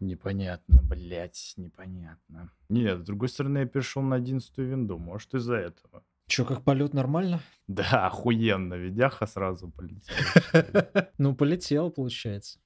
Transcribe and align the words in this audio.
Непонятно, 0.00 0.82
блядь, 0.82 1.52
непонятно. 1.56 2.50
Нет, 2.70 3.00
с 3.00 3.02
другой 3.04 3.28
стороны, 3.28 3.58
я 3.58 3.66
перешел 3.66 4.02
на 4.02 4.16
11 4.16 4.58
винду, 4.58 4.98
может, 4.98 5.34
из-за 5.34 5.56
этого. 5.56 6.02
Че, 6.26 6.44
как 6.44 6.62
полет 6.62 6.94
нормально? 6.94 7.40
Да, 7.66 8.06
охуенно, 8.06 8.74
видяха 8.74 9.26
сразу 9.26 9.68
полетел. 9.68 10.14
Ну, 11.18 11.34
полетел, 11.34 11.90
получается. 11.90 12.58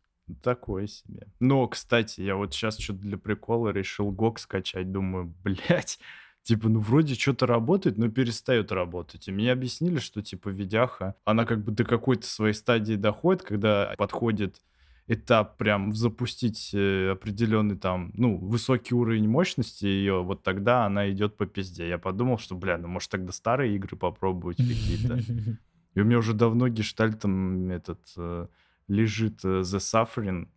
Такое 0.43 0.87
себе. 0.87 1.27
Но, 1.41 1.67
кстати, 1.67 2.21
я 2.21 2.37
вот 2.37 2.55
сейчас 2.55 2.79
что-то 2.79 3.01
для 3.01 3.19
прикола 3.19 3.71
решил 3.71 4.11
ГОК 4.11 4.39
скачать. 4.39 4.93
Думаю, 4.93 5.35
блядь, 5.43 5.99
типа, 6.43 6.69
ну 6.69 6.79
вроде 6.79 7.15
что-то 7.15 7.47
работает, 7.47 7.99
но 7.99 8.09
перестает 8.09 8.71
работать. 8.71 9.29
И 9.29 9.33
мне 9.33 9.51
объяснили, 9.51 9.99
что 9.99 10.23
типа 10.23 10.51
видяха, 10.51 11.15
она 11.25 11.45
как 11.45 11.65
бы 11.65 11.73
до 11.73 11.85
какой-то 11.85 12.27
своей 12.27 12.55
стадии 12.55 12.95
доходит, 12.95 13.43
когда 13.43 13.95
подходит 13.99 14.63
этап 15.07 15.59
прям 15.59 15.93
запустить 15.95 16.71
э, 16.73 17.11
определенный 17.11 17.77
там, 17.77 18.11
ну, 18.15 18.39
высокий 18.39 18.95
уровень 18.95 19.29
мощности 19.29 19.85
ее, 19.85 20.23
вот 20.23 20.43
тогда 20.43 20.87
она 20.87 21.11
идет 21.11 21.37
по 21.37 21.47
пизде. 21.47 21.89
Я 21.89 21.99
подумал, 21.99 22.39
что, 22.39 22.55
бля, 22.55 22.79
ну, 22.79 22.89
может, 22.89 23.11
тогда 23.11 23.33
старые 23.33 23.75
игры 23.77 23.97
попробовать 23.97 24.57
какие-то. 24.57 25.19
И 25.95 26.01
у 26.01 26.05
меня 26.05 26.19
уже 26.19 26.35
давно 26.35 26.69
гештальтом 26.69 27.71
этот 27.71 28.01
э, 28.17 28.49
лежит 28.89 29.45
э, 29.45 29.61
The 29.61 29.79
Suffering, 29.79 30.49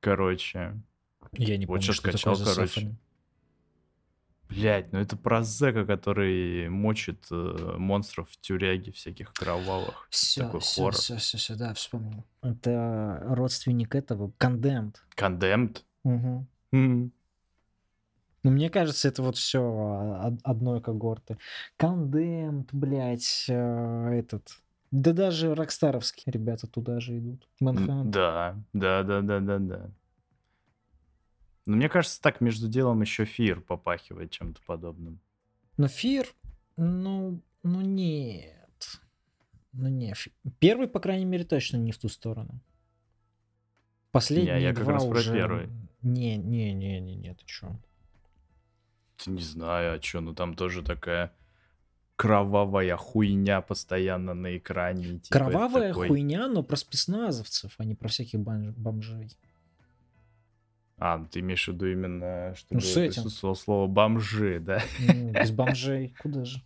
короче. 0.00 0.80
Я 1.32 1.56
не 1.56 1.66
Вот 1.66 1.74
помню, 1.74 1.82
сейчас 1.82 1.96
что 1.96 2.12
такое 2.12 2.34
скачал, 2.34 2.34
The 2.34 2.54
короче. 2.54 2.80
Suffering. 2.80 2.94
Блять, 4.48 4.92
ну 4.92 4.98
это 4.98 5.16
про 5.16 5.42
Зека, 5.42 5.84
который 5.84 6.68
мочит 6.70 7.26
э, 7.30 7.74
монстров 7.76 8.30
в 8.30 8.40
тюряге 8.40 8.92
всяких 8.92 9.32
кровавых. 9.34 10.06
Все, 10.10 10.42
Такой 10.44 10.60
все, 10.60 10.82
хоррор. 10.82 10.94
все, 10.94 11.16
все, 11.18 11.38
все, 11.38 11.54
да, 11.56 11.74
вспомнил. 11.74 12.24
Это 12.42 13.22
родственник 13.26 13.94
этого, 13.94 14.32
Condemned. 14.38 14.96
Condemned? 15.16 15.82
Мгм. 16.04 16.46
М. 16.72 17.12
Ну, 18.42 18.50
мне 18.50 18.70
кажется, 18.70 19.08
это 19.08 19.22
вот 19.22 19.36
все 19.36 20.38
одной 20.44 20.80
когорты. 20.80 21.36
Condemned, 21.78 22.68
блядь, 22.72 23.44
э, 23.48 24.10
этот. 24.14 24.48
Да 24.90 25.12
даже 25.12 25.54
рокстаровские 25.54 26.32
ребята 26.32 26.66
туда 26.66 27.00
же 27.00 27.18
идут. 27.18 27.46
М, 27.60 27.68
Manhunt. 27.68 28.04
Да, 28.10 28.56
да, 28.72 29.02
да, 29.02 29.20
да, 29.20 29.40
да, 29.40 29.58
да. 29.58 29.90
Но 31.68 31.76
мне 31.76 31.90
кажется, 31.90 32.18
так 32.22 32.40
между 32.40 32.66
делом 32.66 33.02
еще 33.02 33.26
Фир 33.26 33.60
попахивает 33.60 34.30
чем-то 34.30 34.58
подобным. 34.64 35.20
Но 35.76 35.86
Фир, 35.86 36.26
ну, 36.78 37.42
ну 37.62 37.82
нет. 37.82 39.00
Ну 39.72 39.88
не, 39.88 40.14
первый, 40.60 40.88
по 40.88 40.98
крайней 40.98 41.26
мере, 41.26 41.44
точно 41.44 41.76
не 41.76 41.92
в 41.92 41.98
ту 41.98 42.08
сторону. 42.08 42.58
Последние 44.12 44.62
я 44.62 44.72
как 44.74 44.84
два 44.84 44.94
раз 44.94 45.04
про 45.04 45.18
уже... 45.18 45.34
первый. 45.34 45.68
Не, 46.00 46.38
не, 46.38 46.72
не, 46.72 47.00
не, 47.00 47.16
не, 47.16 47.34
ты 47.34 47.44
чё? 47.44 47.76
Не 49.26 49.42
знаю, 49.42 49.98
а 49.98 50.02
что, 50.02 50.22
ну 50.22 50.34
там 50.34 50.54
тоже 50.54 50.82
такая 50.82 51.34
кровавая 52.16 52.96
хуйня 52.96 53.60
постоянно 53.60 54.32
на 54.32 54.56
экране. 54.56 55.18
типа 55.18 55.38
Кровавая 55.38 55.88
такой- 55.88 56.08
хуйня, 56.08 56.48
но 56.48 56.62
про 56.62 56.76
спецназовцев, 56.76 57.74
а 57.76 57.84
не 57.84 57.94
про 57.94 58.08
всяких 58.08 58.40
бомж- 58.40 58.72
бомжей. 58.74 59.36
А, 60.98 61.16
ну 61.18 61.26
ты 61.26 61.40
имеешь 61.40 61.64
в 61.68 61.72
виду 61.72 61.86
именно, 61.86 62.54
чтобы 62.56 62.80
Ну, 62.80 62.86
сеттинг. 62.86 63.14
присутствовало 63.14 63.54
слово 63.54 63.86
бомжи, 63.86 64.58
да? 64.60 64.82
Ну, 64.98 65.30
без 65.32 65.50
бомжей. 65.52 66.14
Куда 66.20 66.44
же? 66.44 66.60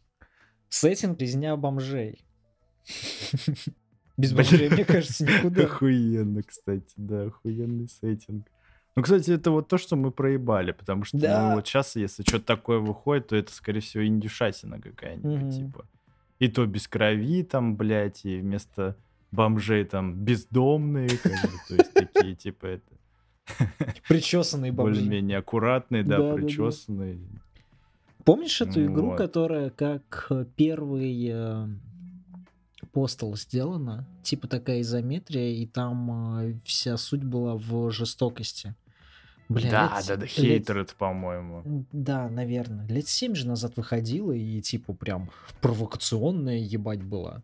Сеттинг 0.69 1.21
резня 1.21 1.55
бомжей. 1.57 2.25
Без 4.17 4.33
бомжей, 4.33 4.69
мне 4.71 4.85
кажется, 4.85 5.25
никуда. 5.25 5.65
Охуенно, 5.65 6.43
кстати, 6.43 6.93
да, 6.97 7.25
охуенный 7.25 7.89
сеттинг. 7.89 8.47
Ну, 8.95 9.03
кстати, 9.03 9.31
это 9.31 9.51
вот 9.51 9.69
то, 9.69 9.79
что 9.79 9.97
мы 9.97 10.11
проебали, 10.11 10.73
потому 10.73 11.05
что 11.05 11.19
Да. 11.19 11.49
ну, 11.49 11.55
вот 11.57 11.67
сейчас, 11.67 11.97
если 11.97 12.23
что-то 12.23 12.45
такое 12.45 12.79
выходит, 12.79 13.29
то 13.29 13.37
это, 13.37 13.51
скорее 13.53 13.81
всего, 13.81 14.07
индюшатина 14.07 14.81
какая-нибудь, 14.81 15.43
Мгм. 15.43 15.51
типа. 15.51 15.87
И 16.41 16.49
то 16.49 16.67
без 16.67 16.89
крови 16.89 17.43
там, 17.43 17.77
блядь, 17.77 18.25
и 18.27 18.39
вместо 18.39 18.97
бомжей 19.31 19.85
там 19.85 20.15
бездомные, 20.15 21.09
как 21.09 21.33
бы, 21.33 21.59
то 21.69 21.75
есть 21.77 21.93
такие, 21.95 22.35
типа, 22.35 22.67
это, 22.67 22.85
Причесанные 24.09 24.73
бомжи. 24.73 25.01
более-менее 25.01 25.39
аккуратные, 25.39 26.03
да, 26.03 26.19
Да-да-да. 26.19 26.35
причесанные. 26.37 27.19
Помнишь 28.25 28.61
эту 28.61 28.85
игру, 28.85 29.11
Вот. 29.11 29.19
которая 29.19 29.71
как 29.71 30.27
э, 30.31 30.45
первый 30.57 31.29
э, 31.33 31.67
постол 32.93 33.37
сделана? 33.37 34.07
Типа 34.23 34.47
такая 34.47 34.81
изометрия, 34.83 35.51
и 35.55 35.67
там 35.67 36.39
э, 36.41 36.55
вся 36.65 36.97
суть 36.97 37.25
была 37.25 37.57
в 37.57 37.91
жестокости. 37.91 38.75
Бля, 39.49 39.71
Да, 39.71 39.83
лет- 39.99 40.07
да, 40.07 40.17
да, 40.17 40.23
лет- 40.23 40.31
хейтер 40.31 40.79
это, 40.79 40.95
по-моему. 40.95 41.85
Да, 41.93 42.29
наверное. 42.29 42.87
Лет 42.87 43.09
семь 43.09 43.35
же 43.35 43.47
назад 43.49 43.77
выходила 43.77 44.31
и 44.33 44.61
типа 44.61 44.95
прям 44.95 45.31
провокационная 45.61 46.59
ебать 46.59 47.03
была. 47.03 47.43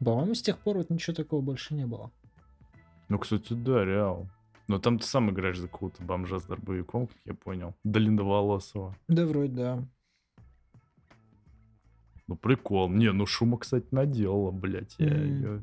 По-моему, 0.00 0.34
с 0.34 0.42
тех 0.42 0.58
пор 0.58 0.78
вот 0.78 0.90
ничего 0.90 1.14
такого 1.14 1.40
больше 1.40 1.72
не 1.74 1.86
было. 1.86 2.10
Ну, 3.08 3.18
кстати, 3.18 3.52
да, 3.52 3.84
реал. 3.84 4.28
Но 4.68 4.78
там 4.78 4.98
ты 4.98 5.06
сам 5.06 5.30
играешь 5.30 5.58
за 5.58 5.68
какого-то 5.68 6.02
бомжа 6.02 6.38
с 6.38 6.44
дробовиком, 6.44 7.06
как 7.08 7.16
я 7.26 7.34
понял. 7.34 7.74
Длинноволосого. 7.84 8.96
Да, 9.08 9.26
вроде 9.26 9.52
да. 9.52 9.84
Ну, 12.26 12.36
прикол. 12.36 12.88
Не, 12.88 13.12
ну 13.12 13.26
шума, 13.26 13.58
кстати, 13.58 13.86
наделала, 13.90 14.50
блядь. 14.50 14.94
Я 14.98 15.08
М. 15.08 15.36
её 15.38 15.62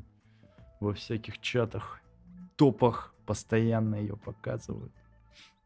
во 0.80 0.94
всяких 0.94 1.40
чатах, 1.40 2.00
топах 2.56 3.14
постоянно 3.26 3.96
ее 3.96 4.16
показывают. 4.16 4.92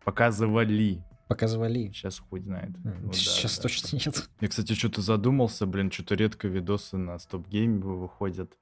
Показывали. 0.04 1.02
Показывали. 1.28 1.88
Сейчас 1.88 2.18
хуй 2.20 2.40
знает. 2.40 2.70
М, 2.84 2.94
Ну 3.02 3.06
да, 3.08 3.12
Сейчас 3.12 3.56
да. 3.56 3.62
точно 3.62 3.96
нет. 3.96 4.30
Я, 4.40 4.48
кстати, 4.48 4.72
что-то 4.74 5.02
задумался, 5.02 5.66
блин, 5.66 5.90
что-то 5.90 6.14
редко 6.14 6.48
видосы 6.48 6.96
на 6.96 7.18
стоп-гейме 7.18 7.80
выходят. 7.80 8.56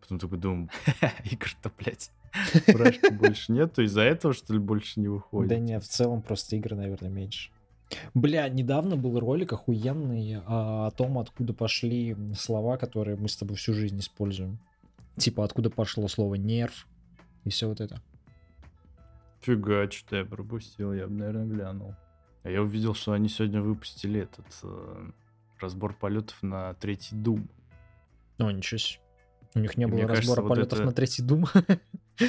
Потом 0.00 0.18
такой 0.18 0.38
думаю, 0.38 0.68
игр-то, 1.30 1.72
блядь, 1.78 2.10
фуражки 2.66 3.12
больше 3.12 3.52
нету. 3.52 3.82
Из-за 3.82 4.02
этого, 4.02 4.34
что 4.34 4.52
ли, 4.52 4.58
больше 4.58 5.00
не 5.00 5.08
выходит? 5.08 5.48
Да 5.48 5.58
не, 5.58 5.78
в 5.80 5.84
целом 5.84 6.22
просто 6.22 6.56
игры, 6.56 6.76
наверное, 6.76 7.10
меньше. 7.10 7.50
Бля, 8.14 8.48
недавно 8.48 8.96
был 8.96 9.18
ролик 9.18 9.52
охуенный 9.52 10.40
а, 10.46 10.86
о 10.86 10.90
том, 10.90 11.18
откуда 11.18 11.52
пошли 11.52 12.16
слова, 12.36 12.76
которые 12.76 13.16
мы 13.16 13.28
с 13.28 13.36
тобой 13.36 13.56
всю 13.56 13.74
жизнь 13.74 13.98
используем. 13.98 14.58
Типа, 15.16 15.44
откуда 15.44 15.70
пошло 15.70 16.06
слово 16.08 16.36
нерв 16.36 16.86
и 17.44 17.50
все 17.50 17.68
вот 17.68 17.80
это. 17.80 18.00
Фига, 19.40 19.90
что-то 19.90 20.16
я 20.16 20.24
пропустил, 20.24 20.92
я 20.92 21.06
бы, 21.06 21.14
наверное, 21.14 21.46
глянул. 21.46 21.94
А 22.42 22.50
я 22.50 22.62
увидел, 22.62 22.94
что 22.94 23.12
они 23.12 23.28
сегодня 23.28 23.60
выпустили 23.60 24.20
этот 24.20 24.46
э, 24.62 25.10
разбор 25.58 25.94
полетов 25.94 26.42
на 26.42 26.74
третий 26.74 27.16
Дум. 27.16 27.48
Ну, 28.38 28.50
ничего 28.50 28.78
себе. 28.78 29.00
У 29.54 29.58
них 29.60 29.76
не 29.76 29.84
И 29.84 29.86
было 29.86 29.94
мне 29.96 30.06
кажется, 30.06 30.28
разбора 30.28 30.42
вот 30.42 30.48
полетов 30.56 30.78
это- 30.78 30.86
на 30.86 30.92
третий 30.92 31.22
дум. 31.22 31.46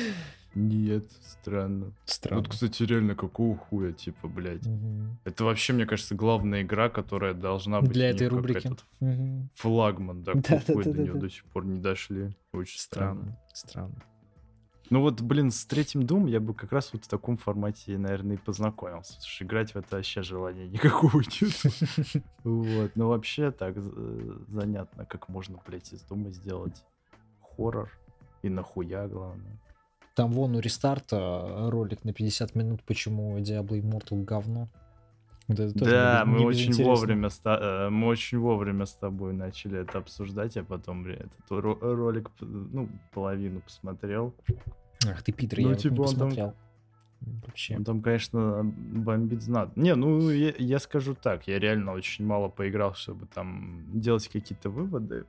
Нет, 0.54 1.06
странно. 1.22 1.94
Странно. 2.06 2.42
Вот, 2.42 2.50
кстати, 2.52 2.84
реально, 2.84 3.16
какого 3.16 3.56
хуя, 3.56 3.94
типа, 3.94 4.28
блядь. 4.28 4.66
Мгм. 4.66 5.18
Это 5.24 5.46
вообще, 5.46 5.72
мне 5.72 5.86
кажется, 5.86 6.14
главная 6.14 6.64
игра, 6.64 6.90
которая 6.90 7.34
должна 7.34 7.80
быть 7.80 7.92
Для 7.92 8.10
этой 8.10 8.28
рубрики. 8.28 8.68
этот 8.68 8.84
Мгм. 9.00 9.50
флагман, 9.56 10.24
да, 10.24 10.34
Да, 10.34 10.42
какой 10.68 10.84
да, 10.84 10.92
до 10.92 10.98
да, 10.98 11.04
нее 11.04 11.14
да. 11.14 11.20
до 11.20 11.30
сих 11.30 11.46
пор 11.46 11.66
не 11.66 11.80
дошли. 11.80 12.36
Очень 12.52 12.80
странно. 12.80 13.38
Странно. 13.54 13.96
Странно. 13.96 14.04
Ну 14.90 15.00
вот, 15.00 15.22
блин, 15.22 15.52
с 15.52 15.64
третьим 15.66 16.02
Doom 16.02 16.30
я 16.30 16.42
бы 16.42 16.54
как 16.54 16.74
раз 16.74 16.92
вот 16.92 17.06
в 17.06 17.08
таком 17.08 17.38
формате, 17.38 17.98
наверное, 17.98 18.36
и 18.36 18.38
познакомился. 18.40 19.14
Потому 19.14 19.30
что 19.30 19.46
играть 19.46 19.72
в 19.72 19.78
это 19.78 19.96
вообще 19.96 20.22
желания 20.22 20.68
никакого 20.68 21.22
нет. 21.42 22.24
Вот, 22.44 22.92
но 22.98 23.08
вообще 23.08 23.52
так 23.52 23.76
э, 23.78 24.34
занятно, 24.50 25.06
как 25.06 25.30
можно, 25.30 25.62
блядь, 25.66 25.94
из 25.94 26.02
дома 26.02 26.30
сделать 26.32 26.84
хоррор. 27.56 27.90
И 28.44 28.50
нахуя, 28.50 29.08
главное. 29.08 29.60
Там 30.16 30.32
вон 30.32 30.56
у 30.56 30.60
рестарта 30.60 31.70
ролик 31.70 32.04
на 32.04 32.12
50 32.14 32.56
минут, 32.56 32.84
почему 32.84 33.38
Diablo 33.40 33.80
Immortal 33.82 34.24
говно. 34.24 34.68
Да, 35.48 36.24
мне 36.26 36.40
мы 36.40 36.46
очень 36.46 36.84
вовремя 36.84 37.30
э, 37.46 37.90
мы 37.90 38.08
очень 38.08 38.38
вовремя 38.40 38.86
с 38.86 38.94
тобой 38.94 39.34
начали 39.34 39.80
это 39.80 39.98
обсуждать, 39.98 40.56
я 40.56 40.64
потом 40.64 41.04
бля, 41.04 41.16
этот 41.16 41.50
ро- 41.50 41.78
ролик, 41.82 42.30
ну, 42.40 42.88
половину 43.14 43.60
посмотрел. 43.62 44.34
Ах 45.10 45.24
ты, 45.24 45.34
Питер, 45.34 45.60
Ну, 45.60 45.70
я 45.70 45.76
типа 45.76 45.94
не 45.94 46.00
он 46.00 46.06
там- 46.06 46.14
посмотрел. 46.16 46.54
Вообще. 47.46 47.76
Он 47.78 47.84
там, 47.84 48.02
конечно, 48.02 48.62
бомбит 48.64 49.42
знат. 49.44 49.76
Не, 49.78 49.94
ну, 49.96 50.30
я, 50.32 50.54
я 50.58 50.80
скажу 50.80 51.16
так, 51.16 51.48
я 51.48 51.60
реально 51.60 51.92
очень 51.94 52.26
мало 52.26 52.50
поиграл, 52.50 52.94
чтобы 52.96 53.26
там 53.28 53.84
делать 53.94 54.28
какие-то 54.28 54.70
выводы. 54.70 55.26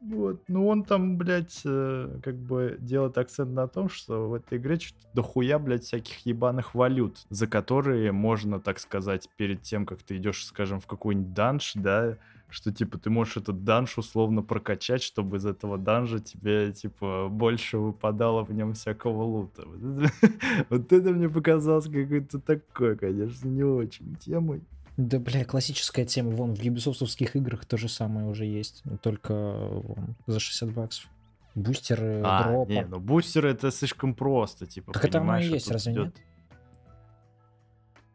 Вот, 0.00 0.42
ну 0.46 0.68
он 0.68 0.84
там, 0.84 1.18
блядь, 1.18 1.62
э, 1.64 2.20
как 2.22 2.36
бы 2.36 2.76
делает 2.78 3.18
акцент 3.18 3.50
на 3.52 3.66
том, 3.66 3.88
что 3.88 4.28
в 4.28 4.34
этой 4.34 4.58
игре 4.58 4.78
что-то 4.78 5.08
дохуя, 5.12 5.58
блядь, 5.58 5.84
всяких 5.84 6.24
ебаных 6.24 6.74
валют, 6.76 7.26
за 7.30 7.48
которые 7.48 8.12
можно, 8.12 8.60
так 8.60 8.78
сказать, 8.78 9.28
перед 9.36 9.62
тем, 9.62 9.86
как 9.86 9.98
ты 10.04 10.16
идешь, 10.16 10.46
скажем, 10.46 10.78
в 10.78 10.86
какой-нибудь 10.86 11.34
данж, 11.34 11.72
да, 11.74 12.16
что, 12.50 12.72
типа, 12.72 12.98
ты 12.98 13.10
можешь 13.10 13.38
этот 13.38 13.64
данж 13.64 13.98
условно 13.98 14.42
прокачать, 14.42 15.02
чтобы 15.02 15.36
из 15.36 15.46
этого 15.46 15.76
данжа 15.78 16.20
тебе, 16.20 16.72
типа, 16.72 17.28
больше 17.28 17.78
выпадало 17.78 18.44
в 18.44 18.52
нем 18.52 18.74
всякого 18.74 19.22
лута. 19.22 19.64
Вот 20.70 20.92
это, 20.92 21.10
мне 21.10 21.28
показалось 21.28 21.86
какой-то 21.86 22.40
такой, 22.40 22.96
конечно, 22.96 23.48
не 23.48 23.64
очень 23.64 24.16
темой. 24.16 24.62
Да, 24.98 25.20
бля, 25.20 25.44
классическая 25.44 26.04
тема. 26.04 26.32
Вон, 26.32 26.54
в 26.56 26.60
юбисофтовских 26.60 27.36
играх 27.36 27.64
то 27.64 27.76
же 27.76 27.88
самое 27.88 28.26
уже 28.26 28.44
есть, 28.44 28.82
только 29.00 29.32
вон, 29.32 30.16
за 30.26 30.40
60 30.40 30.72
баксов. 30.72 31.08
Бустеры, 31.54 32.20
А, 32.24 32.42
дропа. 32.48 32.68
не, 32.70 32.84
ну 32.84 32.98
бустеры 32.98 33.50
это 33.52 33.70
слишком 33.70 34.12
просто, 34.14 34.66
типа, 34.66 34.92
Так 34.92 35.04
это 35.04 35.20
оно 35.20 35.38
и 35.38 35.40
а 35.40 35.40
есть, 35.40 35.66
тут 35.66 35.72
разве 35.74 35.92
идёт- 35.92 36.04
нет? 36.06 36.16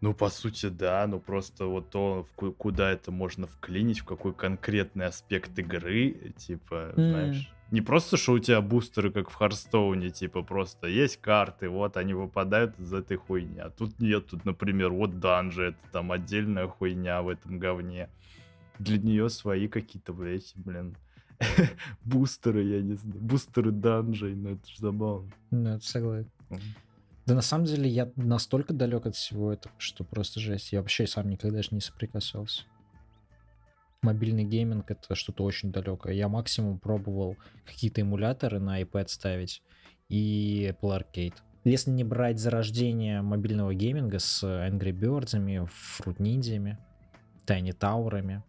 Ну, 0.01 0.13
по 0.13 0.29
сути, 0.29 0.67
да, 0.67 1.07
но 1.07 1.19
просто 1.19 1.65
вот 1.67 1.89
то, 1.89 2.25
в 2.29 2.33
ку- 2.35 2.51
куда 2.51 2.91
это 2.91 3.11
можно 3.11 3.47
вклинить, 3.47 3.99
в 4.01 4.05
какой 4.05 4.33
конкретный 4.33 5.05
аспект 5.05 5.57
игры, 5.57 6.33
типа, 6.37 6.93
М. 6.97 7.09
знаешь. 7.09 7.53
Не 7.73 7.81
просто, 7.81 8.17
что 8.17 8.33
у 8.33 8.39
тебя 8.39 8.61
бустеры, 8.61 9.11
как 9.11 9.31
в 9.31 9.33
Харстоуне, 9.33 10.11
типа, 10.11 10.43
просто 10.43 10.85
есть 10.85 11.17
карты, 11.17 11.69
вот 11.69 11.97
они 11.97 12.13
выпадают 12.13 12.79
из 12.79 12.93
этой 12.93 13.17
хуйни. 13.17 13.57
А 13.57 13.71
тут 13.71 13.99
нет, 13.99 14.27
тут, 14.27 14.45
например, 14.45 14.91
вот 14.91 15.19
данжи, 15.19 15.69
это 15.69 15.79
там 15.91 16.11
отдельная 16.11 16.67
хуйня 16.67 17.23
в 17.23 17.29
этом 17.29 17.57
говне. 17.57 18.11
Для 18.77 18.99
нее 18.99 19.27
свои 19.27 19.67
какие-то, 19.67 20.13
блядь, 20.13 20.53
блин, 20.53 20.95
бустеры, 22.05 22.61
я 22.61 22.83
не 22.83 22.93
знаю, 22.93 23.19
бустеры 23.19 23.71
данжей, 23.71 24.35
ну 24.35 24.51
это 24.51 24.69
же 24.69 24.77
забавно. 24.77 25.31
Ну, 25.49 25.69
это 25.69 25.83
согласен. 25.83 26.29
Да 27.25 27.33
на 27.33 27.41
самом 27.41 27.65
деле 27.65 27.89
я 27.89 28.11
настолько 28.15 28.73
далек 28.73 29.07
от 29.07 29.15
всего 29.15 29.51
этого, 29.51 29.73
что 29.79 30.03
просто 30.03 30.39
жесть. 30.39 30.73
Я 30.73 30.81
вообще 30.81 31.07
сам 31.07 31.27
никогда 31.27 31.63
же 31.63 31.69
не 31.71 31.81
соприкасался. 31.81 32.65
Мобильный 34.03 34.43
гейминг 34.43 34.91
это 34.91 35.15
что-то 35.15 35.43
очень 35.43 35.71
далекое. 35.71 36.13
Я 36.13 36.27
максимум 36.27 36.77
пробовал 36.77 37.37
какие-то 37.65 38.01
эмуляторы 38.01 38.59
на 38.59 38.81
iPad 38.81 39.07
ставить 39.07 39.63
и 40.09 40.71
Apple 40.71 40.99
Arcade. 40.99 41.35
Если 41.63 41.89
не 41.89 42.03
брать 42.03 42.37
зарождение 42.37 43.21
мобильного 43.21 43.73
гейминга 43.73 44.19
с 44.19 44.43
Angry 44.43 44.91
Birds, 44.91 45.33
Fruit 45.99 46.17
Ninja, 46.17 46.77
Tiny 47.47 47.75
Tower, 47.75 48.43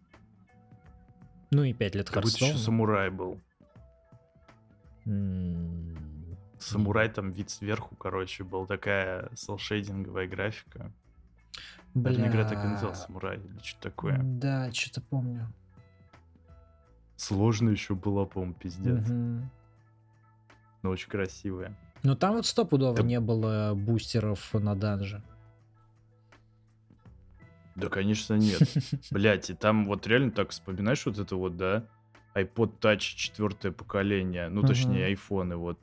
ну 1.51 1.63
и 1.63 1.73
5 1.73 1.95
лет 1.95 2.09
Как 2.09 2.23
будто 2.23 2.45
еще 2.45 2.57
самурай 2.57 3.09
был. 3.09 3.39
М, 5.05 5.95
Самурай 6.59 7.09
там 7.09 7.31
вид 7.31 7.49
сверху, 7.49 7.95
короче, 7.95 8.43
был 8.43 8.65
такая 8.65 9.29
селшейдинговая 9.35 10.27
графика. 10.27 10.91
Наверное, 11.95 12.29
игра 12.29 12.43
так 12.43 12.63
и 12.63 12.67
называлась, 12.67 12.99
Бля. 12.99 13.05
Самурай 13.07 13.37
или 13.37 13.59
что 13.63 13.81
такое. 13.81 14.19
Да, 14.21 14.71
что-то 14.71 15.01
помню. 15.01 15.47
Сложно 17.15 17.69
еще 17.69 17.95
было, 17.95 18.25
по-моему, 18.25 18.53
пиздец. 18.53 19.07
Мгм. 19.07 19.49
Но 20.83 20.89
очень 20.89 21.09
красивая. 21.09 21.75
Ну 22.03 22.15
там 22.15 22.35
вот 22.35 22.45
стопудово 22.45 22.97
Да. 22.97 23.03
не 23.03 23.19
было 23.19 23.73
бустеров 23.75 24.53
на 24.53 24.75
данже. 24.75 25.23
Да, 27.75 27.87
конечно, 27.89 28.35
нет. 28.35 28.61
Блять, 29.11 29.49
и 29.49 29.53
там 29.53 29.85
вот 29.85 30.05
реально 30.07 30.31
так 30.31 30.49
вспоминаешь 30.51 31.05
вот 31.05 31.17
это 31.17 31.35
вот, 31.35 31.57
да? 31.57 31.85
iPod 32.35 32.79
Touch 32.81 32.99
четвертое 32.99 33.71
поколение, 33.71 34.49
ну 34.49 34.59
Мгм. 34.59 34.67
точнее 34.67 35.05
айфоны, 35.05 35.55
вот, 35.55 35.79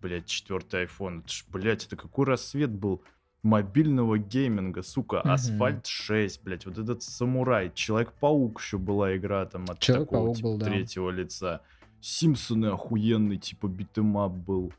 блять, 0.00 0.26
четвертый 0.26 0.84
iPhone, 0.84 1.20
это 1.22 1.28
ж, 1.28 1.44
блять, 1.48 1.84
это 1.86 1.96
какой 1.96 2.24
рассвет 2.24 2.70
был 2.70 3.02
мобильного 3.42 4.18
гейминга, 4.18 4.82
сука. 4.82 5.20
Асфальт 5.20 5.86
6, 5.86 6.42
блять, 6.42 6.66
вот 6.66 6.78
этот 6.78 7.02
самурай, 7.02 7.70
Человек-паук 7.74 8.60
еще 8.60 8.78
была 8.78 9.16
игра 9.16 9.46
там 9.46 9.64
от 9.68 9.80
такого 9.80 10.34
типа, 10.34 10.48
был, 10.48 10.58
да. 10.58 10.66
третьего 10.66 11.10
лица, 11.10 11.62
Симпсоны 12.00 12.66
охуенный, 12.66 13.38
типа 13.38 13.66
beat 13.68 13.96
'em 13.96 14.18
up 14.18 14.32
был, 14.32 14.72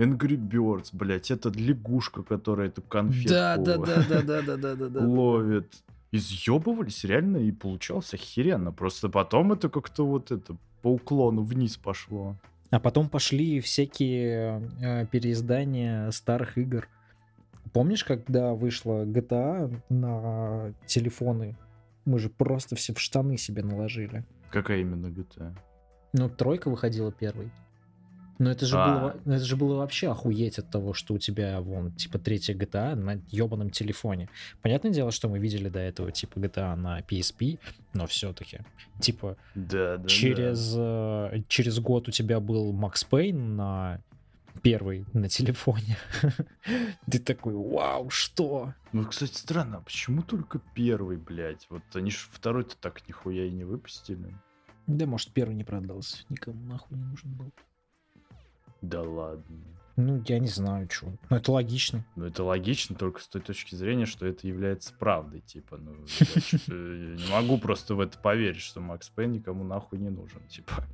Angry 0.00 0.36
Birds, 0.36 0.88
блять, 0.92 1.30
это 1.30 1.50
лягушка, 1.50 2.22
которая 2.22 2.68
эту 2.68 2.80
конфетку 2.82 3.28
да, 3.28 3.56
да, 3.56 3.76
да, 3.76 4.22
да, 4.22 4.42
да, 4.42 4.56
да, 4.56 4.74
да. 4.88 5.00
ловит. 5.00 5.74
Изъебывались 6.12 7.04
реально 7.04 7.36
и 7.36 7.52
получалось 7.52 8.14
охеренно. 8.14 8.72
Просто 8.72 9.08
потом 9.08 9.52
это 9.52 9.68
как-то 9.68 10.04
вот 10.04 10.32
это 10.32 10.56
по 10.82 10.88
уклону 10.88 11.42
вниз 11.42 11.76
пошло. 11.76 12.36
А 12.70 12.80
потом 12.80 13.08
пошли 13.08 13.60
всякие 13.60 14.62
э, 14.80 15.06
переиздания 15.06 16.10
старых 16.10 16.56
игр. 16.56 16.88
Помнишь, 17.72 18.04
когда 18.04 18.54
вышла 18.54 19.04
GTA 19.04 19.80
на 19.88 20.74
телефоны? 20.86 21.56
Мы 22.04 22.18
же 22.18 22.28
просто 22.28 22.76
все 22.76 22.94
в 22.94 23.00
штаны 23.00 23.36
себе 23.36 23.62
наложили. 23.62 24.24
Какая 24.50 24.80
именно 24.80 25.06
GTA? 25.06 25.56
Ну, 26.12 26.28
тройка 26.28 26.68
выходила 26.70 27.12
первой. 27.12 27.50
Но 28.40 28.50
это 28.50 28.64
же, 28.64 28.76
А. 28.78 28.88
было, 29.22 29.34
это 29.36 29.44
же 29.44 29.54
было 29.54 29.76
вообще 29.76 30.10
охуеть 30.10 30.58
от 30.58 30.70
того, 30.70 30.94
что 30.94 31.12
у 31.12 31.18
тебя, 31.18 31.60
вон, 31.60 31.92
типа, 31.92 32.18
третья 32.18 32.54
GTA 32.54 32.94
на 32.94 33.20
ебаном 33.28 33.68
телефоне. 33.68 34.30
Понятное 34.62 34.90
дело, 34.90 35.10
что 35.10 35.28
мы 35.28 35.38
видели 35.38 35.68
до 35.68 35.78
этого, 35.78 36.10
типа, 36.10 36.38
GTA 36.38 36.74
на 36.74 37.00
PSP, 37.00 37.58
но 37.92 38.06
все-таки, 38.06 38.60
типа, 38.98 39.36
Да, 39.54 39.98
да, 39.98 40.08
через, 40.08 40.74
э, 40.74 41.42
через 41.48 41.80
год 41.80 42.08
у 42.08 42.12
тебя 42.12 42.40
был 42.40 42.72
Макс 42.72 43.04
Пейн 43.04 43.56
на 43.56 44.00
первый 44.62 45.04
на 45.12 45.28
телефоне. 45.28 45.96
Ты 47.10 47.18
такой, 47.18 47.54
вау, 47.54 48.10
что? 48.10 48.74
Ну, 48.92 49.04
кстати, 49.06 49.34
странно, 49.34 49.78
а 49.78 49.80
почему 49.80 50.22
только 50.22 50.60
первый, 50.74 51.16
блядь? 51.16 51.66
Вот 51.70 51.82
они 51.94 52.10
ж 52.10 52.28
второй-то 52.30 52.76
так 52.76 53.06
нихуя 53.08 53.46
и 53.46 53.50
не 53.50 53.64
выпустили. 53.64 54.34
Да, 54.86 55.06
может, 55.06 55.32
первый 55.32 55.54
не 55.54 55.64
продался, 55.64 56.24
никому 56.28 56.60
нахуй 56.66 56.96
не 56.96 57.04
нужен 57.04 57.32
был. 57.34 57.52
Да 58.82 59.02
ладно. 59.02 59.58
Ну, 59.96 60.22
я 60.26 60.38
не 60.38 60.48
знаю, 60.48 60.88
что. 60.90 61.12
Ну, 61.28 61.36
это 61.36 61.52
логично. 61.52 62.04
Ну, 62.16 62.24
это 62.24 62.42
логично 62.42 62.96
только 62.96 63.20
с 63.20 63.28
той 63.28 63.42
точки 63.42 63.74
зрения, 63.74 64.06
что 64.06 64.24
это 64.24 64.46
является 64.46 64.94
правдой. 64.94 65.40
Типа, 65.40 65.76
ну, 65.76 65.92
я 66.18 66.40
чё-то 66.40 66.72
не 66.72 67.30
могу 67.30 67.58
просто 67.58 67.94
в 67.94 68.00
это 68.00 68.18
поверить, 68.18 68.62
что 68.62 68.80
Макс 68.80 69.08
Пейн 69.10 69.32
никому 69.32 69.62
нахуй 69.64 69.98
не 69.98 70.08
нужен. 70.08 70.40
Типа, 70.48 70.86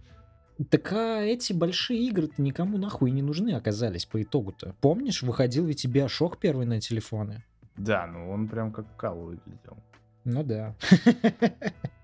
Так 0.70 0.92
а 0.92 1.20
эти 1.22 1.52
большие 1.52 2.00
игры-то 2.08 2.40
никому 2.40 2.78
нахуй 2.78 3.10
не 3.10 3.22
нужны 3.22 3.50
оказались 3.54 4.06
по 4.06 4.22
итогу-то. 4.22 4.74
Помнишь, 4.80 5.22
выходил 5.22 5.66
ведь 5.66 5.84
и 5.84 5.88
Биошок 5.88 6.38
первый 6.38 6.66
на 6.66 6.80
телефоны? 6.80 7.44
да, 7.76 8.06
ну 8.06 8.30
он 8.30 8.48
прям 8.48 8.72
как 8.72 8.96
кал 8.96 9.18
выглядел. 9.18 9.76
Ну 10.24 10.42
да. 10.42 10.74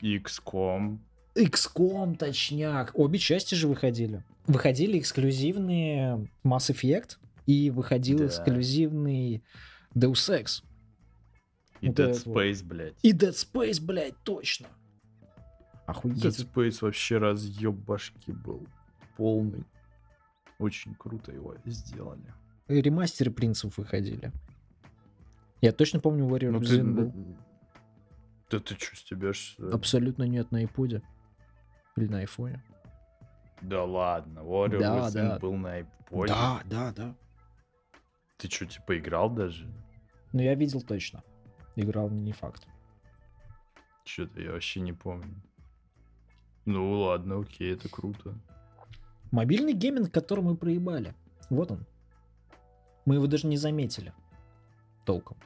XCOM. 0.02 0.98
XCOM, 1.34 2.16
точняк. 2.16 2.92
Обе 2.94 3.18
части 3.18 3.54
же 3.54 3.68
выходили. 3.68 4.22
Выходили 4.46 4.98
эксклюзивные 4.98 6.28
Mass 6.44 6.70
Effect 6.70 7.16
и 7.46 7.70
выходил 7.70 8.18
Да. 8.18 8.26
эксклюзивный 8.26 9.42
Deus 9.94 10.28
Ex. 10.30 10.62
И 11.80 11.88
Вот 11.88 11.98
Dead 11.98 12.10
это 12.10 12.28
вот. 12.28 12.36
Space, 12.36 12.62
блядь. 12.64 12.94
И 13.02 13.12
Dead 13.12 13.32
Space, 13.32 13.80
блядь, 13.82 14.14
точно. 14.24 14.68
Dead 15.86 15.96
Охуеть. 15.96 16.24
Space 16.24 16.78
вообще 16.80 17.18
разъеб 17.18 17.74
башки 17.74 18.32
был. 18.32 18.66
Полный. 19.16 19.64
Очень 20.58 20.94
круто 20.94 21.32
его 21.32 21.56
сделали. 21.64 22.32
Ремастеры 22.68 23.30
принцев 23.30 23.76
выходили. 23.78 24.32
Я 25.60 25.72
точно 25.72 26.00
помню 26.00 26.26
Warrior 26.26 26.50
Ну 26.50 26.60
ты... 26.60 26.82
был. 26.82 27.12
Да 28.50 28.58
ты 28.60 28.74
что, 28.74 28.96
стебешься? 28.96 29.66
Абсолютно 29.72 30.24
нет 30.24 30.50
на 30.50 30.64
iPod. 30.64 31.02
Или 31.96 32.06
на 32.06 32.18
айфоне. 32.18 32.62
Да 33.60 33.84
ладно, 33.84 34.40
Warrior 34.40 34.78
Да, 34.78 34.98
Within 35.08 35.12
да. 35.28 35.38
был 35.38 35.56
на 35.56 35.80
iPod. 35.80 36.26
Да, 36.28 36.62
да, 36.64 36.92
да. 36.92 37.14
Ты 38.38 38.48
что, 38.48 38.66
типа 38.66 38.98
играл 38.98 39.30
даже? 39.30 39.68
Но 40.32 40.42
я 40.42 40.54
видел 40.54 40.80
точно. 40.82 41.22
Играл 41.76 42.10
не 42.10 42.32
факт. 42.32 42.66
Что-то 44.04 44.40
я 44.40 44.52
вообще 44.52 44.80
не 44.80 44.92
помню. 44.92 45.42
Ну 46.64 47.00
ладно, 47.00 47.40
окей, 47.40 47.74
это 47.74 47.88
круто. 47.88 48.34
Мобильный 49.30 49.72
гейминг, 49.72 50.12
который 50.12 50.44
мы 50.44 50.56
проебали. 50.56 51.14
Вот 51.50 51.70
он. 51.70 51.86
Мы 53.04 53.16
его 53.16 53.26
даже 53.26 53.46
не 53.46 53.56
заметили. 53.56 54.12
Толком. 55.04 55.36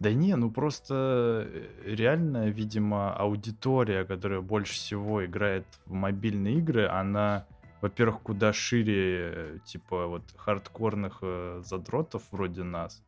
Да 0.00 0.14
не, 0.14 0.34
ну 0.34 0.50
просто 0.50 1.46
э, 1.46 1.68
реально, 1.84 2.48
видимо, 2.48 3.14
аудитория, 3.14 4.04
которая 4.04 4.40
больше 4.40 4.72
всего 4.72 5.24
играет 5.26 5.66
в 5.84 5.92
мобильные 5.92 6.56
игры, 6.56 6.86
она, 6.86 7.46
во-первых, 7.82 8.22
куда 8.22 8.54
шире, 8.54 8.94
э, 8.96 9.58
типа, 9.66 10.06
вот, 10.06 10.22
хардкорных 10.36 11.18
э, 11.20 11.60
задротов 11.62 12.22
вроде 12.30 12.62
нас, 12.62 13.02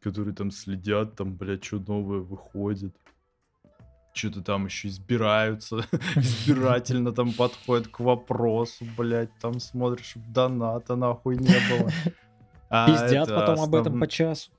которые 0.00 0.34
там 0.34 0.50
следят, 0.50 1.14
там, 1.14 1.36
блядь, 1.36 1.64
что 1.64 1.78
новое 1.78 2.18
выходит. 2.18 2.96
Что-то 4.14 4.42
там 4.42 4.66
еще 4.66 4.88
избираются, 4.88 5.84
избирательно 6.16 7.12
там 7.12 7.32
подходят 7.32 7.88
к 7.88 7.98
вопросу, 8.00 8.86
блядь, 8.96 9.36
там 9.40 9.58
смотришь, 9.58 10.12
доната 10.28 10.94
нахуй 10.94 11.36
не 11.36 11.48
было. 11.68 11.90
А 12.70 12.86
Пиздят 12.86 13.28
потом 13.28 13.60
об 13.60 13.74
этом 13.74 13.94
основ- 13.94 14.00
по 14.00 14.06
часу. 14.06 14.50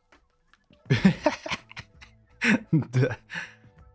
Да. 2.71 3.17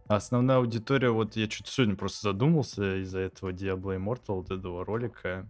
Основная 0.08 0.56
аудитория, 0.56 1.10
вот 1.10 1.36
я 1.36 1.48
что-то 1.48 1.70
сегодня 1.70 1.94
просто 1.94 2.30
задумался 2.32 3.00
из-за 3.02 3.20
этого 3.20 3.50
Diablo 3.50 3.96
Immortal, 3.96 4.34
вот 4.34 4.50
этого 4.50 4.84
ролика, 4.84 5.46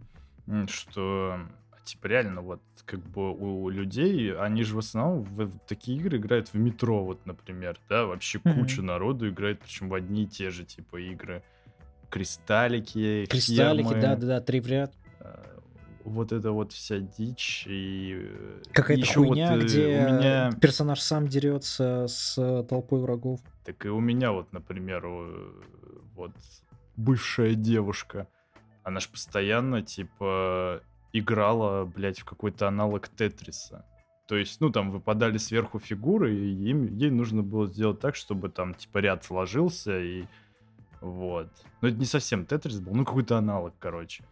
что 0.68 1.40
типа 1.84 2.06
реально 2.06 2.42
вот 2.42 2.62
как 2.84 3.00
бы 3.00 3.32
у 3.32 3.68
людей, 3.68 4.34
они 4.34 4.62
же 4.62 4.74
в 4.74 4.78
основном 4.78 5.22
в 5.22 5.58
такие 5.66 5.98
игры 5.98 6.18
играют 6.18 6.48
в 6.48 6.54
метро, 6.54 7.04
вот, 7.04 7.24
например, 7.26 7.78
да, 7.88 8.06
вообще 8.06 8.38
mm-hmm. 8.38 8.54
куча 8.54 8.82
народу 8.82 9.28
играет, 9.28 9.60
причем 9.60 9.88
в 9.88 9.94
одни 9.94 10.24
и 10.24 10.26
те 10.26 10.50
же 10.50 10.64
типа 10.64 10.96
игры. 10.96 11.42
Кристаллики, 12.10 13.26
Кристаллики, 13.26 13.94
да-да-да, 13.94 14.40
три 14.40 14.60
в 14.60 14.66
ряд 14.66 14.92
вот 16.04 16.32
эта 16.32 16.52
вот 16.52 16.72
вся 16.72 16.98
дичь 16.98 17.64
и 17.66 18.20
э, 18.22 18.62
какая-то 18.72 19.06
хуйня, 19.12 19.54
вот, 19.54 19.62
э, 19.62 19.66
где 19.66 19.86
у 19.86 20.12
меня... 20.12 20.50
персонаж 20.60 21.00
сам 21.00 21.28
дерется 21.28 22.06
с 22.08 22.36
э, 22.38 22.64
толпой 22.68 23.00
врагов. 23.00 23.40
Так 23.64 23.84
и 23.86 23.88
у 23.88 24.00
меня 24.00 24.32
вот, 24.32 24.52
например, 24.52 25.06
вот 26.14 26.32
бывшая 26.96 27.54
девушка, 27.54 28.28
она 28.82 29.00
ж 29.00 29.08
постоянно 29.08 29.82
типа 29.82 30.82
играла, 31.12 31.84
блядь, 31.84 32.20
в 32.20 32.24
какой-то 32.24 32.68
аналог 32.68 33.08
Тетриса. 33.08 33.84
То 34.26 34.36
есть, 34.36 34.60
ну, 34.60 34.70
там 34.70 34.90
выпадали 34.90 35.38
сверху 35.38 35.78
фигуры, 35.78 36.34
и 36.34 36.70
им, 36.70 36.86
ей 36.86 37.10
нужно 37.10 37.42
было 37.42 37.66
сделать 37.66 38.00
так, 38.00 38.14
чтобы 38.14 38.48
там, 38.48 38.74
типа, 38.74 38.98
ряд 38.98 39.24
сложился, 39.24 40.00
и 40.00 40.24
вот. 41.00 41.48
Но 41.80 41.88
это 41.88 41.96
не 41.96 42.04
совсем 42.04 42.46
Тетрис 42.46 42.80
был, 42.80 42.94
ну, 42.94 43.04
какой-то 43.04 43.36
аналог, 43.36 43.74
короче. 43.78 44.24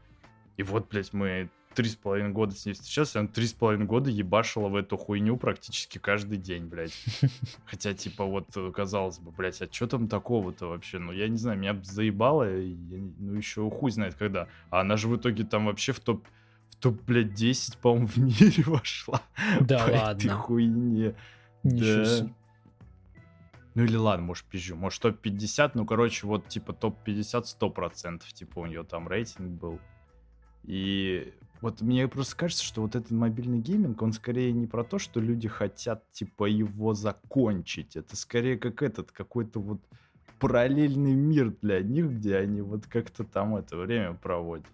И 0.56 0.62
вот, 0.62 0.88
блядь, 0.88 1.12
мы 1.12 1.50
три 1.74 1.88
с 1.88 1.96
половиной 1.96 2.30
года 2.30 2.54
с 2.54 2.66
ней 2.66 2.72
встречался, 2.72 3.20
она 3.20 3.28
три 3.28 3.46
с 3.46 3.52
половиной 3.52 3.86
года 3.86 4.10
ебашила 4.10 4.68
в 4.68 4.76
эту 4.76 4.96
хуйню 4.96 5.36
практически 5.36 5.98
каждый 5.98 6.38
день, 6.38 6.66
блядь. 6.66 6.92
Хотя, 7.66 7.94
типа, 7.94 8.24
вот, 8.24 8.46
казалось 8.74 9.18
бы, 9.18 9.30
блядь, 9.30 9.62
а 9.62 9.68
что 9.70 9.86
там 9.86 10.08
такого-то 10.08 10.66
вообще? 10.66 10.98
Ну, 10.98 11.12
я 11.12 11.28
не 11.28 11.36
знаю, 11.36 11.58
меня 11.58 11.78
заебало, 11.82 12.44
я, 12.44 12.76
ну, 13.18 13.34
еще 13.34 13.68
хуй 13.70 13.90
знает 13.90 14.14
когда. 14.14 14.48
А 14.70 14.80
она 14.80 14.96
же 14.96 15.08
в 15.08 15.16
итоге 15.16 15.44
там 15.44 15.66
вообще 15.66 15.92
в 15.92 16.00
топ, 16.00 16.26
топ, 16.80 17.02
блядь, 17.02 17.34
10, 17.34 17.78
по-моему, 17.78 18.06
в 18.06 18.16
мире 18.16 18.62
вошла. 18.66 19.22
Да 19.60 19.86
по 19.86 19.92
ладно. 19.92 20.18
Этой 20.18 20.28
хуйне. 20.28 21.14
Ничего 21.62 22.24
да. 22.24 22.34
Ну 23.74 23.84
или 23.84 23.96
ладно, 23.96 24.26
может 24.26 24.44
пизжу, 24.46 24.74
может 24.74 25.00
топ-50, 25.02 25.72
ну 25.74 25.86
короче, 25.86 26.26
вот 26.26 26.48
типа 26.48 26.72
топ-50 26.72 27.44
100%, 27.60 28.22
типа 28.32 28.58
у 28.58 28.66
нее 28.66 28.82
там 28.82 29.06
рейтинг 29.06 29.52
был. 29.52 29.78
И 30.64 31.32
вот 31.60 31.80
мне 31.80 32.06
просто 32.08 32.36
кажется, 32.36 32.64
что 32.64 32.82
вот 32.82 32.94
этот 32.94 33.10
мобильный 33.10 33.58
гейминг, 33.58 34.00
он 34.02 34.12
скорее 34.12 34.52
не 34.52 34.66
про 34.66 34.84
то, 34.84 34.98
что 34.98 35.20
люди 35.20 35.48
хотят, 35.48 36.10
типа, 36.12 36.44
его 36.44 36.94
закончить. 36.94 37.96
Это 37.96 38.16
скорее 38.16 38.58
как 38.58 38.82
этот, 38.82 39.10
какой-то 39.10 39.60
вот 39.60 39.80
параллельный 40.38 41.14
мир 41.14 41.54
для 41.62 41.80
них, 41.80 42.06
где 42.10 42.36
они 42.36 42.60
вот 42.60 42.86
как-то 42.86 43.24
там 43.24 43.56
это 43.56 43.76
время 43.76 44.14
проводят. 44.14 44.66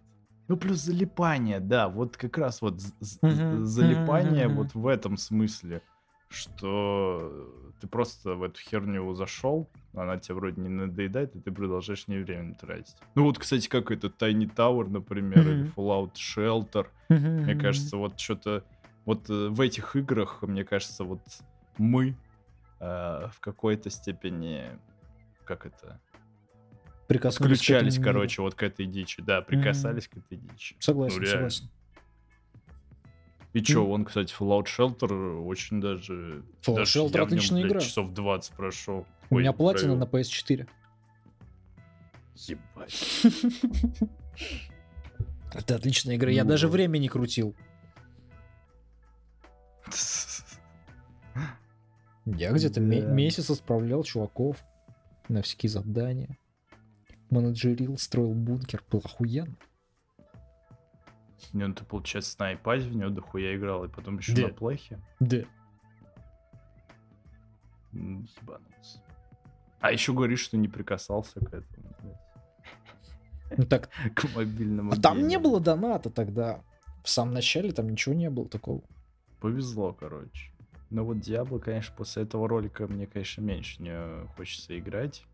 Ну, 0.46 0.56
плюс 0.56 0.78
залипание, 0.78 1.60
да, 1.60 1.88
вот 1.88 2.16
как 2.16 2.36
раз 2.38 2.60
вот 2.60 2.80
залипание 3.00 4.48
вот 4.48 4.74
в 4.74 4.86
этом 4.86 5.16
смысле 5.16 5.82
что 6.34 7.48
ты 7.80 7.86
просто 7.86 8.34
в 8.34 8.42
эту 8.42 8.60
херню 8.60 9.14
зашел, 9.14 9.70
она 9.94 10.18
тебе 10.18 10.34
вроде 10.34 10.60
не 10.60 10.68
надоедает, 10.68 11.34
и 11.36 11.40
ты 11.40 11.52
продолжаешь 11.52 12.08
не 12.08 12.18
время 12.18 12.54
тратить. 12.54 12.96
Ну 13.14 13.24
вот, 13.24 13.38
кстати, 13.38 13.68
как 13.68 13.90
это 13.90 14.08
Tiny 14.08 14.52
Tower, 14.52 14.88
например, 14.88 15.38
mm-hmm. 15.38 15.60
или 15.60 15.74
Fallout 15.74 16.14
Shelter. 16.14 16.86
Mm-hmm. 17.08 17.40
Мне 17.42 17.54
кажется, 17.54 17.96
вот 17.96 18.18
что-то 18.18 18.64
вот 19.04 19.28
э, 19.30 19.48
в 19.48 19.60
этих 19.60 19.96
играх, 19.96 20.42
мне 20.42 20.64
кажется, 20.64 21.04
вот 21.04 21.22
мы 21.78 22.16
э, 22.80 23.28
в 23.32 23.40
какой-то 23.40 23.90
степени, 23.90 24.78
как 25.44 25.66
это, 25.66 26.00
Включались, 27.18 27.98
короче, 27.98 28.42
вот 28.42 28.54
к 28.54 28.62
этой 28.62 28.86
дичи. 28.86 29.22
Да, 29.22 29.42
прикасались 29.42 30.04
mm-hmm. 30.04 30.20
к 30.20 30.26
этой 30.26 30.38
дичи. 30.38 30.76
Согласен, 30.78 31.20
ну, 31.20 31.26
согласен. 31.26 31.70
И 33.54 33.62
чё, 33.62 33.86
он, 33.86 34.04
кстати, 34.04 34.34
Fallout 34.36 34.64
Shelter 34.64 35.40
очень 35.44 35.80
даже... 35.80 36.42
Fallout 36.62 36.74
даже 36.76 36.98
Shelter 36.98 37.22
отличная 37.22 37.60
нем, 37.60 37.68
игра. 37.68 37.80
часов 37.80 38.12
20 38.12 38.52
прошел. 38.54 39.06
У 39.30 39.36
Ой, 39.36 39.42
меня 39.42 39.52
платина 39.52 39.94
на 39.94 40.04
PS4. 40.04 40.68
Ебать. 42.34 43.22
Это 45.54 45.76
отличная 45.76 46.16
игра. 46.16 46.32
Я 46.32 46.42
даже 46.42 46.66
время 46.66 46.98
не 46.98 47.08
крутил. 47.08 47.54
Я 52.24 52.50
где-то 52.52 52.80
месяц 52.80 53.50
отправлял 53.50 54.02
чуваков 54.02 54.56
на 55.28 55.42
всякие 55.42 55.70
задания. 55.70 56.38
Менеджерил, 57.34 57.98
строил 57.98 58.32
бункер. 58.32 58.82
Был 58.90 59.02
охуенно. 59.04 59.56
Не, 61.52 61.66
ну 61.66 61.74
ты, 61.74 61.84
получается, 61.84 62.36
на 62.38 62.52
iPad 62.54 62.88
в 62.88 62.96
него 62.96 63.10
дохуя 63.10 63.56
играл, 63.56 63.84
и 63.84 63.88
потом 63.88 64.18
еще 64.18 64.34
да. 64.34 64.42
на 64.42 64.54
плехе? 64.54 65.00
Да. 65.20 65.42
Ебанулся. 67.92 69.02
А 69.80 69.92
еще 69.92 70.12
говоришь, 70.12 70.40
что 70.40 70.56
не 70.56 70.68
прикасался 70.68 71.40
к 71.40 71.48
этому. 71.52 71.94
Ну 73.56 73.64
так... 73.64 73.90
К 74.14 74.34
мобильному 74.34 74.92
А 74.92 74.96
там 74.96 75.26
не 75.28 75.38
было 75.38 75.60
доната 75.60 76.10
тогда. 76.10 76.62
В 77.02 77.08
самом 77.08 77.34
начале 77.34 77.72
там 77.72 77.88
ничего 77.88 78.14
не 78.14 78.30
было 78.30 78.48
такого. 78.48 78.82
Повезло, 79.40 79.92
короче. 79.92 80.50
Но 80.90 81.04
вот 81.04 81.20
Диабло, 81.20 81.58
конечно, 81.58 81.94
после 81.96 82.22
этого 82.22 82.48
ролика 82.48 82.86
мне, 82.86 83.06
конечно, 83.06 83.42
меньше 83.42 83.82
не 83.82 84.26
хочется 84.36 84.78
играть. 84.78 85.24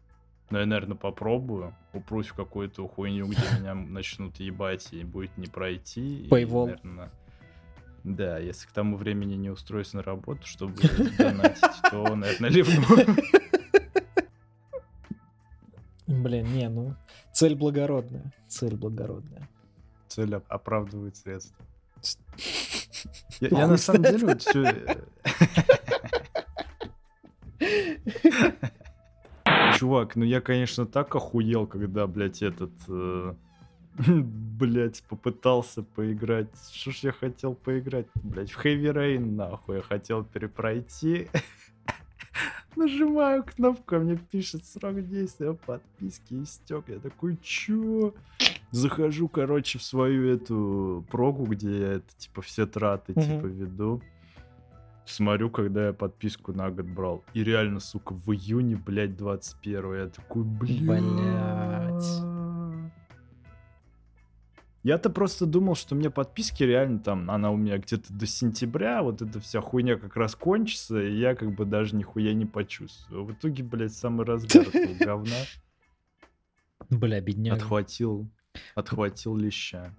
Но 0.50 0.58
я, 0.58 0.66
наверное, 0.66 0.96
попробую. 0.96 1.74
Упрусь 1.92 2.26
в 2.28 2.34
какую-то 2.34 2.86
хуйню, 2.88 3.26
где 3.26 3.42
меня 3.60 3.74
начнут 3.74 4.38
ебать 4.40 4.92
и 4.92 5.04
будет 5.04 5.36
не 5.38 5.46
пройти. 5.46 6.26
Paywall. 6.30 6.66
наверное, 6.66 7.10
да, 8.02 8.38
если 8.38 8.66
к 8.66 8.72
тому 8.72 8.96
времени 8.96 9.34
не 9.34 9.50
устроюсь 9.50 9.92
на 9.92 10.02
работу, 10.02 10.46
чтобы 10.46 10.74
донатить, 11.18 11.62
то, 11.90 12.16
наверное, 12.16 12.50
ливну. 12.50 12.86
Блин, 16.06 16.52
не, 16.52 16.68
ну, 16.68 16.96
цель 17.32 17.54
благородная. 17.54 18.32
Цель 18.48 18.74
благородная. 18.74 19.48
Цель 20.08 20.34
оправдывает 20.34 21.16
средства. 21.16 21.64
Я, 23.40 23.48
я 23.48 23.66
на 23.66 23.78
самом 23.78 24.02
деле 24.02 24.26
вот 24.26 24.42
все... 24.42 24.98
чувак, 29.80 30.16
ну 30.16 30.24
я, 30.24 30.40
конечно, 30.40 30.84
так 30.84 31.14
охуел, 31.14 31.66
когда, 31.66 32.06
блядь, 32.06 32.42
этот... 32.42 32.72
Э, 32.88 33.34
блядь, 34.06 35.02
попытался 35.08 35.82
поиграть. 35.82 36.48
Что 36.70 36.90
ж 36.90 36.96
я 37.04 37.12
хотел 37.12 37.54
поиграть? 37.54 38.06
Блядь, 38.22 38.50
в 38.50 38.62
Heavy 38.62 38.92
Rain, 38.92 39.36
нахуй, 39.36 39.76
я 39.76 39.82
хотел 39.82 40.22
перепройти. 40.22 41.28
Нажимаю 42.76 43.42
кнопку, 43.42 43.96
а 43.96 43.98
мне 44.00 44.16
пишет 44.16 44.66
срок 44.66 45.00
действия 45.08 45.54
подписки 45.54 46.42
истек. 46.42 46.84
Я 46.88 46.98
такой, 46.98 47.38
чё? 47.42 48.12
Захожу, 48.72 49.28
короче, 49.28 49.78
в 49.78 49.82
свою 49.82 50.28
эту 50.28 51.06
прогу, 51.10 51.46
где 51.46 51.78
я 51.78 51.92
это, 51.94 52.14
типа, 52.18 52.42
все 52.42 52.66
траты, 52.66 53.14
типа, 53.14 53.46
веду 53.46 54.02
смотрю, 55.10 55.50
когда 55.50 55.88
я 55.88 55.92
подписку 55.92 56.52
на 56.52 56.70
год 56.70 56.86
брал. 56.86 57.24
И 57.34 57.44
реально, 57.44 57.80
сука, 57.80 58.14
в 58.14 58.32
июне, 58.32 58.76
блядь, 58.76 59.16
21 59.16 59.94
я 59.94 60.06
такой, 60.08 60.44
блядь. 60.44 61.02
Блядь. 61.02 62.40
Я-то 64.82 65.10
просто 65.10 65.44
думал, 65.44 65.74
что 65.74 65.94
мне 65.94 66.08
подписки 66.08 66.62
реально 66.62 67.00
там, 67.00 67.30
она 67.30 67.50
у 67.50 67.56
меня 67.56 67.76
где-то 67.76 68.12
до 68.14 68.26
сентября, 68.26 69.02
вот 69.02 69.20
эта 69.20 69.38
вся 69.38 69.60
хуйня 69.60 69.96
как 69.96 70.16
раз 70.16 70.34
кончится, 70.34 71.02
и 71.02 71.18
я 71.18 71.34
как 71.34 71.54
бы 71.54 71.66
даже 71.66 71.94
нихуя 71.94 72.32
не 72.32 72.46
почувствую. 72.46 73.26
В 73.26 73.32
итоге, 73.32 73.62
блядь, 73.62 73.92
самый 73.92 74.24
разгар 74.24 74.66
говна. 75.00 75.36
Бля, 76.88 77.20
бедняга. 77.20 77.56
Отхватил, 77.56 78.26
отхватил 78.74 79.36
леща. 79.36 79.94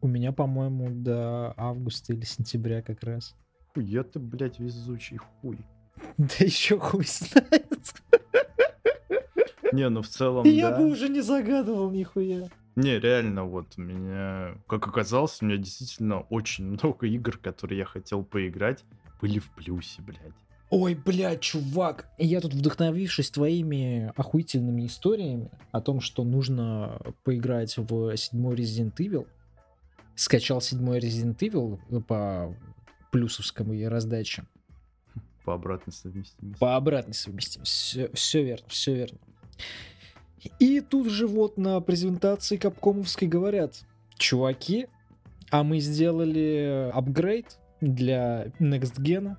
У 0.00 0.08
меня, 0.08 0.32
по-моему, 0.32 0.90
до 0.90 1.54
августа 1.56 2.12
или 2.12 2.24
сентября 2.24 2.82
как 2.82 3.04
раз. 3.04 3.36
Хуя 3.74 4.04
ты, 4.04 4.20
блядь, 4.20 4.60
везучий 4.60 5.16
хуй. 5.16 5.58
Да 6.16 6.34
еще 6.38 6.78
хуй 6.78 7.04
знает. 7.04 7.94
Не, 9.72 9.88
ну 9.88 10.02
в 10.02 10.08
целом, 10.08 10.46
Я 10.46 10.70
бы 10.76 10.86
уже 10.86 11.08
не 11.08 11.20
загадывал 11.20 11.90
нихуя. 11.90 12.48
Не, 12.76 12.98
реально, 12.98 13.44
вот 13.44 13.74
у 13.76 13.80
меня, 13.80 14.56
как 14.68 14.86
оказалось, 14.86 15.38
у 15.40 15.46
меня 15.46 15.56
действительно 15.56 16.20
очень 16.20 16.64
много 16.64 17.06
игр, 17.06 17.38
которые 17.38 17.78
я 17.78 17.84
хотел 17.84 18.24
поиграть, 18.24 18.84
были 19.20 19.38
в 19.40 19.50
плюсе, 19.50 20.02
блядь. 20.02 20.34
Ой, 20.70 20.94
блядь, 20.94 21.40
чувак, 21.40 22.08
я 22.18 22.40
тут 22.40 22.54
вдохновившись 22.54 23.30
твоими 23.30 24.12
охуительными 24.16 24.86
историями 24.86 25.50
о 25.72 25.80
том, 25.80 26.00
что 26.00 26.24
нужно 26.24 27.00
поиграть 27.22 27.76
в 27.76 28.16
седьмой 28.16 28.56
Resident 28.56 28.94
Evil, 28.96 29.26
скачал 30.16 30.60
седьмой 30.60 30.98
Resident 30.98 31.38
Evil 31.38 31.78
по 32.02 32.56
плюсовской 33.14 33.86
раздаче. 33.86 34.42
По 35.44 35.54
обратной 35.54 35.92
совместимости. 35.92 36.58
По 36.58 36.74
обратной 36.74 37.14
совместимости. 37.14 37.70
Все, 37.72 38.10
все 38.12 38.42
верно, 38.42 38.66
все 38.66 38.94
верно. 38.96 39.18
И 40.58 40.80
тут 40.80 41.08
же 41.10 41.28
вот 41.28 41.56
на 41.56 41.80
презентации 41.80 42.56
Капкомовской 42.56 43.28
говорят, 43.28 43.84
чуваки, 44.16 44.88
а 45.52 45.62
мы 45.62 45.78
сделали 45.78 46.90
апгрейд 46.92 47.56
для 47.80 48.46
Next 48.58 48.98
Gen 48.98 49.36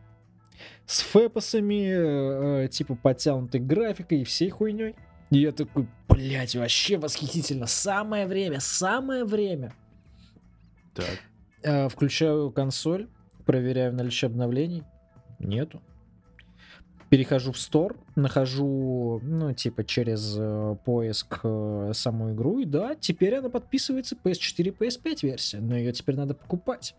с 0.85 1.01
фэпосами, 1.01 2.63
э, 2.63 2.67
типа 2.69 2.95
подтянутой 2.95 3.59
графикой 3.59 4.21
и 4.21 4.23
всей 4.23 4.51
хуйней. 4.51 4.95
И 5.31 5.39
я 5.39 5.51
такой, 5.51 5.85
блядь, 6.07 6.55
вообще 6.55 6.97
восхитительно. 6.97 7.67
Самое 7.67 8.25
время, 8.25 8.61
самое 8.61 9.25
время. 9.25 9.73
Так. 10.93 11.19
Э, 11.61 11.89
включаю 11.89 12.51
консоль, 12.51 13.09
проверяю 13.45 13.93
наличие 13.93 14.27
обновлений. 14.27 14.83
Нету. 15.39 15.81
Перехожу 17.09 17.51
в 17.51 17.59
стор, 17.59 17.97
нахожу, 18.15 19.19
ну, 19.23 19.53
типа, 19.53 19.83
через 19.83 20.35
э, 20.37 20.75
поиск 20.85 21.39
э, 21.43 21.91
саму 21.93 22.33
игру, 22.33 22.59
и 22.59 22.65
да, 22.65 22.95
теперь 22.95 23.35
она 23.35 23.49
подписывается 23.49 24.17
PS4 24.21 24.75
PS5 24.75 25.19
версия, 25.21 25.59
но 25.59 25.77
ее 25.77 25.91
теперь 25.93 26.15
надо 26.15 26.33
покупать. 26.33 26.95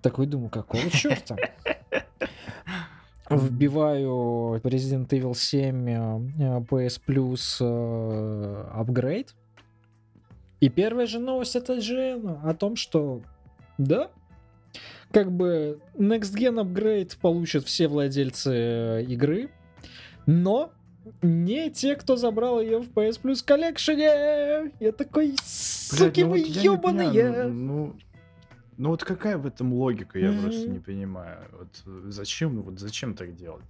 Такой 0.00 0.26
думаю, 0.26 0.48
какого 0.48 0.88
черта? 0.90 1.36
Вбиваю 3.28 4.60
Resident 4.62 5.08
Evil 5.08 5.34
7 5.34 5.88
э, 5.88 6.60
PS 6.60 7.00
Plus 7.04 8.70
апгрейд. 8.70 9.34
И 10.60 10.68
первая 10.68 11.06
же 11.06 11.18
новость 11.18 11.56
от 11.56 11.68
IGN 11.68 12.48
о 12.48 12.54
том, 12.54 12.76
что 12.76 13.22
да, 13.76 14.10
как 15.16 15.32
бы 15.32 15.80
Next 15.94 16.34
Gen 16.36 16.62
Upgrade 16.62 17.16
получат 17.18 17.64
все 17.64 17.88
владельцы 17.88 18.50
э, 18.52 19.02
игры, 19.04 19.48
но 20.26 20.72
не 21.22 21.70
те, 21.70 21.96
кто 21.96 22.16
забрал 22.16 22.60
ее 22.60 22.80
в 22.80 22.90
PS 22.90 23.22
Plus 23.22 23.42
Collection. 23.42 24.70
Я 24.78 24.92
такой, 24.92 25.34
суки 25.42 26.22
Блядь, 26.22 26.26
ну 26.26 26.30
вы 26.32 26.38
вот 26.40 26.62
ебаные. 26.62 27.08
понимаю, 27.10 27.48
Ну, 27.54 27.54
ну, 27.86 27.96
ну 28.76 28.88
вот 28.90 29.04
какая 29.04 29.38
в 29.38 29.46
этом 29.46 29.72
логика, 29.72 30.18
я 30.18 30.32
Мгм. 30.32 30.42
просто 30.42 30.68
не 30.68 30.80
понимаю. 30.80 31.38
Вот 31.58 32.12
зачем, 32.12 32.60
вот 32.60 32.78
зачем 32.78 33.14
так 33.14 33.34
делать? 33.34 33.64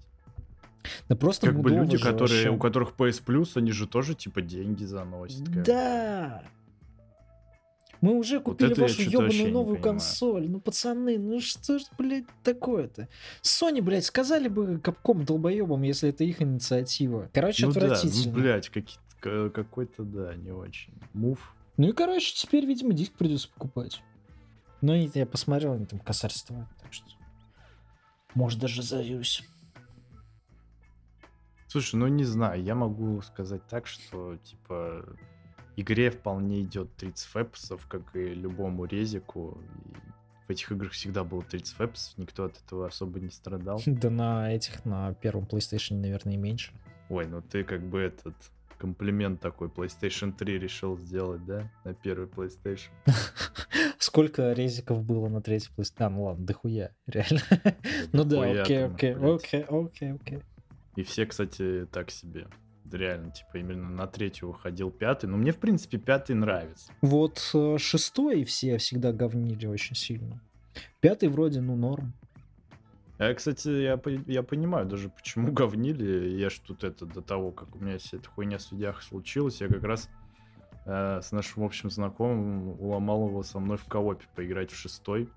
Да 1.09 1.15
просто 1.15 1.47
Как 1.47 1.61
бы 1.61 1.71
люди, 1.71 1.97
которые, 1.97 2.19
вообще. 2.43 2.51
у 2.51 2.59
которых 2.59 2.95
PS 2.99 3.23
Plus, 3.25 3.51
они 3.55 3.71
же 3.71 3.87
тоже 3.87 4.15
типа 4.17 4.43
деньги 4.43 4.83
заносят. 4.85 5.47
как 5.47 5.55
бы. 5.55 5.63
Мы 8.07 8.19
уже 8.19 8.39
купили 8.39 8.69
я 8.73 8.83
вашу 8.83 9.03
ебаную 9.03 9.51
новую 9.53 9.81
консоль. 9.81 10.49
Ну, 10.49 10.61
пацаны, 10.61 11.19
ну 11.19 11.41
что 11.41 11.81
ж, 11.81 11.83
блядь, 11.99 12.27
такое-то? 12.45 13.09
Sony, 13.43 13.83
блядь, 13.83 14.05
сказали 14.05 14.47
бы 14.47 14.79
Капком 14.79 15.25
долбоебам, 15.25 15.83
если 15.83 16.11
это 16.11 16.23
их 16.23 16.41
инициатива. 16.41 17.29
Короче, 17.35 17.67
Ну 17.67 17.73
да, 17.73 17.81
ну, 17.81 17.87
отвратительно. 17.87 18.35
блядь, 18.35 18.69
какие- 18.69 19.51
какой-то, 19.51 20.05
да, 20.05 20.37
не 20.37 20.53
очень. 20.53 20.95
Мув. 21.15 21.53
Ну 21.79 21.89
и, 21.89 21.93
короче, 21.93 22.33
теперь, 22.33 22.65
видимо, 22.65 22.93
диск 22.93 23.13
придется 23.15 23.49
покупать. 23.49 24.01
Но 24.83 24.95
я 24.95 25.27
посмотрел, 25.27 25.73
они 25.73 25.87
там 25.87 25.99
косарь 25.99 26.31
стоят, 26.31 26.69
так 26.81 26.93
что... 26.93 27.07
Может, 28.35 28.61
даже 28.61 28.85
заюсь. 28.85 29.43
Слушай, 31.67 31.97
ну 31.97 32.07
не 32.07 32.23
знаю, 32.23 32.63
я 32.63 32.77
могу 32.77 33.21
сказать 33.23 33.67
так, 33.67 33.89
что, 33.89 34.37
типа, 34.37 35.05
игре 35.77 36.11
вполне 36.11 36.63
идет 36.63 36.95
30 36.97 37.27
фэпсов, 37.27 37.87
как 37.87 38.17
и 38.17 38.35
любому 38.35 38.85
резику. 38.87 39.59
И 39.85 40.47
в 40.47 40.51
этих 40.51 40.73
играх 40.73 40.93
всегда 40.93 41.25
было 41.25 41.43
30 41.43 41.75
фэпсов, 41.75 42.19
никто 42.19 42.45
от 42.45 42.61
этого 42.65 42.87
особо 42.87 43.21
не 43.21 43.31
страдал. 43.31 43.81
Да 43.87 44.11
на 44.11 44.53
этих, 44.53 44.85
на 44.85 45.15
первом 45.15 45.45
PlayStation, 45.45 46.01
наверное, 46.01 46.35
и 46.35 46.37
меньше. 46.37 46.73
Ой, 47.09 47.27
ну 47.27 47.43
ты 47.43 47.63
как 47.63 47.83
бы 47.83 48.01
этот 48.01 48.35
комплимент 48.79 49.41
такой 49.41 49.69
PlayStation 49.69 50.33
3 50.33 50.59
решил 50.59 50.99
сделать, 50.99 51.45
да? 51.47 51.71
На 51.85 51.95
первый 51.95 52.29
PlayStation. 52.29 52.91
Сколько 53.99 54.53
резиков 54.53 55.03
было 55.05 55.29
на 55.29 55.41
третьей 55.41 55.71
PlayStation? 55.77 56.07
А, 56.07 56.11
ну 56.11 56.25
ладно, 56.25 56.47
дохуя, 56.47 56.95
реально. 57.07 57.43
Ну 58.13 58.25
да, 58.25 58.63
окей, 58.63 58.85
окей, 58.85 59.15
окей, 59.15 59.63
окей, 59.63 60.13
окей. 60.13 60.43
И 60.97 61.03
все, 61.03 61.27
кстати, 61.27 61.87
так 61.93 62.11
себе. 62.11 62.49
Реально, 62.93 63.31
типа, 63.31 63.59
именно 63.59 63.89
на 63.89 64.07
третью 64.07 64.49
выходил 64.49 64.91
пятый. 64.91 65.27
Но 65.27 65.37
мне, 65.37 65.53
в 65.53 65.59
принципе, 65.59 65.99
пятый 65.99 66.35
нравится. 66.35 66.93
Вот 67.03 67.51
э, 67.55 67.79
шестой 67.79 68.45
все 68.45 68.79
всегда 68.79 69.13
говнили 69.13 69.67
очень 69.67 69.97
сильно. 69.97 70.41
Пятый 71.01 71.29
вроде, 71.29 71.61
ну, 71.61 71.77
норм. 71.77 72.15
А, 73.19 73.33
кстати, 73.33 73.69
я, 73.69 74.01
я 74.27 74.43
понимаю 74.43 74.87
даже, 74.87 75.09
почему 75.09 75.51
говнили. 75.51 76.29
Я 76.39 76.51
ж 76.51 76.59
тут 76.59 76.85
это 76.85 77.07
до 77.07 77.23
того, 77.23 77.51
как 77.51 77.75
у 77.75 77.79
меня 77.79 77.99
вся 77.99 78.19
эта 78.19 78.29
хуйня 78.29 78.59
с 78.59 78.71
видях 78.73 79.03
случилась, 79.03 79.61
я 79.61 79.69
как 79.69 79.83
раз 79.85 80.11
э, 80.85 81.21
с 81.23 81.33
нашим 81.33 81.63
общим 81.63 81.91
знакомым 81.91 82.69
уломал 82.81 83.29
его 83.29 83.43
со 83.43 83.59
мной 83.59 83.79
в 83.79 83.85
коопе 83.85 84.27
поиграть 84.35 84.71
в 84.71 84.77
шестой. 84.77 85.31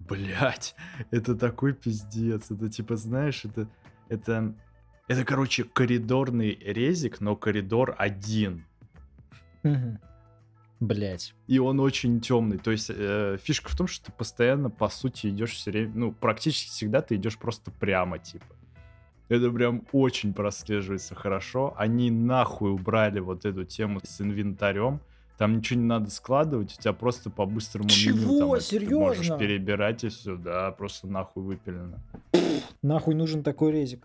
Блять, 0.00 0.74
это 1.12 1.36
такой 1.36 1.72
пиздец. 1.72 2.50
Это 2.50 2.68
типа, 2.68 2.96
знаешь, 2.96 3.44
это... 3.44 3.68
Это, 4.08 4.54
это 5.08 5.24
короче, 5.24 5.64
коридорный 5.64 6.54
резик, 6.54 7.20
но 7.20 7.36
коридор 7.36 7.94
один. 7.98 8.64
Блять. 10.80 11.34
И 11.46 11.60
он 11.60 11.78
очень 11.78 12.20
темный. 12.20 12.58
То 12.58 12.72
есть 12.72 12.90
э, 12.92 13.38
фишка 13.40 13.70
в 13.70 13.76
том, 13.76 13.86
что 13.86 14.06
ты 14.06 14.12
постоянно, 14.12 14.68
по 14.68 14.88
сути, 14.88 15.28
идешь 15.28 15.52
все 15.52 15.70
время, 15.70 15.92
ну, 15.94 16.12
практически 16.12 16.70
всегда 16.70 17.02
ты 17.02 17.14
идешь 17.14 17.38
просто 17.38 17.70
прямо, 17.70 18.18
типа. 18.18 18.46
Это 19.28 19.50
прям 19.52 19.84
очень 19.92 20.34
прослеживается 20.34 21.14
хорошо. 21.14 21.72
Они 21.76 22.10
нахуй 22.10 22.72
убрали 22.72 23.20
вот 23.20 23.44
эту 23.44 23.64
тему 23.64 24.00
с 24.02 24.20
инвентарем. 24.20 25.00
Там 25.38 25.58
ничего 25.58 25.80
не 25.80 25.86
надо 25.86 26.10
складывать, 26.10 26.76
у 26.76 26.80
тебя 26.80 26.92
просто 26.92 27.30
по 27.30 27.46
быстрому 27.46 27.88
меню 27.88 28.18
Чего? 28.18 28.38
там 28.38 28.52
это 28.54 28.68
ты 28.68 28.96
можешь 28.96 29.18
Серьезно? 29.18 29.38
перебирать 29.38 30.04
и 30.04 30.08
все, 30.08 30.36
да, 30.36 30.70
просто 30.72 31.06
нахуй 31.06 31.42
выпилено. 31.42 31.98
Нахуй 32.82 33.14
нужен 33.14 33.42
такой 33.42 33.72
резик. 33.72 34.04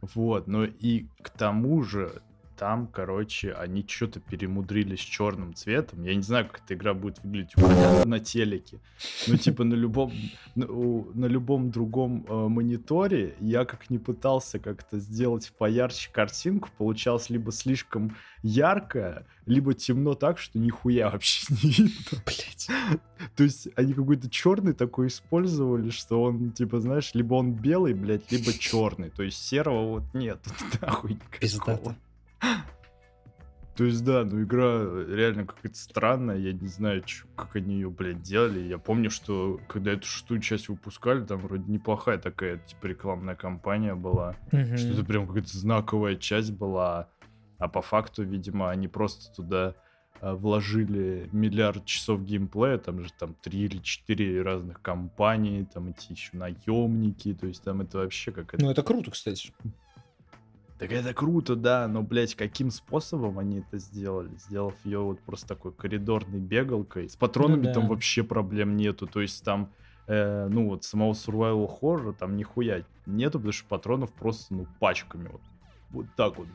Вот, 0.00 0.46
ну 0.46 0.64
и 0.64 1.06
к 1.22 1.30
тому 1.30 1.82
же 1.82 2.22
там, 2.56 2.86
короче, 2.86 3.52
они 3.52 3.84
что-то 3.86 4.20
перемудрили 4.20 4.96
с 4.96 5.00
черным 5.00 5.54
цветом. 5.54 6.02
Я 6.02 6.14
не 6.14 6.22
знаю, 6.22 6.46
как 6.46 6.62
эта 6.64 6.74
игра 6.74 6.94
будет 6.94 7.22
выглядеть 7.22 7.56
у 7.56 7.60
меня 7.60 8.04
на 8.04 8.18
телеке. 8.18 8.78
Ну, 9.26 9.36
типа, 9.36 9.64
на 9.64 9.74
любом, 9.74 10.12
на, 10.54 10.66
на 10.66 11.26
любом 11.26 11.70
другом 11.70 12.24
э, 12.28 12.48
мониторе 12.48 13.36
я 13.40 13.64
как 13.64 13.90
не 13.90 13.98
пытался 13.98 14.58
как-то 14.58 14.98
сделать 14.98 15.52
поярче 15.58 16.10
картинку, 16.12 16.70
получалось 16.76 17.30
либо 17.30 17.52
слишком 17.52 18.16
ярко, 18.42 19.26
либо 19.44 19.74
темно 19.74 20.14
так, 20.14 20.38
что 20.38 20.58
нихуя 20.58 21.10
вообще 21.10 21.46
не 21.62 21.70
видно. 21.70 22.22
Блять. 22.24 22.68
То 23.36 23.44
есть 23.44 23.68
они 23.76 23.92
какой-то 23.92 24.30
черный 24.30 24.72
такой 24.72 25.08
использовали, 25.08 25.90
что 25.90 26.22
он, 26.22 26.52
типа, 26.52 26.80
знаешь, 26.80 27.10
либо 27.14 27.34
он 27.34 27.52
белый, 27.52 27.94
блядь, 27.94 28.30
либо 28.32 28.52
черный. 28.52 29.10
То 29.10 29.22
есть 29.22 29.44
серого 29.44 29.88
вот 29.88 30.14
нет. 30.14 30.40
Нахуй 30.80 31.12
никакого. 31.12 31.38
Пиздато. 31.40 31.96
То 33.76 33.84
есть, 33.84 34.02
да, 34.04 34.24
ну 34.24 34.42
игра 34.42 34.84
реально 35.06 35.44
какая-то 35.44 35.76
странная, 35.76 36.38
я 36.38 36.54
не 36.54 36.66
знаю, 36.66 37.02
чё- 37.02 37.26
как 37.36 37.56
они 37.56 37.74
ее, 37.74 37.90
блядь, 37.90 38.22
делали. 38.22 38.60
Я 38.60 38.78
помню, 38.78 39.10
что 39.10 39.60
когда 39.68 39.92
эту 39.92 40.06
шестую 40.06 40.40
часть 40.40 40.70
выпускали, 40.70 41.22
там 41.26 41.40
вроде 41.40 41.70
неплохая 41.70 42.16
такая, 42.16 42.56
типа, 42.56 42.86
рекламная 42.86 43.34
кампания 43.34 43.94
была. 43.94 44.34
Что 44.78 44.94
это 44.94 45.04
прям 45.04 45.26
какая-то 45.26 45.58
знаковая 45.58 46.16
часть 46.16 46.52
была. 46.52 47.10
А 47.58 47.68
по 47.68 47.82
факту, 47.82 48.22
видимо, 48.22 48.70
они 48.70 48.88
просто 48.88 49.30
туда 49.34 49.74
а, 50.22 50.34
вложили 50.34 51.28
миллиард 51.32 51.84
часов 51.84 52.24
геймплея, 52.24 52.78
там 52.78 53.02
же 53.04 53.10
там 53.18 53.34
три 53.34 53.60
или 53.64 53.78
четыре 53.78 54.40
разных 54.40 54.80
компании, 54.80 55.64
там 55.64 55.88
эти 55.88 56.12
еще 56.12 56.30
наемники, 56.34 57.34
то 57.34 57.46
есть 57.46 57.62
там 57.62 57.82
это 57.82 57.98
вообще 57.98 58.32
какая-то 58.32 58.64
Ну, 58.64 58.70
это 58.70 58.82
круто, 58.82 59.10
кстати. 59.10 59.52
Так 60.78 60.92
это 60.92 61.14
круто, 61.14 61.56
да, 61.56 61.88
но, 61.88 62.02
блядь, 62.02 62.34
каким 62.34 62.70
способом 62.70 63.38
они 63.38 63.60
это 63.60 63.78
сделали? 63.78 64.36
Сделав 64.36 64.74
ее 64.84 64.98
вот 65.00 65.20
просто 65.20 65.48
такой 65.48 65.72
коридорной 65.72 66.38
бегалкой. 66.38 67.08
С 67.08 67.16
патронами 67.16 67.60
Ну 67.60 67.64
да. 67.64 67.72
там 67.74 67.88
вообще 67.88 68.22
проблем 68.22 68.76
нету. 68.76 69.06
То 69.06 69.22
есть 69.22 69.42
там, 69.42 69.72
э, 70.06 70.48
ну 70.48 70.68
вот, 70.68 70.84
самого 70.84 71.12
survival 71.12 71.70
horror 71.80 72.12
там 72.12 72.36
нихуя 72.36 72.84
нету, 73.06 73.38
потому 73.38 73.52
что 73.52 73.68
патронов 73.68 74.12
просто, 74.12 74.54
ну, 74.54 74.66
пачками 74.78 75.28
вот. 75.28 75.40
Вот 75.90 76.06
так 76.14 76.36
вот. 76.36 76.48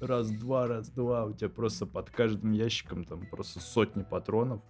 Раз-два, 0.00 0.66
раз-два. 0.66 1.24
У 1.26 1.32
тебя 1.32 1.48
просто 1.48 1.86
под 1.86 2.10
каждым 2.10 2.52
ящиком 2.52 3.04
там 3.04 3.26
просто 3.26 3.60
сотни 3.60 4.02
патронов. 4.02 4.60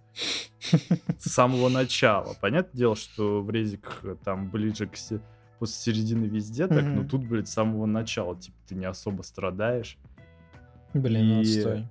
С 1.17 1.31
самого 1.31 1.69
начала. 1.69 2.35
Понятное 2.39 2.77
дело, 2.77 2.95
что 2.95 3.41
в 3.41 3.49
резиках 3.49 4.03
там 4.23 4.49
ближе 4.49 4.87
к 4.87 4.95
после 5.59 5.93
середины 5.93 6.25
везде 6.25 6.67
так, 6.67 6.83
но 6.83 7.01
Мгм. 7.01 7.07
тут, 7.09 7.25
блядь, 7.25 7.47
с 7.47 7.53
самого 7.53 7.85
начала, 7.85 8.35
типа, 8.35 8.57
ты 8.67 8.75
не 8.75 8.85
особо 8.85 9.21
страдаешь. 9.21 9.97
Блин, 10.93 11.27
ну 11.27 11.41
И- 11.41 11.41
отстой. 11.41 11.87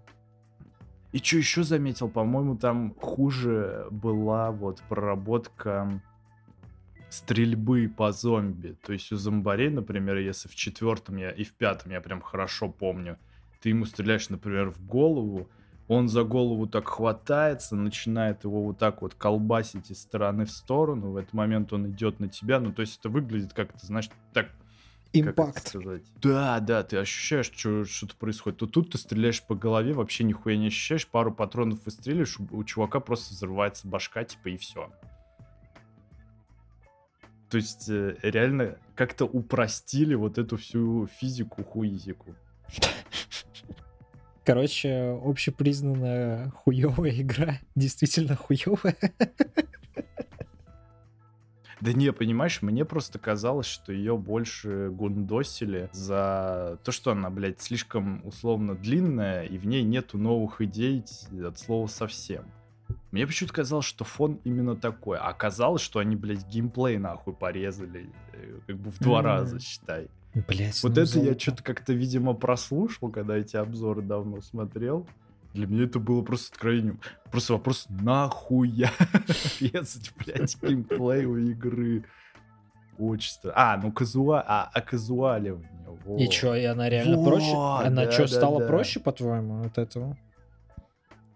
И 1.13 1.19
что 1.19 1.37
еще 1.37 1.63
заметил, 1.63 2.09
по-моему, 2.09 2.57
там 2.57 2.95
хуже 2.95 3.87
была 3.91 4.51
вот 4.51 4.81
проработка 4.89 6.01
стрельбы 7.11 7.89
по 7.95 8.13
зомби. 8.13 8.77
То 8.83 8.93
есть 8.95 9.13
у 9.13 9.17
зомбарей, 9.17 9.69
например, 9.69 10.17
если 10.17 10.49
в 10.49 10.55
четвертом 10.55 11.17
я 11.17 11.31
и 11.31 11.45
в 11.45 11.53
пятом 11.53 11.93
я 11.93 12.01
прям 12.01 12.23
хорошо 12.23 12.69
помню, 12.71 13.19
ты 13.61 13.69
ему 13.69 13.85
стреляешь, 13.85 14.31
например, 14.31 14.71
в 14.71 14.85
голову, 14.87 15.49
он 15.93 16.09
за 16.09 16.25
голову 16.25 16.67
так 16.67 16.89
хватается, 16.89 17.77
начинает 17.77 18.45
его 18.45 18.63
вот 18.63 18.79
так 18.79 19.03
вот 19.03 19.15
колбасить 19.15 19.91
из 19.91 20.01
стороны 20.01 20.45
в 20.45 20.51
сторону, 20.51 21.11
в 21.11 21.17
этот 21.17 21.33
момент 21.33 21.73
он 21.73 21.89
идет 21.91 22.21
на 22.21 22.29
тебя, 22.29 22.61
ну, 22.61 22.73
то 22.73 22.83
есть 22.83 22.99
это 22.99 23.09
выглядит 23.09 23.53
как-то, 23.53 23.85
знаешь, 23.85 24.11
так 24.33 24.49
Импакт. 25.15 25.77
Да, 26.23 26.59
да, 26.61 26.83
ты 26.83 26.97
ощущаешь, 26.97 27.53
что 27.53 27.85
что-то 27.85 28.17
происходит. 28.17 28.61
То 28.61 28.67
тут 28.67 28.93
ты 28.93 28.99
стреляешь 28.99 29.43
по 29.43 29.55
голове, 29.55 29.93
вообще 29.93 30.25
нихуя 30.25 30.57
не 30.57 30.69
ощущаешь, 30.69 31.07
пару 31.07 31.35
патронов 31.35 31.85
выстреливаешь, 31.85 32.41
у, 32.41 32.49
у 32.57 32.65
чувака 32.65 32.99
просто 32.99 33.35
взрывается 33.35 33.87
башка, 33.87 34.25
типа, 34.25 34.49
и 34.49 34.57
все. 34.57 34.91
То 37.51 37.59
есть 37.59 37.91
э, 37.91 38.17
реально 38.23 38.79
как-то 38.95 39.27
упростили 39.27 40.15
вот 40.15 40.39
эту 40.39 40.57
всю 40.57 41.07
физику 41.07 41.63
хуизику. 41.63 42.35
Короче, 44.45 45.19
общепризнанная 45.25 46.51
хуевая 46.51 47.13
игра. 47.21 47.59
Действительно 47.75 48.35
хуевая. 48.37 48.97
Да 51.81 51.93
не, 51.93 52.13
понимаешь, 52.13 52.63
мне 52.63 52.85
просто 52.85 53.19
казалось, 53.19 53.67
что 53.67 53.93
ее 53.93 54.17
больше 54.17 54.91
гундосили 54.91 55.91
за 55.93 56.79
то, 56.85 56.93
что 56.93 57.11
она, 57.11 57.29
блядь, 57.29 57.61
слишком 57.61 58.25
условно 58.25 58.77
длинная, 58.77 59.43
и 59.45 59.59
в 59.59 59.67
ней 59.67 59.83
нету 59.83 60.17
новых 60.17 60.61
идей 60.61 61.03
от 61.45 61.59
слова 61.59 61.89
совсем. 61.89 62.45
Мне 63.11 63.27
почему-то 63.27 63.55
казалось, 63.55 63.85
что 63.85 64.05
фон 64.05 64.39
именно 64.45 64.77
такой. 64.77 65.19
А 65.19 65.29
оказалось, 65.29 65.83
что 65.83 65.99
они, 65.99 66.15
блядь, 66.15 66.47
геймплей 66.47 66.99
нахуй 66.99 67.35
порезали. 67.35 68.09
э, 68.33 68.59
Как 68.69 68.77
бы 68.77 68.91
в 68.91 68.99
два 69.01 69.19
М. 69.19 69.25
раза, 69.25 69.59
считай. 69.59 70.09
Блять, 70.35 70.83
Вот 70.83 70.97
это 70.97 71.19
я 71.19 71.39
что-то 71.39 71.63
как-то, 71.63 71.93
видимо, 71.93 72.33
прослушал, 72.33 73.11
когда 73.11 73.37
эти 73.37 73.57
обзоры 73.57 74.03
давно 74.03 74.41
смотрел. 74.41 75.07
Для 75.53 75.67
меня 75.67 75.85
это 75.85 75.99
было 75.99 76.23
просто 76.23 76.55
откровением. 76.55 77.01
Просто 77.31 77.53
вопрос, 77.53 77.87
нахуя 77.91 78.91
резать, 79.61 80.13
блядь, 80.17 80.57
геймплей 80.63 81.27
у 81.27 81.37
игры? 81.37 82.05
Очень 82.99 83.33
странно. 83.33 83.73
А, 83.73 83.77
ну 83.77 83.93
казуа... 83.93 84.43
а, 84.47 84.71
а 84.73 84.81
казуаливание. 84.81 85.69
И 86.07 86.25
вот. 86.25 86.31
чё, 86.31 86.55
и 86.55 86.65
она 86.65 86.89
реально 86.89 87.23
проще? 87.23 87.55
Вот, 87.55 87.85
Она 87.85 88.07
да, 88.07 88.13
чё, 88.13 88.23
да, 88.23 88.29
стала 88.29 88.61
да. 88.61 88.67
проще, 88.67 89.01
по-твоему, 89.01 89.63
от 89.65 89.77
этого? 89.79 90.17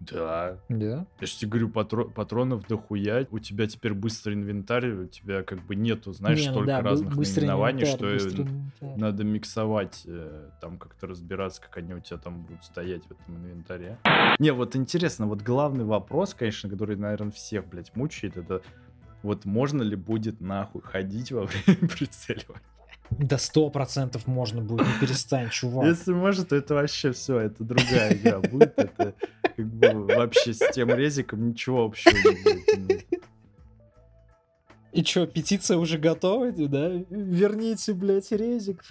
Да. 0.01 0.59
Да? 0.69 1.07
Я 1.21 1.27
же 1.27 1.37
тебе 1.37 1.51
говорю, 1.51 1.69
патро- 1.69 2.11
патронов 2.11 2.67
дохуя. 2.67 3.27
У 3.31 3.39
тебя 3.39 3.67
теперь 3.67 3.95
быстрый 3.95 4.35
инвентарь, 4.35 4.91
у 4.91 5.07
тебя 5.07 5.43
как 5.43 5.65
бы 5.65 5.75
нету, 5.75 6.13
знаешь, 6.13 6.41
Не, 6.41 6.47
ну 6.49 6.53
столько 6.53 6.67
да, 6.67 6.83
разных 6.83 7.17
наименований, 7.17 7.87
что 7.87 8.17
инвентарь. 8.17 8.97
надо 8.99 9.25
миксовать, 9.25 10.03
э, 10.07 10.51
там 10.61 10.79
как-то 10.79 11.07
разбираться, 11.07 11.63
как 11.63 11.77
они 11.79 11.95
у 11.95 12.01
тебя 12.01 12.19
там 12.19 12.43
будут 12.43 12.65
стоять 12.65 13.03
в 13.07 13.11
этом 13.13 13.37
инвентаре. 13.37 13.99
Не, 14.39 14.53
вот 14.53 14.77
интересно, 14.77 15.27
вот 15.27 15.43
главный 15.43 15.85
вопрос, 15.85 16.35
конечно, 16.35 16.69
который, 16.69 16.97
наверное, 16.97 17.33
всех, 17.33 17.67
блядь, 17.67 17.95
мучает, 17.97 18.37
это 18.37 18.63
вот 19.23 19.45
можно 19.45 19.83
ли 19.83 19.97
будет 19.97 20.41
нахуй 20.41 20.83
ходить 20.83 21.33
во 21.33 21.47
время 21.47 21.89
прицеливания? 21.89 22.61
Да 23.11 23.39
сто 23.39 23.71
процентов 23.71 24.27
можно 24.27 24.61
будет, 24.61 24.87
не 24.87 24.93
перестань, 25.01 25.49
чувак. 25.51 25.87
Если 25.87 26.13
может, 26.13 26.49
то 26.49 26.57
это 26.57 26.75
вообще 26.75 27.13
все, 27.13 27.39
это 27.41 27.63
другая 27.65 28.15
игра 28.15 28.41
будет, 28.41 28.75
это 28.77 29.15
как 29.57 29.67
бы 29.67 30.07
вообще 30.07 30.53
с 30.53 30.71
тем 30.73 30.91
резиком 30.91 31.49
ничего 31.49 31.85
общего 31.85 32.17
не 32.17 32.43
будет 32.43 32.69
иметь. 32.79 33.07
И 34.93 35.03
чё, 35.05 35.27
петиция 35.27 35.77
уже 35.77 35.99
готова, 35.99 36.51
да? 36.53 36.89
Верните, 37.11 37.93
блядь, 37.93 38.33
резик. 38.33 38.83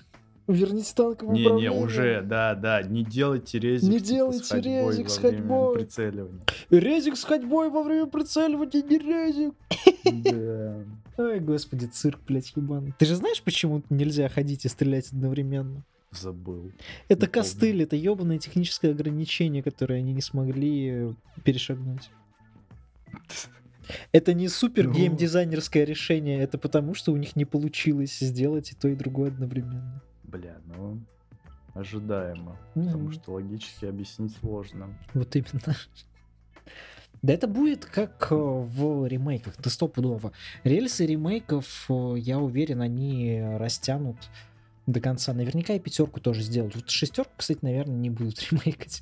Верните 0.47 0.93
танковое 0.95 1.33
Не-не, 1.33 1.47
управление. 1.47 1.83
уже, 1.83 2.21
да, 2.21 2.53
да, 2.53 2.83
не 2.83 3.03
делайте 3.03 3.57
резик 3.57 3.89
Не 3.89 3.97
типа, 3.99 4.09
делайте 4.09 4.43
с 4.43 4.51
резик 4.53 5.09
с 5.09 5.17
ходьбой. 5.17 5.73
прицеливания. 5.75 6.41
Резик 6.69 7.17
с 7.17 7.23
ходьбой 7.23 7.71
во 7.71 7.81
время 7.81 8.05
прицеливания, 8.05 8.83
не 8.83 8.97
резик. 8.99 9.53
Да. 10.31 10.75
Ой, 11.17 11.39
господи, 11.39 11.85
цирк, 11.85 12.19
блядь, 12.27 12.51
ебаный. 12.55 12.93
Ты 12.97 13.05
же 13.05 13.15
знаешь, 13.15 13.41
почему 13.41 13.83
нельзя 13.89 14.27
ходить 14.29 14.65
и 14.65 14.69
стрелять 14.69 15.11
одновременно? 15.11 15.83
Забыл. 16.11 16.71
Это 17.07 17.25
Не 17.25 17.27
помню. 17.27 17.31
костыль, 17.31 17.83
это 17.83 17.95
ебаное 17.95 18.37
техническое 18.37 18.91
ограничение, 18.91 19.63
которое 19.63 19.99
они 19.99 20.13
не 20.13 20.21
смогли 20.21 21.13
перешагнуть. 21.43 22.09
Это 24.11 24.33
не 24.33 24.47
супер 24.47 24.87
Ну. 24.87 24.93
геймдизайнерское 24.93 25.83
решение, 25.83 26.39
это 26.39 26.57
потому, 26.57 26.95
что 26.95 27.11
у 27.13 27.17
них 27.17 27.35
не 27.35 27.45
получилось 27.45 28.17
сделать 28.19 28.71
и 28.71 28.75
то, 28.75 28.87
и 28.87 28.95
другое 28.95 29.29
одновременно. 29.29 30.01
Бля, 30.23 30.57
ну 30.75 30.99
ожидаемо. 31.73 32.57
Потому 32.73 33.03
Мгм. 33.05 33.11
что 33.13 33.33
логически 33.33 33.85
объяснить 33.85 34.35
сложно. 34.37 34.97
Вот 35.13 35.35
именно. 35.35 35.75
Да 37.25 37.33
это 37.33 37.47
будет 37.47 37.85
как 37.85 38.27
э, 38.29 38.35
в 38.35 39.07
ремейках, 39.07 39.55
ты 39.55 39.71
стопудово. 39.71 40.31
Рельсы 40.63 41.07
ремейков, 41.07 41.87
э, 41.89 42.15
я 42.19 42.37
уверен, 42.37 42.83
они 42.83 43.41
растянут 43.57 44.17
до 44.85 44.99
конца. 44.99 45.33
Наверняка 45.33 45.73
и 45.73 45.79
пятерку 45.79 46.19
тоже 46.19 46.43
сделают. 46.43 46.75
Вот 46.75 46.91
шестерку, 46.91 47.31
кстати, 47.35 47.57
наверное, 47.63 47.95
не 47.95 48.11
будут 48.11 48.43
ремейкать. 48.51 49.01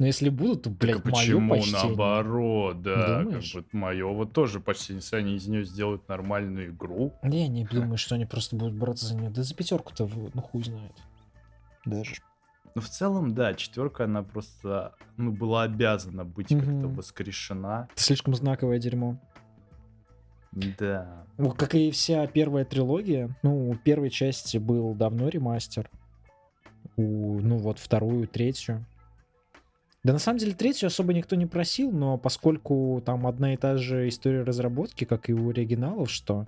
Но 0.00 0.06
если 0.06 0.28
будут, 0.28 0.64
то, 0.64 0.70
блядь, 0.70 0.96
так 0.96 1.04
мое 1.04 1.14
почему 1.14 1.50
почтение. 1.50 1.82
наоборот, 1.84 2.82
да, 2.82 3.22
Думаешь? 3.22 3.52
как 3.52 3.62
бы 3.62 3.78
мое 3.78 4.06
вот 4.08 4.32
тоже 4.32 4.58
почти 4.58 4.94
если 4.94 5.14
они 5.14 5.36
из 5.36 5.46
нее 5.46 5.64
сделают 5.64 6.08
нормальную 6.08 6.70
игру. 6.72 7.14
Я 7.22 7.46
не 7.46 7.64
думаю, 7.64 7.96
что 7.96 8.16
они 8.16 8.26
просто 8.26 8.56
будут 8.56 8.74
браться 8.74 9.06
за 9.06 9.14
нее. 9.14 9.30
Да 9.30 9.44
за 9.44 9.54
пятерку-то, 9.54 10.10
ну 10.34 10.42
хуй 10.42 10.64
знает. 10.64 10.96
Даже. 11.84 12.16
Ну, 12.74 12.82
в 12.82 12.88
целом, 12.88 13.34
да, 13.34 13.54
четверка, 13.54 14.04
она 14.04 14.22
просто, 14.22 14.94
ну, 15.16 15.32
была 15.32 15.64
обязана 15.64 16.24
быть 16.24 16.48
как-то 16.48 16.70
Мгм. 16.70 16.94
воскрешена. 16.94 17.88
Это 17.92 18.02
слишком 18.02 18.34
знаковое 18.34 18.78
дерьмо. 18.78 19.18
Да. 20.52 21.24
Ну, 21.38 21.50
как 21.52 21.74
и 21.74 21.90
вся 21.90 22.26
первая 22.26 22.64
трилогия, 22.64 23.36
ну, 23.42 23.70
у 23.70 23.74
первой 23.76 24.10
части 24.10 24.58
был 24.58 24.94
давно 24.94 25.28
ремастер. 25.28 25.88
У, 26.96 27.40
ну, 27.40 27.56
вот 27.58 27.78
вторую, 27.78 28.26
третью. 28.26 28.84
Да, 30.02 30.12
на 30.12 30.18
самом 30.18 30.38
деле, 30.38 30.54
третью 30.54 30.86
особо 30.86 31.12
никто 31.12 31.36
не 31.36 31.46
просил, 31.46 31.92
но 31.92 32.16
поскольку 32.18 33.02
там 33.04 33.26
одна 33.26 33.54
и 33.54 33.56
та 33.56 33.76
же 33.76 34.08
история 34.08 34.42
разработки, 34.42 35.04
как 35.04 35.28
и 35.28 35.34
у 35.34 35.50
оригиналов, 35.50 36.10
что 36.10 36.46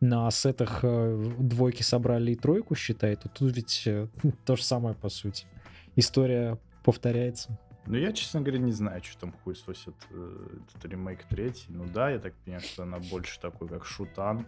на 0.00 0.30
сетах 0.30 0.80
э, 0.82 1.24
двойки 1.38 1.82
собрали 1.82 2.32
и 2.32 2.36
тройку, 2.36 2.74
считай, 2.74 3.16
то 3.16 3.28
тут 3.28 3.56
ведь 3.56 3.82
э, 3.86 4.06
то 4.44 4.56
же 4.56 4.62
самое, 4.62 4.94
по 4.94 5.08
сути. 5.08 5.46
История 5.96 6.58
повторяется. 6.84 7.58
Ну, 7.86 7.96
я, 7.96 8.12
честно 8.12 8.40
говоря, 8.40 8.58
не 8.58 8.72
знаю, 8.72 9.02
что 9.02 9.20
там 9.20 9.34
хуй 9.42 9.56
сосет 9.56 9.94
э, 10.10 10.58
этот 10.68 10.90
ремейк 10.90 11.24
третий. 11.24 11.66
Ну 11.68 11.86
да, 11.92 12.10
я 12.10 12.18
так 12.18 12.34
понимаю, 12.44 12.62
что 12.62 12.82
она 12.84 12.98
больше 12.98 13.40
такой, 13.40 13.68
как 13.68 13.84
шутан. 13.84 14.46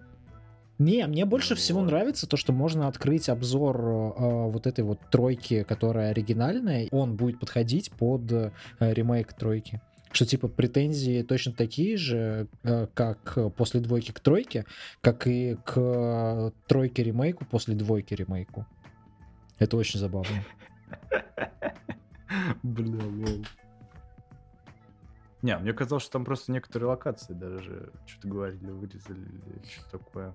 Не, 0.79 1.07
мне 1.07 1.25
больше 1.25 1.55
всего 1.55 1.81
Вот. 1.81 1.87
нравится 1.87 2.27
то, 2.27 2.37
что 2.37 2.53
можно 2.53 2.89
открыть 2.89 3.29
обзор 3.29 3.77
э, 3.81 4.51
вот 4.51 4.67
этой 4.67 4.85
вот 4.85 5.01
тройки, 5.11 5.65
которая 5.65 6.11
оригинальная. 6.11 6.89
Он 6.91 7.17
будет 7.17 7.41
подходить 7.41 7.91
под 7.93 8.31
э, 8.33 8.53
ремейк 8.79 9.33
тройки. 9.33 9.81
Что 10.13 10.27
типа 10.27 10.49
претензии 10.49 11.23
точно 11.23 11.53
такие 11.53 11.97
же, 11.97 12.49
э, 12.65 12.87
как 12.95 13.39
после 13.57 13.81
двойки 13.81 14.13
к 14.13 14.21
тройке, 14.21 14.67
как 15.01 15.27
и 15.27 15.57
к 15.65 15.75
э, 15.77 16.51
тройке 16.69 17.03
ремейку 17.03 17.45
после 17.45 17.75
двойки 17.75 18.15
ремейку. 18.15 18.67
Это 19.59 19.77
очень 19.77 19.99
забавно. 19.99 20.45
Бля, 22.63 23.05
лол. 23.05 23.45
Не, 25.43 25.59
мне 25.59 25.73
казалось, 25.73 26.05
что 26.05 26.13
там 26.13 26.25
просто 26.25 26.53
некоторые 26.53 26.89
локации 26.89 27.33
даже 27.33 27.93
что-то 28.07 28.29
говорили, 28.29 28.71
вырезали 28.71 29.21
или 29.21 29.63
что-то 29.69 29.99
такое. 29.99 30.35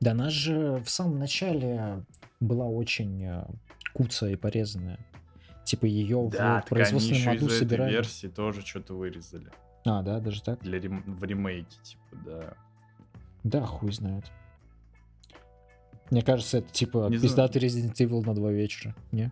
Да 0.00 0.12
она 0.12 0.30
же 0.30 0.82
в 0.84 0.88
самом 0.88 1.18
начале 1.18 2.04
была 2.40 2.66
очень 2.66 3.22
э, 3.24 3.44
куцая 3.92 4.32
и 4.32 4.36
порезанная. 4.36 4.98
Типа 5.64 5.86
ее 5.86 6.28
Да, 6.30 6.60
в 6.62 6.68
производственном 6.68 7.36
аду 7.36 7.48
собирали. 7.48 7.90
версии 7.92 8.26
тоже 8.26 8.62
что-то 8.62 8.94
вырезали. 8.94 9.50
А, 9.86 10.02
да, 10.02 10.20
даже 10.20 10.42
так? 10.42 10.60
Для 10.60 10.78
рем- 10.78 11.04
в 11.06 11.22
ремейке, 11.24 11.76
типа, 11.82 12.16
да. 12.24 12.54
Да, 13.44 13.66
хуй 13.66 13.92
знает. 13.92 14.30
Мне 16.10 16.22
кажется, 16.22 16.58
это 16.58 16.70
типа 16.70 17.08
Не 17.10 17.18
пиздатый 17.18 17.62
Resident 17.62 17.94
Evil 17.96 18.24
на 18.24 18.34
два 18.34 18.50
вечера. 18.52 18.94
Не? 19.12 19.30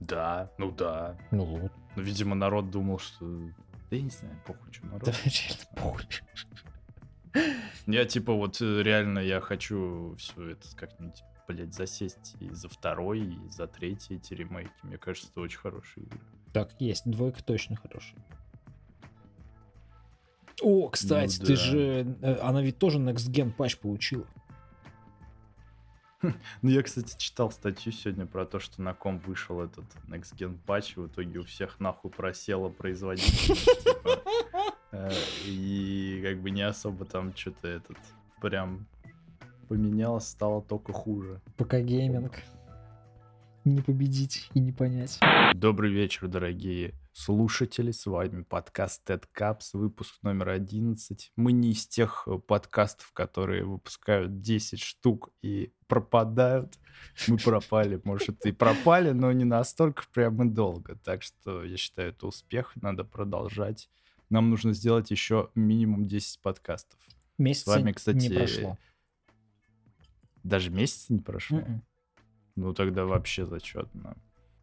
Да, 0.00 0.50
ну 0.58 0.70
да. 0.70 1.16
Ну 1.30 1.44
вот. 1.44 1.72
Ну, 1.96 2.02
видимо, 2.02 2.34
народ 2.34 2.70
думал, 2.70 2.98
что... 2.98 3.24
Да 3.90 3.96
я 3.96 4.02
не 4.02 4.10
знаю, 4.10 4.38
похуй, 4.46 4.72
что 4.72 4.86
народ. 4.86 5.04
Да, 5.04 5.12
реально 5.24 5.64
похуй. 5.76 6.04
Я 7.86 8.04
типа 8.04 8.32
вот 8.32 8.60
э, 8.60 8.82
реально 8.82 9.18
я 9.20 9.40
хочу 9.40 10.14
все 10.18 10.50
это 10.50 10.66
как-нибудь, 10.76 11.22
блядь, 11.46 11.74
засесть 11.74 12.36
и 12.40 12.50
за 12.50 12.68
второй, 12.68 13.20
и 13.20 13.48
за 13.50 13.66
третий 13.66 14.16
эти 14.16 14.34
ремейки. 14.34 14.70
Мне 14.82 14.98
кажется, 14.98 15.28
это 15.30 15.40
очень 15.40 15.58
хорошие 15.58 16.04
игры. 16.06 16.20
Так, 16.52 16.70
есть. 16.80 17.08
Двойка 17.10 17.42
точно 17.42 17.76
хорошая. 17.76 18.18
О, 20.62 20.88
кстати, 20.88 21.38
Ну 21.40 21.46
ты 21.46 21.54
да. 21.54 21.60
же... 21.60 22.16
э, 22.22 22.38
Она 22.40 22.62
ведь 22.62 22.78
тоже 22.78 22.98
Next 22.98 23.30
Gen 23.30 23.52
патч 23.52 23.78
получила. 23.78 24.26
Ну, 26.62 26.70
я, 26.70 26.82
кстати, 26.82 27.16
читал 27.18 27.50
статью 27.50 27.92
сегодня 27.92 28.26
про 28.26 28.44
то, 28.44 28.58
что 28.58 28.82
на 28.82 28.94
ком 28.94 29.18
вышел 29.18 29.60
этот 29.60 29.84
Next 30.08 30.34
Gen 30.36 30.58
патч, 30.66 30.96
в 30.96 31.06
итоге 31.06 31.38
у 31.40 31.44
всех 31.44 31.80
нахуй 31.80 32.10
просела 32.10 32.68
производительность. 32.68 33.84
типа, 33.84 34.22
э, 34.92 35.12
И 35.46 36.20
как 36.24 36.40
бы 36.40 36.50
не 36.50 36.62
особо 36.62 37.04
там 37.04 37.34
что-то 37.36 37.68
этот 37.68 37.96
прям 38.40 38.86
поменялось, 39.68 40.28
стало 40.28 40.62
только 40.62 40.92
хуже. 40.92 41.40
ПК 41.56 41.74
гейминг. 41.74 42.42
Не 43.64 43.82
победить 43.82 44.50
и 44.54 44.60
не 44.60 44.72
понять. 44.72 45.20
Добрый 45.54 45.92
вечер, 45.92 46.26
дорогие 46.26 46.94
слушатели. 47.12 47.90
С 47.90 48.06
вами 48.06 48.42
подкаст 48.42 49.08
StatCaps, 49.08 49.70
выпуск 49.72 50.16
номер 50.22 50.50
11. 50.50 51.32
Мы 51.36 51.52
не 51.52 51.72
из 51.72 51.86
тех 51.86 52.24
э, 52.26 52.38
подкастов, 52.38 53.12
которые 53.12 53.64
выпускают 53.64 54.40
10 54.40 54.80
штук 54.80 55.30
и 55.42 55.72
пропадают. 55.86 56.78
Мы 57.28 57.38
пропали, 57.38 58.00
может, 58.04 58.44
и 58.46 58.52
пропали, 58.52 59.10
но 59.10 59.32
не 59.32 59.44
настолько 59.44 60.04
прям 60.12 60.42
и 60.42 60.50
долго. 60.50 60.96
Так 60.96 61.22
что 61.22 61.64
я 61.64 61.76
считаю, 61.76 62.10
это 62.10 62.26
успех, 62.26 62.72
надо 62.76 63.04
продолжать. 63.04 63.88
Нам 64.30 64.50
нужно 64.50 64.72
сделать 64.72 65.10
еще 65.10 65.50
минимум 65.54 66.06
10 66.06 66.40
подкастов. 66.40 66.98
Месяца 67.38 67.72
С 67.72 67.76
вами, 67.76 67.92
кстати, 67.92 68.16
не 68.16 68.30
прошло. 68.30 68.78
Даже 70.42 70.70
месяца 70.70 71.12
не 71.12 71.20
прошло. 71.20 71.58
Мгм. 71.58 71.82
Ну 72.56 72.74
тогда 72.74 73.04
вообще 73.04 73.46
зачетно. 73.46 74.16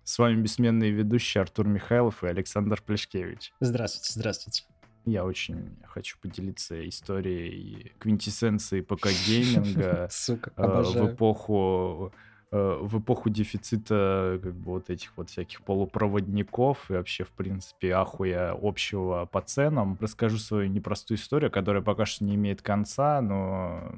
С 0.05 0.19
вами 0.19 0.39
бессменные 0.39 0.91
ведущие 0.91 1.41
Артур 1.41 1.67
Михайлов 1.67 2.23
и 2.23 2.27
Александр 2.27 2.79
Плешкевич. 2.79 3.51
Здравствуйте, 3.59 4.13
здравствуйте. 4.13 4.63
Я 5.03 5.25
очень 5.25 5.77
хочу 5.83 6.19
поделиться 6.21 6.87
историей 6.87 7.91
квинтэссенции 7.97 8.81
ПК 8.81 9.07
гейминга 9.25 10.07
Сука, 10.11 10.51
э, 10.57 10.83
в 10.83 11.11
эпоху 11.11 12.13
э, 12.51 12.77
в 12.81 12.99
эпоху 12.99 13.31
дефицита 13.31 14.39
как 14.43 14.53
бы 14.53 14.73
вот 14.73 14.91
этих 14.91 15.11
вот 15.17 15.31
всяких 15.31 15.63
полупроводников 15.63 16.91
и 16.91 16.93
вообще, 16.93 17.23
в 17.23 17.31
принципе, 17.31 17.93
ахуя 17.93 18.55
общего 18.61 19.27
по 19.31 19.41
ценам. 19.41 19.97
Расскажу 19.99 20.37
свою 20.37 20.69
непростую 20.69 21.17
историю, 21.17 21.49
которая 21.49 21.81
пока 21.81 22.05
что 22.05 22.25
не 22.25 22.35
имеет 22.35 22.61
конца, 22.61 23.21
но 23.21 23.91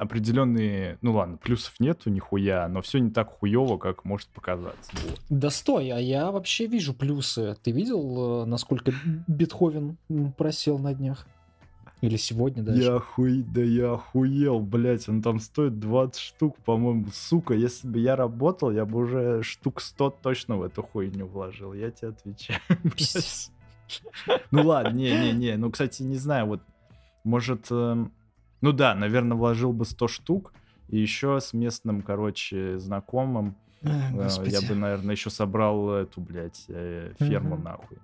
определенные, 0.00 0.96
ну 1.02 1.12
ладно, 1.12 1.36
плюсов 1.36 1.78
нету 1.78 2.08
нихуя, 2.08 2.66
но 2.68 2.80
все 2.80 2.98
не 2.98 3.10
так 3.10 3.28
хуево, 3.28 3.76
как 3.76 4.06
может 4.06 4.28
показаться. 4.28 4.92
Вот. 4.92 5.20
Да 5.28 5.50
стой, 5.50 5.90
а 5.90 5.98
я 5.98 6.30
вообще 6.30 6.66
вижу 6.66 6.94
плюсы. 6.94 7.54
Ты 7.62 7.70
видел, 7.70 8.44
э, 8.44 8.46
насколько 8.46 8.92
Бетховен 9.26 9.98
просел 10.38 10.78
на 10.78 10.94
днях? 10.94 11.26
Или 12.00 12.16
сегодня 12.16 12.62
даже? 12.62 12.82
Я 12.82 12.94
охуй... 12.94 13.42
Да 13.42 13.60
я 13.60 13.92
охуел, 13.92 14.60
блядь, 14.60 15.06
он 15.06 15.20
там 15.20 15.38
стоит 15.38 15.78
20 15.78 16.18
штук, 16.18 16.56
по-моему. 16.64 17.08
Сука, 17.12 17.52
если 17.52 17.86
бы 17.86 17.98
я 17.98 18.16
работал, 18.16 18.70
я 18.70 18.86
бы 18.86 19.00
уже 19.00 19.42
штук 19.42 19.82
100 19.82 20.16
точно 20.22 20.56
в 20.56 20.62
эту 20.62 20.82
хуйню 20.82 21.26
вложил, 21.26 21.74
я 21.74 21.90
тебе 21.90 22.08
отвечаю. 22.08 22.60
Ну 24.52 24.62
ладно, 24.62 24.96
не-не-не, 24.96 25.56
ну, 25.56 25.68
кстати, 25.68 26.04
не 26.04 26.14
знаю, 26.14 26.46
вот, 26.46 26.60
может, 27.24 27.66
эм, 27.72 28.12
ну 28.60 28.72
да, 28.72 28.94
наверное, 28.94 29.36
вложил 29.36 29.72
бы 29.72 29.84
100 29.84 30.08
штук, 30.08 30.52
и 30.88 30.98
еще 30.98 31.40
с 31.40 31.52
местным, 31.52 32.02
короче, 32.02 32.78
знакомым, 32.78 33.56
А, 33.82 34.42
я 34.44 34.60
бы, 34.60 34.74
наверное, 34.74 35.14
еще 35.14 35.30
собрал 35.30 35.90
эту, 35.92 36.20
блядь, 36.20 36.64
э, 36.68 37.14
ферму 37.18 37.54
Мгм. 37.54 37.64
нахуй. 37.64 37.98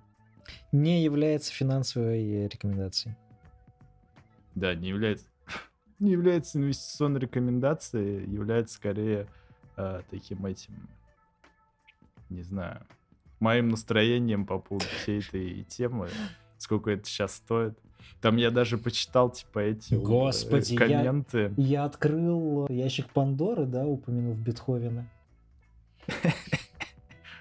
Не 0.71 1.03
является 1.03 1.53
финансовой 1.53 2.47
рекомендацией. 2.47 3.15
Да, 4.55 4.73
не 4.73 4.89
является, 4.89 5.27
не 5.99 6.11
является 6.11 6.57
инвестиционной 6.57 7.19
рекомендацией, 7.19 8.27
является 8.31 8.75
скорее 8.75 9.27
э, 9.75 10.01
таким 10.09 10.45
этим, 10.45 10.89
не 12.29 12.41
знаю, 12.41 12.87
моим 13.39 13.69
настроением 13.69 14.45
по 14.47 14.57
поводу 14.57 14.87
всей 15.01 15.19
этой 15.19 15.63
темы, 15.65 16.09
сколько 16.57 16.89
это 16.89 17.05
сейчас 17.05 17.35
стоит. 17.35 17.77
Там 18.21 18.37
я 18.37 18.51
даже 18.51 18.77
почитал, 18.77 19.29
типа, 19.29 19.59
эти 19.59 19.93
вот, 19.93 20.03
э, 20.03 20.05
Господи, 20.05 20.73
я- 20.73 20.79
комменты. 20.79 21.53
Я 21.57 21.83
открыл 21.85 22.65
э, 22.69 22.73
ящик 22.73 23.09
Пандоры, 23.09 23.65
да, 23.65 23.85
упомянув 23.85 24.37
Бетховена. 24.37 25.07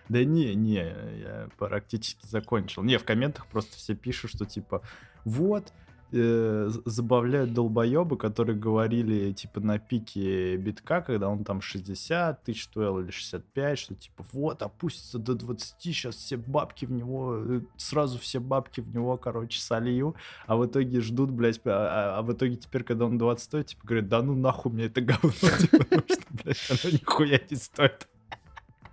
Да 0.08 0.22
не, 0.24 0.54
не, 0.54 0.74
я 0.74 1.48
практически 1.58 2.24
закончил. 2.26 2.84
Не, 2.84 2.96
в 2.96 3.04
комментах 3.04 3.48
просто 3.48 3.76
все 3.76 3.96
пишут, 3.96 4.30
что 4.30 4.44
типа, 4.44 4.82
вот, 5.24 5.72
э, 6.12 6.70
забавляют 6.84 7.52
долбоебы, 7.52 8.16
которые 8.16 8.56
говорили, 8.56 9.32
типа, 9.32 9.60
на 9.60 9.78
пике 9.78 10.56
битка, 10.56 11.00
когда 11.00 11.28
он 11.28 11.44
там 11.44 11.60
60 11.60 12.42
тысяч 12.44 12.64
стоил 12.64 12.98
или 13.00 13.10
65, 13.10 13.78
что 13.78 13.94
типа, 13.94 14.24
вот, 14.32 14.62
опустится 14.62 15.18
до 15.18 15.34
20, 15.34 15.76
сейчас 15.80 16.16
все 16.16 16.36
бабки 16.36 16.84
в 16.84 16.92
него, 16.92 17.36
э, 17.36 17.60
сразу 17.76 18.18
все 18.18 18.38
бабки 18.40 18.80
в 18.80 18.94
него, 18.94 19.16
короче, 19.16 19.60
солью, 19.60 20.14
а 20.46 20.56
в 20.56 20.66
итоге 20.66 21.00
ждут, 21.00 21.30
блядь, 21.30 21.60
а, 21.64 21.70
а- 21.70 22.18
а 22.18 22.22
в 22.22 22.32
итоге 22.32 22.56
теперь, 22.56 22.84
когда 22.84 23.06
он 23.06 23.18
20 23.18 23.44
стоит, 23.44 23.66
типа, 23.66 23.86
говорят, 23.86 24.08
да 24.08 24.22
ну 24.22 24.34
нахуй 24.34 24.72
мне 24.72 24.84
это 24.86 25.00
говно, 25.00 25.30
типа, 25.58 25.86
блядь, 26.30 26.70
оно 26.70 26.92
нихуя 26.92 27.40
не 27.50 27.56
стоит. 27.56 28.08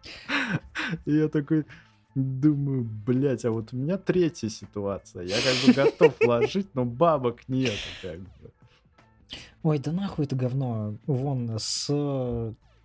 И 1.06 1.16
я 1.16 1.28
такой 1.30 1.66
думаю, 2.16 2.84
блядь, 2.84 3.46
а 3.46 3.52
вот 3.52 3.74
у 3.74 3.78
меня 3.78 3.98
третья 3.98 4.50
ситуация. 4.50 5.24
Я 5.24 5.36
как 5.36 5.66
бы 5.66 5.74
готов 5.74 6.16
вложить, 6.22 6.74
но 6.74 6.86
бабок 6.86 7.48
нет. 7.48 7.78
Как 8.02 8.20
бы. 8.20 8.28
Ой, 9.64 9.80
да 9.80 9.92
нахуй 9.92 10.26
это 10.26 10.36
говно. 10.36 10.96
Вон, 11.08 11.58
с 11.58 11.88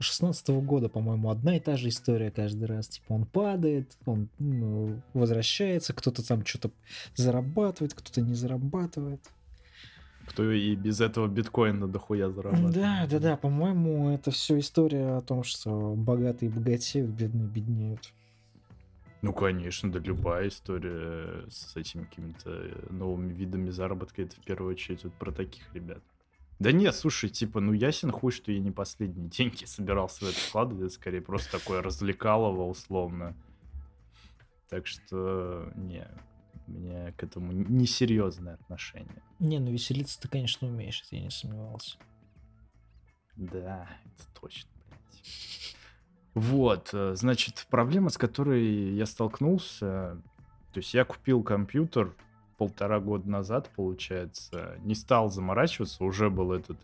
16 0.01 0.49
года, 0.49 0.89
по-моему, 0.89 1.31
одна 1.31 1.57
и 1.57 1.61
та 1.61 1.77
же 1.77 1.89
история 1.89 2.31
каждый 2.31 2.65
раз. 2.65 2.89
Типа 2.89 3.13
он 3.13 3.27
падает, 3.27 3.97
он 4.07 4.29
м, 4.39 5.03
возвращается, 5.13 5.93
кто-то 5.93 6.27
там 6.27 6.45
что-то 6.47 6.71
зарабатывает, 7.17 7.95
кто-то 7.95 8.21
не 8.21 8.35
зарабатывает. 8.35 9.21
Кто 10.29 10.53
и 10.53 10.75
без 10.77 11.01
этого 11.01 11.27
биткоина 11.27 11.89
дохуя 11.89 12.31
зарабатывает. 12.31 12.75
Да, 12.75 13.07
да, 13.11 13.19
да, 13.19 13.37
по-моему, 13.37 14.11
это 14.11 14.31
все 14.31 14.59
история 14.59 15.17
о 15.17 15.21
том, 15.21 15.43
что 15.43 15.95
богатые 15.97 16.51
богатеют, 16.51 17.11
бедные 17.11 17.49
беднеют. 17.49 18.13
Ну, 19.21 19.33
конечно, 19.33 19.91
да 19.91 19.99
любая 19.99 20.49
история 20.49 21.45
с 21.51 21.75
этими 21.77 22.05
какими-то 22.05 22.51
новыми 22.91 23.33
видами 23.33 23.71
заработка, 23.71 24.23
это 24.23 24.37
в 24.37 24.45
первую 24.45 24.73
очередь 24.73 25.03
вот 25.05 25.13
про 25.15 25.33
таких 25.33 25.75
ребят. 25.75 26.03
Да 26.61 26.73
нет, 26.73 26.95
слушай, 26.95 27.29
типа, 27.29 27.61
ну 27.61 27.73
ясен 27.73 28.11
хуй, 28.11 28.33
что 28.33 28.53
я 28.53 28.61
не 28.61 28.71
последние 28.71 29.29
деньги 29.31 29.65
собирался 29.65 30.25
в 30.25 30.29
это 30.29 30.39
вкладывать, 30.39 30.87
это 30.87 30.95
скорее 30.95 31.21
просто 31.21 31.59
такое 31.59 31.83
развлекалово 31.83 32.65
условно. 32.65 33.37
Так 34.69 34.87
что, 34.87 35.73
не, 35.77 36.07
у 36.67 36.71
меня 36.73 37.13
к 37.13 37.23
этому 37.23 37.53
несерьезное 37.53 38.55
отношение. 38.55 39.23
Не, 39.39 39.59
ну 39.59 39.71
веселиться 39.71 40.21
ты, 40.21 40.29
конечно, 40.29 40.69
умеешь, 40.69 41.03
я 41.11 41.21
не 41.21 41.31
сомневался. 41.31 41.97
Да, 43.37 43.89
это 44.05 44.41
точно, 44.41 44.71
блядь. 44.87 45.23
Вот, 46.39 46.91
э, 46.93 47.17
значит, 47.17 47.67
проблема, 47.69 48.11
с 48.11 48.17
которой 48.17 48.95
я 48.95 49.07
столкнулся, 49.07 50.17
то 50.73 50.79
есть 50.79 50.95
я 50.95 51.05
купил 51.05 51.43
компьютер 51.43 52.15
полтора 52.59 53.01
года 53.01 53.29
назад, 53.29 53.69
получается, 53.75 54.77
не 54.85 54.95
стал 54.95 55.31
заморачиваться, 55.31 56.05
уже 56.05 56.31
был 56.31 56.53
этот 56.53 56.77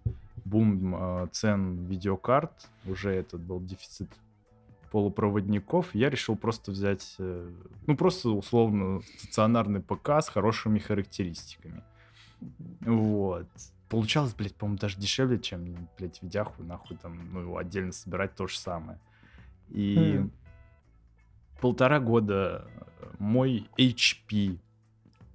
бум 0.44 0.96
э, 0.96 1.28
цен 1.30 1.84
видеокарт, 1.84 2.68
уже 2.84 3.12
этот 3.12 3.42
был 3.42 3.60
дефицит 3.60 4.08
полупроводников, 4.90 5.94
я 5.94 6.10
решил 6.10 6.34
просто 6.34 6.72
взять, 6.72 7.14
э, 7.20 7.48
ну, 7.86 7.96
просто 7.96 8.30
условно 8.30 9.02
стационарный 9.18 9.80
ПК 9.80 10.20
с 10.20 10.30
хорошими 10.30 10.80
характеристиками. 10.80 11.84
Вот. 12.80 13.46
Получалось, 13.88 14.34
блядь, 14.34 14.56
по-моему, 14.56 14.78
даже 14.78 14.98
дешевле, 14.98 15.38
чем, 15.38 15.88
блядь, 15.96 16.20
видяху, 16.24 16.64
нахуй, 16.64 16.96
там, 16.96 17.32
ну, 17.32 17.56
отдельно 17.56 17.92
собирать 17.92 18.34
то 18.34 18.48
же 18.48 18.58
самое. 18.58 18.98
И 19.70 20.18
Мгм. 20.18 20.32
полтора 21.60 22.00
года 22.00 22.66
мой 23.18 23.68
HP 23.78 24.58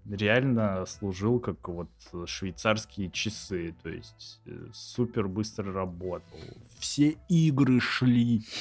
реально 0.10 0.86
служил 0.86 1.40
как 1.40 1.68
вот 1.68 1.90
швейцарские 2.26 3.10
часы, 3.12 3.76
то 3.84 3.90
есть 3.90 4.42
э, 4.46 4.68
супер 4.74 5.28
быстро 5.28 5.72
работал. 5.72 6.40
Все 6.80 7.18
игры 7.28 7.80
шли. 7.80 8.44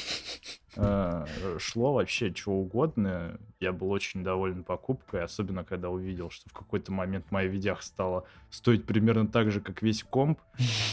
Э, 0.76 1.24
Шло 1.58 1.94
вообще 1.94 2.32
что 2.32 2.52
угодно. 2.52 3.40
Я 3.58 3.72
был 3.72 3.90
очень 3.90 4.22
доволен 4.22 4.62
покупкой, 4.62 5.24
особенно 5.24 5.64
когда 5.64 5.90
увидел, 5.90 6.30
что 6.30 6.48
в 6.48 6.52
какой-то 6.52 6.92
момент 6.92 7.24
моя 7.30 7.48
видях 7.48 7.82
стала 7.82 8.24
стоить 8.50 8.84
примерно 8.84 9.26
так 9.26 9.50
же, 9.50 9.60
как 9.60 9.82
весь 9.82 10.04
комп. 10.04 10.38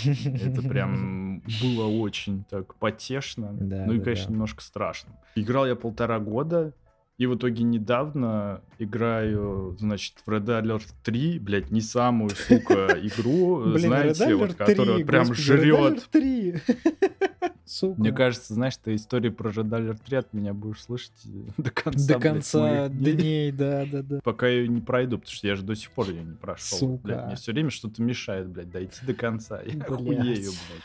Это 0.04 0.62
прям 0.68 1.40
было 1.62 1.86
очень 1.86 2.46
так 2.46 2.74
потешно. 2.76 3.54
Да, 3.54 3.86
ну 3.86 3.94
и, 3.94 4.00
да, 4.00 4.06
конечно, 4.06 4.28
да. 4.28 4.34
немножко 4.34 4.64
страшно. 4.64 5.12
Играл 5.36 5.68
я 5.68 5.76
полтора 5.76 6.20
года, 6.20 6.74
и 7.18 7.28
в 7.28 7.36
итоге 7.36 7.64
недавно 7.64 8.62
играю, 8.78 9.76
значит, 9.80 10.16
в 10.26 10.30
Red 10.30 10.46
Alert 10.46 10.88
3, 11.04 11.40
блядь, 11.40 11.72
не 11.72 11.82
самую, 11.82 12.32
сука, 12.32 12.88
игру, 13.02 13.64
Блин, 13.64 13.80
знаете, 13.80 14.36
вот, 14.36 14.56
которая 14.56 14.98
3, 14.98 15.04
прям 15.06 15.34
жрет 15.34 15.80
Alert 15.80 16.04
3. 16.12 16.56
Сука. 17.66 18.00
Мне 18.00 18.12
кажется, 18.12 18.54
знаешь, 18.54 18.78
ты 18.78 18.94
истории 18.94 19.30
про 19.30 19.50
Red 19.50 19.70
Alert 19.70 20.00
3 20.06 20.18
от 20.18 20.34
меня 20.34 20.54
будешь 20.54 20.84
слышать 20.84 21.14
э, 21.26 21.50
до 21.58 21.72
конца. 21.72 22.14
До 22.14 22.20
конца 22.20 22.90
дней. 22.90 23.14
дней, 23.14 23.52
да, 23.52 23.86
да, 23.92 24.04
да. 24.04 24.20
Пока 24.24 24.48
я 24.48 24.60
ее 24.60 24.68
не 24.68 24.82
пройду, 24.82 25.18
потому 25.18 25.34
что 25.34 25.48
я 25.48 25.56
же 25.56 25.64
до 25.64 25.76
сих 25.76 25.90
пор 25.92 26.10
ее 26.10 26.24
не 26.24 26.36
прошел. 26.36 26.78
Сука. 26.78 27.02
Блядь, 27.04 27.26
мне 27.26 27.36
все 27.38 27.54
время 27.54 27.72
что-то 27.72 28.04
мешает, 28.04 28.50
блядь, 28.50 28.70
дойти 28.70 29.04
до 29.04 29.16
конца. 29.16 29.62
Я 29.62 29.74
Блядь. 29.74 29.90
охуею, 29.90 30.52
блядь. 30.52 30.84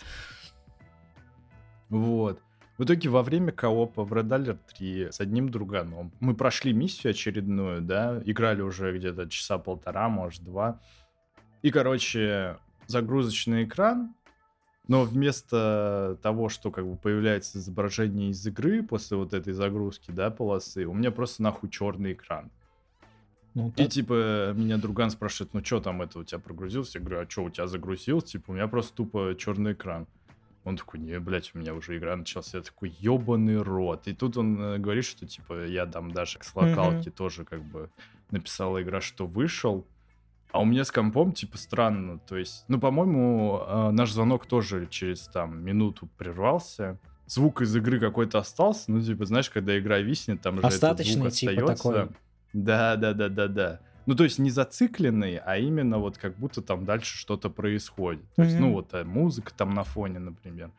Вот. 1.91 2.41
В 2.81 2.85
итоге 2.85 3.11
во 3.11 3.23
время 3.23 3.53
коопа 3.53 4.05
в 4.05 4.13
Red 4.15 4.29
Alert 4.29 4.61
3 4.75 5.09
с 5.13 5.21
одним 5.21 5.51
друганом 5.51 6.13
мы 6.19 6.35
прошли 6.35 6.73
миссию 6.73 7.11
очередную, 7.11 7.83
да, 7.83 8.23
играли 8.25 8.63
уже 8.63 8.97
где-то 8.97 9.29
часа 9.29 9.59
полтора, 9.59 10.09
может, 10.09 10.43
два. 10.43 10.81
И, 11.61 11.71
короче, 11.71 12.57
загрузочный 12.87 13.65
экран, 13.65 14.15
но 14.89 15.05
вместо 15.05 16.19
того, 16.23 16.49
что 16.49 16.71
как 16.71 16.87
бы 16.87 16.97
появляется 16.97 17.59
изображение 17.59 18.31
из 18.31 18.47
игры 18.47 18.83
после 18.83 19.19
вот 19.19 19.35
этой 19.35 19.53
загрузки, 19.53 20.11
да, 20.11 20.31
полосы, 20.31 20.87
у 20.87 20.95
меня 20.95 21.11
просто 21.11 21.43
нахуй 21.43 21.69
черный 21.69 22.15
экран. 22.15 22.51
Ну, 23.53 23.75
И 23.77 23.89
типа 23.89 24.55
меня 24.55 24.79
друган 24.79 25.11
спрашивает, 25.11 25.53
ну 25.53 25.63
что 25.63 25.81
там 25.81 26.01
это 26.01 26.21
у 26.21 26.25
тебя 26.25 26.39
прогрузилось? 26.39 26.95
Я 26.95 27.03
говорю, 27.03 27.21
а 27.21 27.29
что 27.29 27.45
у 27.45 27.51
тебя 27.51 27.67
загрузилось? 27.67 28.25
Типа 28.25 28.53
у 28.53 28.55
меня 28.55 28.69
просто 28.69 28.95
тупо 28.95 29.35
черный 29.37 29.75
экран. 29.75 30.07
Он 30.65 30.77
такой, 30.77 31.01
не, 31.01 31.19
блядь, 31.19 31.53
у 31.55 31.59
меня 31.59 31.75
уже 31.75 31.97
игра 31.97 32.15
началась. 32.17 32.53
Я 32.53 32.61
такой, 32.61 32.95
ебаный 32.99 33.63
рот. 33.63 34.07
И 34.07 34.15
тут 34.15 34.37
он 34.37 34.61
э, 34.61 34.79
говорит, 34.79 35.05
что 35.05 35.27
типа 35.27 35.65
я 35.67 35.87
там 35.87 36.11
даже 36.11 36.39
с 36.41 36.55
локалки 36.55 37.11
тоже 37.11 37.45
как 37.45 37.65
бы 37.65 37.91
написала 38.31 38.83
игра, 38.83 39.01
что 39.01 39.27
вышел. 39.27 39.87
А 40.53 40.61
у 40.61 40.65
меня 40.65 40.85
с 40.85 40.91
компом 40.91 41.33
типа 41.33 41.57
странно. 41.57 42.19
То 42.19 42.37
есть, 42.37 42.65
ну, 42.69 42.79
по-моему, 42.79 43.63
э, 43.67 43.91
наш 43.93 44.13
звонок 44.13 44.47
тоже 44.47 44.87
через 44.91 45.29
там 45.29 45.65
минуту 45.65 46.09
прервался. 46.19 46.99
Звук 47.27 47.63
из 47.63 47.75
игры 47.75 47.99
какой-то 47.99 48.39
остался. 48.39 48.91
Ну, 48.91 49.01
типа, 49.01 49.25
знаешь, 49.25 49.49
когда 49.49 49.79
игра 49.79 49.99
виснет, 49.99 50.43
там 50.43 50.57
же 50.57 50.67
этот 50.67 50.99
звук 50.99 50.99
типа, 50.99 51.29
остается. 51.29 51.75
такой. 51.75 52.09
Да, 52.53 52.97
да, 52.97 53.15
да, 53.15 53.29
да, 53.29 53.49
да. 53.49 53.81
Ну, 54.07 54.15
то 54.15 54.25
есть 54.25 54.39
не 54.39 54.51
зацикленный, 54.51 55.37
а 55.37 55.57
именно 55.59 55.99
вот 55.99 56.19
как 56.19 56.37
будто 56.37 56.63
там 56.63 56.85
дальше 56.85 57.17
что-то 57.17 57.51
происходит. 57.51 58.25
То 58.35 58.43
есть, 58.43 58.59
ну, 58.59 58.73
вот 58.73 58.93
э, 58.95 59.05
музыка 59.05 59.53
там 59.57 59.71
на 59.71 59.85
фоне, 59.85 60.19
например. 60.19 60.71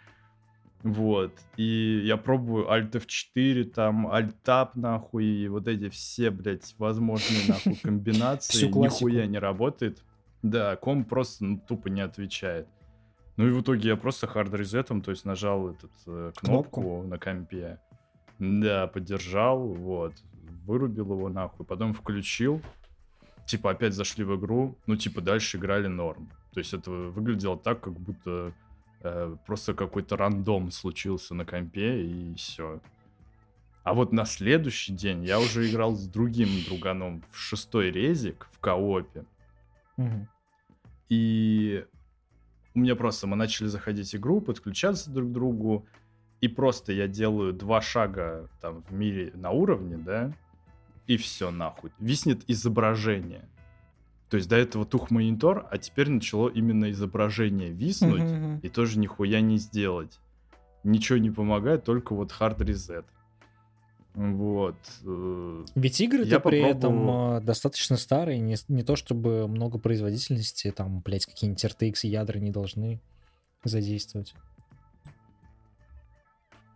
Вот. 0.83 1.33
И 1.57 2.01
я 2.03 2.17
пробую 2.17 2.67
Alt 2.67 2.91
F4, 2.91 3.65
там, 3.65 4.07
Alt 4.07 4.33
Tab, 4.43 4.71
нахуй, 4.75 5.25
и 5.25 5.47
вот 5.47 5.67
эти 5.67 5.89
все, 5.89 6.31
блядь, 6.31 6.73
возможные, 6.77 7.47
нахуй, 7.47 7.75
комбинации. 7.83 8.67
Нихуя 8.67 9.27
не 9.27 9.37
работает. 9.37 10.03
Да, 10.41 10.75
ком 10.75 11.05
просто 11.05 11.45
ну, 11.45 11.59
тупо 11.59 11.89
не 11.89 12.01
отвечает. 12.01 12.67
Ну 13.37 13.47
и 13.47 13.51
в 13.51 13.61
итоге 13.61 13.89
я 13.89 13.95
просто 13.95 14.27
хард 14.27 14.53
резетом, 14.53 15.01
то 15.01 15.11
есть 15.11 15.23
нажал 15.23 15.69
этот 15.69 15.91
э, 16.07 16.31
кнопку, 16.35 16.81
Кнопку? 16.81 17.07
на 17.07 17.17
компе. 17.17 17.79
Да, 18.39 18.87
поддержал, 18.87 19.59
вот. 19.59 20.13
Вырубил 20.65 21.13
его 21.13 21.29
нахуй, 21.29 21.65
потом 21.65 21.93
включил. 21.93 22.61
Типа 23.51 23.71
опять 23.71 23.93
зашли 23.93 24.23
в 24.23 24.33
игру, 24.39 24.77
ну 24.87 24.95
типа 24.95 25.19
дальше 25.19 25.57
играли 25.57 25.87
норм. 25.87 26.31
То 26.53 26.61
есть 26.61 26.73
это 26.73 26.89
выглядело 26.89 27.57
так, 27.57 27.81
как 27.81 27.99
будто 27.99 28.53
э, 29.01 29.35
просто 29.45 29.73
какой-то 29.73 30.15
рандом 30.15 30.71
случился 30.71 31.35
на 31.35 31.43
компе 31.43 32.01
и 32.01 32.33
все. 32.35 32.79
А 33.83 33.93
вот 33.93 34.13
на 34.13 34.23
следующий 34.23 34.93
день 34.93 35.25
я 35.25 35.37
уже 35.37 35.69
играл 35.69 35.95
с 35.95 36.07
другим 36.07 36.47
друганом 36.65 37.25
в 37.29 37.37
шестой 37.37 37.91
резик 37.91 38.47
в 38.53 38.59
коопе. 38.59 39.25
Мгм. 39.97 40.29
И 41.09 41.85
у 42.73 42.79
меня 42.79 42.95
просто 42.95 43.27
мы 43.27 43.35
начали 43.35 43.67
заходить 43.67 44.13
в 44.13 44.15
игру, 44.15 44.39
подключаться 44.39 45.11
друг 45.11 45.27
к 45.27 45.33
другу, 45.33 45.85
и 46.39 46.47
просто 46.47 46.93
я 46.93 47.09
делаю 47.09 47.51
два 47.51 47.81
шага 47.81 48.49
там 48.61 48.81
в 48.83 48.93
мире 48.93 49.33
на 49.35 49.51
уровне, 49.51 49.97
да, 49.97 50.33
и 51.07 51.17
все 51.17 51.51
нахуй. 51.51 51.91
Виснет 51.99 52.43
изображение. 52.49 53.47
То 54.29 54.37
есть 54.37 54.47
до 54.47 54.55
этого 54.55 54.85
тух 54.85 55.11
монитор, 55.11 55.67
а 55.69 55.77
теперь 55.77 56.09
начало 56.09 56.47
именно 56.49 56.89
изображение 56.91 57.71
виснуть, 57.71 58.21
Мгм. 58.31 58.59
и 58.59 58.69
тоже 58.69 58.97
нихуя 58.97 59.41
не 59.41 59.57
сделать. 59.57 60.19
Ничего 60.83 61.17
не 61.17 61.29
помогает, 61.29 61.83
только 61.83 62.13
вот 62.15 62.31
hard 62.39 62.57
reset. 62.59 63.05
Вот. 64.13 64.75
э, 65.05 65.65
Ведь 65.75 66.01
игры 66.01 66.23
Я 66.25 66.39
то 66.39 66.49
при 66.49 66.59
этом 66.59 66.93
попробовал. 66.99 67.37
э, 67.37 67.41
достаточно 67.41 67.95
старые, 67.97 68.39
не, 68.39 68.55
не 68.67 68.83
то 68.83 68.95
чтобы 68.95 69.47
много 69.47 69.77
производительности, 69.79 70.71
там, 70.71 70.99
блядь, 70.99 71.25
какие-нибудь 71.25 71.63
RTX 71.63 71.95
ядра 72.07 72.37
не 72.39 72.51
должны 72.51 72.99
задействовать. 73.63 74.33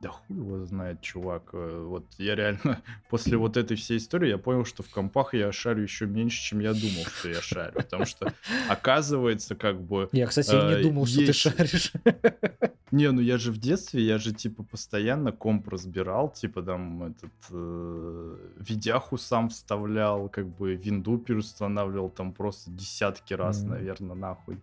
Да 0.06 0.12
хуй 0.12 0.38
его 0.38 0.66
знает, 0.66 1.02
чувак. 1.02 1.50
Э, 1.54 1.84
Вот 1.88 2.06
я 2.20 2.36
реально 2.36 2.82
после 3.10 3.38
вот 3.38 3.58
этой 3.58 3.76
всей 3.76 3.98
истории 3.98 4.30
я 4.30 4.38
понял, 4.38 4.64
что 4.64 4.84
в 4.84 4.90
компах 4.90 5.34
я 5.34 5.52
шарю 5.52 5.82
еще 5.82 6.06
меньше, 6.06 6.44
чем 6.44 6.60
я 6.60 6.74
думал, 6.74 7.06
что 7.06 7.30
я 7.30 7.42
шарю. 7.42 7.74
Потому 7.74 8.06
что 8.06 8.32
оказывается, 8.70 9.56
как 9.56 9.82
бы... 9.82 10.08
Я, 10.12 10.28
кстати, 10.28 10.52
Э, 10.54 10.78
не 10.78 10.84
думал, 10.84 11.08
что 11.08 11.18
ты 11.18 11.24
есть- 11.26 11.40
шаришь. 11.40 11.92
Не, 12.92 13.12
ну 13.12 13.20
я 13.20 13.38
же 13.40 13.52
в 13.52 13.58
детстве, 13.58 14.04
я 14.04 14.20
же 14.20 14.32
типа 14.32 14.64
постоянно 14.64 15.32
комп 15.32 15.68
разбирал, 15.70 16.30
типа 16.32 16.62
там 16.62 17.04
этот 17.04 17.32
э, 17.50 18.38
видяху 18.60 19.18
сам 19.18 19.50
вставлял, 19.50 20.30
как 20.30 20.48
бы 20.48 20.76
винду 20.76 21.18
переустанавливал 21.18 22.10
там 22.10 22.32
просто 22.32 22.70
десятки 22.72 23.34
раз, 23.34 23.62
Мгм. 23.62 23.70
наверное, 23.72 24.16
нахуй. 24.16 24.60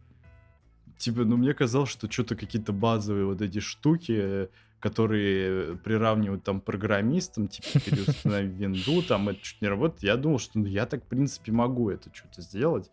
Типа, 0.99 1.25
ну 1.25 1.37
мне 1.37 1.53
казалось, 1.53 1.91
что 1.91 2.09
что-то 2.11 2.37
какие-то 2.37 2.73
базовые 2.73 3.27
вот 3.27 3.43
эти 3.43 3.59
штуки, 3.59 4.15
э, 4.17 4.47
которые 4.83 5.77
приравнивают 5.77 6.43
там 6.43 6.61
программистам, 6.61 7.47
типа 7.47 7.79
переустанови 7.79 8.49
винду, 8.49 9.01
там 9.03 9.29
это 9.29 9.41
чуть 9.41 9.63
не 9.63 9.69
работает. 9.69 10.03
Я 10.03 10.17
думал, 10.17 10.41
что 10.41 10.59
ну, 10.59 10.67
я 10.67 10.87
так, 10.87 11.05
в 11.05 11.07
принципе, 11.07 11.53
могу 11.53 11.89
это 11.89 12.11
что-то 12.13 12.43
сделать. 12.43 12.91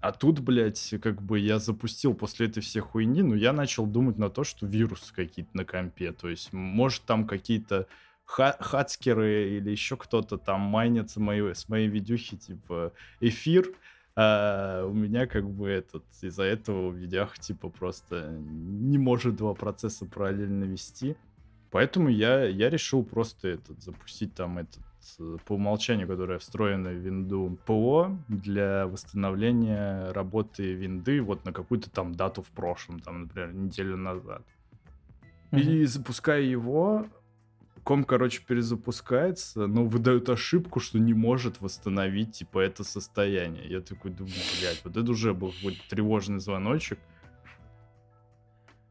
А 0.00 0.12
тут, 0.12 0.40
блядь, 0.40 0.94
как 1.02 1.22
бы 1.22 1.38
я 1.38 1.58
запустил 1.58 2.12
после 2.12 2.48
этой 2.48 2.60
всей 2.60 2.80
хуйни, 2.80 3.22
но 3.22 3.34
я 3.34 3.54
начал 3.54 3.86
думать 3.86 4.18
на 4.18 4.28
то, 4.28 4.44
что 4.44 4.66
вирусы 4.66 5.14
какие-то 5.14 5.56
на 5.56 5.64
компе. 5.64 6.12
То 6.12 6.28
есть, 6.28 6.52
может, 6.52 7.02
там 7.04 7.26
какие-то 7.26 7.86
ха- 8.26 8.56
хацкеры 8.60 9.56
или 9.56 9.70
еще 9.70 9.96
кто-то 9.96 10.36
там 10.36 10.60
майнятся 10.60 11.18
мои, 11.18 11.54
с 11.54 11.68
моей 11.70 11.88
видюхи, 11.88 12.36
типа, 12.36 12.92
эфир. 13.20 13.72
А 14.16 14.84
у 14.84 14.92
меня 14.92 15.26
как 15.26 15.48
бы 15.48 15.68
этот, 15.68 16.04
из-за 16.20 16.42
этого 16.42 16.90
в 16.90 16.94
видях 16.94 17.38
типа 17.38 17.68
просто 17.68 18.28
не 18.30 18.98
может 18.98 19.36
два 19.36 19.54
процесса 19.54 20.06
параллельно 20.06 20.64
вести. 20.64 21.16
Поэтому 21.70 22.08
я, 22.08 22.44
я 22.44 22.68
решил 22.68 23.04
просто 23.04 23.48
этот, 23.48 23.80
запустить 23.80 24.34
там 24.34 24.58
этот 24.58 24.82
э, 25.20 25.36
по 25.46 25.52
умолчанию, 25.52 26.08
которая 26.08 26.40
встроена 26.40 26.90
в 26.90 26.94
винду 26.94 27.56
ПО 27.64 28.18
для 28.26 28.88
восстановления 28.88 30.10
работы 30.10 30.72
винды 30.72 31.22
вот 31.22 31.44
на 31.44 31.52
какую-то 31.52 31.88
там 31.88 32.12
дату 32.12 32.42
в 32.42 32.48
прошлом, 32.48 32.98
там, 32.98 33.22
например, 33.22 33.54
неделю 33.54 33.96
назад. 33.96 34.42
И 35.52 35.84
запуская 35.84 36.42
его, 36.42 37.06
ком, 37.82 38.04
короче, 38.04 38.42
перезапускается, 38.46 39.66
но 39.66 39.84
выдает 39.84 40.28
ошибку, 40.28 40.80
что 40.80 40.98
не 40.98 41.14
может 41.14 41.60
восстановить, 41.60 42.32
типа, 42.32 42.60
это 42.60 42.84
состояние. 42.84 43.68
Я 43.68 43.80
такой 43.80 44.10
думаю, 44.10 44.34
блядь, 44.60 44.82
вот 44.84 44.96
это 44.96 45.10
уже 45.10 45.34
был 45.34 45.52
какой-то 45.52 45.80
тревожный 45.88 46.40
звоночек. 46.40 46.98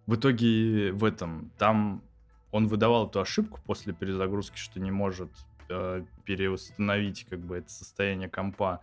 В 0.05 0.15
итоге 0.15 0.91
в 0.91 1.03
этом, 1.03 1.51
там 1.57 2.03
он 2.51 2.67
выдавал 2.67 3.07
эту 3.07 3.21
ошибку 3.21 3.61
после 3.65 3.93
перезагрузки, 3.93 4.57
что 4.57 4.79
не 4.79 4.91
может 4.91 5.29
э, 5.69 6.03
переустановить, 6.25 7.25
как 7.29 7.39
бы, 7.39 7.57
это 7.57 7.69
состояние 7.69 8.29
компа. 8.29 8.81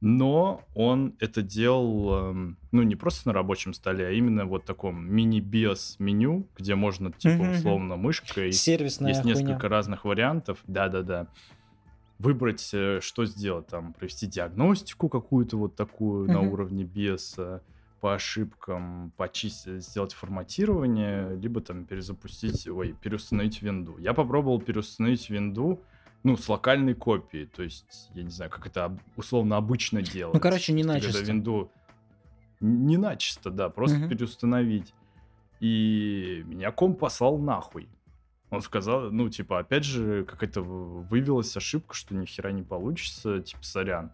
Но 0.00 0.62
он 0.74 1.14
это 1.20 1.42
делал, 1.42 2.30
эм, 2.30 2.56
ну, 2.72 2.82
не 2.82 2.96
просто 2.96 3.28
на 3.28 3.34
рабочем 3.34 3.74
столе, 3.74 4.06
а 4.06 4.10
именно 4.12 4.46
вот 4.46 4.64
таком 4.64 5.06
мини-биос 5.14 5.96
меню, 5.98 6.46
где 6.56 6.74
можно, 6.74 7.12
типа, 7.12 7.42
условно, 7.50 7.96
мышкой 7.96 8.52
Сервисная 8.52 9.10
есть 9.10 9.22
хуйня. 9.22 9.38
несколько 9.38 9.68
разных 9.68 10.06
вариантов. 10.06 10.58
Да-да-да. 10.66 11.26
Выбрать, 12.18 12.68
э, 12.72 13.00
что 13.02 13.24
сделать, 13.26 13.66
там, 13.66 13.92
провести 13.92 14.26
диагностику 14.26 15.08
какую-то 15.08 15.56
вот 15.58 15.74
такую 15.76 16.30
на 16.30 16.40
Мгм. 16.42 16.52
уровне 16.52 16.84
биоса, 16.84 17.62
по 18.00 18.14
ошибкам 18.14 19.12
почистить, 19.18 19.84
сделать 19.84 20.14
форматирование, 20.14 21.36
либо 21.36 21.60
там 21.60 21.84
перезапустить, 21.84 22.66
ой, 22.66 22.94
переустановить 23.02 23.60
винду. 23.60 23.98
Я 23.98 24.14
попробовал 24.14 24.58
переустановить 24.60 25.28
винду, 25.28 25.82
ну, 26.22 26.36
с 26.36 26.48
локальной 26.48 26.94
копией, 26.94 27.46
то 27.46 27.62
есть, 27.62 28.10
я 28.14 28.22
не 28.22 28.30
знаю, 28.30 28.50
как 28.50 28.66
это 28.66 28.96
условно 29.16 29.56
обычно 29.56 30.02
делать. 30.02 30.34
Ну, 30.34 30.40
короче, 30.40 30.72
не 30.72 30.82
Когда 30.82 30.94
начисто. 31.06 31.22
винду... 31.24 31.70
Не 32.60 32.98
начисто, 32.98 33.50
да, 33.50 33.70
просто 33.70 33.98
Мгм. 33.98 34.08
переустановить. 34.10 34.92
И 35.60 36.42
меня 36.46 36.72
комп 36.72 36.98
послал 36.98 37.38
нахуй. 37.38 37.88
Он 38.50 38.60
сказал, 38.60 39.10
ну, 39.10 39.28
типа, 39.30 39.60
опять 39.60 39.84
же, 39.84 40.24
какая-то 40.24 40.60
вывелась 40.62 41.56
ошибка, 41.56 41.94
что 41.94 42.14
ни 42.14 42.26
хера 42.26 42.50
не 42.50 42.62
получится, 42.62 43.40
типа, 43.40 43.62
сорян. 43.62 44.12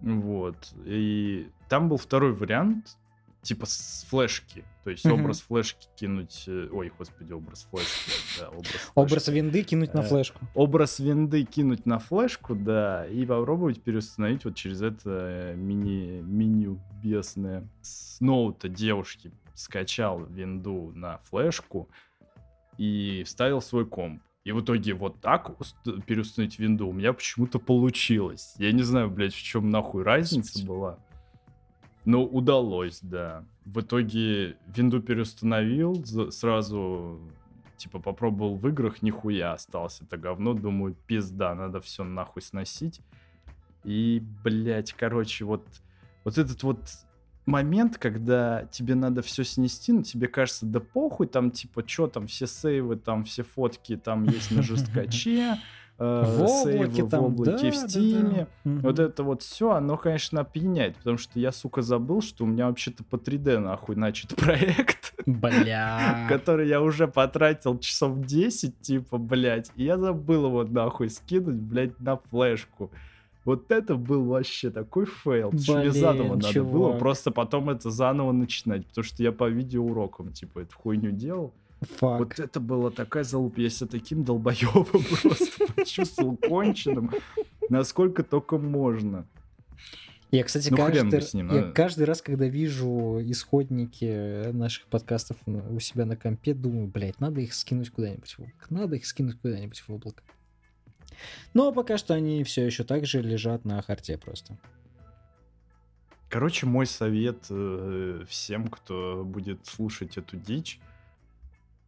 Вот. 0.00 0.72
И 0.84 1.50
там 1.68 1.88
был 1.88 1.96
второй 1.96 2.32
вариант. 2.32 2.96
Типа 3.42 3.66
с 3.66 4.06
флешки. 4.08 4.64
То 4.84 4.90
есть 4.90 5.06
образ 5.06 5.40
флешки 5.40 5.86
кинуть... 5.96 6.44
э, 6.46 6.68
Ой, 6.72 6.92
господи, 6.98 7.32
образ 7.32 7.66
флешки. 7.70 8.10
Да, 8.40 8.48
образ 8.48 8.66
флешки. 8.72 8.92
Образ 8.94 9.28
винды 9.28 9.62
кинуть 9.62 9.94
на 9.94 10.00
Э, 10.00 10.02
флешку. 10.02 10.38
образ 10.54 10.98
винды 11.00 11.44
кинуть 11.44 11.86
на 11.86 11.98
флешку, 11.98 12.54
да, 12.54 13.06
и 13.06 13.24
попробовать 13.26 13.82
переустановить 13.82 14.44
вот 14.44 14.54
через 14.54 14.82
это 14.82 15.10
э, 15.10 15.54
мини, 15.56 16.20
меню 16.22 16.80
бесное. 17.02 17.66
С 17.82 18.20
ноута 18.20 18.68
девушки 18.68 19.32
скачал 19.54 20.24
винду 20.24 20.92
на 20.94 21.18
флешку 21.18 21.88
и 22.78 23.22
вставил 23.26 23.60
свой 23.60 23.86
комп. 23.86 24.22
И 24.44 24.52
в 24.52 24.62
итоге 24.62 24.94
вот 24.94 25.20
так 25.20 25.60
уст- 25.60 25.76
переустановить 26.06 26.58
винду 26.58 26.88
у 26.88 26.92
меня 26.92 27.12
почему-то 27.12 27.58
получилось. 27.58 28.54
Я 28.56 28.72
не 28.72 28.82
знаю, 28.82 29.10
блядь, 29.10 29.34
в 29.34 29.42
чем 29.42 29.68
нахуй 29.68 30.02
разница 30.02 30.64
была. 30.66 30.98
Но 32.04 32.24
удалось, 32.24 33.00
да. 33.02 33.44
В 33.64 33.80
итоге 33.80 34.56
винду 34.66 35.02
переустановил, 35.02 36.04
сразу 36.30 37.20
типа 37.76 37.98
попробовал 37.98 38.56
в 38.56 38.68
играх, 38.68 39.02
нихуя 39.02 39.54
осталось 39.54 40.00
это 40.00 40.16
говно. 40.16 40.54
Думаю, 40.54 40.94
пизда, 41.06 41.54
надо 41.54 41.80
все 41.80 42.04
нахуй 42.04 42.42
сносить. 42.42 43.00
И, 43.84 44.22
блядь, 44.44 44.92
короче, 44.92 45.44
вот, 45.44 45.66
вот 46.24 46.36
этот 46.36 46.62
вот 46.62 46.80
момент, 47.46 47.98
когда 47.98 48.66
тебе 48.66 48.94
надо 48.94 49.22
все 49.22 49.44
снести, 49.44 49.92
но 49.92 50.02
тебе 50.02 50.28
кажется, 50.28 50.66
да 50.66 50.80
похуй, 50.80 51.26
там, 51.26 51.50
типа, 51.50 51.82
что 51.86 52.06
там, 52.06 52.26
все 52.26 52.46
сейвы, 52.46 52.96
там, 52.96 53.24
все 53.24 53.42
фотки 53.42 53.96
там 53.96 54.24
есть 54.24 54.50
на 54.50 54.62
жесткаче, 54.62 55.58
э, 56.00 56.22
В 56.26 56.48
сейвы 56.48 56.84
облаке 56.86 57.02
в 57.04 57.10
там, 57.10 57.24
облаке, 57.24 57.50
да, 57.50 57.58
в 57.58 57.82
да, 57.82 57.88
Steam 57.88 58.31
е. 58.31 58.48
да. 58.64 58.70
Мгм. 58.70 58.80
Вот 58.80 58.98
это 58.98 59.22
вот 59.22 59.42
все, 59.42 59.70
оно, 59.70 59.96
конечно, 59.96 60.40
опьяняет, 60.40 60.96
потому 60.96 61.18
что 61.18 61.38
я, 61.38 61.52
сука, 61.52 61.82
забыл, 61.82 62.20
что 62.22 62.44
у 62.44 62.46
меня 62.48 62.66
вообще-то 62.66 63.04
по 63.04 63.16
3D 63.16 63.58
нахуй 63.58 63.94
начат 63.96 64.34
проект, 64.36 65.14
Бля. 65.26 66.26
который 66.28 66.66
я 66.68 66.80
уже 66.80 67.06
потратил 67.06 67.78
часов 67.78 68.18
10, 68.24 68.80
типа, 68.80 69.18
блядь, 69.18 69.70
и 69.76 69.84
я 69.84 69.96
забыл 69.98 70.46
его 70.46 70.64
нахуй 70.64 71.10
скинуть, 71.10 71.56
блядь, 71.56 71.98
на 72.00 72.16
флешку. 72.16 72.90
Вот 73.46 73.70
это 73.72 73.94
был 73.96 74.24
вообще 74.26 74.70
такой 74.70 75.06
фейл, 75.06 75.50
что 75.58 75.72
мне 75.78 75.90
Блин, 75.90 75.92
заново 76.02 76.34
надо 76.36 76.62
было 76.62 76.84
чувак. 76.88 76.98
просто 76.98 77.30
потом 77.30 77.70
это 77.70 77.90
заново 77.90 78.32
начинать, 78.32 78.86
потому 78.86 79.02
что 79.04 79.22
я 79.22 79.32
по 79.32 79.48
видеоурокам, 79.48 80.30
типа, 80.32 80.60
эту 80.60 80.76
хуйню 80.76 81.10
делал. 81.10 81.54
Фак. 81.80 82.18
Вот 82.18 82.38
это 82.38 82.60
была 82.60 82.90
такая 82.90 83.24
залупа. 83.24 83.60
Я 83.60 83.70
себя 83.70 83.88
таким 83.88 84.22
долбоебом 84.24 84.84
просто 85.22 85.66
почувствовал 85.74 86.36
конченым, 86.36 87.10
насколько 87.68 88.22
только 88.22 88.58
можно. 88.58 89.26
Я, 90.30 90.44
кстати, 90.44 90.68
Ну, 90.70 90.76
каждый, 90.76 91.22
с 91.22 91.34
ним, 91.34 91.48
я 91.48 91.60
надо. 91.62 91.72
каждый 91.72 92.04
раз, 92.04 92.22
когда 92.22 92.46
вижу 92.46 93.18
исходники 93.22 94.52
наших 94.52 94.86
подкастов 94.86 95.36
у 95.46 95.80
себя 95.80 96.04
на 96.04 96.16
компе, 96.16 96.54
думаю, 96.54 96.86
блядь, 96.86 97.18
надо 97.18 97.40
их 97.40 97.52
скинуть 97.52 97.90
куда-нибудь 97.90 98.32
в 98.34 98.38
облако. 98.40 98.66
Надо 98.68 98.96
их 98.96 99.06
скинуть 99.06 99.40
куда-нибудь 99.40 99.80
в 99.80 99.90
облако. 99.90 100.22
Но 101.52 101.72
пока 101.72 101.98
что 101.98 102.14
они 102.14 102.44
все 102.44 102.64
еще 102.64 102.84
так 102.84 103.06
же 103.06 103.22
лежат 103.22 103.64
на 103.64 103.82
харте 103.82 104.18
просто. 104.18 104.56
Короче, 106.28 106.64
мой 106.66 106.86
совет 106.86 107.46
э, 107.50 108.22
всем, 108.28 108.68
кто 108.68 109.24
будет 109.24 109.66
слушать 109.66 110.16
эту 110.16 110.36
дичь, 110.36 110.78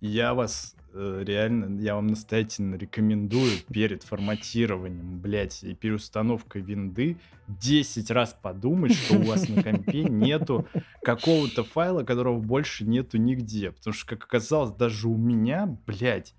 я 0.03 0.35
вас 0.35 0.75
э, 0.93 1.23
реально, 1.25 1.81
я 1.81 1.95
вам 1.95 2.09
настоятельно 2.09 2.75
рекомендую 2.75 3.53
перед 3.73 4.03
форматированием, 4.03 5.21
блядь, 5.21 5.63
и 5.63 5.75
переустановкой 5.75 6.63
винды 6.63 7.19
10 7.47 8.11
раз 8.11 8.37
подумать, 8.41 8.95
что 8.95 9.19
у 9.19 9.23
вас 9.23 9.49
на 9.49 9.63
компе 9.63 10.03
нету 10.03 10.67
какого-то 11.03 11.63
файла, 11.63 12.03
которого 12.03 12.41
больше 12.41 12.85
нету 12.85 13.17
нигде. 13.17 13.71
Потому 13.71 13.95
что, 13.95 14.09
как 14.09 14.25
оказалось, 14.25 14.73
даже 14.73 15.09
у 15.09 15.17
меня, 15.17 15.79
блядь, 15.87 16.35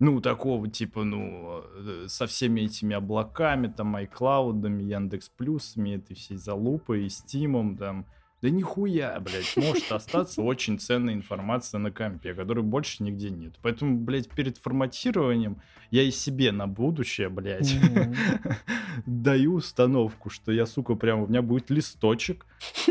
ну, 0.00 0.20
такого 0.20 0.68
типа, 0.68 1.04
ну, 1.04 1.62
э, 1.74 2.06
со 2.08 2.26
всеми 2.26 2.62
этими 2.62 2.96
облаками, 2.96 3.68
там, 3.68 3.96
iCloud, 3.96 4.82
Яндекс 4.82 5.28
Плюсами, 5.28 5.96
этой 5.96 6.14
всей 6.14 6.36
залупой, 6.36 7.06
и 7.06 7.08
Стимом, 7.08 7.76
там, 7.76 8.06
да 8.40 8.50
нихуя, 8.50 9.18
блядь, 9.20 9.56
может 9.56 9.90
остаться 9.90 10.42
очень 10.42 10.78
ценная 10.78 11.14
информация 11.14 11.78
на 11.78 11.90
компе, 11.90 12.34
которой 12.34 12.62
больше 12.62 13.02
нигде 13.02 13.30
нет. 13.30 13.54
Поэтому, 13.62 13.98
блядь, 13.98 14.28
перед 14.30 14.58
форматированием 14.58 15.60
я 15.90 16.02
и 16.02 16.10
себе 16.10 16.52
на 16.52 16.66
будущее, 16.66 17.28
блядь, 17.28 17.74
даю 19.06 19.54
установку, 19.54 20.30
что 20.30 20.52
я, 20.52 20.66
сука, 20.66 20.94
прям, 20.94 21.22
у 21.22 21.26
меня 21.26 21.42
будет 21.42 21.70
листочек, 21.70 22.46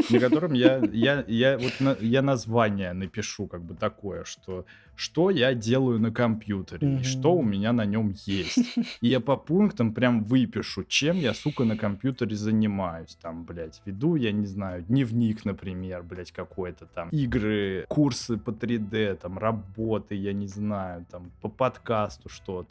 на 0.09 0.19
котором 0.19 0.53
я, 0.53 0.77
я, 0.91 1.23
я, 1.27 1.57
вот 1.57 1.73
на- 1.79 1.97
я 2.01 2.21
название 2.21 2.93
напишу, 2.93 3.47
как 3.47 3.61
бы 3.63 3.75
такое, 3.75 4.23
что 4.23 4.65
что 4.99 5.29
я 5.29 5.53
делаю 5.53 5.99
на 5.99 6.09
компьютере, 6.11 6.87
и 7.01 7.03
что 7.03 7.33
у 7.35 7.43
меня 7.43 7.71
на 7.71 7.85
нем 7.85 8.15
есть. 8.25 8.57
И 9.01 9.07
я 9.07 9.19
по 9.19 9.37
пунктам 9.37 9.93
прям 9.93 10.23
выпишу, 10.23 10.83
чем 10.85 11.17
я, 11.17 11.35
сука, 11.35 11.65
на 11.65 11.77
компьютере 11.77 12.35
занимаюсь. 12.35 13.15
Там, 13.21 13.43
блядь, 13.43 13.79
веду, 13.85 14.15
я 14.15 14.31
не 14.31 14.47
знаю, 14.47 14.81
дневник, 14.81 15.45
например, 15.45 16.01
блядь, 16.01 16.31
какой-то 16.31 16.87
там. 16.87 17.09
Игры, 17.09 17.85
курсы 17.89 18.37
по 18.37 18.49
3D, 18.49 19.17
там, 19.17 19.37
работы, 19.37 20.15
я 20.15 20.33
не 20.33 20.47
знаю, 20.47 21.05
там, 21.11 21.29
по 21.41 21.49
подкасту 21.49 22.27
что-то. 22.29 22.67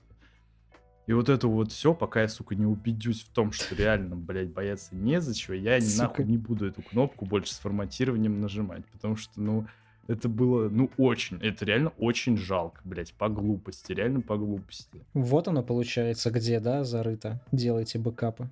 И 1.07 1.13
вот 1.13 1.29
это 1.29 1.47
вот 1.47 1.71
все, 1.71 1.95
пока 1.95 2.23
я, 2.23 2.29
сука, 2.29 2.57
не 2.57 2.67
убедюсь 2.67 3.23
в 3.23 3.29
том, 3.29 3.53
что 3.53 3.75
реально, 3.77 4.17
блядь, 4.17 4.51
бояться 4.53 4.95
незачего, 4.97 5.55
я 5.55 5.81
Сука. 5.81 6.03
нахуй 6.03 6.25
не 6.25 6.37
буду 6.37 6.67
эту 6.67 6.83
кнопку 6.83 7.27
больше 7.27 7.55
с 7.55 7.59
форматированием 7.59 8.41
нажимать. 8.41 8.85
Потому 8.87 9.15
что, 9.15 9.41
ну, 9.41 9.67
это 10.09 10.29
было, 10.29 10.69
ну, 10.69 10.91
очень, 10.97 11.39
это 11.41 11.65
реально 11.65 11.91
очень 11.99 12.37
жалко, 12.37 12.81
блядь, 12.85 13.13
по 13.15 13.29
глупости, 13.29 13.93
реально 13.93 14.21
по 14.21 14.37
глупости. 14.37 15.01
Вот 15.15 15.47
оно 15.47 15.63
получается, 15.63 16.31
где, 16.33 16.59
да, 16.59 16.83
зарыто. 16.83 17.41
Делайте 17.53 18.01
бэкапы. 18.01 18.49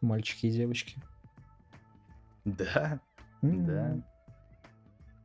Мальчики 0.00 0.46
и 0.46 0.50
девочки. 0.50 0.96
Да, 2.46 3.00
М. 3.42 3.66
да. 3.66 3.96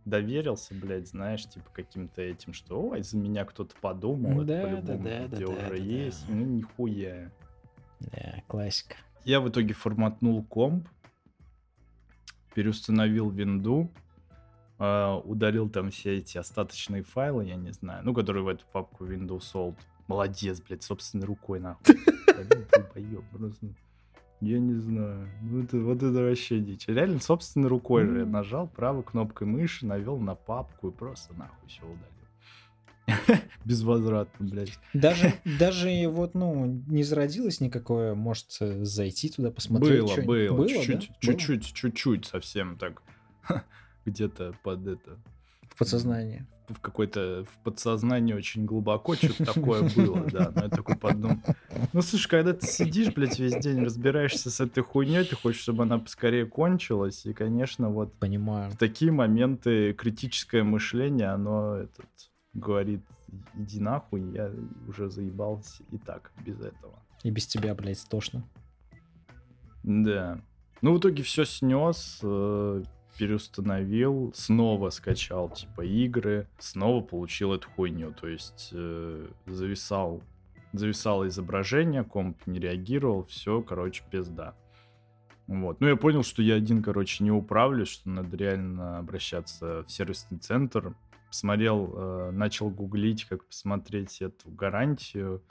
Доверился, 0.05 0.73
блядь, 0.73 1.07
знаешь, 1.07 1.47
типа 1.47 1.69
каким-то 1.71 2.21
этим, 2.21 2.53
что, 2.53 2.81
ой, 2.81 3.03
за 3.03 3.17
меня 3.17 3.45
кто-то 3.45 3.73
подумал, 3.79 4.41
это 4.41 4.45
Да, 4.45 4.61
да, 4.61 4.67
по-любому 4.67 5.03
да, 5.03 5.27
где 5.27 5.45
да, 5.45 5.51
уже 5.51 5.61
да, 5.61 5.69
да, 5.69 5.75
есть, 5.75 6.27
да. 6.27 6.33
ну, 6.33 6.45
нихуя. 6.45 7.31
Да, 7.99 8.43
классика. 8.47 8.97
Я 9.23 9.39
в 9.39 9.47
итоге 9.47 9.73
форматнул 9.73 10.43
комп, 10.43 10.89
переустановил 12.53 13.29
винду, 13.29 13.89
а, 14.77 15.17
удалил 15.17 15.69
там 15.69 15.91
все 15.91 16.17
эти 16.17 16.37
остаточные 16.37 17.03
файлы, 17.03 17.45
я 17.45 17.55
не 17.55 17.71
знаю, 17.71 18.03
ну, 18.03 18.13
которые 18.13 18.43
в 18.43 18.49
эту 18.49 18.65
папку 18.71 19.05
Windows 19.05 19.53
Old. 19.53 19.77
Молодец, 20.07 20.61
блядь, 20.61 20.83
собственной 20.83 21.25
рукой, 21.25 21.61
нахуй. 21.61 21.85
Блин, 21.95 22.67
долбоёб, 22.69 23.23
просто. 23.31 23.67
Я 24.43 24.59
не 24.59 24.73
знаю. 24.73 25.29
Ну, 25.41 25.63
это, 25.63 25.77
вот 25.79 25.97
это 26.03 26.11
вообще 26.21 26.59
дичь. 26.59 26.87
Реально, 26.87 27.19
собственной 27.19 27.69
рукой 27.69 28.05
же 28.05 28.17
я 28.17 28.23
М. 28.23 28.31
нажал 28.31 28.67
правой 28.67 29.03
кнопкой 29.03 29.47
мыши, 29.47 29.85
навел 29.85 30.17
на 30.17 30.35
папку 30.35 30.89
и 30.89 30.91
просто 30.91 31.33
нахуй 31.35 31.69
все 31.69 31.81
удалил. 31.83 32.09
Безвозвратно, 33.65 34.45
блядь. 34.45 34.77
Даже, 34.93 35.33
даже 35.59 36.09
вот, 36.09 36.33
ну, 36.35 36.65
не 36.87 37.03
зародилось 37.03 37.61
никакое, 37.61 38.15
может, 38.15 38.51
зайти 38.59 39.29
туда, 39.29 39.49
посмотреть. 39.49 40.01
Было, 40.01 40.09
чё-нибудь? 40.15 40.49
было, 40.49 40.67
да? 40.67 40.67
чуть-чуть, 40.67 41.09
Было? 41.09 41.19
чуть-чуть, 41.21 41.73
чуть-чуть 41.73 42.25
совсем 42.25 42.77
так 42.77 43.01
где-то 44.05 44.55
под 44.61 44.87
это, 44.87 45.19
В 45.69 45.77
подсознании. 45.77 46.45
В 46.67 46.79
какой-то 46.79 47.45
в 47.45 47.63
подсознании 47.63 48.33
очень 48.33 48.65
глубоко 48.65 49.15
что-то 49.15 49.53
такое 49.53 49.89
было, 49.95 50.25
да. 50.31 50.51
Но 50.55 50.63
я 50.63 50.69
такой 50.69 50.95
подумал. 50.95 51.37
Ну, 51.91 52.01
слушай, 52.01 52.29
когда 52.29 52.53
ты 52.53 52.65
сидишь, 52.65 53.13
блядь, 53.13 53.39
весь 53.39 53.57
день 53.57 53.83
разбираешься 53.83 54.49
с 54.49 54.59
этой 54.59 54.83
хуйней, 54.83 55.23
ты 55.23 55.35
хочешь, 55.35 55.61
чтобы 55.61 55.83
она 55.83 55.99
поскорее 55.99 56.45
кончилась, 56.45 57.25
и, 57.25 57.33
конечно, 57.33 57.89
вот 57.89 58.13
Понимаю. 58.19 58.71
в 58.71 58.77
такие 58.77 59.11
моменты 59.11 59.93
критическое 59.93 60.63
мышление, 60.63 61.29
оно 61.29 61.75
этот 61.77 62.05
говорит, 62.53 63.01
иди 63.55 63.79
нахуй, 63.79 64.21
я 64.33 64.51
уже 64.87 65.09
заебался 65.09 65.83
и 65.91 65.97
так 65.97 66.31
без 66.45 66.59
этого. 66.59 66.99
И 67.23 67.31
без 67.31 67.47
тебя, 67.47 67.73
блядь, 67.73 68.05
тошно. 68.09 68.43
Да. 69.83 70.41
Ну, 70.81 70.93
в 70.93 70.99
итоге 70.99 71.23
все 71.23 71.45
снес, 71.45 72.19
э, 72.23 72.83
переустановил, 73.17 74.31
снова 74.35 74.89
скачал, 74.89 75.49
типа, 75.49 75.81
игры, 75.81 76.47
снова 76.59 77.03
получил 77.03 77.53
эту 77.53 77.69
хуйню. 77.69 78.13
То 78.13 78.27
есть 78.27 78.69
э, 78.71 79.27
зависал, 79.45 80.21
зависало 80.71 81.27
изображение, 81.27 82.03
комп 82.03 82.37
не 82.45 82.59
реагировал, 82.59 83.23
все, 83.25 83.61
короче, 83.61 84.03
пизда. 84.09 84.55
Вот. 85.47 85.81
Ну, 85.81 85.87
я 85.87 85.95
понял, 85.95 86.23
что 86.23 86.41
я 86.41 86.55
один, 86.55 86.81
короче, 86.81 87.23
не 87.23 87.31
управлюсь, 87.31 87.89
что 87.89 88.09
надо 88.09 88.35
реально 88.37 88.99
обращаться 88.99 89.83
в 89.83 89.91
сервисный 89.91 90.39
центр. 90.39 90.95
Посмотрел, 91.27 91.93
э, 91.95 92.31
начал 92.31 92.69
гуглить, 92.69 93.25
как 93.25 93.45
посмотреть 93.45 94.21
эту 94.21 94.49
гарантию 94.49 95.43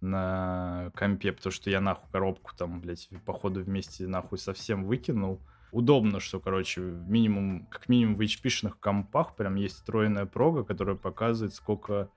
на 0.00 0.90
компе, 0.94 1.32
потому 1.32 1.52
что 1.52 1.70
я 1.70 1.80
нахуй 1.80 2.08
коробку 2.10 2.52
там, 2.56 2.80
блядь, 2.80 3.08
походу 3.24 3.62
вместе 3.62 4.06
нахуй 4.06 4.38
совсем 4.38 4.84
выкинул. 4.84 5.40
Удобно, 5.72 6.20
что, 6.20 6.38
короче, 6.38 6.82
минимум, 6.82 7.66
как 7.70 7.88
минимум 7.88 8.16
в 8.16 8.20
HP-шных 8.20 8.74
компах 8.78 9.34
прям 9.34 9.54
есть 9.54 9.76
встроенная 9.76 10.26
прога, 10.26 10.64
которая 10.64 10.96
показывает, 10.96 11.54
сколько 11.54 12.10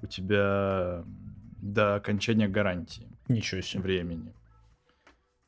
у 0.00 0.06
тебя 0.06 1.04
до 1.60 1.96
окончания 1.96 2.46
гарантии. 2.48 3.08
Ничего 3.28 3.60
себе. 3.60 3.82
Времени. 3.82 4.32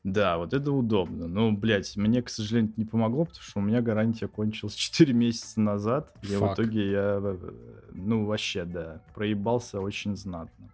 Да, 0.03 0.37
вот 0.37 0.53
это 0.53 0.73
удобно. 0.73 1.27
Но, 1.27 1.53
блядь, 1.53 1.95
мне, 1.95 2.21
к 2.21 2.29
сожалению, 2.29 2.73
не 2.75 2.83
помогло, 2.83 3.23
потому 3.23 3.41
что 3.41 3.59
у 3.59 3.63
меня 3.63 3.81
гарантия 3.81 4.27
кончилась 4.27 4.73
4 4.75 5.13
месяца 5.13 5.61
назад. 5.61 6.13
И 6.21 6.35
в 6.35 6.53
итоге 6.53 6.91
я, 6.91 7.19
э, 7.23 7.51
ну, 7.93 8.25
вообще, 8.25 8.65
да, 8.65 9.01
проебался 9.15 9.79
очень 9.79 10.17
знатно. 10.17 10.69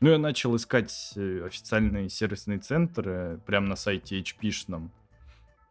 Ну, 0.00 0.08
я 0.08 0.16
начал 0.16 0.56
искать 0.56 1.12
э, 1.16 1.44
официальные 1.44 2.08
сервисные 2.08 2.58
центры 2.58 3.38
прямо 3.44 3.66
на 3.66 3.76
сайте 3.76 4.18
HP-шном. 4.18 4.90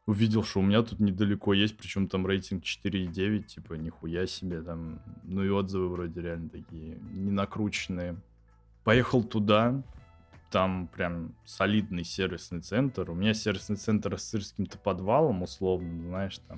Увидел, 0.09 0.43
что 0.43 0.61
у 0.61 0.63
меня 0.63 0.81
тут 0.81 0.99
недалеко 0.99 1.53
есть, 1.53 1.77
причем 1.77 2.07
там 2.07 2.25
рейтинг 2.25 2.63
4,9, 2.63 3.43
типа, 3.43 3.75
нихуя 3.75 4.25
себе, 4.25 4.59
там, 4.63 4.99
ну 5.23 5.43
и 5.43 5.49
отзывы 5.49 5.87
вроде 5.89 6.19
реально 6.19 6.49
такие, 6.49 6.97
не 7.11 7.29
накрученные. 7.29 8.15
Поехал 8.83 9.23
туда, 9.23 9.83
там 10.49 10.87
прям 10.87 11.35
солидный 11.45 12.03
сервисный 12.03 12.61
центр. 12.61 13.11
У 13.11 13.13
меня 13.13 13.35
сервисный 13.35 13.75
центр 13.75 14.17
с 14.17 14.31
каким-то 14.31 14.79
подвалом, 14.79 15.43
условно, 15.43 16.01
знаешь, 16.07 16.39
там, 16.47 16.57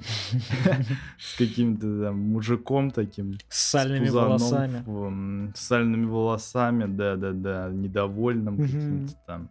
с 1.19 1.35
каким-то 1.37 2.03
там 2.03 2.17
мужиком 2.17 2.91
таким. 2.91 3.37
С 3.49 3.71
сальными 3.71 4.07
волосами. 4.07 5.51
С 5.53 5.59
сальными 5.59 6.05
волосами, 6.05 6.85
да-да-да, 6.85 7.69
недовольным 7.69 8.55
каким-то 8.55 9.13
там 9.27 9.49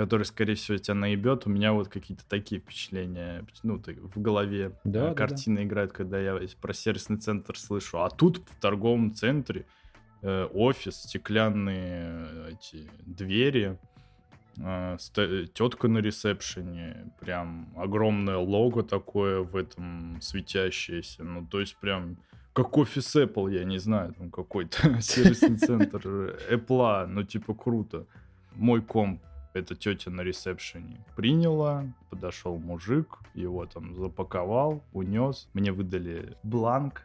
который, 0.00 0.24
скорее 0.24 0.54
всего, 0.54 0.78
тебя 0.78 0.94
наебет. 0.94 1.46
У 1.46 1.50
меня 1.50 1.72
вот 1.72 1.88
какие-то 1.88 2.24
такие 2.28 2.60
впечатления, 2.60 3.44
ну, 3.62 3.78
в 3.78 4.20
голове 4.20 4.72
да, 4.84 5.12
картины 5.14 5.56
да, 5.56 5.62
да. 5.62 5.68
играют, 5.68 5.92
когда 5.92 6.18
я 6.18 6.40
про 6.60 6.72
сервисный 6.72 7.18
центр 7.18 7.58
слышу. 7.58 8.02
А 8.02 8.08
тут 8.08 8.38
в 8.38 8.60
торговом 8.60 9.14
центре 9.14 9.66
Э, 10.22 10.46
офис, 10.52 10.96
стеклянные 10.96 12.26
э, 12.28 12.50
эти 12.52 12.90
двери, 13.06 13.78
э, 14.58 14.96
тетка 15.54 15.88
на 15.88 15.98
ресепшене, 15.98 17.10
прям 17.20 17.72
огромное 17.74 18.36
лого 18.36 18.82
такое 18.82 19.40
в 19.40 19.56
этом 19.56 20.18
светящееся, 20.20 21.24
ну 21.24 21.46
то 21.46 21.60
есть 21.60 21.76
прям 21.76 22.18
как 22.52 22.76
офис 22.76 23.16
Apple, 23.16 23.50
я 23.50 23.64
не 23.64 23.78
знаю, 23.78 24.12
там 24.12 24.30
какой-то 24.30 25.00
сервисный 25.00 25.56
центр 25.56 26.06
Apple, 26.50 27.06
ну 27.06 27.22
типа 27.22 27.54
круто. 27.54 28.04
Мой 28.56 28.82
комп 28.82 29.22
эта 29.52 29.74
тетя 29.74 30.10
на 30.10 30.22
ресепшене 30.22 31.04
приняла, 31.16 31.84
подошел 32.10 32.58
мужик, 32.58 33.18
его 33.34 33.66
там 33.66 33.94
запаковал, 33.94 34.82
унес. 34.92 35.48
Мне 35.54 35.72
выдали 35.72 36.36
бланк, 36.42 37.02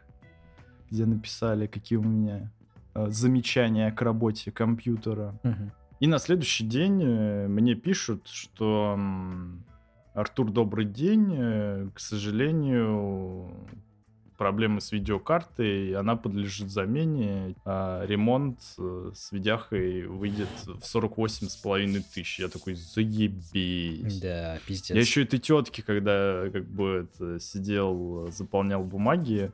где 0.90 1.06
написали, 1.06 1.66
какие 1.66 1.98
у 1.98 2.04
меня 2.04 2.50
Э, 2.96 3.10
замечания 3.10 3.92
к 3.92 4.00
работе 4.00 4.50
компьютера. 4.50 5.38
Угу. 5.44 5.70
И 6.00 6.06
на 6.06 6.18
следующий 6.18 6.64
день 6.64 7.02
э, 7.02 7.46
мне 7.46 7.74
пишут, 7.74 8.26
что 8.26 8.98
Артур, 10.14 10.50
добрый 10.50 10.86
день. 10.86 11.34
Э, 11.36 11.88
к 11.94 12.00
сожалению, 12.00 13.50
проблемы 14.36 14.80
с 14.80 14.92
видеокартой, 14.92 15.94
она 15.94 16.16
подлежит 16.16 16.70
замене. 16.70 17.54
А 17.64 18.04
ремонт 18.06 18.60
с 18.60 19.32
видяхой 19.32 20.06
выйдет 20.06 20.48
в 20.64 20.84
48 20.84 21.48
с 21.48 21.56
половиной 21.56 22.02
тысяч. 22.02 22.38
Я 22.40 22.48
такой, 22.48 22.74
заебись. 22.74 24.20
Да, 24.20 24.58
пиздец. 24.66 24.94
Я 24.94 25.00
еще 25.00 25.22
этой 25.22 25.38
тетки, 25.38 25.80
когда 25.80 26.48
как 26.52 26.66
бы 26.66 27.08
это, 27.08 27.40
сидел, 27.40 28.30
заполнял 28.30 28.84
бумаги 28.84 29.52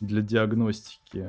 для 0.00 0.20
диагностики, 0.20 1.28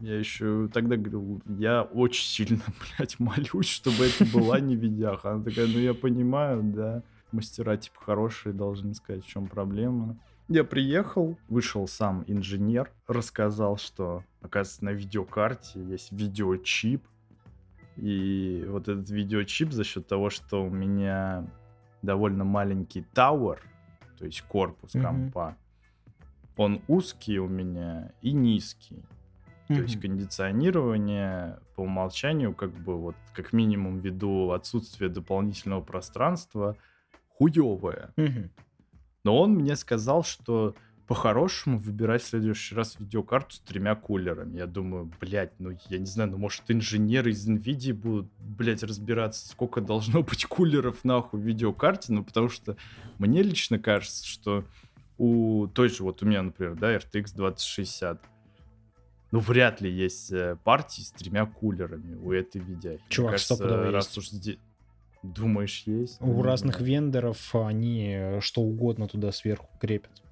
я 0.00 0.18
еще 0.18 0.68
тогда 0.72 0.96
говорил, 0.96 1.40
я 1.58 1.82
очень 1.82 2.26
сильно, 2.26 2.62
блядь, 2.98 3.18
молюсь, 3.18 3.68
чтобы 3.68 4.04
это 4.04 4.24
была 4.26 4.60
не 4.60 4.76
видяха. 4.76 5.32
Она 5.32 5.44
такая, 5.44 5.66
ну 5.66 5.78
я 5.78 5.94
понимаю, 5.94 6.62
да, 6.62 7.02
мастера 7.32 7.76
типа 7.76 8.00
хорошие 8.00 8.52
должны 8.52 8.94
сказать, 8.94 9.24
в 9.24 9.28
чем 9.28 9.46
проблема. 9.46 10.16
Я 10.48 10.62
приехал, 10.62 11.36
вышел 11.48 11.88
сам 11.88 12.22
инженер, 12.28 12.92
рассказал, 13.08 13.76
что, 13.78 14.22
оказывается, 14.40 14.84
на 14.84 14.90
видеокарте 14.90 15.82
есть 15.82 16.12
видеочип. 16.12 17.04
И 17.96 18.64
вот 18.68 18.88
этот 18.88 19.10
видеочип 19.10 19.72
за 19.72 19.82
счет 19.82 20.06
того, 20.06 20.30
что 20.30 20.64
у 20.64 20.70
меня 20.70 21.46
довольно 22.02 22.44
маленький 22.44 23.02
тауэр, 23.14 23.60
то 24.18 24.24
есть 24.26 24.42
корпус 24.42 24.94
mm-hmm. 24.94 25.02
компа, 25.02 25.56
он 26.56 26.82
узкий 26.88 27.38
у 27.38 27.48
меня 27.48 28.12
и 28.22 28.32
низкий. 28.32 29.02
То 29.66 29.74
mm-hmm. 29.74 29.82
есть 29.82 30.00
кондиционирование 30.00 31.58
по 31.74 31.80
умолчанию, 31.80 32.54
как 32.54 32.70
бы 32.70 32.96
вот 32.96 33.16
как 33.34 33.52
минимум 33.52 33.98
ввиду 33.98 34.52
отсутствия 34.52 35.08
дополнительного 35.08 35.80
пространства, 35.80 36.76
хуевое. 37.30 38.12
Mm-hmm. 38.16 38.50
Но 39.26 39.40
он 39.40 39.54
мне 39.54 39.74
сказал, 39.74 40.22
что 40.22 40.76
по-хорошему 41.08 41.80
выбирать 41.80 42.22
в 42.22 42.28
следующий 42.28 42.76
раз 42.76 42.94
видеокарту 43.00 43.56
с 43.56 43.58
тремя 43.58 43.96
кулерами. 43.96 44.58
Я 44.58 44.66
думаю, 44.66 45.10
блядь, 45.20 45.58
ну 45.58 45.76
я 45.88 45.98
не 45.98 46.06
знаю, 46.06 46.30
ну 46.30 46.38
может 46.38 46.62
инженеры 46.68 47.32
из 47.32 47.48
NVIDIA 47.48 47.92
будут, 47.92 48.28
блядь, 48.38 48.84
разбираться, 48.84 49.48
сколько 49.48 49.80
должно 49.80 50.22
быть 50.22 50.44
кулеров 50.44 51.02
нахуй 51.02 51.40
в 51.40 51.42
видеокарте, 51.42 52.12
ну 52.12 52.22
потому 52.22 52.48
что 52.48 52.76
мне 53.18 53.42
лично 53.42 53.80
кажется, 53.80 54.24
что 54.24 54.64
у 55.18 55.66
той 55.74 55.88
же, 55.88 56.04
вот 56.04 56.22
у 56.22 56.26
меня, 56.26 56.42
например, 56.42 56.76
да, 56.76 56.94
RTX 56.94 57.34
2060, 57.34 58.22
ну, 59.32 59.40
вряд 59.40 59.80
ли 59.80 59.90
есть 59.90 60.30
э, 60.30 60.56
партии 60.62 61.02
с 61.02 61.10
тремя 61.10 61.46
кулерами 61.46 62.14
у 62.14 62.30
этой 62.30 62.60
видеохи. 62.60 63.02
Чувак, 63.08 63.32
Мне 63.32 63.38
кажется, 63.38 63.90
раз 63.90 64.16
есть. 64.16 64.46
уж. 64.46 64.56
Думаешь, 65.34 65.82
есть? 65.86 66.20
У 66.20 66.42
разных 66.42 66.80
вендоров 66.80 67.54
они 67.54 68.14
э, 68.14 68.40
что 68.40 68.62
угодно 68.62 69.08
туда 69.08 69.32
сверху 69.32 69.68
крепят. 69.80 70.22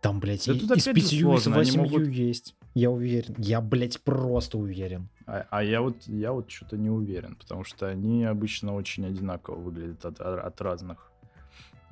Там, 0.00 0.18
блядь, 0.18 0.46
да 0.46 0.52
и, 0.54 0.78
и 0.78 0.80
с 0.80 0.84
пятью, 0.86 1.34
и 1.34 1.38
с 1.38 1.46
восемью 1.46 1.82
могут... 1.82 2.08
есть. 2.08 2.54
Я 2.74 2.90
уверен. 2.90 3.34
Я, 3.38 3.60
блядь, 3.60 4.00
просто 4.00 4.56
уверен. 4.56 5.08
А, 5.26 5.46
а 5.50 5.62
я 5.62 5.82
вот, 5.82 5.96
я 6.06 6.32
вот 6.32 6.50
что-то 6.50 6.76
не 6.76 6.88
уверен, 6.88 7.34
потому 7.34 7.64
что 7.64 7.86
они 7.88 8.24
обычно 8.24 8.74
очень 8.74 9.06
одинаково 9.06 9.56
выглядят 9.56 10.04
от, 10.04 10.20
от 10.20 10.60
разных 10.60 11.10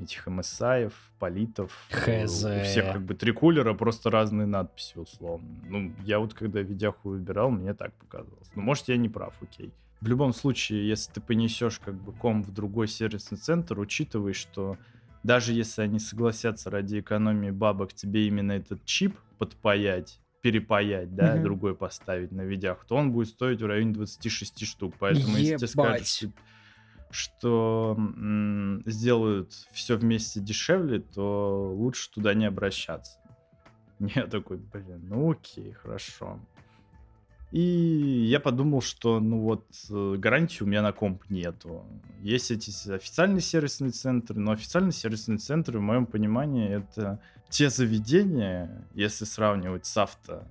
этих 0.01 0.27
MSI, 0.27 0.93
политов. 1.19 1.73
Хз. 1.91 2.45
У 2.45 2.63
всех 2.63 2.93
как 2.93 3.03
бы 3.03 3.15
три 3.15 3.33
кулера, 3.33 3.75
просто 3.75 4.11
разные 4.11 4.47
надписи 4.47 4.97
условно. 4.99 5.49
Ну, 5.69 5.93
я 6.05 6.19
вот 6.21 6.35
когда 6.35 6.61
видяху 6.61 7.11
выбирал, 7.11 7.51
мне 7.51 7.75
так 7.75 7.93
показалось. 7.95 8.51
Ну, 8.55 8.63
может, 8.63 8.89
я 8.89 8.97
не 8.97 9.09
прав, 9.09 9.35
окей. 9.43 9.73
В 10.01 10.07
любом 10.07 10.33
случае, 10.33 10.87
если 10.87 11.13
ты 11.13 11.21
понесешь 11.21 11.81
как 11.81 11.95
бы 11.95 12.13
ком 12.13 12.43
в 12.43 12.53
другой 12.53 12.87
сервисный 12.87 13.39
центр, 13.39 13.79
учитывай, 13.79 14.33
что 14.33 14.79
даже 15.25 15.53
если 15.53 15.83
они 15.83 15.99
согласятся 15.99 16.71
ради 16.71 17.01
экономии 17.01 17.51
бабок 17.51 17.93
тебе 17.93 18.29
именно 18.29 18.53
этот 18.53 18.85
чип 18.85 19.17
подпаять, 19.39 20.21
перепаять, 20.41 21.15
да, 21.17 21.35
угу. 21.35 21.43
другой 21.43 21.75
поставить 21.75 22.31
на 22.31 22.43
видях, 22.43 22.85
то 22.87 22.95
он 22.97 23.13
будет 23.13 23.29
стоить 23.29 23.61
в 23.61 23.67
районе 23.67 23.93
26 23.93 24.65
штук. 24.67 24.95
Поэтому 25.01 25.37
Ебать. 25.37 25.41
если 25.41 25.57
тебе 25.57 25.67
скажут, 25.67 26.35
что 27.11 27.95
м- 27.99 28.83
сделают 28.87 29.53
все 29.73 29.97
вместе 29.97 30.41
дешевле, 30.41 31.01
то 31.01 31.73
лучше 31.75 32.11
туда 32.11 32.35
не 32.35 32.45
обращаться. 32.45 33.19
Я 33.99 34.27
такой, 34.27 34.59
блин, 34.59 35.09
ну 35.09 35.33
окей, 35.33 35.73
хорошо. 35.73 36.39
И 37.51 37.61
я 37.61 38.41
подумал, 38.41 38.83
что, 38.83 39.21
ну 39.21 39.41
вот, 39.41 39.67
э, 39.89 40.17
гарантии 40.19 40.63
у 40.63 40.67
меня 40.67 40.83
на 40.83 40.93
комп 40.93 41.23
нету. 41.31 41.87
Есть 42.21 42.51
эти 42.51 42.71
официальные 42.93 43.41
сервисные 43.41 43.91
центры, 43.91 44.39
но 44.39 44.53
официальные 44.53 44.93
сервисные 44.93 45.39
центры, 45.39 45.79
в 45.79 45.83
моем 45.83 46.05
понимании, 46.05 46.69
это 46.69 47.21
те 47.49 47.71
заведения, 47.71 48.87
если 48.95 49.25
сравнивать 49.25 49.87
с 49.87 49.97
авто, 49.97 50.43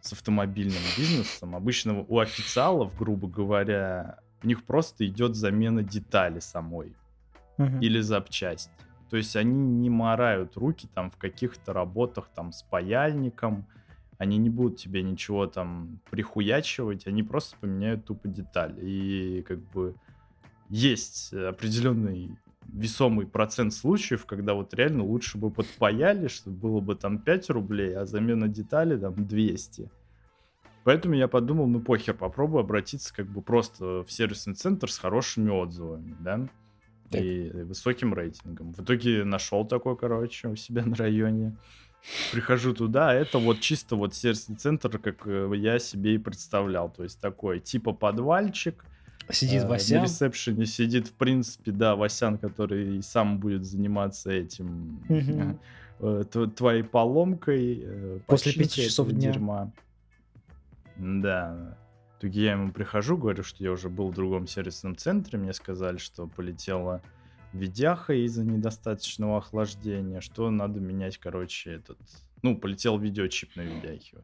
с 0.00 0.14
автомобильным 0.14 0.82
бизнесом, 0.96 1.54
обычно 1.54 2.06
у 2.08 2.18
официалов, 2.18 2.96
грубо 2.96 3.28
говоря, 3.28 4.20
у 4.42 4.46
них 4.46 4.64
просто 4.64 5.06
идет 5.06 5.36
замена 5.36 5.82
детали 5.82 6.40
самой 6.40 6.96
угу. 7.58 7.78
или 7.80 8.00
запчасти. 8.00 8.72
То 9.10 9.16
есть 9.16 9.36
они 9.36 9.52
не 9.52 9.90
морают 9.90 10.56
руки 10.56 10.88
там 10.94 11.10
в 11.10 11.16
каких-то 11.16 11.72
работах 11.72 12.30
там 12.34 12.52
с 12.52 12.62
паяльником, 12.62 13.66
они 14.20 14.36
не 14.36 14.50
будут 14.50 14.78
тебе 14.78 15.02
ничего 15.02 15.46
там 15.46 15.98
прихуячивать, 16.10 17.06
они 17.06 17.22
просто 17.22 17.56
поменяют 17.58 18.04
тупо 18.04 18.28
детали. 18.28 18.78
И 18.84 19.42
как 19.48 19.60
бы 19.70 19.94
есть 20.68 21.32
определенный 21.32 22.36
весомый 22.70 23.26
процент 23.26 23.72
случаев, 23.72 24.26
когда 24.26 24.52
вот 24.52 24.74
реально 24.74 25.04
лучше 25.04 25.38
бы 25.38 25.50
подпаяли, 25.50 26.28
чтобы 26.28 26.58
было 26.58 26.80
бы 26.80 26.96
там 26.96 27.18
5 27.18 27.48
рублей, 27.48 27.96
а 27.96 28.04
замена 28.04 28.46
детали 28.46 28.98
там 28.98 29.26
200. 29.26 29.90
Поэтому 30.84 31.14
я 31.14 31.26
подумал, 31.26 31.66
ну 31.66 31.80
похер, 31.80 32.14
попробую 32.14 32.60
обратиться 32.60 33.14
как 33.14 33.26
бы 33.26 33.40
просто 33.40 34.04
в 34.04 34.12
сервисный 34.12 34.54
центр 34.54 34.92
с 34.92 34.98
хорошими 34.98 35.48
отзывами, 35.48 36.14
да. 36.20 36.46
Так. 37.08 37.22
И 37.22 37.48
высоким 37.50 38.12
рейтингом. 38.12 38.74
В 38.74 38.80
итоге 38.80 39.24
нашел 39.24 39.64
такой, 39.64 39.96
короче, 39.96 40.48
у 40.48 40.56
себя 40.56 40.84
на 40.84 40.94
районе. 40.94 41.56
Прихожу 42.32 42.74
туда, 42.74 43.14
это 43.14 43.38
вот 43.38 43.60
чисто 43.60 43.96
вот 43.96 44.14
сервисный 44.14 44.56
центр, 44.56 44.98
как 44.98 45.26
э, 45.26 45.52
я 45.56 45.78
себе 45.78 46.14
и 46.14 46.18
представлял. 46.18 46.90
То 46.90 47.02
есть 47.02 47.20
такой 47.20 47.60
типа 47.60 47.92
подвальчик, 47.92 48.84
Сидит 49.32 49.64
э, 49.64 49.66
Васян. 49.66 49.98
На 50.00 50.04
ресепшене 50.04 50.66
сидит, 50.66 51.08
в 51.08 51.12
принципе, 51.12 51.70
да, 51.72 51.96
Васян, 51.96 52.38
который 52.38 53.02
сам 53.02 53.38
будет 53.38 53.64
заниматься 53.64 54.30
этим, 54.30 55.00
угу. 56.00 56.24
твоей 56.56 56.82
поломкой. 56.82 57.80
Э, 57.82 58.18
После 58.26 58.52
пяти 58.52 58.82
часов 58.84 59.10
дня. 59.10 59.32
Дерьма. 59.32 59.72
Да. 60.96 61.76
Итоге 62.18 62.44
я 62.44 62.52
ему 62.52 62.70
прихожу, 62.72 63.16
говорю, 63.16 63.42
что 63.42 63.64
я 63.64 63.72
уже 63.72 63.88
был 63.88 64.10
в 64.10 64.14
другом 64.14 64.46
сервисном 64.46 64.94
центре, 64.96 65.38
мне 65.38 65.54
сказали, 65.54 65.96
что 65.96 66.26
полетела 66.26 67.00
видяха 67.52 68.14
из-за 68.14 68.44
недостаточного 68.44 69.38
охлаждения, 69.38 70.20
что 70.20 70.50
надо 70.50 70.80
менять, 70.80 71.18
короче, 71.18 71.72
этот... 71.72 71.98
Ну, 72.42 72.56
полетел 72.56 72.98
видеочип 72.98 73.54
на 73.56 73.62
видяхе. 73.62 74.18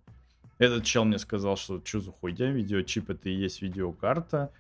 Этот 0.58 0.84
чел 0.84 1.04
мне 1.04 1.18
сказал, 1.18 1.56
что 1.56 1.82
что 1.84 2.00
за 2.00 2.12
хуйня, 2.12 2.50
видеочип 2.50 3.10
это 3.10 3.28
и 3.28 3.34
есть 3.34 3.60
видеокарта, 3.60 4.50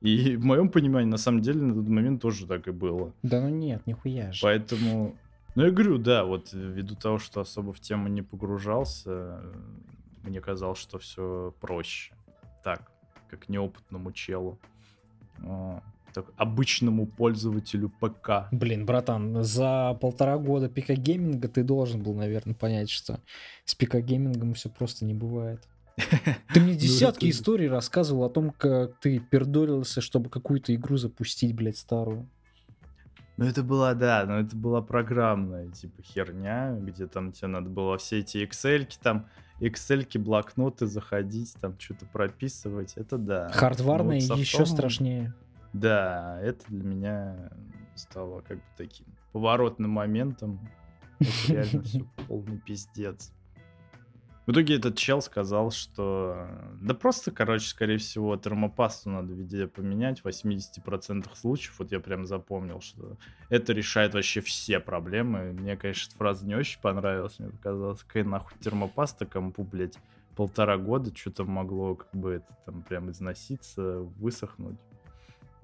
и 0.00 0.36
в 0.36 0.44
моем 0.44 0.68
понимании, 0.68 1.10
на 1.10 1.16
самом 1.16 1.40
деле, 1.40 1.60
на 1.60 1.74
тот 1.74 1.88
момент 1.88 2.22
тоже 2.22 2.46
так 2.46 2.66
и 2.68 2.70
было. 2.70 3.12
Да 3.22 3.40
ну 3.40 3.48
нет, 3.48 3.86
нихуя 3.86 4.32
же. 4.32 4.40
Поэтому, 4.42 5.16
ну 5.54 5.64
я 5.64 5.70
говорю, 5.70 5.98
да, 5.98 6.24
вот 6.24 6.52
ввиду 6.52 6.94
того, 6.94 7.18
что 7.18 7.40
особо 7.40 7.72
в 7.72 7.80
тему 7.80 8.08
не 8.08 8.22
погружался, 8.22 9.42
мне 10.22 10.40
казалось, 10.40 10.78
что 10.78 10.98
все 10.98 11.54
проще. 11.60 12.14
Так, 12.62 12.90
как 13.28 13.48
неопытному 13.48 14.12
челу. 14.12 14.58
Так, 16.14 16.26
обычному 16.36 17.06
пользователю 17.06 17.90
ПК. 18.00 18.48
Блин, 18.52 18.86
братан, 18.86 19.42
за 19.42 19.98
полтора 20.00 20.38
года 20.38 20.68
ПК 20.68 20.90
гейминга 20.90 21.48
ты 21.48 21.64
должен 21.64 22.04
был, 22.04 22.14
наверное, 22.14 22.54
понять, 22.54 22.88
что 22.88 23.18
с 23.64 23.74
ПК 23.74 23.96
геймингом 23.96 24.54
все 24.54 24.68
просто 24.68 25.04
не 25.04 25.12
бывает. 25.12 25.66
Ты 26.54 26.60
мне 26.60 26.74
ну, 26.74 26.78
десятки 26.78 27.28
историй 27.30 27.68
рассказывал 27.68 28.24
о 28.24 28.30
том, 28.30 28.50
как 28.50 28.98
ты 28.98 29.20
пердолился, 29.20 30.00
чтобы 30.00 30.28
какую-то 30.28 30.74
игру 30.74 30.96
запустить, 30.96 31.54
блядь, 31.54 31.78
старую. 31.78 32.28
Ну, 33.36 33.44
это 33.46 33.62
была, 33.62 33.94
да, 33.94 34.24
но 34.26 34.38
это 34.38 34.56
была 34.56 34.82
программная, 34.82 35.68
типа, 35.68 36.02
херня, 36.02 36.76
где 36.80 37.06
там 37.06 37.32
тебе 37.32 37.48
надо 37.48 37.68
было 37.68 37.98
все 37.98 38.20
эти 38.20 38.38
excel 38.38 38.88
там, 39.02 39.26
excel 39.60 40.06
блокноты 40.18 40.86
заходить, 40.86 41.54
там, 41.60 41.78
что-то 41.78 42.06
прописывать, 42.06 42.92
это 42.96 43.18
да. 43.18 43.48
Хардварная 43.48 44.20
вот 44.20 44.38
еще 44.38 44.66
страшнее. 44.66 45.34
Да, 45.74 46.40
это 46.40 46.64
для 46.68 46.84
меня 46.84 47.50
стало 47.96 48.40
как 48.42 48.58
бы 48.58 48.64
таким 48.76 49.06
поворотным 49.32 49.90
моментом. 49.90 50.60
Это 51.18 51.52
реально 51.52 51.82
все 51.82 52.04
полный 52.28 52.58
пиздец. 52.58 53.32
В 54.46 54.52
итоге 54.52 54.76
этот 54.76 54.96
чел 54.96 55.20
сказал, 55.20 55.70
что 55.72 56.46
да 56.80 56.94
просто, 56.94 57.32
короче, 57.32 57.66
скорее 57.66 57.96
всего, 57.96 58.36
термопасту 58.36 59.10
надо 59.10 59.32
везде 59.32 59.66
поменять 59.66 60.20
в 60.20 60.26
80% 60.26 61.26
случаев. 61.34 61.74
Вот 61.78 61.90
я 61.90 61.98
прям 61.98 62.24
запомнил, 62.26 62.80
что 62.80 63.16
это 63.48 63.72
решает 63.72 64.14
вообще 64.14 64.42
все 64.42 64.78
проблемы. 64.78 65.54
Мне, 65.54 65.76
конечно, 65.76 66.08
эта 66.10 66.16
фраза 66.18 66.46
не 66.46 66.54
очень 66.54 66.80
понравилась. 66.80 67.38
Мне 67.40 67.48
показалось, 67.50 68.02
какая 68.04 68.24
нахуй 68.24 68.56
термопаста 68.60 69.26
компу, 69.26 69.64
блядь, 69.64 69.98
полтора 70.36 70.76
года 70.76 71.10
что-то 71.16 71.44
могло 71.44 71.96
как 71.96 72.10
бы 72.12 72.32
это 72.34 72.56
там 72.66 72.82
прям 72.82 73.10
износиться, 73.10 74.00
высохнуть. 74.18 74.78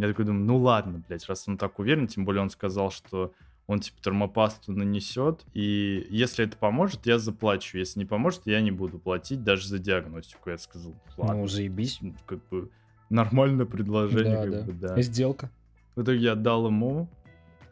Я 0.00 0.08
такой 0.08 0.24
думаю, 0.24 0.46
ну 0.46 0.56
ладно, 0.56 1.02
блядь, 1.06 1.28
раз 1.28 1.46
он 1.46 1.58
так 1.58 1.78
уверен, 1.78 2.06
тем 2.06 2.24
более 2.24 2.40
он 2.40 2.48
сказал, 2.48 2.90
что 2.90 3.34
он 3.66 3.80
типа 3.80 4.00
термопасту 4.00 4.72
нанесет, 4.72 5.44
и 5.52 6.06
если 6.08 6.46
это 6.46 6.56
поможет, 6.56 7.04
я 7.04 7.18
заплачу. 7.18 7.76
Если 7.76 7.98
не 7.98 8.06
поможет, 8.06 8.46
я 8.46 8.62
не 8.62 8.70
буду 8.70 8.98
платить 8.98 9.44
даже 9.44 9.68
за 9.68 9.78
диагностику. 9.78 10.48
Я 10.48 10.56
сказал, 10.56 10.94
ладно. 11.18 11.42
Ну, 11.42 11.46
заебись. 11.48 12.00
Как 12.24 12.38
бы 12.48 12.70
нормальное 13.10 13.66
предложение. 13.66 14.36
Да, 14.36 14.42
как 14.42 14.50
да. 14.50 14.62
Бы, 14.62 14.72
да. 14.72 15.02
Сделка. 15.02 15.50
В 15.96 16.02
итоге 16.02 16.20
я 16.20 16.34
дал 16.34 16.66
ему 16.66 17.10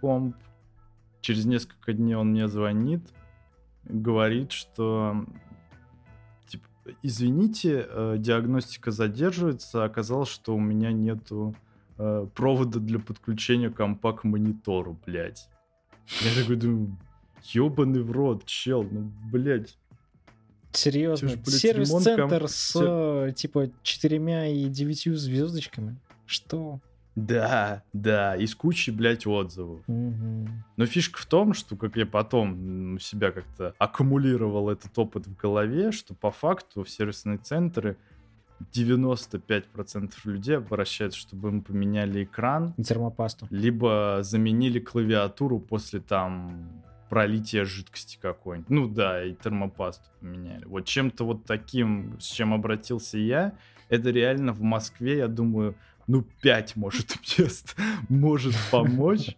комп. 0.03 0.37
Через 1.23 1.47
несколько 1.47 1.95
дней 1.95 2.15
он 2.15 2.33
мне 2.33 2.47
звонит, 2.47 3.09
говорит, 3.85 4.53
что 4.53 5.25
типа, 6.47 6.69
извините, 7.03 7.87
э, 7.89 8.17
диагностика 8.19 8.91
задерживается, 8.91 9.83
оказалось, 9.83 10.29
что 10.29 10.55
у 10.55 10.61
меня 10.61 10.93
нету 10.93 11.57
э, 11.99 12.27
провода 12.35 12.79
для 12.81 12.99
подключения 12.99 13.71
компа 13.71 14.13
к 14.13 14.25
монитору, 14.25 14.99
блядь. 15.07 15.49
Я 16.23 16.41
такой 16.41 16.57
думаю, 16.57 16.97
ебаный 17.43 18.03
в 18.03 18.11
рот, 18.11 18.45
чел, 18.47 18.83
ну, 18.83 19.13
блядь. 19.31 19.77
Серьезно, 20.73 21.31
сервис-центр 21.45 22.41
ком... 22.41 22.49
с, 22.49 23.33
типа, 23.37 23.71
четырьмя 23.83 24.49
и 24.49 24.65
девятью 24.69 25.17
звездочками? 25.17 25.99
Что? 26.27 26.81
Да, 27.17 27.83
да, 27.93 28.37
из 28.37 28.55
кучи, 28.55 28.91
блядь, 28.91 29.27
отзывов. 29.27 29.81
Угу. 29.89 30.49
Но 30.77 30.87
фишка 30.87 31.19
в 31.19 31.27
том, 31.27 31.53
что 31.53 31.75
как 31.75 31.97
я 31.97 32.07
потом 32.07 32.95
у 32.95 32.99
себя 33.01 33.33
как-то 33.33 33.75
аккумулировал 33.79 34.71
этот 34.71 34.97
опыт 34.97 35.27
в 35.27 35.35
голове, 35.35 35.91
что 35.91 36.15
по 36.15 36.31
факту 36.31 36.85
в 36.85 36.91
сервисные 36.91 37.39
центры 37.39 37.97
95% 38.73 40.13
людей 40.25 40.57
обращаются, 40.57 41.19
чтобы 41.19 41.49
им 41.49 41.63
поменяли 41.63 42.25
экран. 42.25 42.75
Термопасту. 42.75 43.47
Либо 43.51 44.19
заменили 44.23 44.79
клавиатуру 44.79 45.59
после 45.59 46.01
там 46.01 46.83
пролития 47.09 47.65
жидкости 47.65 48.19
какой-нибудь. 48.21 48.71
Ну 48.71 48.89
да, 48.89 49.25
и 49.25 49.35
термопасту 49.35 50.11
поменяли. 50.21 50.65
Вот 50.67 50.85
чем-то 50.85 51.25
вот 51.25 51.45
таким, 51.45 52.19
с 52.21 52.27
чем 52.27 52.53
обратился 52.53 53.19
я, 53.19 53.55
это 53.89 54.11
реально 54.11 54.53
в 54.53 54.61
Москве, 54.61 55.19
я 55.19 55.29
думаю, 55.29 55.75
ну 56.07 56.25
5 56.43 56.77
может 56.77 57.17
мест 57.39 57.77
может 58.09 58.55
помочь. 58.71 59.37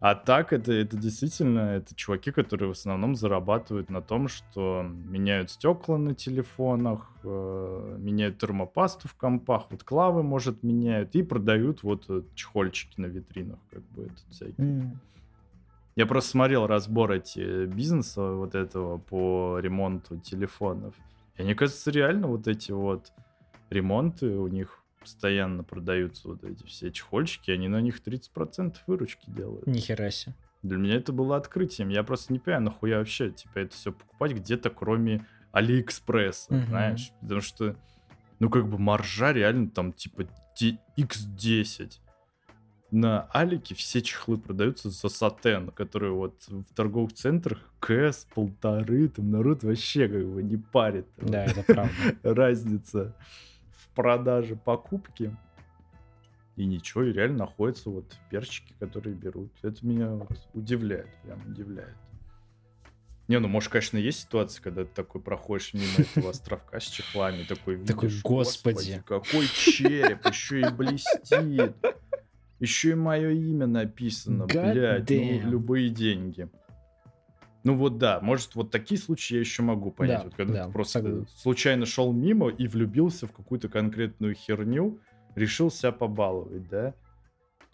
А 0.00 0.14
так 0.14 0.54
это, 0.54 0.72
это 0.72 0.96
действительно 0.96 1.76
это 1.76 1.94
чуваки, 1.94 2.30
которые 2.30 2.68
в 2.68 2.72
основном 2.72 3.14
зарабатывают 3.14 3.90
на 3.90 4.00
том, 4.00 4.28
что 4.28 4.82
меняют 4.82 5.50
стекла 5.50 5.98
на 5.98 6.14
телефонах, 6.14 7.06
э, 7.22 7.96
меняют 7.98 8.38
термопасту 8.38 9.08
в 9.08 9.14
компах, 9.14 9.66
вот 9.68 9.84
клавы, 9.84 10.22
может, 10.22 10.62
меняют 10.62 11.14
и 11.14 11.22
продают 11.22 11.82
вот 11.82 12.06
э, 12.08 12.22
чехольчики 12.34 12.98
на 12.98 13.06
витринах, 13.06 13.58
как 13.70 13.82
бы 13.90 14.04
это 14.04 14.22
всякие. 14.30 14.66
Mm. 14.66 14.96
Я 15.96 16.06
просто 16.06 16.30
смотрел 16.30 16.66
разбор 16.66 17.12
эти 17.12 17.66
бизнеса 17.66 18.22
вот 18.32 18.54
этого 18.54 18.96
по 18.96 19.58
ремонту 19.58 20.16
телефонов. 20.16 20.94
И 21.36 21.42
мне 21.42 21.54
кажется, 21.54 21.90
реально 21.90 22.28
вот 22.28 22.48
эти 22.48 22.72
вот 22.72 23.12
ремонты 23.68 24.28
у 24.38 24.48
них 24.48 24.79
постоянно 25.00 25.64
продаются 25.64 26.28
вот 26.28 26.44
эти 26.44 26.64
все 26.66 26.92
чехольчики, 26.92 27.50
они 27.50 27.68
на 27.68 27.80
них 27.80 28.00
30% 28.04 28.76
выручки 28.86 29.28
делают. 29.28 29.66
Нихера 29.66 30.10
себе. 30.10 30.34
Для 30.62 30.76
меня 30.76 30.96
это 30.96 31.12
было 31.12 31.36
открытием. 31.36 31.88
Я 31.88 32.02
просто 32.02 32.32
не 32.32 32.38
понимаю, 32.38 32.64
нахуя 32.64 32.98
вообще, 32.98 33.30
типа, 33.30 33.60
это 33.60 33.74
все 33.74 33.92
покупать 33.92 34.32
где-то, 34.32 34.68
кроме 34.68 35.26
Алиэкспресса, 35.52 36.54
угу. 36.54 36.66
знаешь? 36.66 37.12
Потому 37.22 37.40
что, 37.40 37.76
ну, 38.38 38.50
как 38.50 38.68
бы 38.68 38.78
маржа 38.78 39.32
реально 39.32 39.70
там, 39.70 39.92
типа, 39.92 40.26
X10. 40.98 41.92
На 42.90 43.22
Алике 43.32 43.74
все 43.74 44.02
чехлы 44.02 44.36
продаются 44.36 44.90
за 44.90 45.08
сатен, 45.08 45.70
которые 45.70 46.12
вот 46.12 46.42
в 46.48 46.74
торговых 46.74 47.14
центрах 47.14 47.72
КС 47.78 48.26
полторы, 48.34 49.08
там 49.08 49.30
народ 49.30 49.62
вообще 49.62 50.08
как 50.08 50.26
бы 50.26 50.42
не 50.42 50.56
парит. 50.56 51.06
Да, 51.16 51.44
это 51.44 51.62
правда. 51.62 51.92
Разница 52.24 53.14
продаже 54.02 54.56
покупки. 54.56 55.36
И 56.56 56.64
ничего, 56.64 57.04
и 57.04 57.12
реально 57.12 57.38
находятся 57.38 57.90
вот 57.90 58.16
перчики, 58.30 58.74
которые 58.78 59.14
берут. 59.14 59.50
Это 59.62 59.86
меня 59.86 60.10
вот 60.10 60.38
удивляет, 60.52 61.08
прям 61.22 61.40
удивляет. 61.46 61.96
Не, 63.28 63.38
ну, 63.38 63.48
может, 63.48 63.70
конечно, 63.70 63.96
есть 63.96 64.22
ситуация, 64.22 64.62
когда 64.62 64.84
ты 64.84 64.90
такой 64.92 65.20
проходишь 65.20 65.72
мимо 65.72 65.86
этого 65.98 66.30
островка 66.30 66.80
с 66.80 66.84
чехлами, 66.84 67.44
такой 67.44 67.76
видишь, 67.76 67.94
такой, 67.94 68.10
господи. 68.22 68.74
господи, 68.74 69.02
какой 69.06 69.46
череп, 69.46 70.26
еще 70.26 70.60
и 70.60 70.68
блестит. 70.70 71.76
Еще 72.58 72.90
и 72.90 72.94
мое 72.94 73.30
имя 73.30 73.66
написано, 73.66 74.42
God 74.42 74.72
блядь, 74.72 75.10
ну, 75.10 75.50
любые 75.50 75.88
деньги. 75.88 76.50
Ну 77.62 77.74
вот 77.74 77.98
да, 77.98 78.20
может, 78.20 78.54
вот 78.54 78.70
такие 78.70 78.98
случаи 79.00 79.34
я 79.34 79.40
еще 79.40 79.62
могу 79.62 79.90
понять. 79.90 80.18
Да, 80.18 80.24
вот 80.24 80.34
когда 80.34 80.54
да, 80.54 80.66
ты 80.66 80.72
просто 80.72 80.92
согласен. 81.00 81.28
случайно 81.36 81.86
шел 81.86 82.12
мимо 82.12 82.48
и 82.48 82.66
влюбился 82.66 83.26
в 83.26 83.32
какую-то 83.32 83.68
конкретную 83.68 84.34
херню, 84.34 84.98
решил 85.34 85.70
себя 85.70 85.92
побаловать, 85.92 86.68
да? 86.68 86.94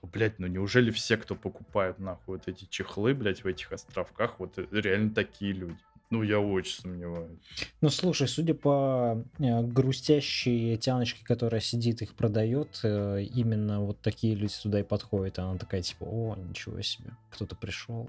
Ну, 0.02 0.08
блядь, 0.08 0.38
ну 0.38 0.46
неужели 0.46 0.90
все, 0.90 1.16
кто 1.16 1.34
покупает 1.34 1.98
нахуй 1.98 2.36
вот 2.38 2.48
эти 2.48 2.64
чехлы, 2.64 3.14
блядь, 3.14 3.44
в 3.44 3.46
этих 3.46 3.72
островках, 3.72 4.40
вот 4.40 4.58
э, 4.58 4.66
реально 4.72 5.10
такие 5.10 5.52
люди? 5.52 5.78
Ну, 6.10 6.22
я 6.22 6.38
очень 6.38 6.80
сомневаюсь. 6.80 7.40
Ну, 7.80 7.88
слушай, 7.88 8.28
судя 8.28 8.54
по 8.54 9.24
э, 9.38 9.62
грустящей 9.62 10.76
тяночке, 10.76 11.24
которая 11.24 11.60
сидит, 11.60 12.02
их 12.02 12.14
продает, 12.14 12.80
э, 12.84 13.24
именно 13.34 13.80
вот 13.80 14.00
такие 14.00 14.36
люди 14.36 14.54
туда 14.62 14.80
и 14.80 14.84
подходят. 14.84 15.40
Она 15.40 15.58
такая, 15.58 15.82
типа, 15.82 16.04
о, 16.04 16.36
ничего 16.36 16.80
себе, 16.82 17.10
кто-то 17.30 17.56
пришел. 17.56 18.08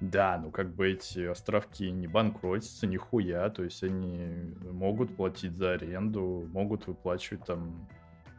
Да, 0.00 0.38
ну 0.42 0.50
как 0.50 0.74
бы 0.74 0.92
эти 0.92 1.26
островки 1.26 1.90
не 1.90 2.06
банкротятся, 2.06 2.86
нихуя. 2.86 3.48
То 3.50 3.64
есть 3.64 3.82
они 3.82 4.54
могут 4.70 5.16
платить 5.16 5.56
за 5.56 5.72
аренду, 5.72 6.48
могут 6.52 6.86
выплачивать 6.86 7.44
там 7.44 7.88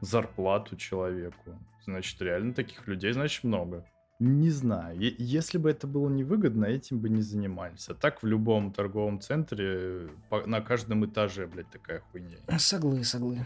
зарплату 0.02 0.78
человеку. 0.78 1.58
Значит, 1.84 2.22
реально 2.22 2.54
таких 2.54 2.88
людей, 2.88 3.12
значит, 3.12 3.44
много. 3.44 3.86
Не 4.20 4.50
знаю. 4.50 4.98
Если 5.00 5.58
бы 5.58 5.70
это 5.70 5.88
было 5.88 6.10
невыгодно, 6.10 6.66
этим 6.66 7.00
бы 7.00 7.10
не 7.10 7.22
занимались. 7.22 7.88
А 7.88 7.94
так 7.94 8.22
в 8.22 8.26
любом 8.26 8.74
торговом 8.74 9.22
центре 9.22 10.10
на 10.46 10.62
каждом 10.62 11.06
этаже, 11.06 11.48
блядь, 11.48 11.70
такая 11.70 12.02
хуйня. 12.12 12.38
Соглы, 12.58 13.04
соглы. 13.06 13.46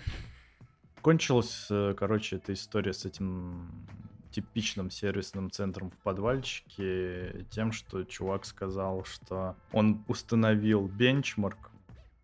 Кончилась, 1.02 1.68
э, 1.70 1.94
короче, 1.96 2.38
эта 2.38 2.54
история 2.54 2.94
с 2.94 3.06
этим 3.06 3.70
типичным 4.34 4.90
сервисным 4.90 5.52
центром 5.52 5.92
в 5.92 5.98
подвальчике 6.00 7.46
тем, 7.52 7.72
что 7.72 8.04
чувак 8.04 8.46
сказал, 8.46 9.06
что 9.06 9.56
он 9.72 10.04
установил 10.08 10.88
бенчмарк, 10.88 11.72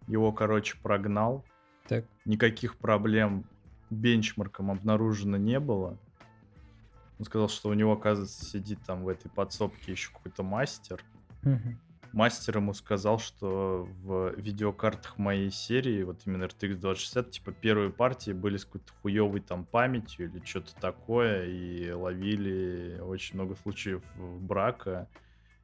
его, 0.07 0.32
короче, 0.32 0.76
прогнал, 0.82 1.45
Так. 1.88 2.05
никаких 2.26 2.78
проблем 2.78 3.45
бенчмарком 3.91 4.72
обнаружено 4.72 5.38
не 5.38 5.60
было. 5.60 5.97
Он 7.20 7.26
сказал, 7.26 7.49
что 7.49 7.70
у 7.70 7.74
него, 7.74 7.93
оказывается, 7.93 8.43
сидит 8.45 8.80
там 8.86 9.03
в 9.03 9.07
этой 9.07 9.30
подсобке 9.30 9.91
еще 9.91 10.12
какой-то 10.12 10.41
мастер. 10.41 11.03
Мгм. 11.43 11.80
Мастер 12.12 12.57
ему 12.57 12.74
сказал, 12.74 13.20
что 13.20 13.88
в 14.01 14.34
видеокартах 14.36 15.18
моей 15.18 15.51
серии, 15.51 16.03
вот 16.03 16.22
именно 16.26 16.45
RTX 16.45 16.76
2060, 16.76 17.32
типа 17.32 17.51
первые 17.51 17.91
партии 17.91 18.32
были 18.32 18.57
с 18.57 18.66
какой-то 18.66 18.91
хуевой 19.01 19.41
там 19.41 19.66
памятью 19.66 20.30
или 20.30 20.43
что-то 20.43 20.76
такое, 20.76 21.45
и 21.45 21.91
ловили 21.91 22.99
очень 22.99 23.36
много 23.36 23.55
случаев 23.55 24.03
брака, 24.18 25.07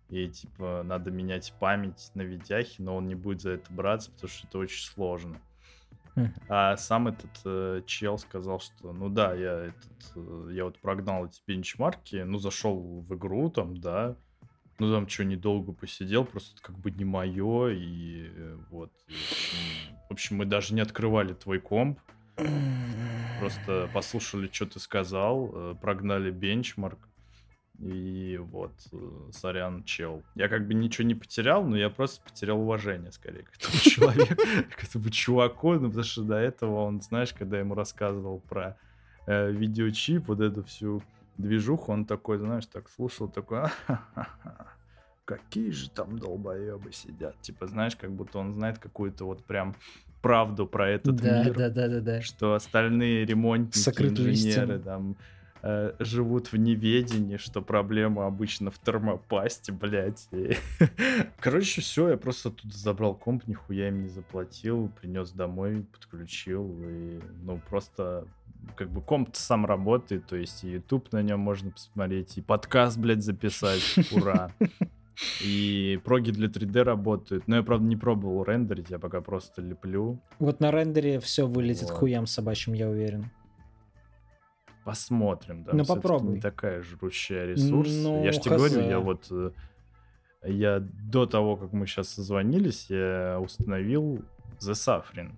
и 0.09 0.27
типа 0.27 0.83
надо 0.85 1.09
менять 1.09 1.53
память 1.59 2.11
на 2.13 2.21
видяхе, 2.21 2.83
но 2.83 2.95
он 2.95 3.07
не 3.07 3.15
будет 3.15 3.41
за 3.41 3.51
это 3.51 3.73
браться, 3.73 4.11
потому 4.11 4.29
что 4.29 4.47
это 4.47 4.57
очень 4.59 4.85
сложно. 4.85 5.41
Мгм. 6.15 6.33
А 6.47 6.77
сам 6.77 7.09
этот 7.09 7.31
э, 7.43 7.81
чел 7.85 8.17
сказал, 8.17 8.59
что 8.59 8.93
ну 8.93 9.09
да, 9.09 9.33
я 9.33 9.65
этот, 9.65 10.11
э, 10.15 10.49
я 10.53 10.63
вот 10.63 10.79
прогнал 10.79 11.25
эти 11.25 11.41
бенчмарки, 11.45 12.17
ну 12.17 12.37
зашел 12.37 13.01
в 13.01 13.13
игру 13.15 13.49
там, 13.49 13.77
да, 13.77 14.15
ну 14.79 14.91
там 14.91 15.07
что, 15.07 15.23
недолго 15.23 15.71
посидел, 15.71 16.25
просто 16.25 16.61
как 16.61 16.77
бы 16.77 16.91
не 16.91 17.05
мое, 17.05 17.69
и 17.69 18.27
э, 18.27 18.57
вот. 18.69 18.91
и, 19.07 19.13
в, 20.09 20.13
общем, 20.13 20.37
мы 20.37 20.45
даже 20.45 20.73
не 20.73 20.81
открывали 20.81 21.33
твой 21.33 21.59
комп, 21.59 21.99
просто 23.39 23.89
послушали, 23.93 24.49
что 24.51 24.65
ты 24.65 24.79
сказал, 24.79 25.51
э, 25.53 25.75
прогнали 25.79 26.29
бенчмарк, 26.29 26.99
и 27.79 28.37
вот, 28.41 28.73
э, 28.91 29.31
сорян, 29.31 29.83
чел. 29.85 30.23
Я 30.35 30.49
как 30.49 30.67
бы 30.67 30.73
ничего 30.73 31.07
не 31.07 31.15
потерял, 31.15 31.65
но 31.65 31.77
я 31.77 31.89
просто 31.89 32.21
потерял 32.23 32.59
уважение, 32.59 33.11
скорее, 33.11 33.43
к 33.43 33.55
этому 33.55 33.77
человеку, 33.81 34.35
к 34.77 34.83
этому 34.83 35.09
чуваку, 35.09 35.73
ну, 35.73 35.87
потому 35.87 36.03
что 36.03 36.23
до 36.23 36.35
этого 36.35 36.81
он, 36.81 37.01
знаешь, 37.01 37.33
когда 37.33 37.59
ему 37.59 37.75
рассказывал 37.75 38.39
про 38.39 38.77
видеочип, 39.27 40.27
вот 40.27 40.39
эту 40.39 40.63
всю 40.63 41.01
движуху, 41.37 41.91
он 41.91 42.05
такой, 42.05 42.37
знаешь, 42.37 42.65
так 42.65 42.89
слушал, 42.89 43.27
такой, 43.27 43.61
«А-ха-ха-ха, 43.63 44.67
какие 45.25 45.69
же 45.71 45.89
там 45.89 46.17
долбоебы 46.19 46.91
сидят. 46.91 47.39
Типа, 47.41 47.67
знаешь, 47.67 47.95
как 47.95 48.11
будто 48.11 48.37
он 48.39 48.53
знает 48.53 48.77
какую-то 48.79 49.25
вот 49.25 49.43
прям 49.45 49.75
правду 50.21 50.65
про 50.65 50.89
этот 50.89 51.15
Да, 51.17 51.43
мир, 51.43 51.55
да, 51.55 51.69
да, 51.69 51.87
да, 51.87 51.99
да. 52.01 52.21
что 52.21 52.53
остальные 52.55 53.25
ремонтники, 53.25 53.77
Сокрытую 53.77 54.31
инженеры 54.31 54.75
истину. 54.75 54.79
там 54.83 55.15
э, 55.65 55.93
живут 55.99 56.51
в 56.51 56.57
неведении, 56.57 57.37
что 57.37 57.61
проблема 57.61 58.27
обычно 58.27 58.69
в 58.71 58.77
термопасте, 58.79 59.71
блядь. 59.71 60.27
и- 60.31 60.55
Короче, 61.39 61.81
все, 61.81 62.09
я 62.09 62.17
просто 62.17 62.49
оттуда 62.49 62.77
забрал 62.77 63.15
комп, 63.15 63.47
нихуя 63.47 63.87
им 63.89 64.03
не 64.03 64.09
заплатил, 64.09 64.91
принес 65.01 65.31
домой, 65.31 65.85
подключил, 65.91 66.71
и, 66.87 67.19
ну, 67.43 67.59
просто 67.69 68.25
как 68.75 68.89
бы 68.89 69.01
комп 69.01 69.29
сам 69.33 69.65
работает, 69.65 70.25
то 70.27 70.35
есть 70.35 70.63
и 70.63 70.69
YouTube 70.71 71.11
на 71.11 71.21
нем 71.21 71.39
можно 71.39 71.71
посмотреть, 71.71 72.37
и 72.37 72.41
подкаст, 72.41 72.97
блядь, 72.97 73.23
записать, 73.23 73.81
ура. 74.11 74.51
И 75.43 75.99
проги 76.03 76.31
для 76.31 76.47
3D 76.49 76.83
работают. 76.83 77.47
Но 77.47 77.55
я, 77.55 77.63
правда, 77.63 77.85
не 77.87 77.95
пробовал 77.95 78.43
рендерить, 78.43 78.89
я 78.89 78.99
пока 78.99 79.21
просто 79.21 79.61
леплю. 79.61 80.19
Вот 80.39 80.59
на 80.59 80.71
рендере 80.71 81.19
все 81.21 81.47
вылетит 81.47 81.89
Вот. 81.89 81.99
хуям 81.99 82.27
собачьим, 82.27 82.73
я 82.73 82.89
уверен. 82.89 83.29
Посмотрим, 84.85 85.63
да. 85.63 85.73
Ну, 85.73 85.83
попробуй. 85.85 86.35
Не 86.35 86.39
такая 86.41 86.81
жрущая 86.81 87.45
ресурс. 87.47 87.89
Ну, 87.91 88.23
я 88.23 88.31
же 88.31 88.39
тебе 88.39 88.55
говорю, 88.55 88.81
я 88.87 88.99
вот... 88.99 89.27
э, 89.31 89.51
Я 90.43 90.79
до 90.79 91.25
того, 91.25 91.57
как 91.57 91.73
мы 91.73 91.87
сейчас 91.87 92.09
созвонились, 92.09 92.85
я 92.89 93.39
установил 93.41 94.23
The 94.59 94.73
Suffering. 94.73 95.33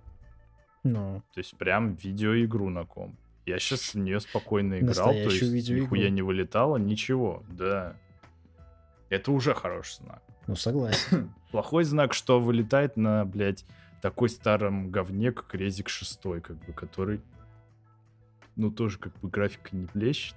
Ну, 0.84 1.24
То 1.34 1.40
есть 1.40 1.58
прям 1.58 1.96
видеоигру 1.96 2.70
на 2.70 2.86
ком. 2.86 3.18
Я 3.46 3.58
сейчас 3.60 3.94
в 3.94 3.98
нее 3.98 4.20
спокойно 4.20 4.80
играл, 4.80 4.94
то 5.12 5.14
Настоящую 5.14 5.32
есть 5.56 5.70
видеоигру. 5.70 5.86
нихуя 5.96 6.10
не 6.10 6.22
вылетало, 6.22 6.76
ничего, 6.78 7.44
да. 7.50 7.96
Это 9.10 9.32
уже 9.32 9.54
хороший 9.54 10.04
знак. 10.04 10.22
ну 10.48 10.56
согласен. 10.58 11.34
Плохой 11.52 11.86
знак, 11.86 12.14
что 12.14 12.42
вылетает 12.42 12.98
на, 12.98 13.24
блядь, 13.24 13.66
такой 14.02 14.28
старом 14.28 14.92
говне, 14.92 15.32
как 15.32 15.56
Резик 15.56 15.88
6, 15.88 16.22
как 16.44 16.58
бы, 16.66 16.74
который, 16.74 17.22
ну, 18.58 18.72
тоже 18.72 18.98
как 18.98 19.18
бы 19.20 19.30
графика 19.30 19.70
не 19.76 19.88
блещет. 19.94 20.36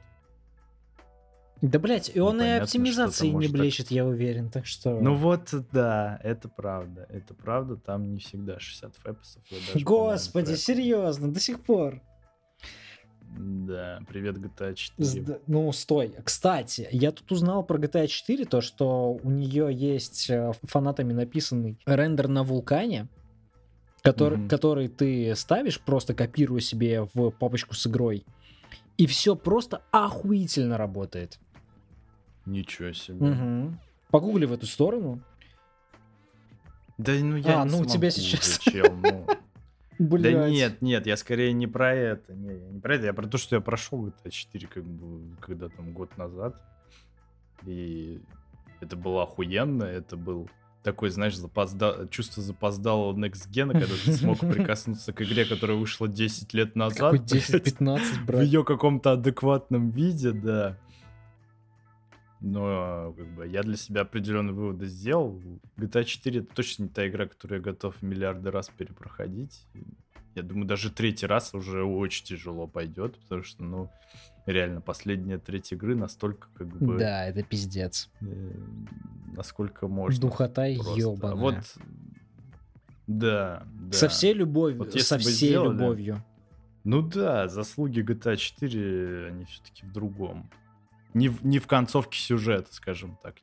Да, 1.62 1.79
блять, 1.79 2.11
и 2.14 2.21
он 2.21 2.41
и 2.41 2.49
оптимизации 2.49 3.27
не 3.27 3.33
может 3.33 3.53
так- 3.53 3.61
блещет, 3.61 3.91
я 3.91 4.07
уверен, 4.07 4.49
так 4.49 4.64
что... 4.64 4.99
Ну 4.99 5.14
вот, 5.14 5.53
да, 5.73 6.18
это 6.23 6.49
правда. 6.49 7.07
Это 7.11 7.35
правда, 7.35 7.77
там 7.77 8.14
не 8.14 8.18
всегда 8.21 8.59
60 8.59 8.97
фэпсов. 8.97 9.43
Господи, 9.83 10.55
серьезно, 10.55 11.31
до 11.31 11.39
сих 11.41 11.61
пор. 11.61 12.01
Да, 13.39 14.01
привет 14.09 14.39
GTA 14.39 14.75
4. 14.75 15.09
Сда- 15.09 15.39
Ну, 15.47 15.71
стой. 15.73 16.14
Кстати, 16.25 16.89
я 16.91 17.12
тут 17.12 17.31
узнал 17.31 17.62
про 17.62 17.79
GTA 17.79 18.07
4, 18.07 18.45
то, 18.47 18.61
что 18.61 19.21
у 19.23 19.31
нее 19.31 19.68
есть 19.73 20.29
э, 20.31 20.53
фанатами 20.64 21.12
написанный 21.12 21.79
рендер 21.87 22.27
на 22.29 22.43
вулкане, 22.43 23.07
который, 24.03 24.39
Мгм. 24.39 24.49
который 24.49 24.89
ты 24.89 25.35
ставишь, 25.37 25.81
просто 25.81 26.15
копируя 26.15 26.61
себе 26.61 27.09
в 27.15 27.31
папочку 27.31 27.75
с 27.75 27.87
игрой, 27.87 28.25
и 28.97 29.07
все 29.07 29.35
просто 29.37 29.83
охуительно 29.91 30.77
работает. 30.79 31.39
Ничего 32.47 32.93
себе. 32.93 33.17
Мгм. 33.27 33.81
Погугли 34.11 34.47
в 34.47 34.53
эту 34.53 34.67
сторону. 34.67 35.21
Да 36.99 37.13
ну 37.15 37.37
я 37.37 37.63
А, 37.63 37.65
не 37.65 37.71
ну, 37.71 37.79
у 37.81 37.85
тебя 37.87 38.11
сейчас- 38.11 38.59
чел, 38.59 38.93
ну. 38.93 39.27
Да 39.99 40.49
нет, 40.49 40.81
нет, 40.81 41.07
я 41.07 41.17
скорее 41.19 41.53
не 41.53 41.67
про 41.67 41.95
это. 41.95 42.33
Не, 42.33 42.55
я 42.55 42.69
не 42.71 42.81
про 42.81 42.95
это, 42.95 43.07
я 43.07 43.13
про 43.13 43.27
то, 43.27 43.37
что 43.37 43.57
я 43.57 43.61
прошел 43.61 44.07
GTA 44.07 44.31
4 44.31 44.67
как 44.67 44.85
бы 44.85 45.37
когда 45.41 45.69
там 45.69 45.93
год 45.93 46.17
назад. 46.17 46.57
И 47.67 48.21
это 48.81 48.97
было 48.97 49.25
охуенно, 49.25 49.85
это 49.85 50.17
был 50.17 50.49
такой, 50.83 51.11
знаешь, 51.11 51.37
запозда... 51.37 52.09
чувство 52.11 52.43
запоздалого 52.43 53.16
Next 53.16 53.51
Gen, 53.51 53.72
когда 53.72 53.87
ты 53.87 54.12
смог 54.12 54.39
прикоснуться 54.41 55.12
к 55.12 55.22
игре, 55.22 55.45
которая 55.45 55.76
вышла 55.76 56.09
10 56.09 56.55
лет 56.55 56.76
назад. 56.76 57.12
Какой 57.12 57.18
блядь, 57.18 57.51
10-15, 57.51 57.99
в 57.99 58.26
брат. 58.26 58.43
ее 58.43 58.64
каком-то 58.64 59.12
адекватном 59.12 59.91
виде, 59.91 60.33
да. 60.33 60.78
Но 62.41 63.14
как 63.16 63.35
бы 63.35 63.47
я 63.47 63.62
для 63.62 63.76
себя 63.76 64.03
определенные 64.03 64.55
выводы 64.55 64.87
сделал. 64.87 65.39
GTA 65.76 66.05
4 66.05 66.41
это 66.41 66.55
точно 66.55 66.85
не 66.85 66.89
та 66.89 67.07
игра, 67.07 67.26
которую 67.26 67.59
я 67.59 67.64
готов 67.64 68.01
миллиарды 68.01 68.51
раз 68.51 68.70
перепроходить. 68.70 69.66
Я 70.35 70.43
думаю, 70.43 70.66
даже 70.66 70.91
третий 70.91 71.26
раз 71.26 71.53
уже 71.55 71.83
очень 71.83 72.24
тяжело 72.24 72.66
пойдет, 72.66 73.18
потому 73.18 73.43
что, 73.43 73.64
ну, 73.64 73.91
реально, 74.53 74.81
последняя 74.81 75.39
треть 75.39 75.73
игры 75.73 75.95
настолько, 75.97 76.49
как 76.55 76.67
бы, 76.69 76.99
Да, 76.99 77.27
это 77.27 77.43
пиздец. 77.43 78.11
э, 78.21 78.53
насколько 79.37 79.89
можно. 79.89 80.21
Духота 80.21 80.67
ебаная. 80.67 81.35
Вот, 81.37 81.77
да, 83.07 83.63
да. 83.73 83.93
Со 83.93 84.09
всей 84.09 84.33
любовью, 84.33 84.79
Вот 84.79 84.93
со 85.01 85.19
всей 85.19 85.33
сделали- 85.33 85.73
любовью. 85.77 86.25
Ну 86.85 87.03
да, 87.03 87.49
заслуги 87.49 88.01
GTA 88.01 88.37
4, 88.37 89.29
они 89.29 89.45
все-таки 89.45 89.85
в 89.85 89.93
другом. 89.93 90.51
Не 91.13 91.29
в, 91.29 91.45
не 91.45 91.59
в 91.59 91.67
концовке 91.67 92.19
сюжета, 92.19 92.73
скажем 92.73 93.19
так. 93.23 93.35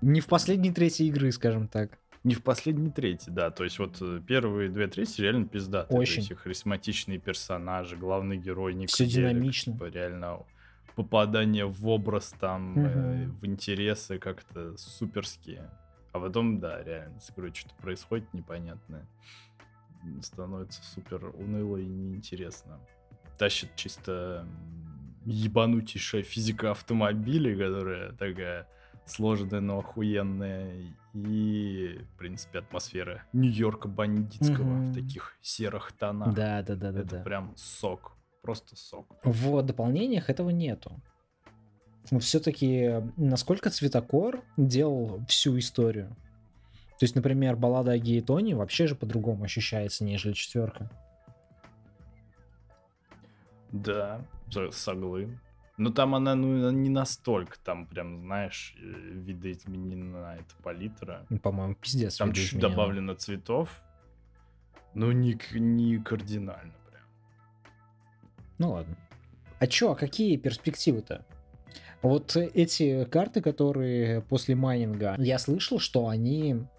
Не 0.00 0.20
в 0.20 0.26
последней 0.26 0.72
третьей 0.72 1.08
игры, 1.08 1.30
скажем 1.32 1.68
так. 1.68 1.98
Не 2.24 2.34
в 2.34 2.42
последней 2.42 2.90
трети, 2.90 3.30
да. 3.30 3.50
То 3.50 3.64
есть 3.64 3.78
вот 3.78 3.98
э, 4.00 4.20
первые 4.26 4.68
две 4.68 4.86
трети 4.88 5.20
реально 5.20 5.46
пиздатые. 5.46 5.98
Очень. 5.98 6.14
То 6.14 6.18
есть 6.20 6.30
и 6.32 6.34
харизматичные 6.34 7.18
персонажи, 7.18 7.96
главный 7.96 8.36
герой 8.36 8.74
Ник 8.74 8.88
Всё 8.90 9.04
Беллик, 9.04 9.14
динамично. 9.32 9.72
типа, 9.74 9.84
реально 9.84 10.40
попадание 10.96 11.64
в 11.66 11.86
образ 11.88 12.34
там, 12.40 12.76
э, 12.76 13.24
Мгм. 13.24 13.38
в 13.38 13.46
интересы 13.46 14.18
как-то 14.18 14.76
суперские. 14.76 15.70
А 16.12 16.18
потом, 16.20 16.58
да, 16.58 16.82
реально, 16.82 17.18
игрой 17.36 17.52
что-то 17.54 17.74
происходит 17.76 18.32
непонятное. 18.34 19.06
Становится 20.22 20.82
супер 20.82 21.24
уныло 21.34 21.76
и 21.76 21.84
неинтересно. 21.86 22.78
Тащит 23.38 23.70
чисто 23.76 24.46
ебанутейшая 25.26 26.22
физика 26.22 26.70
автомобилей, 26.70 27.54
которая 27.56 28.12
такая 28.12 28.66
сложная, 29.10 29.60
но 29.60 29.78
охуенная. 29.78 30.74
И, 31.14 32.00
в 32.14 32.18
принципе, 32.18 32.60
атмосфера 32.60 33.24
Нью-Йорка 33.32 33.88
бандитского 33.88 34.64
Мгм. 34.64 34.92
в 34.92 34.94
таких 34.94 35.36
серых 35.40 35.92
тонах. 35.92 36.34
Да, 36.34 36.62
да, 36.62 36.76
да, 36.76 36.92
да, 36.92 37.00
Это 37.00 37.16
да. 37.16 37.22
прям 37.22 37.54
сок. 37.56 38.12
Просто 38.42 38.76
сок. 38.76 39.06
В 39.24 39.62
дополнениях 39.62 40.30
этого 40.30 40.50
нету. 40.50 41.00
Все-таки 42.20 43.02
насколько 43.16 43.68
цветокор 43.70 44.42
делал 44.56 45.20
всю 45.28 45.58
историю. 45.58 46.08
То 46.98 47.04
есть, 47.04 47.14
например, 47.14 47.56
баллада 47.56 47.92
о 47.92 47.98
Гейтоне 47.98 48.54
вообще 48.56 48.86
же 48.86 48.94
по-другому 48.94 49.44
ощущается, 49.44 50.04
нежели 50.04 50.32
четверка. 50.32 50.90
Да, 53.72 54.22
со- 54.50 54.70
соглы. 54.70 55.38
Но 55.78 55.90
там 55.90 56.16
она, 56.16 56.34
ну, 56.34 56.70
не 56.72 56.90
настолько, 56.90 57.56
там 57.60 57.86
прям, 57.86 58.22
знаешь, 58.22 58.74
э, 58.78 58.82
видоизменена 58.82 60.34
эта 60.34 60.54
палитра. 60.62 61.24
Ну, 61.30 61.38
По-моему, 61.38 61.76
пиздец. 61.76 62.16
Там 62.16 62.32
чуть 62.32 62.52
видоизменено. 62.52 62.70
добавлено 62.76 63.14
цветов, 63.14 63.80
но 64.94 65.12
не, 65.12 65.38
не 65.54 65.98
кардинально 65.98 66.74
прям. 66.90 67.02
Ну 68.58 68.72
ладно. 68.72 68.96
А 69.60 69.66
чё, 69.68 69.92
а 69.92 69.94
какие 69.94 70.36
перспективы-то? 70.36 71.24
Вот 72.02 72.36
эти 72.36 73.04
карты, 73.04 73.40
которые 73.40 74.20
после 74.22 74.56
майнинга, 74.56 75.14
я 75.18 75.38
слышал, 75.38 75.78
что 75.78 76.08
они 76.08 76.54
э, 76.54 76.77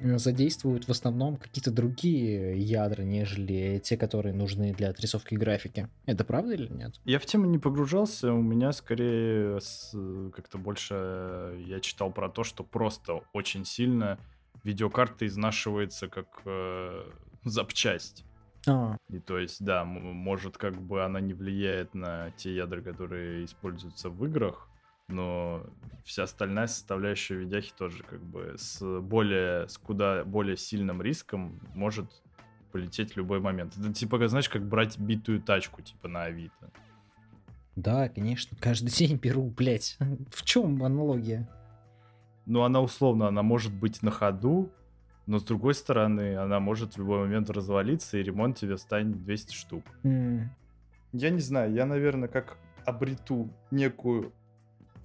задействуют 0.00 0.86
в 0.86 0.90
основном 0.90 1.36
какие-то 1.36 1.70
другие 1.70 2.58
ядра, 2.58 3.02
нежели 3.02 3.80
те, 3.82 3.96
которые 3.96 4.34
нужны 4.34 4.72
для 4.74 4.90
отрисовки 4.90 5.34
графики. 5.34 5.88
Это 6.06 6.24
правда 6.24 6.54
или 6.54 6.68
нет? 6.72 6.94
Я 7.04 7.18
в 7.18 7.26
тему 7.26 7.46
не 7.46 7.58
погружался, 7.58 8.32
у 8.32 8.42
меня 8.42 8.72
скорее 8.72 9.60
с- 9.60 9.92
как-то 10.34 10.58
больше 10.58 10.94
э, 10.96 11.62
я 11.66 11.80
читал 11.80 12.10
про 12.12 12.28
то, 12.28 12.44
что 12.44 12.62
просто 12.64 13.22
очень 13.32 13.64
сильно 13.64 14.18
видеокарта 14.64 15.26
изнашивается 15.26 16.08
как 16.08 16.42
э, 16.44 17.04
запчасть. 17.44 18.24
А, 18.66 18.96
И 19.08 19.18
то 19.18 19.38
есть, 19.38 19.64
да, 19.64 19.84
может, 19.84 20.58
как 20.58 20.80
бы 20.80 21.04
она 21.04 21.20
не 21.20 21.32
влияет 21.32 21.94
на 21.94 22.30
те 22.32 22.54
ядра, 22.54 22.82
которые 22.82 23.44
используются 23.44 24.10
в 24.10 24.24
играх, 24.26 24.67
но 25.08 25.64
вся 26.04 26.22
остальная 26.24 26.66
составляющая 26.66 27.34
видяхи 27.36 27.72
тоже 27.76 28.02
как 28.02 28.22
бы 28.22 28.54
с 28.56 28.80
более, 29.00 29.68
с 29.68 29.76
куда 29.78 30.24
более 30.24 30.56
сильным 30.56 31.02
риском 31.02 31.60
может 31.74 32.22
полететь 32.72 33.12
в 33.12 33.16
любой 33.16 33.40
момент. 33.40 33.76
Это 33.78 33.92
типа, 33.92 34.18
как, 34.18 34.28
знаешь, 34.28 34.48
как 34.48 34.66
брать 34.66 34.98
битую 34.98 35.40
тачку, 35.42 35.82
типа, 35.82 36.08
на 36.08 36.24
Авито. 36.24 36.70
да, 37.76 38.08
конечно. 38.08 38.56
Каждый 38.60 38.90
день 38.90 39.16
беру, 39.16 39.44
блять. 39.50 39.96
В 40.30 40.44
чем 40.44 40.82
аналогия? 40.84 41.48
Ну, 42.46 42.62
она 42.62 42.80
условно, 42.80 43.28
она 43.28 43.42
может 43.42 43.72
быть 43.74 44.02
на 44.02 44.10
ходу, 44.10 44.70
но 45.26 45.38
с 45.38 45.44
другой 45.44 45.74
стороны, 45.74 46.36
она 46.36 46.60
может 46.60 46.94
в 46.94 46.98
любой 46.98 47.20
момент 47.20 47.50
развалиться, 47.50 48.16
и 48.18 48.22
ремонт 48.22 48.56
тебе 48.58 48.78
станет 48.78 49.22
200 49.22 49.54
штук. 49.54 49.84
М, 50.02 50.50
Я 51.12 51.30
не 51.30 51.40
знаю, 51.40 51.72
я, 51.72 51.84
наверное, 51.86 52.28
как 52.28 52.56
обрету 52.86 53.50
некую 53.70 54.32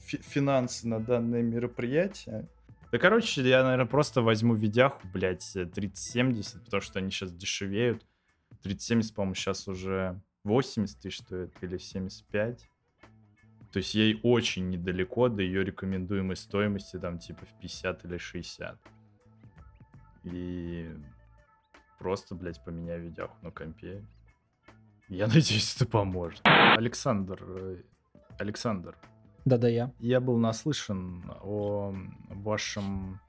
финансы 0.05 0.87
на 0.87 0.99
данное 0.99 1.41
мероприятие. 1.41 2.47
Да, 2.91 2.99
короче, 2.99 3.41
я, 3.41 3.63
наверное, 3.63 3.87
просто 3.87 4.21
возьму 4.21 4.53
видяху, 4.53 5.01
блядь, 5.13 5.51
3070, 5.73 6.63
потому 6.65 6.81
что 6.81 6.99
они 6.99 7.09
сейчас 7.09 7.31
дешевеют. 7.31 8.05
3070, 8.61 9.15
по-моему, 9.15 9.35
сейчас 9.35 9.67
уже 9.67 10.21
80 10.43 10.99
тысяч 10.99 11.19
стоит 11.19 11.51
или 11.61 11.77
75. 11.77 12.69
То 13.71 13.77
есть 13.77 13.95
ей 13.95 14.19
очень 14.21 14.69
недалеко 14.69 15.29
до 15.29 15.41
ее 15.41 15.63
рекомендуемой 15.63 16.35
стоимости, 16.35 16.99
там, 16.99 17.17
типа, 17.17 17.45
в 17.45 17.59
50 17.59 18.05
или 18.05 18.17
60. 18.17 18.77
И 20.25 20.91
просто, 21.97 22.35
блядь, 22.35 22.63
поменяю 22.63 23.01
видяху 23.01 23.35
на 23.41 23.49
компе. 23.49 24.05
Я 25.09 25.25
надеюсь, 25.33 25.75
это 25.75 25.87
поможет. 25.87 26.41
Александр, 26.43 27.43
э, 27.43 27.77
Александр, 28.37 28.95
Да-да, 29.45 29.67
я. 29.67 29.91
я 29.99 30.19
был 30.21 30.37
наслышан 30.37 31.23
о 31.41 31.93
вашем 32.29 33.19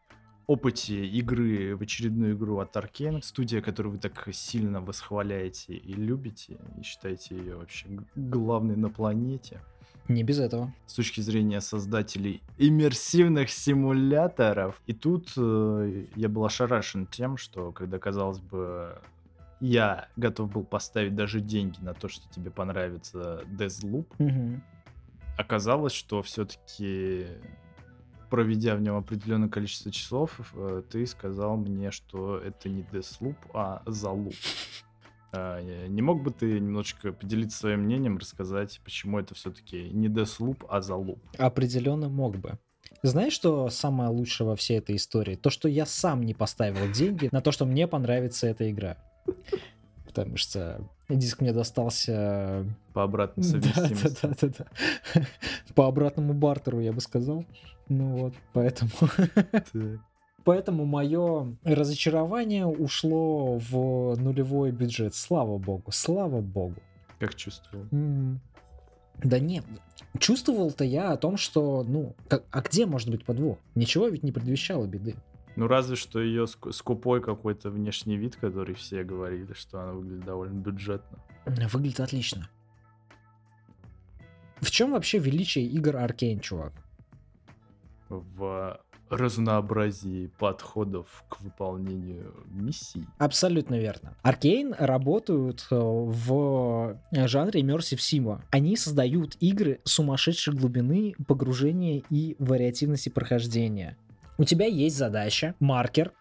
опыте 0.46 1.06
игры 1.06 1.76
в 1.76 1.82
очередную 1.82 2.34
игру 2.34 2.58
от 2.58 2.76
Arkane, 2.76 3.22
студия, 3.22 3.60
которую 3.60 3.94
вы 3.94 3.98
так 3.98 4.28
сильно 4.32 4.80
восхваляете 4.80 5.74
и 5.74 5.92
любите, 5.94 6.58
и 6.78 6.82
считаете 6.82 7.36
ее 7.36 7.56
вообще 7.56 7.86
главной 8.14 8.76
на 8.76 8.90
планете. 8.90 9.60
Не 10.06 10.22
без 10.22 10.38
этого. 10.38 10.72
С 10.86 10.94
точки 10.94 11.22
зрения 11.22 11.62
создателей 11.62 12.42
иммерсивных 12.58 13.48
симуляторов. 13.48 14.82
И 14.86 14.92
тут 14.92 15.32
э, 15.36 16.04
я 16.14 16.28
был 16.28 16.44
ошарашен 16.44 17.06
тем, 17.06 17.38
что 17.38 17.72
когда, 17.72 17.98
казалось 17.98 18.38
бы, 18.38 19.00
я 19.60 20.08
готов 20.16 20.52
был 20.52 20.64
поставить 20.64 21.14
даже 21.14 21.40
деньги 21.40 21.78
на 21.80 21.94
то, 21.94 22.08
что 22.08 22.28
тебе 22.30 22.50
понравится 22.50 23.44
Deathloop, 23.46 24.06
Мгм. 24.18 24.62
Оказалось, 25.36 25.92
что 25.92 26.22
все-таки 26.22 27.26
проведя 28.30 28.74
в 28.74 28.80
нем 28.80 28.96
определенное 28.96 29.48
количество 29.48 29.92
часов, 29.92 30.40
э, 30.54 30.82
ты 30.90 31.06
сказал 31.06 31.56
мне, 31.56 31.90
что 31.90 32.38
это 32.38 32.68
не 32.68 32.82
Deathloop, 32.82 33.36
а 33.52 33.82
Залуп. 33.86 34.34
А, 35.36 35.60
Не 35.88 36.00
мог 36.00 36.22
бы 36.22 36.30
ты 36.30 36.60
немножечко 36.60 37.12
поделиться 37.12 37.58
своим 37.58 37.80
мнением, 37.80 38.18
рассказать, 38.18 38.80
почему 38.84 39.18
это 39.18 39.34
все-таки 39.34 39.90
не 39.90 40.06
Deathloop, 40.06 40.64
а 40.68 40.80
Залуп? 40.80 41.18
Определенно 41.38 42.08
мог 42.08 42.36
бы. 42.36 42.56
Знаешь, 43.02 43.32
что 43.32 43.68
самое 43.68 44.10
лучшее 44.10 44.46
во 44.46 44.54
всей 44.54 44.78
этой 44.78 44.94
истории? 44.94 45.34
То, 45.34 45.50
что 45.50 45.68
я 45.68 45.86
сам 45.86 46.22
не 46.22 46.34
поставил 46.34 46.88
деньги 46.92 47.28
на 47.32 47.40
то, 47.40 47.50
что 47.50 47.66
мне 47.66 47.88
понравится 47.88 48.46
эта 48.46 48.70
игра. 48.70 48.96
Потому 50.14 50.36
что 50.36 50.80
диск 51.08 51.40
мне 51.40 51.52
достался... 51.52 52.64
По 52.92 53.02
обратной 53.02 53.42
совместимости. 53.42 54.18
да, 54.22 54.28
да, 54.40 54.48
да, 54.48 54.66
да. 55.14 55.26
По 55.74 55.86
обратному 55.88 56.34
бартеру, 56.34 56.78
я 56.80 56.92
бы 56.92 57.00
сказал. 57.00 57.44
Ну 57.88 58.16
вот, 58.16 58.34
поэтому... 58.52 58.90
Поэтому 60.44 60.84
мое 60.84 61.56
разочарование 61.64 62.66
ушло 62.66 63.58
в 63.58 64.14
нулевой 64.20 64.72
бюджет. 64.72 65.14
Слава 65.14 65.56
богу, 65.56 65.90
слава 65.90 66.42
богу. 66.42 66.74
Как 67.18 67.34
чувствовал? 67.34 67.86
Да 69.22 69.38
нет, 69.38 69.64
чувствовал-то 70.18 70.84
я 70.84 71.12
о 71.12 71.16
том, 71.16 71.38
что, 71.38 71.82
ну, 71.82 72.14
как- 72.28 72.44
а 72.50 72.60
где 72.60 72.84
может 72.84 73.08
быть 73.10 73.24
подвох? 73.24 73.56
Ничего 73.74 74.08
ведь 74.08 74.22
не 74.22 74.32
предвещало 74.32 74.86
беды. 74.86 75.14
Ну, 75.56 75.68
разве 75.68 75.96
что 75.96 76.20
ее 76.20 76.46
скупой 76.46 77.20
какой-то 77.22 77.70
внешний 77.70 78.16
вид, 78.16 78.36
который 78.36 78.74
все 78.74 79.04
говорили, 79.04 79.52
что 79.52 79.80
она 79.80 79.92
выглядит 79.92 80.24
довольно 80.24 80.58
бюджетно. 80.58 81.18
Выглядит 81.46 82.00
отлично. 82.00 82.48
В 84.60 84.70
чем 84.70 84.92
вообще 84.92 85.18
величие 85.18 85.66
игр 85.66 85.96
Аркейн, 85.96 86.40
чувак? 86.40 86.72
В 88.08 88.80
разнообразии 89.10 90.30
подходов 90.38 91.24
к 91.28 91.40
выполнению 91.40 92.34
миссий. 92.46 93.06
Абсолютно 93.18 93.78
верно. 93.78 94.16
Аркейн 94.22 94.74
работают 94.76 95.66
э, 95.70 95.76
в 95.76 96.98
жанре 97.12 97.60
Immersive 97.60 97.98
Sim. 97.98 98.40
Они 98.50 98.76
создают 98.76 99.36
игры 99.40 99.80
сумасшедшей 99.84 100.54
глубины, 100.54 101.14
погружения 101.26 102.02
и 102.10 102.34
вариативности 102.38 103.08
прохождения. 103.08 103.96
У 104.36 104.44
тебя 104.44 104.66
есть 104.66 104.96
задача, 104.96 105.54
маркер, 105.60 106.12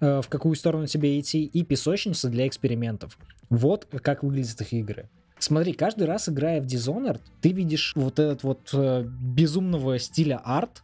э, 0.00 0.20
в 0.20 0.28
какую 0.28 0.54
сторону 0.54 0.86
тебе 0.86 1.18
идти, 1.18 1.44
и 1.44 1.64
песочница 1.64 2.28
для 2.28 2.46
экспериментов. 2.46 3.18
Вот 3.48 3.86
как 4.02 4.22
выглядят 4.22 4.60
их 4.60 4.72
игры. 4.74 5.08
Смотри, 5.38 5.72
каждый 5.72 6.06
раз 6.06 6.28
играя 6.28 6.60
в 6.60 6.66
Dishonored, 6.66 7.20
ты 7.40 7.52
видишь 7.52 7.92
вот 7.94 8.18
этот 8.18 8.42
вот 8.42 8.70
э, 8.72 9.04
безумного 9.04 9.98
стиля 9.98 10.40
арт, 10.44 10.82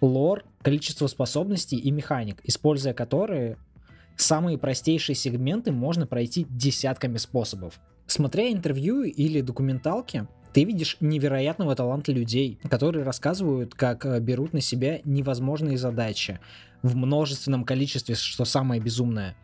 лор, 0.00 0.44
количество 0.62 1.06
способностей 1.06 1.76
и 1.76 1.90
механик, 1.90 2.40
используя 2.44 2.94
которые 2.94 3.58
самые 4.16 4.56
простейшие 4.56 5.16
сегменты 5.16 5.72
можно 5.72 6.06
пройти 6.06 6.46
десятками 6.48 7.18
способов. 7.18 7.80
Смотря 8.06 8.50
интервью 8.50 9.02
или 9.02 9.40
документалки, 9.40 10.26
ты 10.56 10.64
видишь 10.64 10.96
невероятного 11.00 11.76
таланта 11.76 12.12
людей, 12.12 12.58
которые 12.70 13.04
рассказывают, 13.04 13.74
как 13.74 14.06
э, 14.06 14.18
берут 14.20 14.54
на 14.54 14.62
себя 14.62 15.02
невозможные 15.04 15.76
задачи 15.76 16.40
в 16.80 16.96
множественном 16.96 17.64
количестве, 17.64 18.14
что 18.14 18.46
самое 18.46 18.80
безумное. 18.80 19.36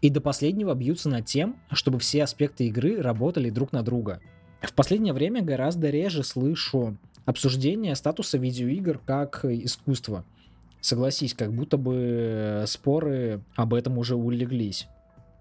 И 0.00 0.10
до 0.10 0.20
последнего 0.20 0.72
бьются 0.74 1.08
над 1.08 1.26
тем, 1.26 1.56
чтобы 1.72 1.98
все 1.98 2.22
аспекты 2.22 2.68
игры 2.68 3.02
работали 3.02 3.50
друг 3.50 3.72
на 3.72 3.82
друга. 3.82 4.20
В 4.62 4.72
последнее 4.74 5.12
время 5.12 5.42
гораздо 5.42 5.90
реже 5.90 6.22
слышу 6.22 6.98
обсуждение 7.24 7.96
статуса 7.96 8.38
видеоигр 8.38 9.00
как 9.04 9.44
искусства. 9.44 10.24
Согласись, 10.80 11.34
как 11.34 11.52
будто 11.52 11.78
бы 11.78 12.62
споры 12.68 13.40
об 13.56 13.74
этом 13.74 13.98
уже 13.98 14.14
улеглись. 14.14 14.86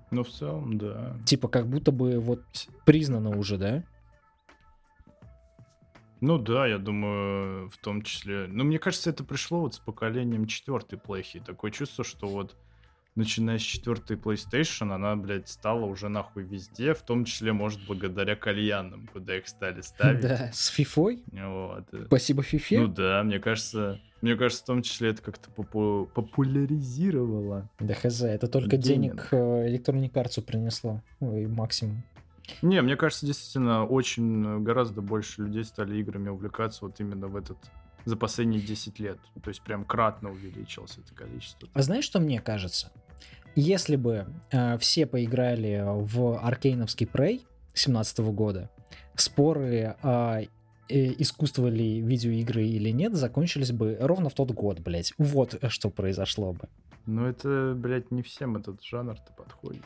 Ну, 0.09 0.23
в 0.23 0.29
целом, 0.29 0.79
да. 0.79 1.15
Типа, 1.23 1.49
как 1.49 1.67
будто 1.67 1.91
бы 1.91 2.17
вот 2.17 2.41
признано 2.83 3.37
уже, 3.37 3.59
да? 3.59 3.83
Ну 6.23 6.37
да, 6.37 6.67
я 6.67 6.77
думаю, 6.77 7.69
в 7.69 7.77
том 7.79 8.01
числе. 8.01 8.47
Но 8.47 8.63
мне 8.63 8.79
кажется, 8.79 9.09
это 9.09 9.25
пришло 9.25 9.59
вот 9.59 9.75
с 9.75 9.79
поколением 9.79 10.47
четвертой 10.47 10.97
плейхи. 10.97 11.41
Такое 11.41 11.69
чувство, 11.69 12.05
что 12.05 12.27
вот 12.27 12.55
начиная 13.15 13.59
с 13.59 13.61
четвертой 13.61 14.15
PlayStation, 14.15 14.93
она, 14.93 15.17
блядь, 15.17 15.49
стала 15.49 15.83
уже 15.83 16.07
нахуй 16.07 16.43
везде, 16.43 16.93
в 16.93 17.01
том 17.01 17.25
числе, 17.25 17.51
может, 17.51 17.85
благодаря 17.85 18.37
кальянам, 18.37 19.09
куда 19.11 19.35
их 19.35 19.49
стали 19.49 19.81
ставить. 19.81 20.21
Да, 20.21 20.49
с 20.53 20.67
фифой? 20.67 21.23
Вот. 21.33 21.89
Спасибо 22.05 22.41
фифе? 22.41 22.79
Ну 22.79 22.87
да, 22.87 23.21
мне 23.23 23.39
кажется, 23.39 23.99
мне 24.21 24.37
кажется, 24.37 24.63
в 24.63 24.67
том 24.67 24.81
числе 24.81 25.09
это 25.09 25.21
как-то 25.21 25.49
попу- 25.51 26.09
популяризировало. 26.15 27.69
Да 27.81 27.93
хз, 27.95 28.21
это 28.21 28.47
только 28.47 28.77
Гейминг. 28.77 29.27
денег 29.27 29.27
э, 29.31 29.75
Electronic 29.75 30.13
Arts 30.13 30.41
принесло. 30.41 31.01
Ой, 31.19 31.47
максимум. 31.47 32.01
Не, 32.61 32.81
мне 32.81 32.95
кажется, 32.95 33.25
действительно, 33.25 33.85
очень 33.85 34.45
э, 34.45 34.59
гораздо 34.59 35.01
больше 35.01 35.43
людей 35.43 35.63
стали 35.63 35.97
играми 35.97 36.29
увлекаться 36.29 36.85
вот 36.85 36.99
именно 36.99 37.27
в 37.27 37.35
этот 37.35 37.57
за 38.05 38.17
последние 38.17 38.61
10 38.61 38.99
лет. 38.99 39.17
То 39.41 39.49
есть 39.49 39.61
прям 39.61 39.85
кратно 39.85 40.31
увеличилось 40.31 40.97
это 40.97 41.13
количество. 41.15 41.69
А 41.73 41.81
знаешь, 41.81 42.03
что 42.03 42.19
мне 42.19 42.41
кажется? 42.41 42.91
Если 43.55 43.95
бы 43.95 44.25
э, 44.51 44.77
все 44.79 45.05
поиграли 45.05 45.83
в 45.85 46.39
аркейновский 46.43 47.05
Prey 47.05 47.41
17 47.73 48.19
года, 48.19 48.69
споры 49.15 49.95
о 50.01 50.41
э, 50.41 50.47
искусство 50.89 51.67
ли 51.67 52.01
видеоигры 52.01 52.65
или 52.65 52.89
нет 52.89 53.13
закончились 53.13 53.71
бы 53.71 53.97
ровно 53.99 54.29
в 54.29 54.33
тот 54.33 54.51
год, 54.51 54.79
блять. 54.79 55.13
Вот 55.17 55.59
что 55.69 55.89
произошло 55.89 56.53
бы. 56.53 56.67
Но 57.05 57.27
это, 57.27 57.73
блядь, 57.75 58.11
не 58.11 58.21
всем 58.21 58.57
этот 58.57 58.81
жанр-то 58.83 59.33
подходит. 59.33 59.83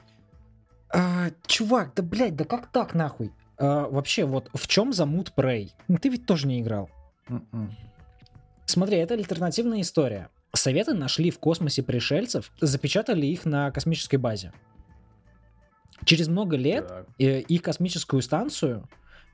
А, 0.90 1.32
чувак, 1.46 1.94
да 1.96 2.04
блять, 2.04 2.36
да 2.36 2.46
как 2.46 2.68
так 2.68 2.94
нахуй? 2.94 3.34
А, 3.58 3.88
вообще, 3.90 4.26
вот 4.26 4.50
в 4.54 4.68
чем 4.68 4.94
замут 4.94 5.34
Prey? 5.36 5.72
Ну, 5.88 5.98
Ты 5.98 6.10
ведь 6.10 6.26
тоже 6.26 6.48
не 6.48 6.62
играл. 6.62 6.90
М-м. 7.30 7.76
Смотри, 8.66 8.98
это 8.98 9.14
альтернативная 9.14 9.82
история. 9.82 10.30
Советы 10.54 10.94
нашли 10.94 11.30
в 11.32 11.40
космосе 11.40 11.84
пришельцев, 11.84 12.52
запечатали 12.62 13.26
их 13.26 13.46
на 13.46 13.70
космической 13.72 14.16
базе. 14.16 14.54
Через 16.06 16.28
много 16.28 16.56
лет 16.56 16.88
Так. 16.88 17.08
э, 17.20 17.42
их 17.42 17.62
космическую 17.62 18.22
станцию 18.22 18.88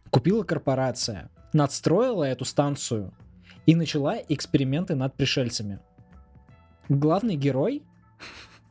купила 0.09 0.43
корпорация, 0.43 1.29
надстроила 1.53 2.23
эту 2.23 2.45
станцию 2.45 3.13
и 3.65 3.75
начала 3.75 4.17
эксперименты 4.27 4.95
над 4.95 5.15
пришельцами. 5.15 5.79
Главный 6.89 7.35
герой, 7.35 7.83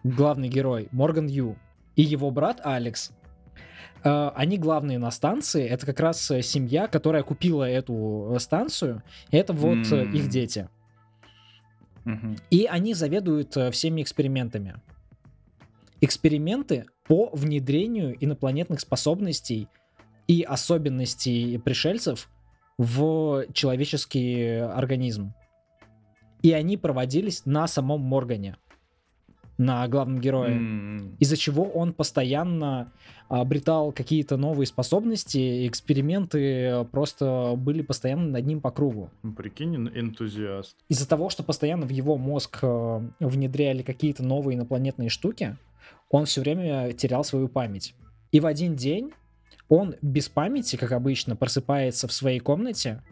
главный 0.04 0.48
герой 0.48 0.88
Морган 0.90 1.26
Ю 1.26 1.56
и 1.96 2.02
его 2.02 2.30
брат 2.30 2.60
Алекс, 2.64 3.12
э, 4.04 4.30
они 4.34 4.58
главные 4.58 4.98
на 4.98 5.10
станции. 5.10 5.66
Это 5.66 5.86
как 5.86 6.00
раз 6.00 6.30
э, 6.30 6.42
семья, 6.42 6.86
которая 6.86 7.22
купила 7.22 7.68
эту 7.68 8.32
э, 8.34 8.38
станцию. 8.38 9.02
Это 9.30 9.52
вот 9.52 9.90
М. 9.92 10.12
их 10.12 10.28
дети. 10.28 10.68
Мгм. 12.04 12.36
И 12.50 12.66
они 12.66 12.94
заведуют 12.94 13.56
всеми 13.72 14.02
экспериментами. 14.02 14.76
Эксперименты 16.00 16.86
по 17.06 17.30
внедрению 17.32 18.16
инопланетных 18.18 18.80
способностей 18.80 19.68
и 20.26 20.42
особенностей 20.42 21.58
пришельцев 21.58 22.28
в 22.76 23.46
человеческий 23.52 24.56
организм. 24.56 25.32
И 26.42 26.52
они 26.52 26.76
проводились 26.76 27.46
на 27.46 27.68
самом 27.68 28.00
Моргане, 28.00 28.56
на 29.64 29.86
главном 29.88 30.20
герое. 30.20 30.50
М-м. 30.56 31.16
Из-за 31.20 31.36
чего 31.36 31.64
он 31.64 31.92
постоянно 31.92 32.92
обретал 33.28 33.92
какие-то 33.92 34.36
новые 34.36 34.66
способности, 34.66 35.66
эксперименты 35.66 36.84
просто 36.90 37.54
были 37.56 37.82
постоянно 37.82 38.28
над 38.28 38.44
ним 38.46 38.60
по 38.60 38.70
кругу 38.70 39.10
Ну, 39.22 39.32
Прикинь, 39.32 39.74
эн- 39.76 39.90
энтузиаст. 39.98 40.76
из-за 40.88 41.08
того, 41.08 41.30
что 41.30 41.42
постоянно 41.42 41.86
в 41.86 41.90
его 41.90 42.18
мозг 42.18 42.58
э, 42.62 43.00
внедряли 43.20 43.82
какие-то 43.82 44.22
новые 44.22 44.56
инопланетные 44.56 45.08
штуки, 45.08 45.56
он 46.10 46.26
все 46.26 46.40
время 46.42 46.92
терял 46.92 47.24
свою 47.24 47.48
память. 47.48 47.94
И 48.32 48.40
в 48.40 48.46
один 48.46 48.76
день 48.76 49.12
он 49.68 49.94
без 50.02 50.28
памяти, 50.28 50.76
как 50.76 50.92
обычно, 50.92 51.34
просыпается 51.36 52.06
в 52.08 52.12
своей 52.12 52.40
комнате, 52.40 53.02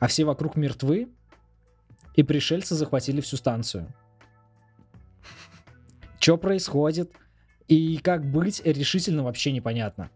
а 0.00 0.08
все 0.08 0.24
вокруг 0.24 0.56
мертвы, 0.56 1.08
и 2.16 2.22
пришельцы 2.24 2.74
захватили 2.74 3.20
всю 3.20 3.36
станцию. 3.36 3.86
Что 6.20 6.36
происходит? 6.36 7.10
И 7.66 7.96
как 7.96 8.30
быть, 8.30 8.60
решительно 8.64 9.24
вообще 9.24 9.52
непонятно. 9.52 10.10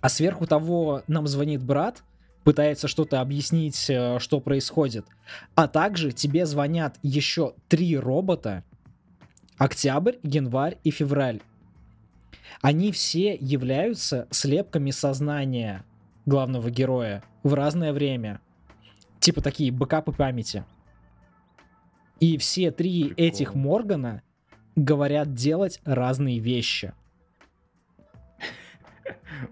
А 0.00 0.08
сверху 0.08 0.46
того 0.46 1.02
нам 1.08 1.26
звонит 1.26 1.60
брат, 1.60 2.04
пытается 2.44 2.86
что-то 2.86 3.20
объяснить, 3.20 3.90
э, 3.90 4.20
что 4.20 4.38
происходит. 4.38 5.06
А 5.56 5.66
также 5.66 6.12
тебе 6.12 6.46
звонят 6.46 6.98
еще 7.02 7.54
три 7.66 7.98
робота. 7.98 8.62
Октябрь, 9.56 10.16
январь 10.22 10.78
и 10.84 10.92
февраль. 10.92 11.40
Они 12.62 12.92
все 12.92 13.36
являются 13.40 14.28
слепками 14.30 14.92
сознания 14.92 15.84
главного 16.26 16.70
героя 16.70 17.24
в 17.42 17.54
разное 17.54 17.92
время. 17.92 18.40
Типа 19.18 19.40
такие 19.40 19.72
бэкапы 19.72 20.12
памяти. 20.12 20.64
И 22.20 22.38
все 22.38 22.70
три 22.70 23.08
Прикол. 23.08 23.24
этих 23.24 23.54
Моргана 23.56 24.22
говорят 24.78 25.34
делать 25.34 25.80
разные 25.84 26.38
вещи. 26.38 26.92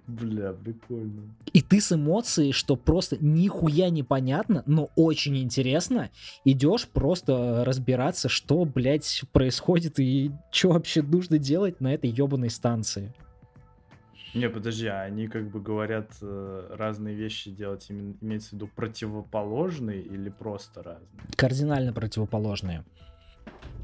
Бля, 0.06 0.52
прикольно. 0.52 1.22
И 1.52 1.62
ты 1.62 1.80
с 1.80 1.92
эмоцией, 1.92 2.52
что 2.52 2.76
просто 2.76 3.16
нихуя 3.20 3.88
непонятно, 3.90 4.62
но 4.66 4.90
очень 4.96 5.38
интересно, 5.38 6.10
идешь 6.44 6.88
просто 6.88 7.64
разбираться, 7.64 8.28
что, 8.28 8.64
блядь, 8.64 9.22
происходит 9.32 10.00
и 10.00 10.32
что 10.50 10.70
вообще 10.70 11.02
нужно 11.02 11.38
делать 11.38 11.80
на 11.80 11.94
этой 11.94 12.10
ебаной 12.10 12.50
станции. 12.50 13.14
Не, 14.34 14.50
подожди, 14.50 14.86
а 14.86 15.02
они 15.02 15.28
как 15.28 15.48
бы 15.50 15.62
говорят 15.62 16.10
э, 16.20 16.68
разные 16.74 17.14
вещи 17.14 17.50
делать, 17.50 17.86
именно, 17.88 18.14
имеется 18.20 18.50
в 18.50 18.52
виду 18.54 18.68
противоположные 18.74 20.02
или 20.02 20.28
просто 20.28 20.82
разные? 20.82 21.08
Кардинально 21.36 21.94
противоположные. 21.94 22.84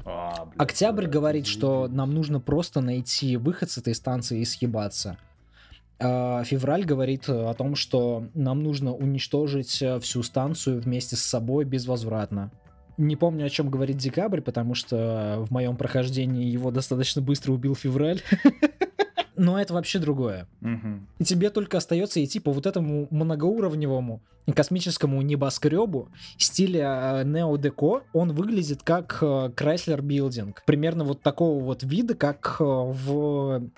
А, 0.05 0.49
Октябрь 0.57 1.07
говорит, 1.07 1.47
что 1.47 1.87
нам 1.87 2.13
нужно 2.13 2.39
просто 2.39 2.81
найти 2.81 3.37
выход 3.37 3.71
с 3.71 3.77
этой 3.77 3.95
станции 3.95 4.41
и 4.41 4.45
съебаться. 4.45 5.17
А 5.99 6.43
Февраль 6.43 6.83
говорит 6.83 7.29
э, 7.29 7.49
о 7.49 7.53
том, 7.53 7.75
что 7.75 8.25
нам 8.33 8.61
нужно 8.61 8.93
уничтожить 8.93 9.81
э, 9.81 9.99
всю 9.99 10.21
станцию 10.23 10.81
вместе 10.81 11.15
с 11.15 11.21
собой 11.21 11.63
безвозвратно. 11.63 12.51
Не 12.97 13.15
помню, 13.15 13.45
о 13.45 13.49
чем 13.49 13.69
говорит 13.69 13.97
Декабрь, 13.97 14.41
потому 14.41 14.75
что 14.75 15.45
в 15.47 15.51
моем 15.51 15.77
прохождении 15.77 16.45
его 16.45 16.71
достаточно 16.71 17.21
быстро 17.21 17.53
убил 17.53 17.75
Февраль. 17.75 18.21
Но 19.35 19.59
это 19.59 19.73
вообще 19.73 19.99
другое. 19.99 20.47
Мгм. 20.61 21.07
И 21.19 21.23
тебе 21.23 21.49
только 21.49 21.77
остается 21.77 22.23
идти 22.23 22.39
по 22.39 22.51
вот 22.51 22.65
этому 22.65 23.07
многоуровневому 23.09 24.21
космическому 24.53 25.21
небоскребу 25.21 26.09
стиля 26.37 27.23
Нео 27.25 27.55
Деко. 27.57 28.03
Он 28.13 28.33
выглядит 28.33 28.83
как 28.83 29.19
э, 29.21 29.25
Chrysler 29.55 29.99
Building. 30.01 30.55
Примерно 30.65 31.03
вот 31.03 31.21
такого 31.21 31.63
вот 31.63 31.83
вида, 31.83 32.13
как 32.15 32.57
э, 32.59 32.63
в 32.63 33.69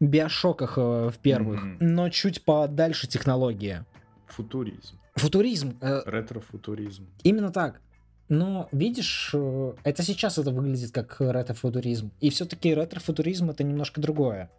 Биошоках 0.00 0.74
э, 0.78 1.10
в 1.10 1.18
первых. 1.18 1.62
Мгм. 1.64 1.76
Но 1.80 2.08
чуть 2.08 2.42
подальше 2.42 3.06
технология. 3.06 3.84
Футуризм. 4.26 4.98
Футуризм. 5.16 5.76
э, 5.80 6.02
Ретро-футуризм. 6.06 7.06
Именно 7.22 7.50
так. 7.50 7.80
Но 8.28 8.68
видишь, 8.72 9.30
э, 9.34 9.72
это 9.84 10.02
сейчас 10.02 10.38
это 10.38 10.50
выглядит 10.50 10.90
как 10.90 11.20
ретро-футуризм. 11.20 12.10
И 12.20 12.30
все-таки 12.30 12.74
ретро-футуризм 12.74 13.50
это 13.50 13.62
немножко 13.62 14.00
другое. 14.00 14.50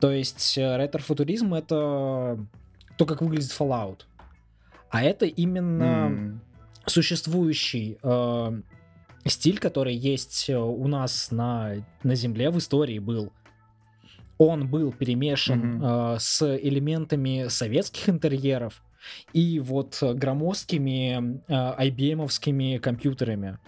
То 0.00 0.10
есть 0.10 0.56
э, 0.58 0.76
ретро-футуризм 0.76 1.54
это 1.54 2.38
то, 2.96 3.06
как 3.06 3.20
выглядит 3.22 3.50
Fallout. 3.50 4.00
А 4.90 5.02
это 5.02 5.26
именно 5.26 6.06
М. 6.06 6.40
существующий 6.86 7.98
э, 8.02 8.60
стиль, 9.26 9.58
который 9.58 9.94
есть 9.94 10.48
э, 10.48 10.56
у 10.56 10.88
нас 10.88 11.30
на, 11.30 11.74
на 12.02 12.14
Земле 12.14 12.50
в 12.50 12.58
истории 12.58 12.98
был. 12.98 13.32
Он 14.38 14.66
был 14.68 14.90
перемешан 14.92 15.58
Мгм. 15.76 15.84
э, 15.84 16.16
с 16.18 16.56
элементами 16.56 17.48
советских 17.48 18.08
интерьеров 18.08 18.82
и 19.32 19.60
вот 19.60 19.98
громоздкими 20.02 21.42
э, 21.46 21.88
IBM-овскими 21.88 22.78
компьютерами. 22.78 23.58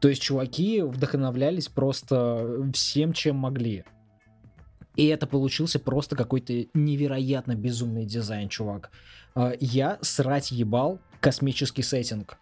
То 0.00 0.08
есть 0.08 0.22
чуваки 0.22 0.82
вдохновлялись 0.82 1.68
просто 1.68 2.70
всем, 2.74 3.12
чем 3.12 3.36
могли. 3.36 3.84
И 4.96 5.06
это 5.06 5.26
получился 5.26 5.78
просто 5.78 6.16
какой-то 6.16 6.66
невероятно 6.74 7.54
безумный 7.54 8.04
дизайн, 8.04 8.48
чувак. 8.48 8.90
Э, 9.34 9.52
Я 9.60 9.98
срать 10.02 10.52
ебал 10.52 11.00
космический 11.20 11.82
сеттинг. 11.82 12.36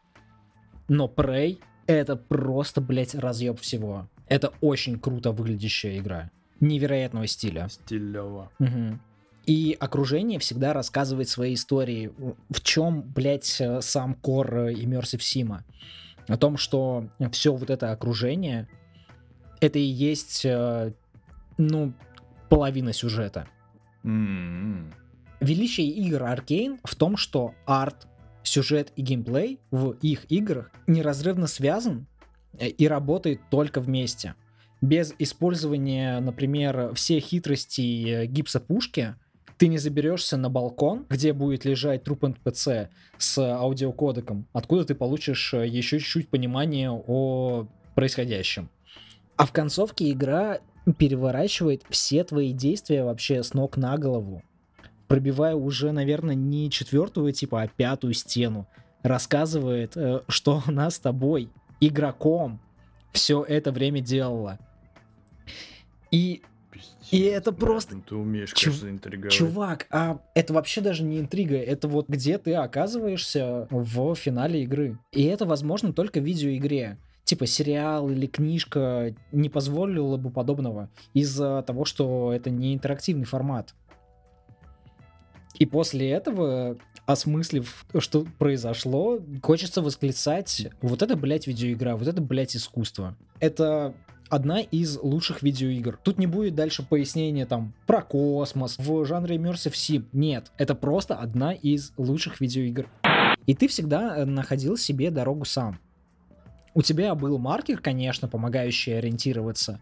Но 0.89 1.07
Prey— 1.07 1.61
это 1.87 2.17
просто, 2.17 2.81
блядь, 2.81 3.15
разъеб 3.15 3.61
всего. 3.61 4.09
Это 4.27 4.53
очень 4.61 4.99
круто 4.99 5.33
выглядящая 5.33 5.99
игра. 5.99 6.31
Невероятного 6.61 7.27
стиля. 7.27 7.69
Стилево. 7.69 8.51
Мгм. 8.59 9.01
И 9.47 9.77
окружение 9.81 10.39
всегда 10.39 10.73
рассказывает 10.73 11.29
свои 11.29 11.55
истории. 11.55 12.13
В 12.49 12.61
чем, 12.61 13.03
блядь, 13.03 13.61
э, 13.61 13.81
сам 13.81 14.15
кор 14.15 14.55
э, 14.55 14.73
Immersive 14.75 15.21
Sim? 15.21 15.61
О 16.29 16.37
том, 16.37 16.57
что 16.57 17.09
все 17.33 17.55
вот 17.55 17.71
это 17.71 17.91
окружение, 17.93 18.69
это 19.61 19.79
и 19.79 19.83
есть, 19.83 20.45
э, 20.45 20.93
ну, 21.59 21.93
половина 22.51 22.93
сюжета. 22.93 23.47
М-м. 24.05 24.93
Величие 25.41 25.89
игр 25.89 26.23
Arkane 26.23 26.79
в 26.85 26.95
том, 26.95 27.17
что 27.17 27.55
арт, 27.65 28.07
сюжет 28.43 28.93
и 28.97 29.03
геймплей 29.03 29.61
в 29.71 29.93
их 30.03 30.31
играх 30.31 30.71
неразрывно 30.87 31.47
связан 31.47 32.07
э, 32.59 32.69
и 32.69 32.87
работает 32.89 33.41
только 33.51 33.81
вместе. 33.81 34.35
Без 34.83 35.15
использования, 35.19 36.21
например, 36.21 36.95
всех 36.95 37.25
хитростей 37.25 38.11
э, 38.11 38.27
гипсопушки 38.27 39.15
ты 39.57 39.69
не 39.69 39.79
заберешься 39.79 40.39
на 40.39 40.49
балкон, 40.49 41.07
где 41.11 41.35
будет 41.35 41.67
лежать 41.67 42.03
труп 42.03 42.23
НПЦ 42.23 42.89
с 43.19 43.39
аудиокодеком, 43.39 44.47
откуда 44.53 44.85
ты 44.87 44.95
получишь 44.95 45.55
э, 45.55 45.67
еще 45.67 45.99
чуть-чуть 45.99 46.29
понимания 46.29 46.91
о 46.91 47.67
происходящем. 47.95 48.71
А 49.37 49.47
в 49.47 49.53
концовке 49.53 50.11
игра 50.11 50.61
переворачивает 50.99 51.83
все 51.91 52.25
твои 52.25 52.53
действия 52.53 53.05
вообще 53.05 53.43
с 53.43 53.55
ног 53.55 53.77
на 53.77 53.97
голову 53.99 54.43
пробивая 55.09 55.57
уже, 55.57 55.91
наверное, 55.91 56.37
не 56.37 56.71
четвертую 56.71 57.33
типа, 57.33 57.63
а 57.63 57.67
пятую 57.67 58.15
стену, 58.15 58.69
рассказывает, 59.03 59.97
э, 59.97 60.21
что 60.29 60.63
она 60.67 60.89
с 60.89 61.01
тобой, 61.01 61.51
игроком, 61.81 62.61
все 63.13 63.43
это 63.43 63.73
время 63.73 64.01
делала. 64.01 64.61
И, 66.13 66.43
Пиздец, 66.71 66.93
И 67.11 67.23
это 67.23 67.51
просто- 67.51 67.97
ну 67.97 68.03
ты 68.03 68.15
умеешь, 68.15 68.53
Чу- 68.53 68.71
конечно, 68.71 68.89
интриговать. 68.89 69.33
чувак, 69.33 69.87
а 69.91 70.21
это 70.37 70.55
вообще 70.55 70.81
даже 70.81 71.03
не 71.03 71.19
интрига, 71.19 71.57
это 71.57 71.89
вот 71.89 72.09
где 72.09 72.39
ты 72.39 72.55
оказываешься 72.55 73.67
в 73.71 74.15
финале 74.15 74.63
игры. 74.63 74.97
И 75.11 75.25
это 75.25 75.45
возможно 75.45 75.93
только 75.93 76.21
в 76.21 76.25
видеоигре. 76.25 76.99
Типа 77.25 77.47
сериал 77.47 78.11
или 78.11 78.27
книжка 78.27 79.15
не 79.31 79.49
позволила 79.49 80.17
бы 80.17 80.31
подобного 80.31 80.89
из-за 81.15 81.63
того, 81.63 81.85
что 81.85 82.33
это 82.33 82.51
не 82.51 82.75
интерактивный 82.75 83.25
формат. 83.25 83.75
И 85.59 85.67
после 85.67 86.11
этого, 86.11 86.79
осмыслив, 87.07 87.85
что 87.99 88.27
произошло, 88.39 89.21
хочется 89.43 89.83
восклицать, 89.83 90.69
вот 90.81 91.03
это, 91.03 91.17
блядь, 91.17 91.47
видеоигра, 91.47 91.97
вот 91.97 92.09
это, 92.09 92.23
блядь, 92.23 92.57
искусство. 92.57 93.17
Это 93.41 93.95
одна 94.31 94.61
из 94.61 94.97
лучших 94.97 95.43
видеоигр. 95.43 95.99
Тут 96.03 96.19
не 96.19 96.27
будет 96.27 96.55
дальше 96.55 96.83
пояснения 96.83 97.45
там 97.45 97.75
про 97.87 98.01
космос 98.01 98.79
в 98.79 99.05
жанре 99.05 99.37
Immersive 99.37 99.73
Sim. 99.73 100.07
Нет, 100.13 100.53
это 100.57 100.75
просто 100.75 101.17
одна 101.17 101.53
из 101.53 101.93
лучших 101.99 102.41
видеоигр. 102.41 102.89
И 103.47 103.55
ты 103.55 103.69
всегда 103.69 104.17
э, 104.17 104.25
находил 104.25 104.77
себе 104.77 105.11
дорогу 105.11 105.45
сам. 105.45 105.79
У 106.81 106.83
тебя 106.83 107.15
был 107.15 107.37
маркер, 107.37 107.79
конечно, 107.79 108.27
помогающий 108.27 108.97
ориентироваться, 108.97 109.81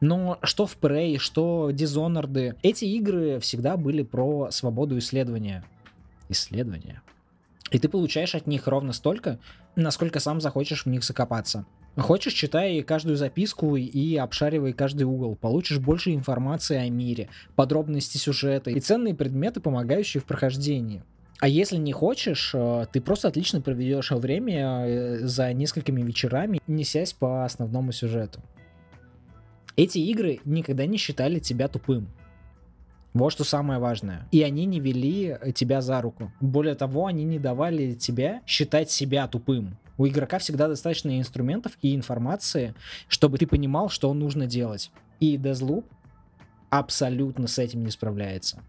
но 0.00 0.36
что 0.42 0.66
в 0.66 0.76
Prey, 0.80 1.16
что 1.16 1.70
Dishonored, 1.70 2.56
эти 2.64 2.86
игры 2.86 3.38
всегда 3.38 3.76
были 3.76 4.02
про 4.02 4.50
свободу 4.50 4.98
исследования. 4.98 5.64
Исследования. 6.28 7.02
И 7.70 7.78
ты 7.78 7.88
получаешь 7.88 8.34
от 8.34 8.48
них 8.48 8.66
ровно 8.66 8.92
столько, 8.92 9.38
насколько 9.76 10.18
сам 10.18 10.40
захочешь 10.40 10.86
в 10.86 10.88
них 10.88 11.04
закопаться. 11.04 11.66
Хочешь, 11.96 12.32
читай 12.32 12.82
каждую 12.82 13.16
записку 13.16 13.76
и 13.76 14.16
обшаривай 14.16 14.72
каждый 14.72 15.04
угол. 15.04 15.36
Получишь 15.36 15.78
больше 15.78 16.12
информации 16.12 16.78
о 16.78 16.88
мире, 16.88 17.28
подробности 17.54 18.18
сюжета 18.18 18.72
и 18.72 18.80
ценные 18.80 19.14
предметы, 19.14 19.60
помогающие 19.60 20.20
в 20.20 20.24
прохождении. 20.24 21.04
А 21.40 21.48
если 21.48 21.78
не 21.78 21.92
хочешь, 21.92 22.52
э, 22.54 22.86
ты 22.92 23.00
просто 23.00 23.28
отлично 23.28 23.62
проведешь 23.62 24.10
время 24.10 24.84
э, 24.86 25.18
за 25.26 25.52
несколькими 25.54 26.02
вечерами, 26.02 26.60
несясь 26.66 27.14
по 27.14 27.44
основному 27.46 27.92
сюжету. 27.92 28.40
Эти 29.74 29.98
игры 29.98 30.40
никогда 30.44 30.84
не 30.84 30.98
считали 30.98 31.38
тебя 31.38 31.68
тупым. 31.68 32.08
Вот 33.14 33.32
что 33.32 33.44
самое 33.44 33.80
важное. 33.80 34.28
И 34.30 34.42
они 34.42 34.66
не 34.66 34.80
вели 34.80 35.38
э, 35.40 35.52
тебя 35.52 35.80
за 35.80 36.02
руку. 36.02 36.30
Более 36.40 36.74
того, 36.74 37.06
они 37.06 37.24
не 37.24 37.38
давали 37.38 37.94
тебя 37.94 38.42
считать 38.46 38.90
себя 38.90 39.26
тупым. 39.26 39.78
У 39.96 40.06
игрока 40.06 40.38
всегда 40.38 40.68
достаточно 40.68 41.18
инструментов 41.18 41.72
и 41.80 41.94
информации, 41.94 42.74
чтобы 43.08 43.38
ты 43.38 43.46
понимал, 43.46 43.88
что 43.88 44.12
нужно 44.12 44.46
делать. 44.46 44.90
И 45.20 45.38
Deathloop 45.38 45.84
абсолютно 46.68 47.46
с 47.46 47.58
этим 47.58 47.82
не 47.82 47.90
справляется. 47.90 48.62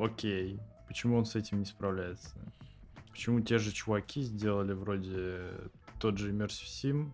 Окей. 0.00 0.60
Почему 0.94 1.16
он 1.16 1.24
с 1.24 1.34
этим 1.34 1.58
не 1.58 1.64
справляется? 1.64 2.36
Почему 3.10 3.40
те 3.40 3.58
же 3.58 3.72
чуваки 3.72 4.22
сделали 4.22 4.74
вроде 4.74 5.40
тот 5.98 6.18
же 6.18 6.30
Immersive 6.30 6.68
Sim, 6.68 7.10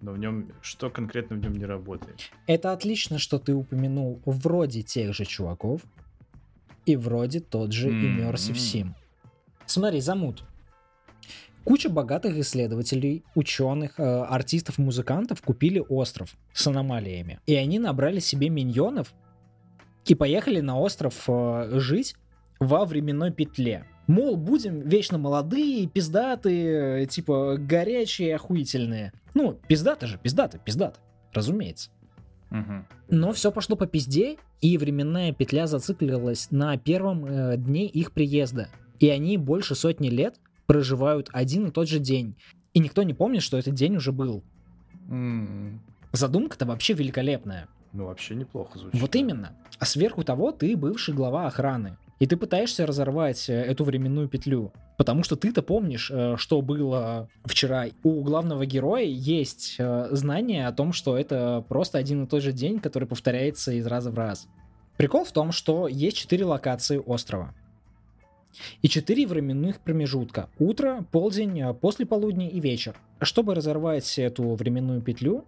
но 0.00 0.12
в 0.12 0.18
нем 0.18 0.52
что 0.62 0.88
конкретно 0.88 1.34
в 1.34 1.40
нем 1.40 1.52
не 1.52 1.64
работает? 1.64 2.30
Это 2.46 2.70
отлично, 2.70 3.18
что 3.18 3.40
ты 3.40 3.54
упомянул 3.54 4.22
вроде 4.24 4.82
тех 4.82 5.16
же 5.16 5.24
чуваков 5.24 5.82
и 6.86 6.94
вроде 6.94 7.40
тот 7.40 7.72
же 7.72 7.90
Immersive 7.90 8.54
Sim. 8.54 8.90
Смотри, 9.66 10.00
замут. 10.00 10.44
Куча 11.64 11.88
богатых 11.88 12.38
исследователей, 12.38 13.24
ученых, 13.34 13.98
э, 13.98 14.02
артистов, 14.04 14.78
музыкантов 14.78 15.42
купили 15.42 15.84
остров 15.88 16.36
с 16.52 16.68
аномалиями. 16.68 17.40
И 17.46 17.56
они 17.56 17.80
набрали 17.80 18.20
себе 18.20 18.48
миньонов 18.48 19.12
и 20.06 20.14
поехали 20.14 20.60
на 20.60 20.78
остров 20.78 21.24
э, 21.26 21.80
жить 21.80 22.14
во 22.62 22.84
временной 22.84 23.32
петле. 23.32 23.84
Мол, 24.06 24.36
будем 24.36 24.80
вечно 24.80 25.18
молодые, 25.18 25.86
пиздатые, 25.86 27.06
типа 27.06 27.56
горячие, 27.58 28.34
охуительные. 28.34 29.12
Ну, 29.34 29.58
пиздаты 29.68 30.06
же, 30.06 30.18
пиздаты, 30.18 30.60
пиздаты, 30.64 31.00
разумеется. 31.32 31.90
Мгм. 32.50 32.86
Но 33.08 33.32
все 33.32 33.50
пошло 33.50 33.76
по 33.76 33.86
пизде, 33.86 34.36
и 34.60 34.76
временная 34.76 35.32
петля 35.32 35.66
зациклилась 35.66 36.50
на 36.50 36.76
первом 36.76 37.24
э, 37.24 37.56
дне 37.56 37.86
их 37.86 38.12
приезда. 38.12 38.68
И 39.00 39.08
они 39.08 39.38
больше 39.38 39.74
сотни 39.74 40.08
лет 40.08 40.38
проживают 40.66 41.28
один 41.32 41.66
и 41.66 41.70
тот 41.70 41.88
же 41.88 41.98
день. 41.98 42.36
И 42.74 42.78
никто 42.78 43.02
не 43.02 43.14
помнит, 43.14 43.42
что 43.42 43.56
этот 43.56 43.74
день 43.74 43.96
уже 43.96 44.12
был. 44.12 44.42
М. 45.08 45.80
Задумка-то 46.12 46.66
вообще 46.66 46.92
великолепная. 46.92 47.68
Ну, 47.92 48.06
вообще 48.06 48.34
неплохо 48.34 48.78
звучит. 48.78 49.00
Вот 49.00 49.16
именно. 49.16 49.52
А 49.78 49.84
сверху 49.84 50.22
того 50.22 50.52
ты 50.52 50.76
бывший 50.76 51.14
глава 51.14 51.46
охраны. 51.46 51.96
И 52.18 52.26
ты 52.26 52.36
пытаешься 52.36 52.86
разорвать 52.86 53.48
э, 53.48 53.52
эту 53.52 53.84
временную 53.84 54.28
петлю. 54.28 54.72
Потому 54.96 55.24
что 55.24 55.34
ты-то 55.34 55.62
помнишь, 55.62 56.10
э, 56.12 56.36
что 56.36 56.62
было 56.62 57.28
вчера. 57.44 57.86
У 58.04 58.22
главного 58.22 58.64
героя 58.64 59.04
есть 59.04 59.76
э, 59.78 60.08
знание 60.12 60.68
о 60.68 60.72
том, 60.72 60.92
что 60.92 61.18
это 61.18 61.64
просто 61.68 61.98
один 61.98 62.24
и 62.24 62.26
тот 62.28 62.42
же 62.42 62.52
день, 62.52 62.78
который 62.78 63.08
повторяется 63.08 63.72
из 63.72 63.86
раза 63.86 64.10
в 64.10 64.14
раз. 64.16 64.46
Прикол 64.96 65.24
в 65.24 65.32
том, 65.32 65.50
что 65.50 65.88
есть 65.88 66.16
четыре 66.16 66.44
локации 66.44 67.02
острова. 67.04 67.54
И 68.82 68.88
четыре 68.88 69.26
временных 69.26 69.80
промежутка. 69.80 70.48
Утро, 70.58 71.06
полдень, 71.10 71.74
после 71.80 72.04
полудня 72.04 72.48
и 72.48 72.60
вечер. 72.60 72.94
Чтобы 73.20 73.54
разорвать 73.54 74.18
эту 74.18 74.54
временную 74.54 75.00
петлю, 75.00 75.44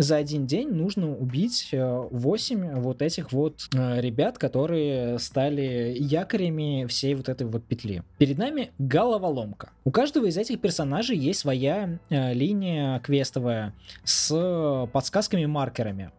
за 0.00 0.16
один 0.16 0.46
день 0.46 0.70
нужно 0.70 1.14
убить 1.14 1.68
8 1.72 2.80
вот 2.80 3.02
этих 3.02 3.32
вот 3.32 3.68
э, 3.74 4.00
ребят, 4.00 4.38
которые 4.38 5.18
стали 5.18 5.94
якорями 5.98 6.86
всей 6.86 7.14
вот 7.14 7.28
этой 7.28 7.46
вот 7.46 7.64
петли. 7.64 8.02
Перед 8.16 8.38
нами 8.38 8.70
головоломка. 8.78 9.70
У 9.84 9.90
каждого 9.90 10.24
из 10.24 10.38
этих 10.38 10.60
персонажей 10.60 11.18
есть 11.18 11.40
своя 11.40 11.98
э, 12.08 12.32
линия 12.32 12.98
квестовая 13.00 13.74
с 14.02 14.88
подсказками-маркерами. 14.90 16.12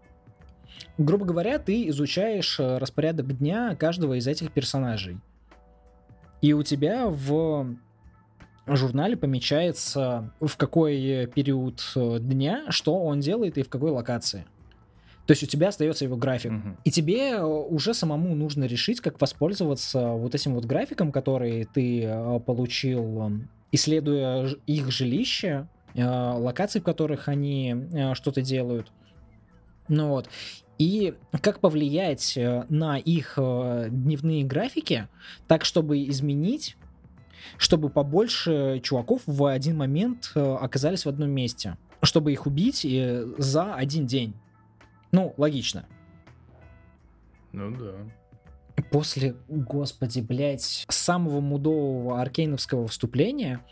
Грубо 0.99 1.25
говоря, 1.25 1.57
ты 1.57 1.89
изучаешь 1.89 2.59
э, 2.59 2.77
распорядок 2.77 3.35
дня 3.35 3.75
каждого 3.75 4.13
из 4.13 4.27
этих 4.27 4.51
персонажей. 4.51 5.17
И 6.43 6.53
у 6.53 6.61
тебя 6.61 7.07
в 7.07 7.75
журнале 8.67 9.17
помечается, 9.17 10.31
в 10.39 10.55
какой 10.57 11.27
период 11.33 11.81
э, 11.95 12.17
дня, 12.19 12.65
что 12.69 12.95
он 12.95 13.19
делает 13.19 13.57
и 13.57 13.63
в 13.63 13.69
какой 13.69 13.91
локации. 13.91 14.45
То 15.25 15.33
есть 15.33 15.43
у 15.43 15.45
тебя 15.45 15.69
остается 15.69 16.05
его 16.05 16.17
график. 16.17 16.51
Мгм. 16.51 16.77
И 16.83 16.91
тебе 16.91 17.31
э, 17.31 17.43
уже 17.43 17.93
самому 17.93 18.35
нужно 18.35 18.65
решить, 18.65 19.01
как 19.01 19.21
воспользоваться 19.21 20.09
вот 20.09 20.35
этим 20.35 20.55
вот 20.55 20.65
графиком, 20.65 21.11
который 21.11 21.65
ты 21.65 22.03
э, 22.03 22.39
получил, 22.39 23.27
э, 23.27 23.31
исследуя 23.71 24.49
их 24.67 24.91
жилище, 24.91 25.67
э, 25.93 26.03
локации, 26.03 26.79
в 26.79 26.83
которых 26.83 27.27
они 27.27 27.75
э, 27.93 28.13
что-то 28.15 28.41
делают. 28.41 28.91
Ну 29.87 30.09
вот. 30.09 30.29
И 30.77 31.13
как 31.41 31.59
повлиять 31.59 32.35
э, 32.35 32.65
на 32.69 32.97
их 32.97 33.35
э, 33.37 33.87
дневные 33.91 34.43
графики, 34.43 35.07
так, 35.47 35.63
чтобы 35.63 36.03
изменить, 36.05 36.75
чтобы 37.57 37.89
побольше 37.89 38.79
чуваков 38.83 39.21
в 39.25 39.45
один 39.45 39.77
момент 39.77 40.31
э, 40.35 40.55
оказались 40.55 41.05
в 41.05 41.09
одном 41.09 41.29
месте. 41.29 41.77
чтобы 42.03 42.31
их 42.31 42.47
убить 42.47 42.83
э, 42.83 43.25
за 43.37 43.75
один 43.75 44.07
день. 44.07 44.33
Ну, 45.11 45.33
логично. 45.37 45.85
Ну 47.51 47.75
да. 47.77 47.93
После, 48.89 49.35
господи, 49.47 50.21
блядь, 50.21 50.85
самого 50.89 51.41
мудового 51.41 52.21
аркейновского 52.21 52.87
вступления 52.87 53.63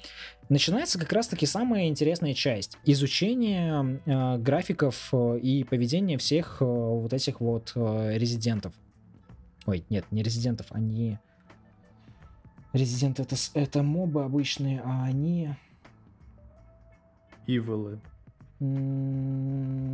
начинается 0.50 1.00
как 1.00 1.12
раз-таки 1.14 1.46
самая 1.46 1.88
интересная 1.88 2.34
часть. 2.34 2.78
Изучение 2.86 4.02
э, 4.06 4.38
графиков 4.38 5.10
э, 5.12 5.40
и 5.40 5.64
поведения 5.64 6.18
всех 6.18 6.58
э, 6.60 6.66
вот 6.66 7.14
этих 7.14 7.40
вот 7.40 7.72
э, 7.76 8.18
резидентов. 8.18 8.74
Ой, 9.66 9.86
нет, 9.90 10.06
не 10.12 10.24
резидентов, 10.24 10.68
они... 10.72 11.18
Резиденты 12.74 13.24
это, 13.24 13.36
это 13.54 13.84
мобы 13.84 14.24
обычные, 14.24 14.82
а 14.82 15.06
они... 15.06 15.56
Иволы. 17.48 18.00
Блять. 18.60 19.90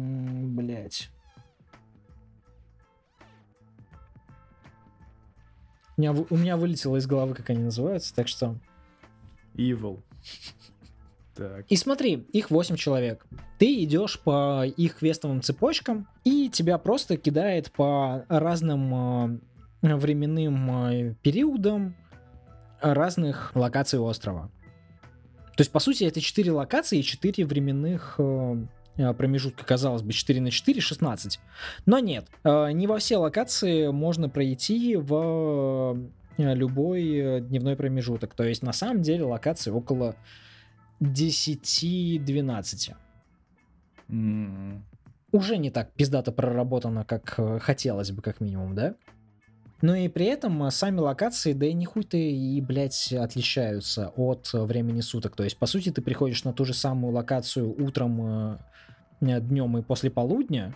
У 5.98 6.02
меня, 6.02 6.12
у 6.12 6.36
меня 6.36 6.58
вылетело 6.58 6.98
из 6.98 7.08
головы, 7.08 7.36
как 7.36 7.50
они 7.50 7.64
называются, 7.64 8.14
так 8.14 8.28
что... 8.28 8.58
Evil. 9.54 10.02
Так. 11.36 11.66
И 11.70 11.78
смотри, 11.78 12.28
их 12.34 12.52
8 12.52 12.76
человек. 12.76 13.26
Ты 13.58 13.84
идешь 13.84 14.20
по 14.20 14.66
их 14.66 14.98
квестовым 14.98 15.42
цепочкам, 15.42 16.08
и 16.24 16.50
тебя 16.50 16.78
просто 16.78 17.18
кидает 17.18 17.72
по 17.72 18.26
разным 18.28 19.42
э, 19.82 19.96
временным 19.96 20.88
э, 20.88 21.16
периодам 21.22 21.96
разных 22.94 23.52
локаций 23.56 24.00
острова. 24.00 24.52
То 25.56 25.62
есть, 25.62 25.72
по 25.72 25.80
сути, 25.80 26.04
это 26.04 26.20
4 26.20 26.52
локации 26.52 27.00
и 27.00 27.04
4 27.04 27.46
временных 27.46 28.16
э, 28.18 28.58
э, 28.98 29.14
промежутка. 29.14 29.64
Казалось 29.66 30.02
бы, 30.02 30.12
4 30.12 30.42
на 30.42 30.52
4, 30.52 30.82
16. 30.82 31.40
Но 31.86 32.00
нет, 32.00 32.28
э, 32.44 32.72
не 32.72 32.88
во 32.88 32.98
все 32.98 33.18
локации 33.18 33.88
можно 33.88 34.28
пройти 34.28 34.98
в 34.98 35.98
любой 36.38 37.40
дневной 37.42 37.78
промежуток. 37.78 38.34
То 38.34 38.44
есть, 38.44 38.62
на 38.62 38.74
самом 38.74 39.02
деле, 39.02 39.24
локаций 39.24 39.72
около 39.72 40.18
10-12. 41.00 42.96
М. 44.10 44.84
Уже 45.32 45.56
не 45.58 45.70
так 45.70 45.94
пиздато 45.94 46.34
проработано, 46.34 47.06
как 47.06 47.40
хотелось 47.62 48.12
бы, 48.12 48.22
как 48.22 48.42
минимум, 48.42 48.76
да? 48.76 48.96
Но 49.82 49.96
и 49.96 50.08
при 50.08 50.26
этом 50.26 50.64
э, 50.64 50.72
сами 50.72 51.00
локации, 51.00 51.54
да 51.54 51.66
и 51.66 51.74
не 51.74 51.86
хуй-то 51.86 52.18
и, 52.18 52.62
блядь, 52.62 53.14
отличаются 53.14 54.14
от 54.16 54.50
э, 54.54 54.62
времени 54.64 55.02
суток. 55.02 55.36
То 55.36 55.44
есть, 55.44 55.58
по 55.58 55.66
сути, 55.66 55.92
ты 55.92 56.02
приходишь 56.02 56.44
на 56.44 56.54
ту 56.54 56.66
же 56.66 56.74
самую 56.74 57.14
локацию 57.14 57.70
утром, 57.84 58.60
э, 59.22 59.40
днем 59.42 59.78
и 59.78 59.82
после 59.82 60.10
полудня, 60.10 60.76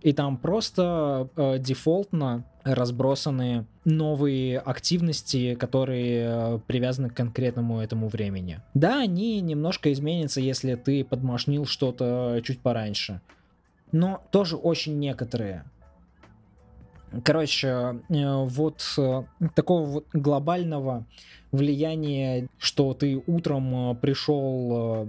и 0.00 0.12
там 0.12 0.36
просто 0.36 1.28
э, 1.36 1.58
дефолтно 1.58 2.44
разбросаны 2.62 3.66
новые 3.84 4.58
активности, 4.58 5.54
которые 5.54 6.60
привязаны 6.66 7.10
к 7.10 7.14
конкретному 7.14 7.80
этому 7.80 8.08
времени. 8.08 8.60
Да, 8.74 9.00
они 9.00 9.40
немножко 9.40 9.92
изменятся, 9.92 10.40
если 10.40 10.74
ты 10.76 11.04
подмашнил 11.04 11.64
что-то 11.64 12.40
чуть 12.44 12.60
пораньше. 12.60 13.20
Но 13.90 14.22
тоже 14.30 14.56
очень 14.56 14.98
некоторые. 14.98 15.64
Короче, 17.24 17.68
э, 17.68 18.44
вот 18.44 18.84
э, 18.98 19.22
такого 19.54 19.86
вот 19.86 20.06
глобального 20.12 21.06
влияния, 21.52 22.48
что 22.58 22.92
ты 22.92 23.22
утром 23.26 23.92
э, 23.92 23.94
пришел, 23.94 25.08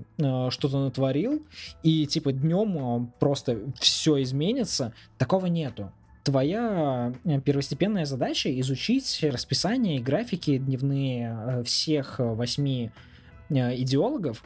что-то 0.50 0.84
натворил, 0.84 1.44
и 1.84 2.06
типа 2.06 2.32
днем 2.32 3.12
просто 3.20 3.60
все 3.80 4.22
изменится, 4.22 4.94
такого 5.18 5.48
нету. 5.48 5.92
Твоя 6.24 7.14
первостепенная 7.44 8.06
задача 8.06 8.58
изучить 8.60 9.20
расписание 9.24 9.98
и 9.98 10.02
графики 10.02 10.58
дневные 10.58 11.64
всех 11.64 12.20
восьми 12.20 12.92
идеологов, 13.50 14.44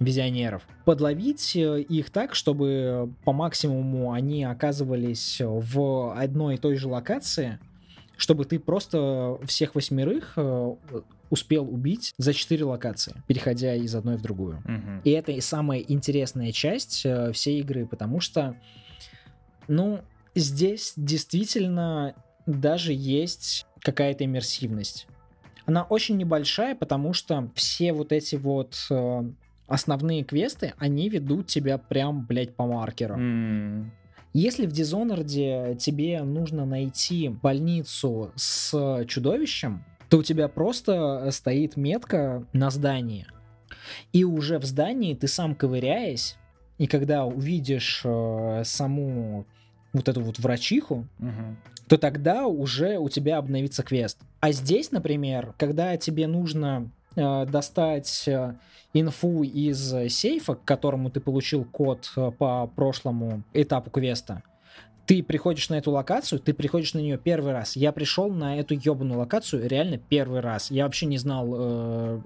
визионеров, 0.00 0.66
подловить 0.84 1.54
э, 1.54 1.82
их 1.82 2.10
так, 2.10 2.34
чтобы 2.34 3.12
по 3.24 3.32
максимуму 3.32 4.12
они 4.12 4.42
оказывались 4.44 5.40
в 5.40 6.18
одной 6.18 6.54
и 6.54 6.58
той 6.58 6.74
же 6.76 6.88
локации, 6.88 7.60
чтобы 8.16 8.44
ты 8.44 8.58
просто 8.58 9.38
всех 9.44 9.74
восьмерых 9.74 10.32
э, 10.36 10.74
успел 11.30 11.72
убить 11.72 12.12
за 12.18 12.34
четыре 12.34 12.64
локации, 12.64 13.14
переходя 13.26 13.74
из 13.74 13.94
одной 13.94 14.16
в 14.16 14.22
другую. 14.22 14.62
Мгм. 14.64 15.00
И 15.04 15.10
это 15.10 15.32
и 15.32 15.40
самая 15.40 15.80
интересная 15.80 16.50
часть 16.50 17.02
э, 17.04 17.32
всей 17.32 17.60
игры, 17.60 17.86
потому 17.86 18.20
что, 18.20 18.56
ну, 19.68 20.00
здесь 20.34 20.94
действительно 20.96 22.14
даже 22.46 22.92
есть 22.92 23.66
какая-то 23.80 24.24
иммерсивность. 24.24 25.06
Она 25.66 25.84
очень 25.84 26.16
небольшая, 26.16 26.74
потому 26.74 27.12
что 27.12 27.50
все 27.54 27.92
вот 27.92 28.12
эти 28.12 28.36
вот 28.36 28.76
э, 28.90 29.30
основные 29.70 30.24
квесты, 30.24 30.74
они 30.78 31.08
ведут 31.08 31.46
тебя 31.46 31.78
прям, 31.78 32.26
блядь, 32.26 32.54
по 32.54 32.66
маркеру. 32.66 33.14
М. 33.14 33.92
Если 34.32 34.66
в 34.66 34.70
Dishonored 34.72 35.76
тебе 35.76 36.22
нужно 36.22 36.64
найти 36.66 37.28
больницу 37.28 38.32
с 38.36 39.04
чудовищем, 39.06 39.84
то 40.08 40.18
у 40.18 40.22
тебя 40.22 40.48
просто 40.48 41.28
стоит 41.30 41.76
метка 41.76 42.44
на 42.52 42.70
здании. 42.70 43.26
И 44.12 44.24
уже 44.24 44.58
в 44.58 44.64
здании 44.64 45.14
ты 45.14 45.28
сам 45.28 45.54
ковыряясь, 45.54 46.36
и 46.78 46.86
когда 46.86 47.24
увидишь 47.24 48.02
э, 48.04 48.62
саму 48.64 49.46
вот 49.92 50.08
эту 50.08 50.20
вот 50.20 50.38
врачиху, 50.38 51.06
Мгм. 51.18 51.58
то 51.88 51.96
тогда 51.98 52.46
уже 52.46 52.98
у 52.98 53.08
тебя 53.08 53.38
обновится 53.38 53.82
квест. 53.82 54.18
А 54.40 54.52
здесь, 54.52 54.90
например, 54.92 55.54
когда 55.58 55.96
тебе 55.96 56.26
нужно 56.26 56.90
достать 57.16 58.24
э, 58.28 58.54
инфу 58.92 59.42
из 59.42 59.92
э, 59.92 60.08
сейфа, 60.08 60.54
к 60.54 60.64
которому 60.64 61.10
ты 61.10 61.20
получил 61.20 61.64
код 61.64 62.10
э, 62.16 62.30
по 62.36 62.66
прошлому 62.66 63.42
этапу 63.52 63.90
квеста, 63.90 64.42
ты 65.06 65.22
приходишь 65.22 65.68
на 65.70 65.74
эту 65.74 65.90
локацию, 65.90 66.38
ты 66.38 66.54
приходишь 66.54 66.94
на 66.94 67.00
нее 67.00 67.18
первый 67.18 67.52
раз. 67.52 67.74
Я 67.76 67.92
пришел 67.92 68.30
на 68.30 68.58
эту 68.58 68.74
ебаную 68.74 69.18
локацию 69.18 69.68
реально 69.68 69.98
первый 69.98 70.40
раз. 70.40 70.70
Я 70.70 70.84
вообще 70.84 71.06
не 71.06 71.18
знал, 71.18 71.48
э, 71.52 72.20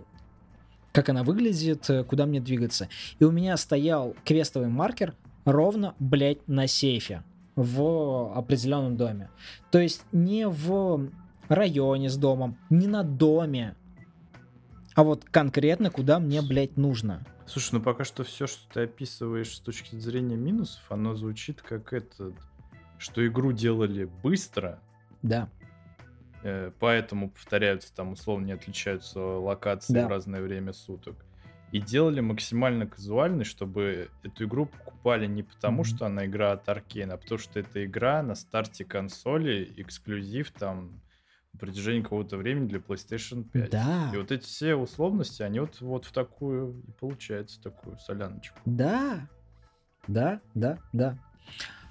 как 0.92 1.08
она 1.08 1.22
выглядит, 1.22 1.88
э, 1.88 2.04
куда 2.04 2.26
мне 2.26 2.40
двигаться. 2.40 2.88
И 3.18 3.24
у 3.24 3.30
меня 3.30 3.56
стоял 3.56 4.14
квестовый 4.24 4.68
маркер 4.68 5.14
ровно, 5.44 5.94
блядь, 5.98 6.46
на 6.46 6.66
сейфе 6.66 7.22
в 7.56 8.36
определенном 8.36 8.96
доме. 8.96 9.30
То 9.70 9.78
есть 9.78 10.04
не 10.12 10.48
в 10.48 11.08
районе 11.48 12.10
с 12.10 12.16
домом, 12.16 12.58
не 12.70 12.86
на 12.86 13.02
доме, 13.02 13.76
а 14.94 15.02
вот 15.02 15.24
конкретно 15.24 15.90
куда 15.90 16.18
мне, 16.18 16.40
блядь, 16.42 16.76
нужно. 16.76 17.24
Слушай, 17.46 17.74
ну 17.74 17.80
пока 17.82 18.04
что 18.04 18.24
все, 18.24 18.46
что 18.46 18.62
ты 18.72 18.80
описываешь 18.82 19.54
с 19.56 19.60
точки 19.60 19.96
зрения 19.96 20.36
минусов, 20.36 20.82
оно 20.88 21.14
звучит 21.14 21.60
как 21.62 21.92
это, 21.92 22.32
что 22.98 23.26
игру 23.26 23.52
делали 23.52 24.04
быстро, 24.22 24.78
Да, 25.22 25.48
э, 26.42 26.70
поэтому 26.78 27.30
повторяются 27.30 27.94
там 27.94 28.12
условно 28.12 28.46
не 28.46 28.52
отличаются 28.52 29.18
локации 29.20 29.92
Да. 29.94 30.06
в 30.06 30.10
разное 30.10 30.40
время 30.42 30.72
суток. 30.72 31.16
И 31.72 31.80
делали 31.80 32.20
максимально 32.20 32.86
казуальной, 32.86 33.44
чтобы 33.44 34.08
эту 34.22 34.44
игру 34.44 34.66
покупали 34.66 35.26
не 35.26 35.42
потому, 35.42 35.78
Мгм. 35.78 35.84
что 35.84 36.06
она 36.06 36.24
игра 36.26 36.52
от 36.52 36.68
Arkane, 36.68 37.10
а 37.12 37.16
потому 37.16 37.38
что 37.38 37.58
это 37.58 37.84
игра 37.84 38.22
на 38.22 38.36
старте 38.36 38.84
консоли, 38.84 39.72
эксклюзив 39.76 40.52
там 40.52 41.00
на 41.54 41.58
протяжении 41.58 42.02
какого-то 42.02 42.36
времени 42.36 42.66
для 42.66 42.80
PlayStation 42.80 43.44
5. 43.44 43.70
Да. 43.70 44.10
И 44.12 44.16
вот 44.16 44.32
эти 44.32 44.44
все 44.44 44.74
условности, 44.74 45.42
они 45.42 45.60
вот, 45.60 45.80
вот 45.80 46.04
в 46.04 46.12
такую 46.12 46.82
и 46.88 46.92
получается, 46.92 47.62
такую 47.62 47.96
соляночку. 47.98 48.58
да, 48.64 49.28
да, 50.06 50.40
да, 50.54 50.78
да. 50.92 51.18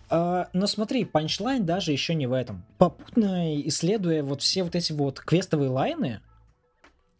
А, 0.09 0.49
но 0.53 0.67
смотри, 0.67 1.05
панчлайн 1.05 1.65
даже 1.65 1.91
еще 1.91 2.13
не 2.13 2.27
в 2.27 2.33
этом. 2.33 2.63
Попутно 2.77 3.59
исследуя 3.67 4.21
вот 4.21 4.41
все 4.41 4.63
вот 4.63 4.75
эти 4.75 4.91
вот 4.91 5.19
квестовые 5.19 5.69
лайны, 5.69 6.21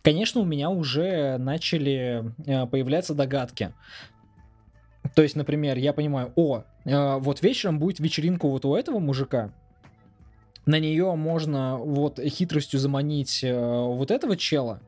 конечно, 0.03 0.41
у 0.41 0.45
меня 0.45 0.70
уже 0.70 1.38
начали 1.38 2.34
э, 2.45 2.68
появляться 2.68 3.15
догадки. 3.15 3.74
То 5.15 5.22
есть, 5.22 5.36
например, 5.36 5.78
я 5.78 5.94
понимаю, 5.94 6.34
о, 6.36 6.64
э, 6.86 7.18
вот 7.18 7.41
вечером 7.41 7.80
будет 7.80 7.99
вечеринка 7.99 8.48
вот 8.48 8.65
у 8.65 8.76
этого 8.76 8.99
мужика, 8.99 9.53
на 10.65 10.80
нее 10.80 11.14
можно 11.15 11.77
вот 11.77 12.19
хитростью 12.19 12.80
заманить 12.80 13.44
э, 13.44 13.53
вот 13.53 14.11
этого 14.11 14.38
чела 14.38 14.80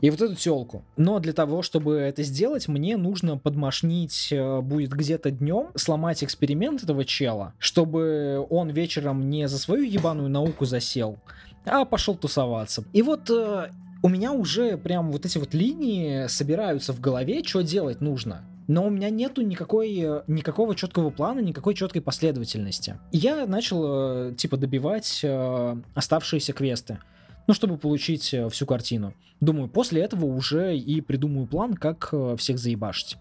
и 0.00 0.10
вот 0.10 0.20
эту 0.20 0.34
телку. 0.34 0.84
Но 0.96 1.18
для 1.18 1.32
того, 1.32 1.62
чтобы 1.62 1.96
это 1.96 2.22
сделать, 2.22 2.68
мне 2.68 2.96
нужно 2.96 3.38
подмашнить 3.38 4.28
э, 4.30 4.60
будет 4.60 4.92
где-то 4.92 5.30
днем, 5.30 5.68
сломать 5.74 6.22
эксперимент 6.22 6.82
этого 6.82 7.04
чела, 7.04 7.54
чтобы 7.58 8.46
он 8.50 8.70
вечером 8.70 9.30
не 9.30 9.48
за 9.48 9.58
свою 9.58 9.84
ебаную 9.84 10.28
науку 10.28 10.64
засел, 10.64 11.18
а 11.64 11.84
пошел 11.84 12.14
тусоваться. 12.14 12.84
И 12.92 13.02
вот 13.02 13.30
э, 13.30 13.70
у 14.02 14.08
меня 14.08 14.32
уже 14.32 14.76
прям 14.76 15.12
вот 15.12 15.24
эти 15.24 15.38
вот 15.38 15.54
линии 15.54 16.26
собираются 16.26 16.92
в 16.92 17.00
голове, 17.00 17.42
что 17.44 17.62
делать 17.62 18.00
нужно. 18.00 18.44
Но 18.72 18.86
у 18.86 18.90
меня 18.90 19.10
нету 19.10 19.42
никакой, 19.42 19.94
э, 19.98 20.22
никакого 20.26 20.74
четкого 20.74 21.10
плана, 21.10 21.40
никакой 21.40 21.74
четкой 21.74 22.00
последовательности. 22.00 22.98
И 23.10 23.18
я 23.18 23.46
начал, 23.46 24.30
э, 24.30 24.34
типа, 24.34 24.56
добивать 24.56 25.20
э, 25.22 25.76
оставшиеся 25.94 26.54
квесты, 26.54 26.98
ну, 27.46 27.52
чтобы 27.52 27.76
получить 27.76 28.34
всю 28.50 28.64
картину. 28.64 29.12
Думаю, 29.40 29.68
после 29.68 30.00
этого 30.00 30.24
уже 30.24 30.74
и 30.74 31.02
придумаю 31.02 31.46
план, 31.46 31.74
как 31.74 32.14
всех 32.38 32.58
заебашить. 32.58 33.18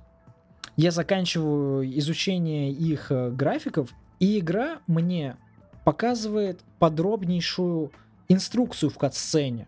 Я 0.77 0.91
заканчиваю 0.91 1.83
изучение 1.99 2.71
их 2.71 3.11
графиков, 3.11 3.89
и 4.19 4.39
игра 4.39 4.79
мне 4.87 5.35
показывает 5.83 6.61
подробнейшую 6.79 7.91
инструкцию 8.29 8.89
в 8.89 8.97
катсцене. 8.97 9.67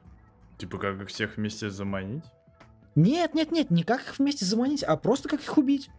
Типа, 0.58 0.78
как 0.78 1.02
их 1.02 1.10
всех 1.10 1.36
вместе 1.36 1.70
заманить? 1.70 2.24
Нет, 2.96 3.34
нет, 3.34 3.52
нет, 3.52 3.72
не 3.72 3.84
как 3.84 4.02
их 4.02 4.20
вместе 4.20 4.46
заманить, 4.46 4.84
а 4.84 4.96
просто 4.98 5.30
как 5.30 5.42
их 5.42 5.58
убить. 5.58 5.90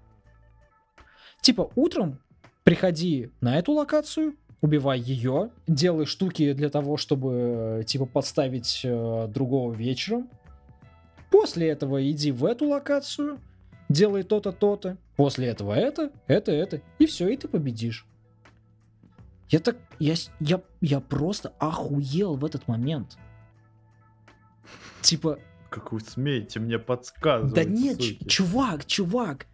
Типа, 1.40 1.70
утром 1.74 2.20
приходи 2.62 3.30
на 3.40 3.58
эту 3.58 3.72
локацию, 3.72 4.36
убивай 4.60 4.98
ее, 4.98 5.50
делай 5.66 6.06
штуки 6.06 6.52
для 6.52 6.70
того, 6.70 6.96
чтобы, 6.96 7.84
типа, 7.86 8.06
подставить 8.06 8.80
э, 8.84 9.28
другого 9.28 9.74
вечером. 9.74 10.30
После 11.30 11.68
этого 11.68 12.10
иди 12.10 12.32
в 12.32 12.44
эту 12.44 12.68
локацию, 12.68 13.40
делай 13.88 14.22
то-то, 14.22 14.52
то-то. 14.52 14.96
После 15.16 15.48
этого 15.48 15.74
это, 15.74 16.10
это, 16.26 16.52
это. 16.52 16.80
И 16.98 17.06
все, 17.06 17.28
и 17.28 17.36
ты 17.36 17.48
победишь. 17.48 18.06
Я 19.50 19.60
так, 19.60 19.76
я, 19.98 20.14
я, 20.40 20.62
я 20.80 21.00
просто 21.00 21.52
охуел 21.58 22.36
в 22.36 22.44
этот 22.44 22.66
момент. 22.66 23.18
Типа, 25.02 25.38
как 25.74 25.90
вы 25.90 26.00
смеете 26.00 26.60
мне 26.60 26.78
подсказывать? 26.78 27.52
Да 27.52 27.64
нет, 27.64 27.96
суки. 28.00 28.28
чувак, 28.28 28.86
чувак. 28.86 29.46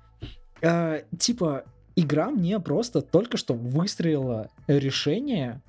Э, 0.60 1.04
типа, 1.18 1.64
игра 1.96 2.30
мне 2.30 2.60
просто 2.60 3.00
только 3.00 3.38
что 3.38 3.54
выстроила 3.54 4.50
решение 4.66 5.62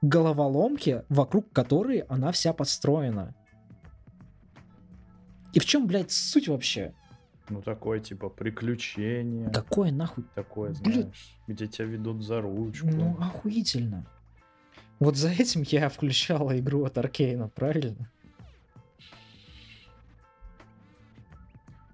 головоломки, 0.00 1.04
вокруг 1.10 1.52
которой 1.52 1.98
она 2.08 2.32
вся 2.32 2.54
подстроена. 2.54 3.34
И 5.52 5.60
в 5.60 5.66
чем, 5.66 5.86
блядь, 5.86 6.12
суть 6.12 6.48
вообще? 6.48 6.94
Ну, 7.50 7.60
такое, 7.60 8.00
типа, 8.00 8.30
приключение. 8.30 9.50
Какое 9.50 9.92
нахуй? 9.92 10.24
Такое, 10.34 10.72
знаешь, 10.72 10.94
Блин. 10.94 11.12
где 11.46 11.66
тебя 11.66 11.88
ведут 11.88 12.22
за 12.24 12.40
ручку. 12.40 12.88
Ну, 12.88 13.18
охуительно. 13.20 14.06
Вот 14.98 15.16
за 15.16 15.28
этим 15.28 15.62
я 15.66 15.90
включала 15.90 16.58
игру 16.58 16.84
от 16.84 16.96
Аркейна, 16.96 17.48
правильно? 17.48 18.10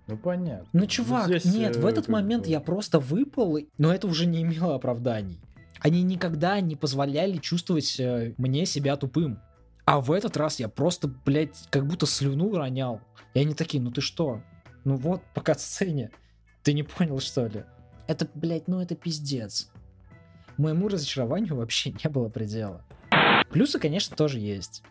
Ну 0.07 0.17
понятно. 0.17 0.69
Ну, 0.73 0.87
чувак, 0.87 1.27
Здесь, 1.27 1.45
нет, 1.47 1.77
в 1.77 1.85
э, 1.85 1.91
этот 1.91 2.09
момент 2.09 2.45
бы... 2.45 2.51
я 2.51 2.61
просто 2.61 3.01
выпал, 3.01 3.59
но 3.79 3.93
это 3.93 4.07
уже 4.07 4.27
не 4.27 4.43
имело 4.43 4.75
оправданий. 4.77 5.41
Они 5.81 6.03
никогда 6.03 6.61
не 6.61 6.77
позволяли 6.77 7.39
чувствовать 7.39 7.99
э, 7.99 8.35
мне 8.39 8.67
себя 8.67 8.97
тупым. 8.97 9.41
А 9.85 10.01
в 10.01 10.13
этот 10.13 10.37
раз 10.37 10.61
я 10.61 10.69
просто, 10.69 11.09
блядь, 11.09 11.69
как 11.71 11.87
будто 11.87 12.07
слюну 12.07 12.55
ронял. 12.57 13.01
И 13.35 13.41
они 13.41 13.55
такие, 13.55 13.83
ну 13.83 13.91
ты 13.91 14.01
что? 14.01 14.43
Ну 14.85 14.97
вот, 14.97 15.23
пока 15.35 15.55
сцене. 15.55 16.11
Ты 16.63 16.73
не 16.73 16.83
понял, 16.83 17.19
что 17.21 17.47
ли? 17.47 17.65
Это, 18.07 18.29
блядь, 18.35 18.69
ну 18.69 18.81
это 18.81 18.95
пиздец. 18.95 19.71
Моему 20.57 20.89
разочарованию 20.89 21.57
вообще 21.57 21.91
не 22.05 22.09
было 22.09 22.29
предела. 22.29 22.85
Плюсы, 23.51 23.79
конечно, 23.79 24.17
тоже 24.17 24.39
есть 24.39 24.83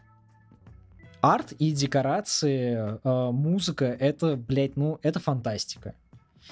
арт 1.34 1.53
и 1.53 1.72
декорации, 1.72 2.99
э, 3.03 3.31
музыка, 3.31 3.85
это, 3.85 4.35
блядь, 4.35 4.76
ну, 4.76 4.99
это 5.02 5.19
фантастика. 5.19 5.95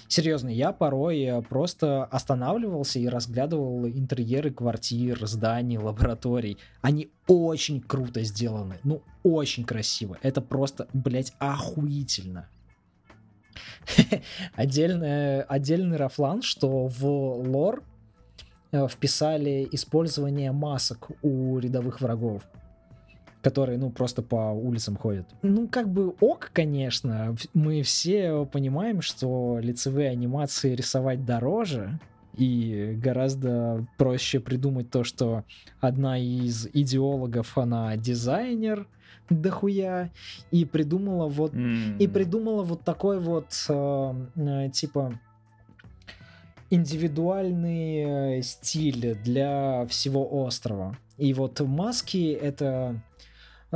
Серьезно, 0.08 0.50
я 0.50 0.72
порой 0.72 1.22
э, 1.22 1.42
просто 1.44 2.06
останавливался 2.06 2.98
и 2.98 3.08
разглядывал 3.08 3.88
интерьеры 3.88 4.50
квартир, 4.50 5.28
зданий, 5.28 5.78
лабораторий. 5.78 6.58
Они 6.82 7.12
очень 7.28 7.82
круто 7.82 8.24
сделаны, 8.24 8.80
ну, 8.84 9.04
очень 9.22 9.64
красиво. 9.64 10.18
Это 10.24 10.42
просто, 10.42 10.88
блядь, 10.94 11.34
охуительно. 11.38 12.50
Отдельный, 14.56 15.44
отдельный 15.44 15.98
рафлан, 15.98 16.42
что 16.42 16.88
в 16.88 17.06
лор 17.06 17.84
э, 18.72 18.88
вписали 18.88 19.68
использование 19.72 20.52
масок 20.52 21.12
у 21.22 21.60
рядовых 21.60 22.02
врагов 22.02 22.42
которые, 23.44 23.78
ну, 23.78 23.92
просто 23.92 24.24
по 24.24 24.54
улицам 24.54 24.96
ходят. 24.96 25.28
Ну, 25.42 25.68
как 25.68 25.90
бы 25.90 26.16
ок, 26.22 26.50
конечно. 26.54 27.36
Мы 27.54 27.84
все 27.84 28.46
понимаем, 28.46 29.02
что 29.02 29.60
лицевые 29.62 30.10
анимации 30.10 30.74
рисовать 30.74 31.26
дороже, 31.26 32.00
и 32.36 32.98
гораздо 32.98 33.86
проще 33.98 34.40
придумать 34.40 34.90
то, 34.90 35.04
что 35.04 35.44
одна 35.82 36.18
из 36.18 36.68
идеологов, 36.74 37.58
она 37.58 37.96
дизайнер, 37.98 38.88
дохуя, 39.30 40.10
и 40.50 40.66
придумала 40.66 41.28
вот, 41.28 41.54
mm. 41.54 41.98
и 42.00 42.08
придумала 42.08 42.64
вот 42.64 42.84
такой 42.84 43.20
вот, 43.20 43.54
э, 43.70 44.14
э, 44.36 44.70
типа, 44.72 45.20
индивидуальный 46.70 48.40
э, 48.40 48.42
стиль 48.42 49.16
для 49.24 49.86
всего 49.88 50.44
острова. 50.44 50.98
И 51.18 51.34
вот 51.34 51.60
маски 51.60 52.32
это 52.32 53.00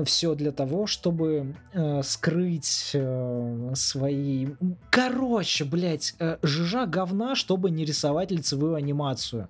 все 0.05 0.35
для 0.35 0.51
того, 0.51 0.87
чтобы 0.87 1.55
э, 1.73 2.01
скрыть 2.03 2.91
э, 2.93 3.71
свои... 3.75 4.47
Короче, 4.91 5.65
блядь, 5.65 6.15
э, 6.19 6.37
жижа 6.41 6.85
говна, 6.85 7.35
чтобы 7.35 7.71
не 7.71 7.85
рисовать 7.85 8.31
лицевую 8.31 8.75
анимацию. 8.75 9.47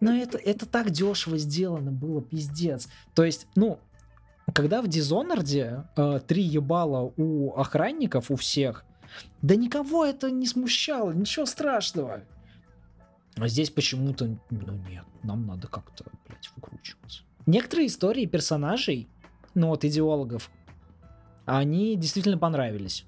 Но 0.00 0.12
это, 0.14 0.36
это 0.36 0.66
так 0.66 0.90
дешево 0.90 1.38
сделано 1.38 1.92
было, 1.92 2.20
пиздец. 2.20 2.88
То 3.14 3.24
есть, 3.24 3.46
ну, 3.54 3.78
когда 4.52 4.82
в 4.82 4.88
Дизонорде 4.88 5.84
э, 5.96 6.20
три 6.26 6.42
ебала 6.42 7.12
у 7.16 7.54
охранников, 7.54 8.30
у 8.30 8.36
всех, 8.36 8.84
да 9.40 9.56
никого 9.56 10.04
это 10.04 10.30
не 10.30 10.46
смущало, 10.46 11.12
ничего 11.12 11.46
страшного. 11.46 12.22
А 13.36 13.48
здесь 13.48 13.70
почему-то, 13.70 14.26
ну 14.50 14.72
нет, 14.88 15.04
нам 15.22 15.46
надо 15.46 15.68
как-то, 15.68 16.04
блядь, 16.26 16.50
выкручиваться. 16.56 17.22
Некоторые 17.46 17.88
истории 17.88 18.26
персонажей, 18.26 19.08
ну 19.54 19.68
вот 19.68 19.84
идеологов, 19.84 20.50
они 21.44 21.96
действительно 21.96 22.38
понравились. 22.38 23.04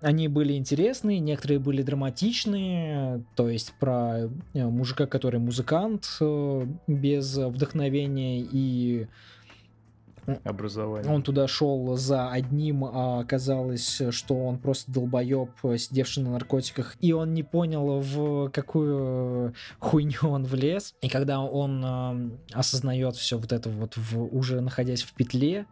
Они 0.00 0.28
были 0.28 0.52
интересные, 0.52 1.18
некоторые 1.18 1.58
были 1.58 1.82
драматичные, 1.82 3.24
то 3.36 3.48
есть 3.48 3.72
про 3.80 4.28
э, 4.52 4.66
мужика, 4.66 5.06
который 5.06 5.40
музыкант 5.40 6.08
э, 6.20 6.66
без 6.86 7.36
вдохновения 7.36 8.40
и 8.40 9.06
образование. 10.44 11.12
Он 11.12 11.22
туда 11.22 11.46
шел 11.48 11.96
за 11.96 12.30
одним, 12.30 12.84
а 12.84 13.20
оказалось, 13.20 14.02
что 14.10 14.34
он 14.34 14.58
просто 14.58 14.92
долбоеб, 14.92 15.50
сидевший 15.76 16.22
на 16.22 16.32
наркотиках, 16.32 16.96
и 17.00 17.12
он 17.12 17.34
не 17.34 17.42
понял, 17.42 18.00
в 18.00 18.50
какую 18.50 19.54
хуйню 19.78 20.18
он 20.22 20.44
влез. 20.44 20.94
И 21.00 21.08
когда 21.08 21.40
он 21.40 21.84
э, 21.84 22.30
осознает 22.52 23.16
все 23.16 23.38
вот 23.38 23.52
это 23.52 23.68
вот, 23.68 23.96
в, 23.96 24.36
уже 24.36 24.60
находясь 24.60 25.02
в 25.02 25.12
петле, 25.14 25.66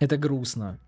это 0.00 0.16
грустно. 0.16 0.78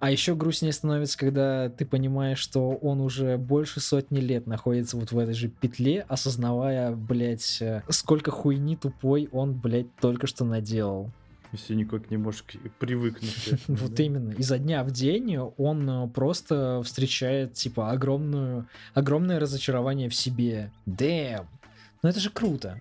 А 0.00 0.10
еще 0.10 0.34
грустнее 0.34 0.72
становится, 0.72 1.18
когда 1.18 1.68
ты 1.68 1.84
понимаешь, 1.84 2.38
что 2.38 2.70
он 2.70 3.02
уже 3.02 3.36
больше 3.36 3.80
сотни 3.80 4.18
лет 4.18 4.46
находится 4.46 4.96
вот 4.96 5.12
в 5.12 5.18
этой 5.18 5.34
же 5.34 5.48
петле, 5.48 6.06
осознавая, 6.08 6.92
блядь, 6.96 7.62
сколько 7.90 8.30
хуйни 8.30 8.76
тупой 8.76 9.28
он, 9.30 9.52
блядь, 9.52 9.94
только 9.96 10.26
что 10.26 10.46
наделал. 10.46 11.10
Если 11.52 11.74
никак 11.74 12.10
не 12.10 12.16
можешь 12.16 12.44
привыкнуть. 12.78 13.54
Вот 13.68 13.98
именно. 13.98 14.32
Изо 14.32 14.58
дня 14.58 14.84
в 14.84 14.90
день 14.92 15.36
он 15.36 15.88
э, 15.88 16.08
просто 16.08 16.82
встречает, 16.84 17.54
типа, 17.54 17.90
огромную, 17.90 18.68
огромное 18.94 19.40
разочарование 19.40 20.08
в 20.08 20.14
себе. 20.14 20.72
Дэм! 20.86 21.48
Ну 22.02 22.08
это 22.08 22.20
же 22.20 22.30
круто. 22.30 22.80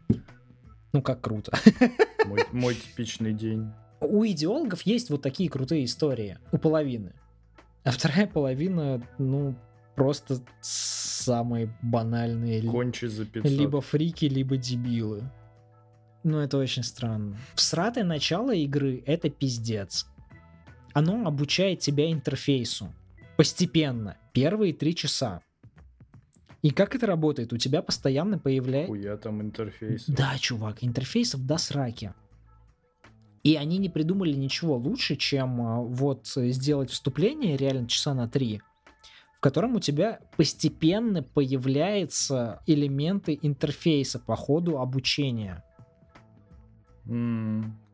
Ну 0.93 1.01
как 1.01 1.21
круто. 1.21 1.57
Мой, 2.25 2.45
мой 2.51 2.75
типичный 2.75 3.33
день. 3.33 3.71
У 4.01 4.23
идеологов 4.23 4.83
есть 4.83 5.09
вот 5.09 5.21
такие 5.21 5.49
крутые 5.49 5.85
истории. 5.85 6.37
У 6.51 6.57
половины. 6.57 7.13
А 7.83 7.91
вторая 7.91 8.27
половина, 8.27 9.01
ну, 9.17 9.55
просто 9.95 10.39
самые 10.61 11.75
банальные. 11.81 12.61
Кончи 12.63 13.05
за 13.05 13.25
500. 13.25 13.51
Либо 13.51 13.81
фрики, 13.81 14.25
либо 14.25 14.57
дебилы. 14.57 15.23
Ну, 16.23 16.39
это 16.39 16.57
очень 16.57 16.83
странно. 16.83 17.37
Всратое 17.55 18.03
начало 18.03 18.53
игры— 18.53 19.03
это 19.05 19.29
пиздец. 19.29 20.05
Оно 20.93 21.25
обучает 21.27 21.79
тебя 21.79 22.11
интерфейсу. 22.11 22.93
Постепенно. 23.37 24.17
Первые 24.33 24.73
три 24.73 24.95
часа. 24.95 25.41
И 26.61 26.71
как 26.71 26.93
это 26.93 27.05
работает? 27.05 27.53
У 27.53 27.57
тебя 27.57 27.81
постоянно 27.81 28.37
появляется... 28.37 28.91
Хуя 28.91 29.15
там 29.17 29.41
интерфейс. 29.41 30.05
Да, 30.07 30.37
чувак, 30.37 30.83
интерфейсов 30.83 31.45
до 31.45 31.57
сраки. 31.57 32.13
И 33.43 33.55
они 33.55 33.77
не 33.77 33.87
придумали 33.87 34.33
ничего 34.33 34.75
лучше, 34.75 35.15
чем 35.15 35.61
а, 35.61 35.81
вот 35.81 36.27
сделать 36.27 36.91
вступление 36.91 37.55
реально 37.55 37.87
часа 37.87 38.13
на 38.13 38.27
три, 38.27 38.61
в 39.37 39.39
котором 39.39 39.75
у 39.75 39.79
тебя 39.79 40.19
постепенно 40.35 41.23
появляются 41.23 42.61
элементы 42.67 43.39
интерфейса 43.41 44.19
по 44.19 44.35
ходу 44.35 44.79
обучения. 44.79 45.63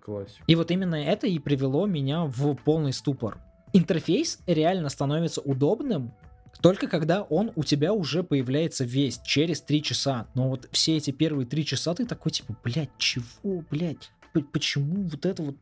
Классик. 0.01 0.43
И 0.45 0.55
вот 0.55 0.71
именно 0.71 0.95
это 0.95 1.27
и 1.27 1.39
привело 1.39 1.87
меня 1.87 2.25
в 2.25 2.55
полный 2.55 2.93
ступор. 2.93 3.39
Интерфейс 3.73 4.39
реально 4.45 4.89
становится 4.89 5.41
удобным 5.41 6.13
только 6.61 6.87
когда 6.87 7.21
он 7.23 7.51
у 7.55 7.63
тебя 7.63 7.93
уже 7.93 8.23
появляется 8.23 8.85
весь 8.85 9.19
через 9.23 9.61
три 9.61 9.83
часа. 9.83 10.27
Но 10.33 10.49
вот 10.49 10.67
все 10.71 10.97
эти 10.97 11.11
первые 11.11 11.45
три 11.45 11.65
часа 11.65 11.93
ты 11.93 12.05
такой 12.05 12.31
типа, 12.31 12.55
блядь, 12.63 12.89
чего, 12.97 13.63
блядь? 13.69 14.11
Почему 14.51 15.03
вот 15.03 15.25
это 15.25 15.43
вот 15.43 15.55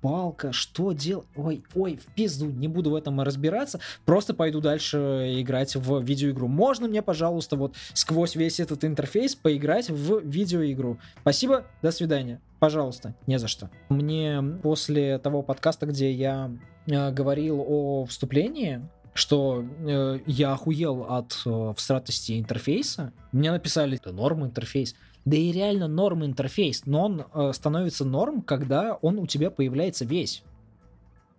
палка, 0.00 0.52
что 0.52 0.92
делать? 0.92 1.26
Ой, 1.36 1.62
ой, 1.74 1.96
в 1.96 2.12
пизду, 2.14 2.46
не 2.46 2.68
буду 2.68 2.90
в 2.90 2.94
этом 2.94 3.20
разбираться, 3.20 3.80
просто 4.04 4.34
пойду 4.34 4.60
дальше 4.60 4.96
играть 5.40 5.74
в 5.76 6.00
видеоигру. 6.00 6.48
Можно 6.48 6.88
мне, 6.88 7.02
пожалуйста, 7.02 7.56
вот 7.56 7.74
сквозь 7.94 8.34
весь 8.36 8.60
этот 8.60 8.84
интерфейс 8.84 9.34
поиграть 9.34 9.90
в 9.90 10.20
видеоигру? 10.20 10.98
Спасибо, 11.20 11.64
до 11.82 11.90
свидания. 11.90 12.40
Пожалуйста, 12.58 13.14
не 13.26 13.38
за 13.38 13.46
что. 13.46 13.70
Мне 13.88 14.42
после 14.62 15.18
того 15.18 15.42
подкаста, 15.42 15.86
где 15.86 16.10
я 16.10 16.50
э, 16.86 17.12
говорил 17.12 17.64
о 17.66 18.04
вступлении, 18.06 18.82
что 19.14 19.64
э, 19.80 20.20
я 20.26 20.52
охуел 20.52 21.06
от 21.08 21.40
э, 21.44 21.72
всратости 21.76 22.38
интерфейса. 22.38 23.12
Мне 23.32 23.50
написали, 23.50 23.96
это 23.96 24.12
норм 24.12 24.44
интерфейс. 24.44 24.94
Да 25.28 25.36
и 25.36 25.52
реально 25.52 25.88
норм 25.88 26.24
интерфейс, 26.24 26.86
но 26.86 27.04
он 27.04 27.26
э, 27.34 27.52
становится 27.52 28.06
норм, 28.06 28.40
когда 28.40 28.94
он 28.94 29.18
у 29.18 29.26
тебя 29.26 29.50
появляется 29.50 30.06
весь. 30.06 30.42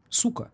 Сука. 0.10 0.52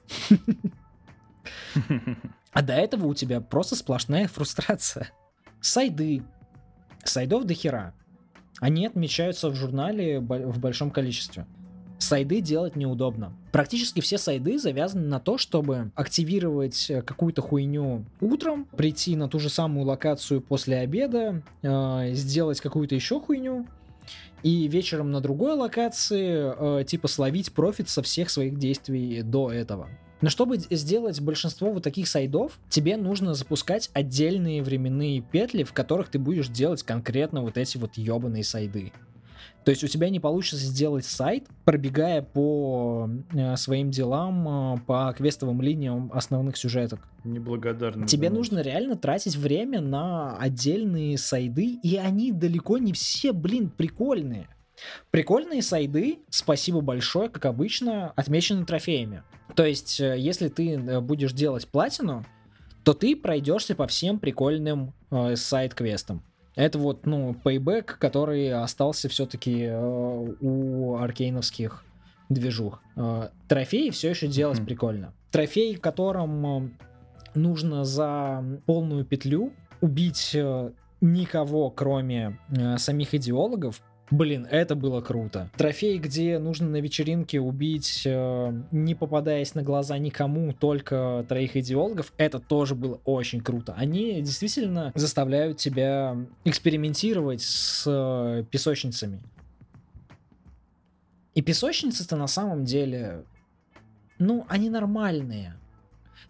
А 2.54 2.62
до 2.62 2.72
этого 2.72 3.08
у 3.08 3.14
тебя 3.14 3.42
просто 3.42 3.76
сплошная 3.76 4.30
фрустрация. 4.30 5.12
Сайды. 5.60 6.24
Сайдов 7.04 7.44
до 7.44 7.54
хера. 7.54 7.94
Они 8.62 8.88
отмечаются 8.88 9.50
в 9.50 9.56
журнале 9.56 10.22
в 10.22 10.60
большом 10.60 10.90
количестве 10.90 11.46
сайды 11.98 12.42
делать 12.42 12.76
неудобно. 12.76 13.34
Практически 13.52 14.02
все 14.02 14.18
сайды 14.18 14.58
завязаны 14.58 15.08
на 15.08 15.20
то, 15.20 15.38
чтобы 15.38 15.92
активировать 15.96 16.90
э, 16.90 17.02
какую-то 17.02 17.42
хуйню 17.42 18.06
утром, 18.22 18.68
прийти 18.76 19.16
на 19.16 19.30
ту 19.30 19.40
же 19.40 19.50
самую 19.50 19.86
локацию 19.86 20.42
после 20.42 20.78
обеда, 20.78 21.42
э, 21.62 22.12
сделать 22.14 22.60
какую-то 22.62 22.96
еще 22.96 23.20
хуйню, 23.20 23.66
и 24.44 24.68
вечером 24.68 25.12
на 25.12 25.22
другой 25.22 25.54
локации 25.54 26.82
э, 26.82 26.84
типа 26.84 27.08
словить 27.08 27.52
профит 27.52 27.90
со 27.90 28.04
всех 28.04 28.30
своих 28.30 28.60
действий 28.60 29.22
до 29.24 29.52
этого. 29.52 29.90
Но 30.22 30.30
чтобы 30.30 30.58
сделать 30.58 31.20
большинство 31.20 31.72
вот 31.72 31.84
таких 31.84 32.08
сайдов, 32.08 32.60
тебе 32.70 32.98
нужно 32.98 33.34
запускать 33.34 33.90
отдельные 33.94 34.64
временные 34.64 35.22
петли, 35.22 35.64
в 35.64 35.74
которых 35.74 36.10
ты 36.10 36.20
будешь 36.20 36.48
делать 36.48 36.84
конкретно 36.84 37.42
вот 37.42 37.58
эти 37.58 37.78
вот 37.78 37.96
ебаные 37.96 38.44
сайды. 38.44 38.94
То 39.66 39.72
есть 39.72 39.84
у 39.84 39.88
тебя 39.88 40.12
не 40.12 40.20
получится 40.20 40.64
сделать 40.64 41.06
сайт, 41.06 41.48
пробегая 41.66 42.22
по 42.22 43.10
э, 43.34 43.56
своим 43.56 43.90
делам, 43.90 44.76
э, 44.76 44.80
по 44.86 45.12
квестовым 45.18 45.60
линиям 45.60 46.12
основных 46.14 46.56
сюжеток. 46.56 47.00
Неблагодарно. 47.24 48.06
Тебе 48.06 48.28
занять. 48.28 48.38
нужно 48.38 48.60
реально 48.60 48.96
тратить 48.96 49.36
время 49.36 49.82
на 49.82 50.38
отдельные 50.38 51.18
сайды, 51.18 51.80
и 51.82 51.96
они 51.98 52.32
далеко 52.32 52.78
не 52.78 52.94
все, 52.94 53.34
блин, 53.34 53.72
прикольные. 53.76 54.48
Прикольные 55.10 55.64
сайды, 55.64 56.20
спасибо 56.30 56.82
большое, 56.82 57.30
как 57.30 57.46
обычно, 57.46 58.12
отмечены 58.12 58.66
трофеями. 58.66 59.24
То 59.56 59.66
есть, 59.66 60.00
э, 60.00 60.16
если 60.20 60.48
ты 60.48 61.02
будешь 61.02 61.34
делать 61.34 61.68
платину, 61.68 62.24
то 62.84 62.94
ты 62.94 63.16
пройдешься 63.16 63.74
по 63.74 63.88
всем 63.88 64.20
прикольным 64.20 64.94
э, 65.10 65.36
сайт-квестам. 65.36 66.24
Это 66.56 66.80
вот, 66.80 67.06
ну, 67.06 67.34
пейбэк, 67.34 67.98
который 68.00 68.52
остался 68.52 69.10
все-таки 69.10 69.64
э, 69.64 70.36
у 70.40 70.96
аркейновских 70.96 71.84
движух. 72.30 72.82
Э, 72.96 73.30
трофеи 73.48 73.90
все 73.90 74.12
еще 74.12 74.28
делать 74.28 74.60
mm-hmm. 74.60 74.66
прикольно. 74.66 75.14
Трофей, 75.32 75.76
в 75.76 75.82
котором 75.82 76.46
э, 76.46 76.70
нужно 77.34 77.84
за 77.84 78.44
полную 78.66 79.04
петлю 79.04 79.52
убить 79.82 80.36
никого, 81.02 81.70
кроме 81.70 82.40
самих 82.78 83.14
идеологов, 83.14 83.82
Блин, 84.12 84.48
это 84.50 84.76
было 84.76 85.02
круто. 85.02 85.50
Трофей, 85.58 85.98
где 85.98 86.38
нужно 86.38 86.70
на 86.70 86.80
вечеринке 86.80 87.40
убить, 87.40 88.04
э, 88.06 88.62
не 88.72 88.94
попадаясь 88.94 89.56
на 89.56 89.64
глаза 89.64 89.98
никому, 89.98 90.54
только 90.54 91.26
троих 91.28 91.56
идеологов, 91.58 92.14
это 92.18 92.40
тоже 92.40 92.76
было 92.76 93.00
очень 93.06 93.42
круто. 93.42 93.74
Они 93.76 94.22
действительно 94.22 94.92
заставляют 94.94 95.58
тебя 95.58 96.16
экспериментировать 96.44 97.42
с 97.42 97.84
э, 97.88 98.44
песочницами. 98.52 99.22
И 101.34 101.42
песочницы-то 101.42 102.16
на 102.16 102.28
самом 102.28 102.64
деле, 102.64 103.24
ну, 104.20 104.46
они 104.48 104.70
нормальные 104.70 105.56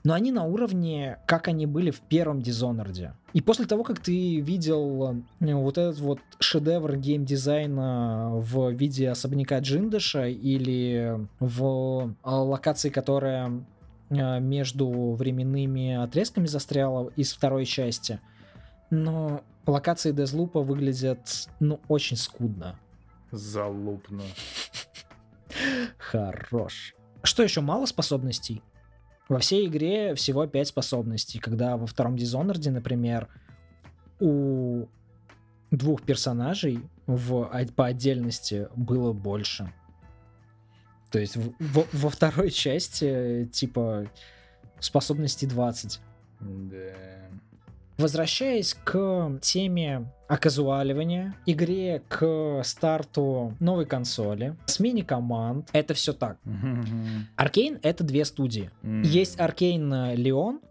но 0.04 0.14
они 0.14 0.32
на 0.32 0.44
уровне, 0.44 1.18
как 1.26 1.48
они 1.48 1.66
были 1.66 1.92
в 1.92 2.02
первом 2.02 2.40
Dishonored. 2.40 3.12
И 3.34 3.42
после 3.42 3.66
того, 3.66 3.84
как 3.84 4.00
ты 4.00 4.40
видел 4.40 5.24
э, 5.42 5.54
вот 5.54 5.78
этот 5.78 6.00
вот 6.00 6.20
шедевр 6.40 6.96
геймдизайна 6.96 8.32
в 8.36 8.72
виде 8.72 9.10
особняка 9.10 9.60
Джиндыша 9.60 10.28
или 10.28 11.28
в 11.40 12.16
э, 12.24 12.30
локации, 12.30 12.90
которая 12.90 13.66
э, 14.10 14.40
между 14.40 15.14
временными 15.14 15.96
отрезками 15.96 16.48
застряла 16.48 17.12
из 17.16 17.34
второй 17.34 17.66
части, 17.66 18.20
но 18.90 19.42
локации 19.66 20.12
Дезлупа 20.12 20.62
выглядят, 20.62 21.50
ну, 21.60 21.80
очень 21.88 22.18
скудно. 22.18 22.80
Залупно. 23.32 24.24
Хорош. 25.98 26.96
Что 27.24 27.44
еще, 27.44 27.62
мало 27.62 27.86
способностей? 27.86 28.62
Во 29.28 29.40
всей 29.40 29.68
игре 29.68 30.14
всего 30.16 30.46
5 30.46 30.68
способностей, 30.68 31.40
когда 31.40 31.78
во 31.78 31.88
втором 31.88 32.16
Dishonored, 32.16 32.70
например, 32.70 33.28
у 34.20 34.86
двух 35.72 36.04
персонажей 36.04 36.80
в, 37.08 37.50
по 37.76 37.86
отдельности 37.86 38.68
было 38.76 39.14
больше. 39.14 39.74
То 41.12 41.20
есть 41.20 41.38
в, 41.38 41.54
в, 41.60 41.88
во 41.94 42.10
второй 42.10 42.52
части, 42.52 43.50
типа, 43.52 44.06
способностей 44.80 45.48
20. 45.48 46.00
Да. 46.40 47.15
Возвращаясь 47.98 48.76
к 48.84 49.40
теме 49.42 50.12
оказуаливания, 50.28 51.36
игре 51.46 52.02
к 52.10 52.62
старту 52.64 53.56
новой 53.60 53.86
консоли, 53.86 54.58
смене 54.66 55.04
команд, 55.04 55.70
это 55.72 55.94
все 55.94 56.14
так. 56.14 56.38
Arkane 57.36 57.80
это 57.84 58.04
две 58.04 58.26
студии. 58.26 58.70
Есть 58.84 59.40
Arkane 59.40 60.14
Lyon 60.16 60.62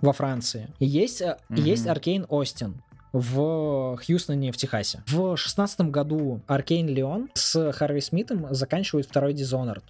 во 0.00 0.12
Франции, 0.12 0.68
и 0.78 0.86
есть, 0.86 1.22
есть 1.50 1.86
Arkane 1.86 2.24
Austin 2.28 2.82
в 3.12 3.98
Хьюстоне 3.98 4.52
в 4.52 4.56
Техасе. 4.56 5.02
В 5.06 5.36
шестнадцатом 5.36 5.90
году 5.90 6.40
Arkane 6.46 6.88
Lyon 6.88 7.28
с 7.34 7.72
Харви 7.72 8.00
Смитом 8.00 8.46
заканчивают 8.54 9.06
второй 9.06 9.34
Dishonored 9.34 9.82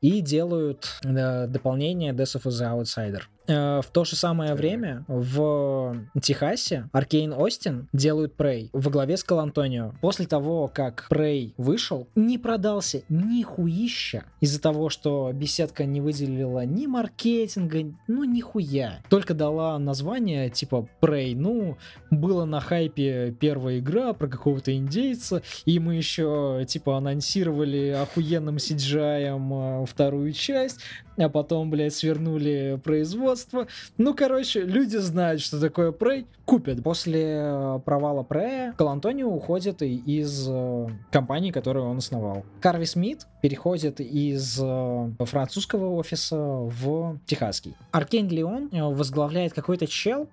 и 0.00 0.20
делают 0.20 1.00
э, 1.04 1.46
дополнение 1.46 2.12
Death 2.12 2.40
of 2.40 2.46
the 2.46 2.76
Outsider. 2.76 3.22
Э, 3.46 3.80
в 3.80 3.90
то 3.90 4.04
же 4.04 4.16
самое 4.16 4.54
время 4.54 5.04
в 5.08 5.96
Техасе 6.20 6.88
Аркейн 6.92 7.32
Остин 7.32 7.88
делают 7.92 8.34
Prey 8.36 8.70
во 8.72 8.90
главе 8.90 9.16
с 9.16 9.24
Калантонио. 9.24 9.92
После 10.00 10.26
того, 10.26 10.70
как 10.72 11.06
Prey 11.10 11.52
вышел, 11.56 12.08
не 12.14 12.38
продался 12.38 13.02
ни 13.08 13.42
хуища 13.42 14.24
из-за 14.40 14.60
того, 14.60 14.88
что 14.88 15.30
беседка 15.32 15.84
не 15.84 16.00
выделила 16.00 16.64
ни 16.64 16.86
маркетинга, 16.86 17.94
ну 18.08 18.24
нихуя. 18.24 19.00
Только 19.08 19.34
дала 19.34 19.78
название 19.78 20.50
типа 20.50 20.88
Prey. 21.00 21.34
Ну, 21.36 21.76
было 22.10 22.44
на 22.44 22.60
хайпе 22.60 23.34
первая 23.38 23.78
игра 23.78 24.12
про 24.12 24.28
какого-то 24.28 24.74
индейца, 24.74 25.42
и 25.64 25.78
мы 25.78 25.94
еще 25.94 26.64
типа 26.66 26.96
анонсировали 26.96 27.90
охуенным 27.90 28.56
CGI 28.56 29.82
э, 29.82 29.86
вторую 29.86 30.32
часть 30.32 30.80
а 31.16 31.28
потом, 31.28 31.70
блядь, 31.70 31.94
свернули 31.94 32.80
производство. 32.82 33.66
Ну, 33.98 34.14
короче, 34.14 34.62
люди 34.62 34.96
знают, 34.96 35.40
что 35.40 35.60
такое 35.60 35.92
Prey, 35.92 36.26
купят. 36.44 36.82
После 36.82 37.38
э, 37.40 37.80
провала 37.84 38.22
Prey 38.22 38.74
Калантонио 38.76 39.28
уходит 39.28 39.82
из 39.82 40.46
э, 40.48 40.88
компании, 41.10 41.50
которую 41.50 41.86
он 41.86 41.98
основал. 41.98 42.44
Карви 42.60 42.86
Смит 42.86 43.26
переходит 43.42 44.00
из 44.00 44.58
э, 44.62 45.10
французского 45.20 45.94
офиса 45.94 46.36
в 46.36 47.18
техасский. 47.26 47.74
Аркейн 47.92 48.28
Леон 48.28 48.68
возглавляет 48.94 49.52
какой-то 49.52 49.86
чел, 49.86 50.28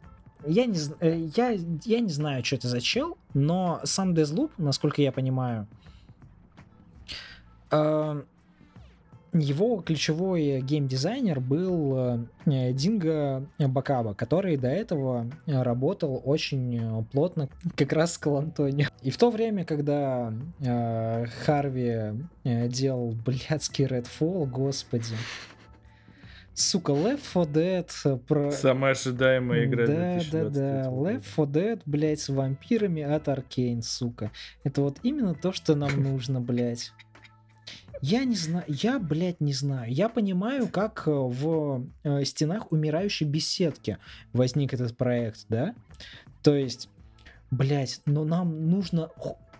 я 0.45 0.65
не, 0.65 0.77
я, 1.35 1.57
я 1.85 1.99
не 2.01 2.10
знаю, 2.10 2.43
что 2.43 2.57
это 2.57 2.68
за 2.68 2.81
чел, 2.81 3.18
но 3.34 3.80
сам 3.85 4.14
Дезлуп, 4.14 4.51
насколько 4.57 5.01
я 5.01 5.14
понимаю, 5.14 5.68
его 9.34 9.81
ключевой 9.81 10.61
геймдизайнер 10.61 11.39
был 11.39 12.27
э, 12.45 12.72
Динго 12.73 13.47
Бакаба, 13.57 14.14
который 14.14 14.57
до 14.57 14.68
этого 14.68 15.30
работал 15.45 16.22
очень 16.23 17.05
плотно 17.11 17.49
как 17.76 17.93
раз 17.93 18.14
с 18.14 18.18
Калантони. 18.18 18.88
И 19.01 19.11
в 19.11 19.18
то 19.18 19.31
время, 19.31 19.65
когда 19.65 20.34
э, 20.60 21.26
Харви 21.45 22.26
э, 22.43 22.68
делал 22.68 23.15
блядский 23.26 23.85
Redfall, 23.85 24.45
господи, 24.45 25.15
Сука, 26.55 26.91
Left 26.91 27.23
4 27.34 27.45
Dead 27.45 27.89
э, 28.05 28.18
про... 28.27 28.51
Самая 28.51 28.91
ожидаемая 28.91 29.65
игра 29.65 29.88
Да, 29.88 30.19
да, 30.31 30.49
да. 30.49 30.84
Left 30.89 31.26
4 31.35 31.47
Dead, 31.47 31.81
блядь, 31.85 32.19
с 32.19 32.30
вампирами 32.30 33.01
от 33.01 33.27
Arkane, 33.27 33.81
сука. 33.81 34.31
Это 34.64 34.81
вот 34.81 34.97
именно 35.01 35.34
то, 35.34 35.51
что 35.51 35.73
нам 35.76 36.01
нужно, 36.03 36.39
блядь. 36.39 36.91
Я 38.05 38.25
не 38.25 38.35
знаю, 38.35 38.65
я, 38.67 38.99
блядь, 38.99 39.39
не 39.39 39.53
знаю. 39.53 39.89
Я 39.89 40.09
понимаю, 40.09 40.67
как 40.67 41.03
э, 41.07 41.11
в 41.11 41.85
э, 42.03 42.25
стенах 42.25 42.69
умирающей 42.69 43.25
беседки 43.25 43.97
возник 44.34 44.73
этот 44.73 44.97
проект, 44.97 45.45
да? 45.47 45.73
То 46.41 46.53
есть, 46.53 46.89
блядь, 47.49 48.01
но 48.05 48.25
нам 48.25 48.69
нужно 48.69 49.09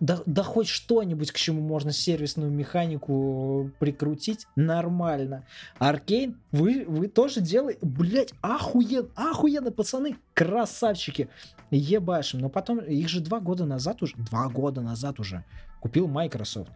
да, 0.02 0.20
да 0.26 0.44
хоть 0.44 0.68
что-нибудь, 0.68 1.32
к 1.32 1.38
чему 1.38 1.62
можно 1.62 1.94
сервисную 1.94 2.52
механику 2.52 3.72
прикрутить, 3.80 4.46
нормально. 4.58 5.46
Аркейн, 5.80 6.38
вы, 6.52 6.84
вы 6.86 7.08
тоже 7.08 7.40
делаете, 7.40 7.80
блять, 7.82 8.34
охуенно, 8.42 9.08
охуенно, 9.16 9.72
пацаны, 9.72 10.18
красавчики, 10.34 11.30
ебашим. 11.72 12.42
Но 12.42 12.50
потом, 12.50 12.80
их 12.80 13.08
же 13.08 13.22
два 13.22 13.40
года 13.40 13.64
назад 13.64 14.04
уже, 14.04 14.18
два 14.18 14.50
года 14.50 14.82
назад 14.82 15.22
уже 15.22 15.46
купил 15.80 16.10
Microsoft. 16.10 16.74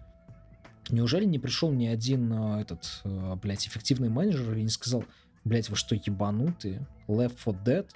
Неужели 0.90 1.26
не 1.26 1.40
пришел 1.40 1.72
ни 1.72 1.86
один 1.86 2.32
э, 2.32 2.62
этот, 2.62 3.02
э, 3.04 3.36
блядь, 3.42 3.68
эффективный 3.68 4.10
менеджер 4.10 4.56
и 4.56 4.64
не 4.64 4.70
сказал, 4.70 5.04
блядь, 5.44 5.70
вы 5.70 5.76
что, 5.76 5.96
ебанутые? 5.96 6.88
Left 7.08 7.38
4 7.44 7.58
Dead? 7.64 7.88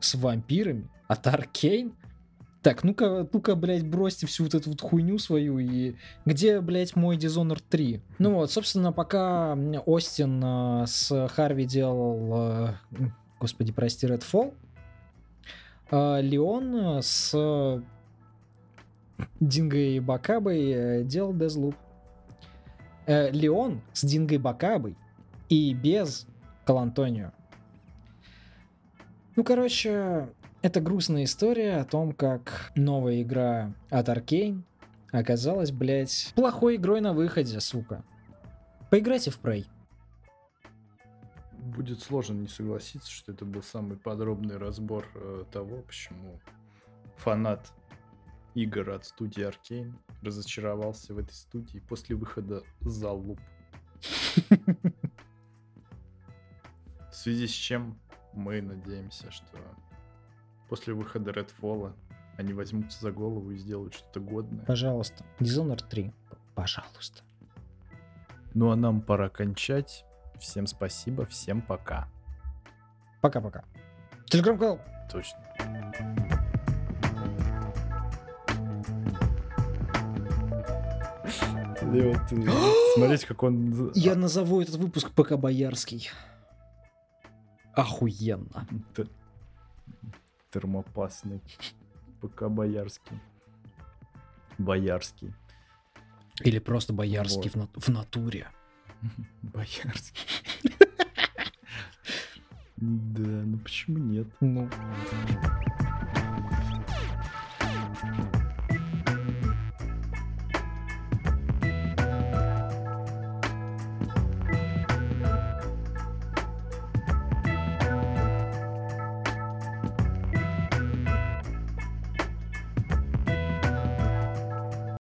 С 0.00 0.14
вампирами? 0.14 0.88
От 1.08 1.26
Аркейн? 1.26 1.94
Так, 2.64 2.82
ну-ка, 2.82 3.28
ну-ка, 3.30 3.56
блядь, 3.56 3.86
бросьте 3.86 4.26
всю 4.26 4.44
вот 4.44 4.54
эту 4.54 4.70
вот 4.70 4.80
хуйню 4.80 5.18
свою 5.18 5.58
и 5.58 5.96
где, 6.24 6.62
блядь, 6.62 6.96
мой 6.96 7.18
Dishonored 7.18 7.62
3? 7.68 8.00
Ну 8.18 8.34
вот, 8.36 8.50
собственно, 8.50 8.90
пока 8.90 9.54
Остин 9.84 10.42
э, 10.42 10.86
с 10.86 11.28
Харви 11.28 11.66
делал, 11.66 12.30
э, 12.32 12.74
господи, 13.38 13.70
прости, 13.70 14.06
Redfall, 14.06 14.54
э, 15.90 16.22
Леон 16.22 17.02
с 17.02 17.82
Дингой 19.40 20.00
Бакабой 20.00 20.70
э, 20.70 21.04
делал 21.04 21.34
Deathloop. 21.34 21.74
Э, 23.06 23.30
Леон 23.30 23.80
с 23.92 24.04
Дингой 24.04 24.38
Бакабой 24.38 24.96
и 25.48 25.74
без 25.74 26.26
Калантонио. 26.64 27.32
Ну, 29.36 29.44
короче, 29.44 30.28
это 30.62 30.80
грустная 30.80 31.24
история 31.24 31.76
о 31.76 31.84
том, 31.84 32.12
как 32.12 32.72
новая 32.74 33.20
игра 33.22 33.74
от 33.90 34.08
Arkane 34.08 34.62
оказалась, 35.10 35.70
блядь, 35.72 36.32
плохой 36.34 36.76
игрой 36.76 37.00
на 37.00 37.12
выходе, 37.12 37.60
сука. 37.60 38.04
Поиграйте 38.90 39.30
в 39.30 39.40
Prey. 39.40 39.66
Будет 41.52 42.00
сложно 42.00 42.34
не 42.34 42.48
согласиться, 42.48 43.10
что 43.10 43.32
это 43.32 43.44
был 43.44 43.62
самый 43.62 43.96
подробный 43.96 44.56
разбор 44.56 45.06
э, 45.14 45.44
того, 45.50 45.82
почему 45.82 46.38
фанат 47.16 47.72
игр 48.54 48.90
от 48.90 49.04
студии 49.04 49.46
Arkane 49.46 49.94
разочаровался 50.22 51.14
в 51.14 51.18
этой 51.18 51.34
студии 51.34 51.80
после 51.80 52.16
выхода 52.16 52.62
Залуп. 52.80 53.40
В 57.10 57.14
связи 57.14 57.46
с 57.46 57.52
чем 57.52 57.98
мы 58.32 58.60
надеемся, 58.60 59.30
что 59.30 59.58
после 60.68 60.94
выхода 60.94 61.30
Redfall 61.30 61.94
они 62.36 62.52
возьмутся 62.52 63.00
за 63.00 63.12
голову 63.12 63.50
и 63.52 63.56
сделают 63.56 63.94
что-то 63.94 64.20
годное. 64.20 64.64
Пожалуйста. 64.64 65.24
Dishonored 65.38 65.88
3. 65.88 66.12
Пожалуйста. 66.54 67.22
Ну 68.54 68.70
а 68.70 68.76
нам 68.76 69.00
пора 69.00 69.28
кончать. 69.28 70.04
Всем 70.38 70.66
спасибо, 70.66 71.24
всем 71.26 71.62
пока. 71.62 72.08
Пока-пока. 73.20 73.64
Телеграм-канал. 74.26 74.80
Точно. 75.10 75.38
И 81.94 82.00
вот, 82.00 82.18
смотрите, 82.94 83.26
как 83.26 83.42
он... 83.42 83.92
Я 83.94 84.14
назову 84.14 84.60
этот 84.60 84.76
выпуск 84.76 85.10
ПК 85.12 85.32
Боярский. 85.32 86.10
Охуенно 87.74 88.66
термопасный. 90.54 91.40
ПК 92.20 92.44
Боярский. 92.48 93.20
Боярский. 94.58 95.32
Или 96.40 96.58
просто 96.60 96.92
Боярский 96.92 97.50
вот. 97.52 97.52
в, 97.52 97.56
на- 97.56 97.80
в 97.80 97.88
натуре. 97.88 98.48
Боярский. 99.42 100.26
Да, 102.76 103.22
ну 103.22 103.56
почему 103.58 103.98
нет? 103.98 104.26
Ну. 104.40 104.68